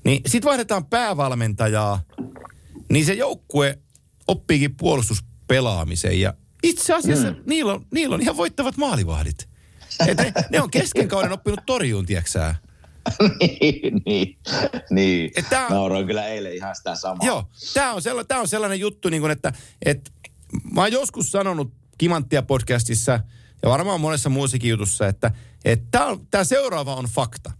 Niin 0.04 0.22
sit 0.26 0.44
vaihdetaan 0.44 0.86
päävalmentajaa, 0.86 2.02
niin 2.92 3.06
se 3.06 3.14
joukkue 3.14 3.78
oppiikin 4.28 4.76
puolustuspelaamisen 4.76 6.20
ja 6.20 6.34
itse 6.62 6.94
asiassa 6.94 7.30
mm. 7.30 7.36
niillä, 7.46 7.72
on, 7.72 7.86
niillä 7.94 8.14
on 8.14 8.20
ihan 8.20 8.36
voittavat 8.36 8.76
maalivahdit. 8.76 9.48
Et 10.06 10.18
ne, 10.18 10.32
ne 10.50 10.62
on 10.62 10.70
kesken 10.70 11.08
kauden 11.08 11.32
oppinut 11.32 11.60
torjuun, 11.66 12.06
tieksää. 12.06 12.54
niin, 13.40 14.02
niin, 14.06 14.38
niin. 14.90 15.30
Tää- 15.50 15.68
Nauroin 15.70 16.06
kyllä 16.06 16.26
eilen 16.26 16.54
ihan 16.54 16.76
sitä 16.76 16.94
samaa. 16.94 17.26
Joo, 17.26 17.44
tämä 17.74 17.92
on, 17.92 18.02
sella, 18.02 18.24
on 18.40 18.48
sellainen 18.48 18.80
juttu, 18.80 19.08
niin 19.08 19.22
kun, 19.22 19.30
että, 19.30 19.52
että 19.84 20.10
mä 20.72 20.80
oon 20.80 20.92
joskus 20.92 21.32
sanonut 21.32 21.72
Kimanttia 21.98 22.42
podcastissa 22.42 23.20
ja 23.62 23.68
varmaan 23.68 24.00
monessa 24.00 24.28
muussakin 24.28 24.70
jutussa, 24.70 25.06
että 25.06 25.30
tämä 26.30 26.44
seuraava 26.44 26.94
on 26.94 27.04
fakta. 27.04 27.52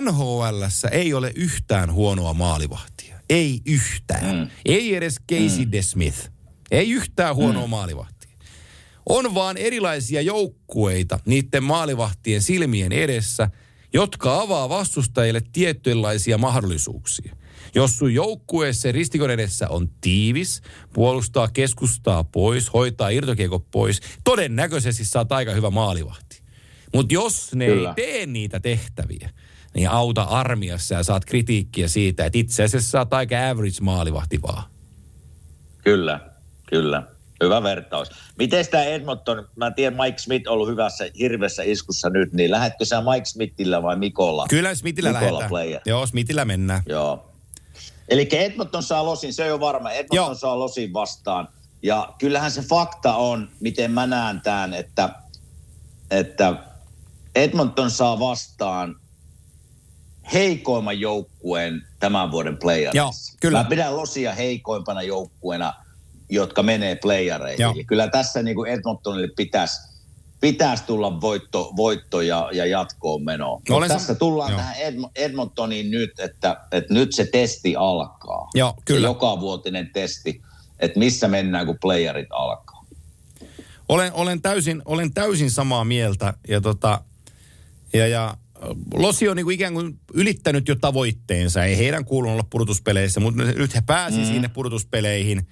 NHLssä 0.00 0.88
ei 0.88 1.14
ole 1.14 1.32
yhtään 1.36 1.92
huonoa 1.92 2.34
maalivahtia. 2.34 3.20
Ei 3.30 3.60
yhtään. 3.66 4.36
Mm. 4.36 4.48
Ei 4.64 4.94
edes 4.94 5.16
Casey 5.32 5.64
mm. 5.64 5.72
DeSmith. 5.72 6.30
Ei 6.70 6.90
yhtään 6.90 7.34
huonoa 7.34 7.66
mm. 7.66 7.70
maalivahtia. 7.70 8.30
On 9.08 9.34
vaan 9.34 9.56
erilaisia 9.56 10.20
joukkueita 10.20 11.18
niiden 11.26 11.62
maalivahtien 11.64 12.42
silmien 12.42 12.92
edessä, 12.92 13.50
jotka 13.94 14.40
avaa 14.40 14.68
vastustajille 14.68 15.42
tietynlaisia 15.52 16.38
mahdollisuuksia. 16.38 17.36
Jos 17.74 17.98
sun 17.98 18.14
joukkueessa 18.14 18.92
ristikon 18.92 19.30
edessä 19.30 19.68
on 19.68 19.88
tiivis, 20.00 20.62
puolustaa 20.92 21.48
keskustaa 21.48 22.24
pois, 22.24 22.72
hoitaa 22.72 23.08
irtokiekot 23.08 23.70
pois, 23.70 24.00
todennäköisesti 24.24 25.04
saat 25.04 25.32
aika 25.32 25.52
hyvä 25.52 25.70
maalivahti. 25.70 26.42
Mutta 26.94 27.14
jos 27.14 27.54
ne 27.54 27.66
Kyllä. 27.66 27.88
ei 27.88 27.94
tee 27.94 28.26
niitä 28.26 28.60
tehtäviä, 28.60 29.30
niin 29.74 29.90
auta 29.90 30.22
armiassa 30.22 30.94
ja 30.94 31.02
saat 31.02 31.24
kritiikkiä 31.24 31.88
siitä, 31.88 32.26
että 32.26 32.38
itse 32.38 32.62
asiassa 32.62 32.90
saat 32.90 33.14
aika 33.14 33.48
average 33.50 33.80
maalivahti 33.80 34.42
vaan. 34.42 34.64
Kyllä, 35.84 36.20
kyllä. 36.68 37.13
Hyvä 37.42 37.62
vertaus. 37.62 38.10
Miten 38.38 38.66
tämä 38.70 38.84
Edmonton, 38.84 39.48
mä 39.56 39.70
tiedän 39.70 40.00
Mike 40.00 40.18
Smith 40.18 40.48
on 40.48 40.54
ollut 40.54 40.68
hyvässä, 40.68 41.04
hirveässä 41.18 41.62
iskussa 41.62 42.10
nyt, 42.10 42.32
niin 42.32 42.50
lähetkö 42.50 42.84
sä 42.84 43.00
Mike 43.00 43.24
Smithillä 43.24 43.82
vai 43.82 43.96
Mikolla? 43.96 44.46
Kyllä 44.48 44.74
Smithillä 44.74 45.12
lähdetään. 45.12 45.50
Joo, 45.86 46.06
Smithillä 46.06 46.44
mennään. 46.44 46.82
Joo. 46.86 47.30
Eli 48.08 48.28
Edmonton 48.32 48.82
saa 48.82 49.04
losin, 49.04 49.32
se 49.32 49.42
on 49.42 49.48
jo 49.48 49.60
varma. 49.60 49.90
Edmonton 49.90 50.16
Joo. 50.16 50.34
Saa 50.34 50.58
losin 50.58 50.92
vastaan. 50.92 51.48
Ja 51.82 52.14
kyllähän 52.18 52.50
se 52.50 52.62
fakta 52.62 53.14
on, 53.14 53.48
miten 53.60 53.90
mä 53.90 54.06
näen 54.06 54.40
tämän, 54.40 54.74
että, 54.74 55.10
että 56.10 56.54
Edmonton 57.34 57.90
saa 57.90 58.18
vastaan 58.18 58.96
heikoimman 60.32 61.00
joukkueen 61.00 61.82
tämän 62.00 62.30
vuoden 62.30 62.58
playereissa. 62.58 62.96
Joo, 62.96 63.38
kyllä. 63.40 63.58
Mä 63.58 63.68
pidän 63.68 63.96
losia 63.96 64.34
heikoimpana 64.34 65.02
joukkueena, 65.02 65.74
jotka 66.28 66.62
menee 66.62 66.96
playereihin. 66.96 67.62
Joo. 67.62 67.72
Eli 67.72 67.84
kyllä 67.84 68.08
tässä 68.08 68.42
niin 68.42 68.56
kuin 68.56 68.70
Edmontonille 68.70 69.28
pitäisi 69.36 69.94
pitäisi 70.40 70.84
tulla 70.84 71.20
voitto, 71.20 71.72
voitto 71.76 72.20
ja, 72.20 72.50
ja 72.52 72.66
jatkoon 72.66 73.24
meno. 73.24 73.60
No, 73.68 73.88
tässä 73.88 74.12
sam- 74.12 74.16
tullaan 74.16 74.50
joo. 74.50 74.58
tähän 74.58 74.74
Edmo- 74.74 75.10
Edmontoniin 75.16 75.90
nyt, 75.90 76.20
että, 76.20 76.56
että 76.72 76.94
nyt 76.94 77.12
se 77.12 77.26
testi 77.32 77.76
alkaa. 77.76 78.50
Joo, 78.54 78.74
kyllä. 78.84 79.00
Se 79.00 79.06
jokavuotinen 79.06 79.90
testi, 79.92 80.42
että 80.80 80.98
missä 80.98 81.28
mennään, 81.28 81.66
kun 81.66 81.78
playerit 81.80 82.28
alkaa. 82.30 82.84
Olen, 83.88 84.12
olen, 84.12 84.42
täysin, 84.42 84.82
olen 84.84 85.14
täysin 85.14 85.50
samaa 85.50 85.84
mieltä 85.84 86.34
ja, 86.48 86.60
tota, 86.60 87.00
ja, 87.92 88.06
ja 88.06 88.36
Losi 88.94 89.28
on 89.28 89.36
niin 89.36 89.44
kuin 89.44 89.54
ikään 89.54 89.72
kuin 89.72 90.00
ylittänyt 90.14 90.68
jo 90.68 90.74
tavoitteensa. 90.74 91.64
Ei 91.64 91.78
heidän 91.78 92.04
kuulu 92.04 92.30
olla 92.30 92.44
pudotuspeleissä, 92.50 93.20
mutta 93.20 93.42
nyt 93.42 93.74
he 93.74 93.82
pääsi 93.86 94.18
mm. 94.18 94.24
sinne 94.24 94.48
pudotuspeleihin. 94.48 95.46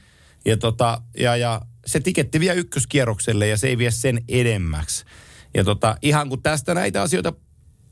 Ja, 0.44 0.56
tota, 0.56 1.02
ja, 1.19 1.36
ja 1.36 1.60
se 1.86 2.01
tiketti 2.01 2.40
vie 2.40 2.55
ykköskierrokselle 2.55 3.47
ja 3.47 3.56
se 3.56 3.69
ei 3.69 3.78
vie 3.78 3.90
sen 3.90 4.24
edemmäksi. 4.28 5.05
Ja 5.55 5.64
tota, 5.64 5.97
ihan 6.02 6.28
kun 6.28 6.43
tästä 6.43 6.74
näitä 6.74 7.02
asioita 7.02 7.32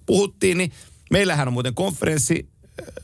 puhuttiin, 0.07 0.59
niin 0.59 0.73
meillähän 1.11 1.49
on 1.49 1.53
muuten 1.53 1.75
konferenssi 1.75 2.49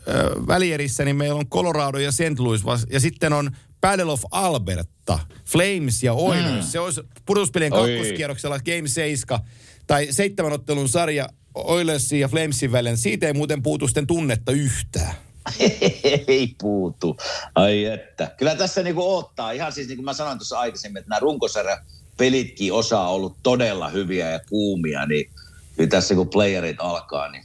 ö, 0.09 0.47
välierissä, 0.47 1.05
niin 1.05 1.16
meillä 1.16 1.39
on 1.39 1.48
Colorado 1.48 1.98
ja 1.98 2.12
St. 2.12 2.39
Louis 2.39 2.62
ja 2.90 3.01
sitten 3.01 3.32
on 3.32 3.51
Battle 3.81 4.12
of 4.12 4.23
Alberta, 4.31 5.18
Flames 5.44 6.02
ja 6.02 6.12
Oilers. 6.12 6.66
Mm. 6.66 6.70
Se 6.70 6.81
olisi 6.81 7.01
pudotuspelien 7.27 7.73
kakkoskierroksella 7.73 8.59
Game 8.59 8.89
7 8.89 9.40
tai 9.86 10.06
seitsemän 10.10 10.52
ottelun 10.52 10.89
sarja 10.89 11.28
Oilersin 11.55 12.20
ja 12.20 12.28
Flamesin 12.28 12.73
välillä. 12.73 12.97
Siitä 12.97 13.27
ei 13.27 13.32
muuten 13.32 13.62
puutu 13.62 13.89
sitten 13.89 14.06
tunnetta 14.06 14.52
yhtään. 14.52 15.14
ei 16.28 16.55
puutu. 16.60 17.16
Ai 17.55 17.85
että. 17.85 18.31
Kyllä 18.39 18.55
tässä 18.55 18.82
niinku 18.82 19.16
ottaa. 19.16 19.51
Ihan 19.51 19.73
siis 19.73 19.89
niin 19.89 19.97
kuin 19.97 20.05
mä 20.05 20.12
sanoin 20.12 20.39
tuossa 20.39 20.59
aikaisemmin, 20.59 21.01
että 21.01 21.09
nämä 21.09 21.20
runkosarja 21.20 21.81
pelitkin 22.16 22.73
osa 22.73 23.01
on 23.01 23.09
ollut 23.09 23.36
todella 23.43 23.89
hyviä 23.89 24.31
ja 24.31 24.40
kuumia, 24.48 25.06
niin 25.06 25.31
kyllä 25.77 25.90
tässä 25.90 26.14
kun 26.14 26.28
playerit 26.28 26.77
alkaa, 26.78 27.28
niin 27.28 27.44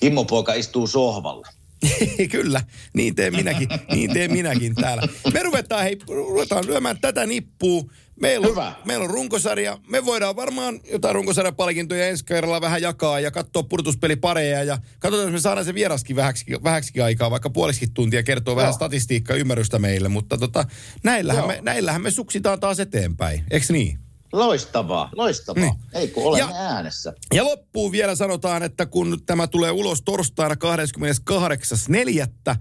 Kimmo 0.00 0.24
poika 0.24 0.54
istuu 0.54 0.86
sohvalla. 0.86 1.48
Kyllä, 2.30 2.62
niin 2.92 3.14
teen 3.14 3.36
minäkin, 3.36 3.68
niin 3.90 4.12
teen 4.12 4.32
minäkin 4.32 4.74
täällä. 4.74 5.02
Me 5.32 5.42
ruvetaan, 5.42 5.82
hei, 5.82 5.98
ruvetaan 6.08 6.66
lyömään 6.66 7.00
tätä 7.00 7.26
nippua. 7.26 7.82
Meillä 8.20 8.44
on, 8.46 8.50
Hyvä. 8.50 8.72
meillä 8.84 9.04
on 9.04 9.10
runkosarja. 9.10 9.78
Me 9.88 10.04
voidaan 10.04 10.36
varmaan 10.36 10.80
jotain 10.92 11.14
runkosarjapalkintoja 11.14 12.06
ensi 12.08 12.24
kerralla 12.24 12.60
vähän 12.60 12.82
jakaa 12.82 13.20
ja 13.20 13.30
katsoa 13.30 13.62
purtuspelipareja. 13.62 14.62
Ja 14.64 14.78
katsotaan, 14.98 15.26
jos 15.26 15.32
me 15.32 15.40
saadaan 15.40 15.64
se 15.66 15.74
vieraskin 15.74 16.16
vähäksi, 16.16 16.44
vähäksikin 16.64 17.04
aikaa, 17.04 17.30
vaikka 17.30 17.50
puoliksikin 17.50 17.94
tuntia 17.94 18.22
kertoo 18.22 18.56
vähän 18.56 18.68
Joo. 18.68 18.72
statistiikkaa 18.76 19.36
ymmärrystä 19.36 19.78
meille. 19.78 20.08
Mutta 20.08 20.38
tota, 20.38 20.64
näillähän, 21.02 21.40
Joo. 21.40 21.48
me, 21.48 21.58
näillähän 21.62 22.02
me 22.02 22.10
suksitaan 22.10 22.60
taas 22.60 22.80
eteenpäin, 22.80 23.44
eikö 23.50 23.66
niin? 23.72 23.98
Loistavaa, 24.32 25.10
loistavaa. 25.14 25.62
Niin. 25.64 25.74
Ei 25.92 26.08
kun 26.08 26.24
olemme 26.24 26.52
Ja- 26.54 26.60
äänessä. 26.68 27.12
Ja 27.34 27.44
loppuun 27.44 27.92
vielä 27.92 28.14
sanotaan, 28.14 28.62
että 28.62 28.86
kun 28.86 29.18
tämä 29.26 29.46
tulee 29.46 29.70
ulos 29.70 30.02
torstaina 30.02 30.56
28.4., 30.56 32.56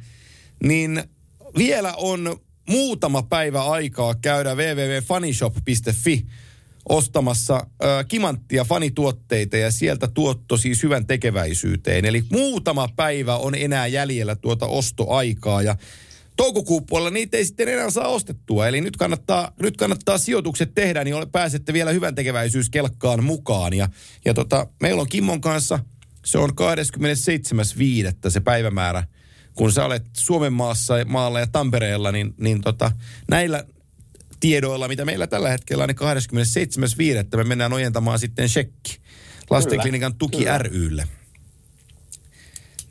niin 0.63 1.03
vielä 1.57 1.93
on 1.97 2.37
muutama 2.69 3.23
päivä 3.23 3.63
aikaa 3.63 4.15
käydä 4.15 4.55
www.funnyshop.fi 4.55 6.25
ostamassa 6.89 7.55
äh, 7.55 8.05
kimanttia 8.07 8.63
fanituotteita 8.63 9.57
ja 9.57 9.71
sieltä 9.71 10.07
tuotto 10.07 10.57
siis 10.57 10.83
hyvän 10.83 11.07
tekeväisyyteen. 11.07 12.05
Eli 12.05 12.23
muutama 12.31 12.89
päivä 12.95 13.37
on 13.37 13.55
enää 13.55 13.87
jäljellä 13.87 14.35
tuota 14.35 14.65
ostoaikaa 14.65 15.61
ja 15.61 15.75
toukokuun 16.37 16.85
puolella 16.85 17.09
niitä 17.09 17.37
ei 17.37 17.45
sitten 17.45 17.67
enää 17.67 17.89
saa 17.89 18.07
ostettua. 18.07 18.67
Eli 18.67 18.81
nyt 18.81 18.97
kannattaa, 18.97 19.51
nyt 19.61 19.77
kannattaa 19.77 20.17
sijoitukset 20.17 20.71
tehdä, 20.75 21.03
niin 21.03 21.15
pääsette 21.31 21.73
vielä 21.73 21.91
hyvän 21.91 22.15
tekeväisyyskelkkaan 22.15 23.23
mukaan. 23.23 23.73
Ja, 23.73 23.89
ja 24.25 24.33
tota, 24.33 24.67
meillä 24.81 25.01
on 25.01 25.09
Kimmon 25.09 25.41
kanssa, 25.41 25.79
se 26.25 26.37
on 26.37 26.49
27.5. 26.49 28.29
se 28.29 28.39
päivämäärä, 28.39 29.03
kun 29.55 29.71
sä 29.71 29.85
olet 29.85 30.03
Suomen 30.17 30.53
maassa, 30.53 30.93
maalla 31.05 31.39
ja 31.39 31.47
Tampereella, 31.47 32.11
niin, 32.11 32.33
niin 32.37 32.61
tota, 32.61 32.91
näillä 33.31 33.63
tiedoilla, 34.39 34.87
mitä 34.87 35.05
meillä 35.05 35.27
tällä 35.27 35.49
hetkellä 35.49 35.83
on, 35.83 35.89
niin 35.89 35.97
27.5. 37.31 37.37
me 37.37 37.43
mennään 37.43 37.73
ojentamaan 37.73 38.19
sitten 38.19 38.49
shekki 38.49 38.99
Lastenklinikan 39.49 40.15
tuki 40.15 40.37
kyllä. 40.37 40.57
rylle. 40.57 41.07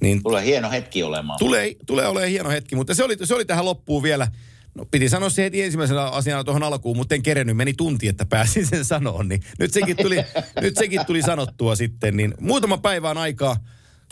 Niin 0.00 0.22
Tulee 0.22 0.44
hieno 0.44 0.70
hetki 0.70 1.02
olemaan. 1.02 1.38
Tulee, 1.38 1.74
tulee 1.86 2.06
olemaan 2.06 2.30
hieno 2.30 2.50
hetki, 2.50 2.76
mutta 2.76 2.94
se 2.94 3.04
oli, 3.04 3.16
se 3.24 3.34
oli 3.34 3.44
tähän 3.44 3.64
loppuun 3.64 4.02
vielä. 4.02 4.28
No, 4.74 4.84
piti 4.90 5.08
sanoa 5.08 5.30
se 5.30 5.42
heti 5.42 5.62
ensimmäisenä 5.62 6.02
asiana 6.02 6.44
tuohon 6.44 6.62
alkuun, 6.62 6.96
mutta 6.96 7.14
en 7.14 7.22
kerennyt, 7.22 7.56
meni 7.56 7.74
tunti, 7.74 8.08
että 8.08 8.26
pääsin 8.26 8.66
sen 8.66 8.84
sanoon. 8.84 9.28
Niin 9.28 9.42
nyt, 9.58 9.72
sekin 9.72 9.96
tuli, 9.96 10.16
nyt 10.60 10.76
sekin 10.76 11.06
tuli 11.06 11.22
sanottua 11.22 11.76
sitten. 11.76 12.16
Niin 12.16 12.34
muutama 12.40 12.78
päivä 12.78 13.10
on 13.10 13.18
aikaa 13.18 13.56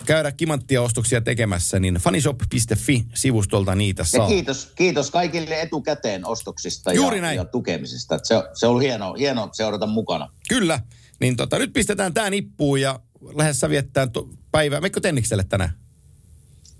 käydä 0.03 0.33
kimanttia 0.33 0.83
ostoksia 0.83 1.21
tekemässä, 1.21 1.81
niin 1.81 1.95
funnyshop.fi-sivustolta 1.95 3.75
niitä 3.75 4.01
Ja 4.01 4.05
saa. 4.05 4.29
kiitos, 4.29 4.73
kiitos 4.75 5.11
kaikille 5.11 5.61
etukäteen 5.61 6.27
ostoksista 6.27 6.93
Juuri 6.93 7.17
ja, 7.17 7.23
näin. 7.23 7.37
ja 7.37 7.45
tukemisesta. 7.45 8.15
Et 8.15 8.25
Se, 8.25 8.35
se 8.55 8.67
on 8.67 8.81
hieno, 8.81 9.15
hieno 9.15 9.49
seurata 9.53 9.87
mukana. 9.87 10.29
Kyllä. 10.49 10.81
Niin 11.21 11.37
tota, 11.37 11.59
nyt 11.59 11.73
pistetään 11.73 12.15
tämä 12.15 12.31
nippuun 12.31 12.81
ja 12.81 13.01
lähdessä 13.35 13.69
viettää 13.71 14.07
to- 14.07 14.29
päivää. 14.53 14.81
Meikö 14.81 15.01
Tennikselle 15.01 15.45
tänään? 15.45 15.73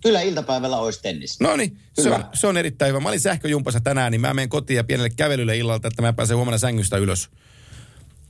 Kyllä 0.03 0.21
iltapäivällä 0.21 0.77
olisi 0.79 1.03
tennis. 1.03 1.41
No 1.41 1.57
niin, 1.57 1.79
se 1.93 2.11
on, 2.11 2.25
se 2.35 2.47
on 2.47 2.57
erittäin 2.57 2.89
hyvä. 2.89 3.01
Mä 3.01 3.09
olin 3.09 3.21
sähköjumpassa 3.21 3.81
tänään, 3.81 4.13
niin 4.13 4.21
mä 4.21 4.35
menen 4.35 4.49
kotiin 4.49 4.77
ja 4.77 4.85
pienelle 4.85 5.11
kävelylle 5.11 5.57
illalta, 5.57 5.89
että 5.89 6.03
mä 6.03 6.13
pääsen 6.13 6.37
huomenna 6.37 6.59
sängystä 6.59 6.97
ylös. 6.97 7.29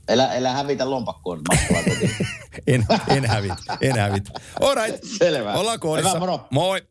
Elä, 0.07 0.33
elä 0.33 0.51
hävitä 0.53 0.89
lompakkoon 0.89 1.41
matkalla 1.51 1.83
kotiin. 1.83 2.15
En, 2.67 2.85
en 3.07 3.25
hävitä, 3.25 3.77
en 3.81 3.99
hävitä. 3.99 4.31
All 4.61 4.75
right. 4.75 5.03
Selvä. 5.17 5.53
Ollaan 5.53 5.79
koodissa. 5.79 6.09
Hyvä, 6.09 6.19
moro. 6.19 6.47
Moi. 6.49 6.81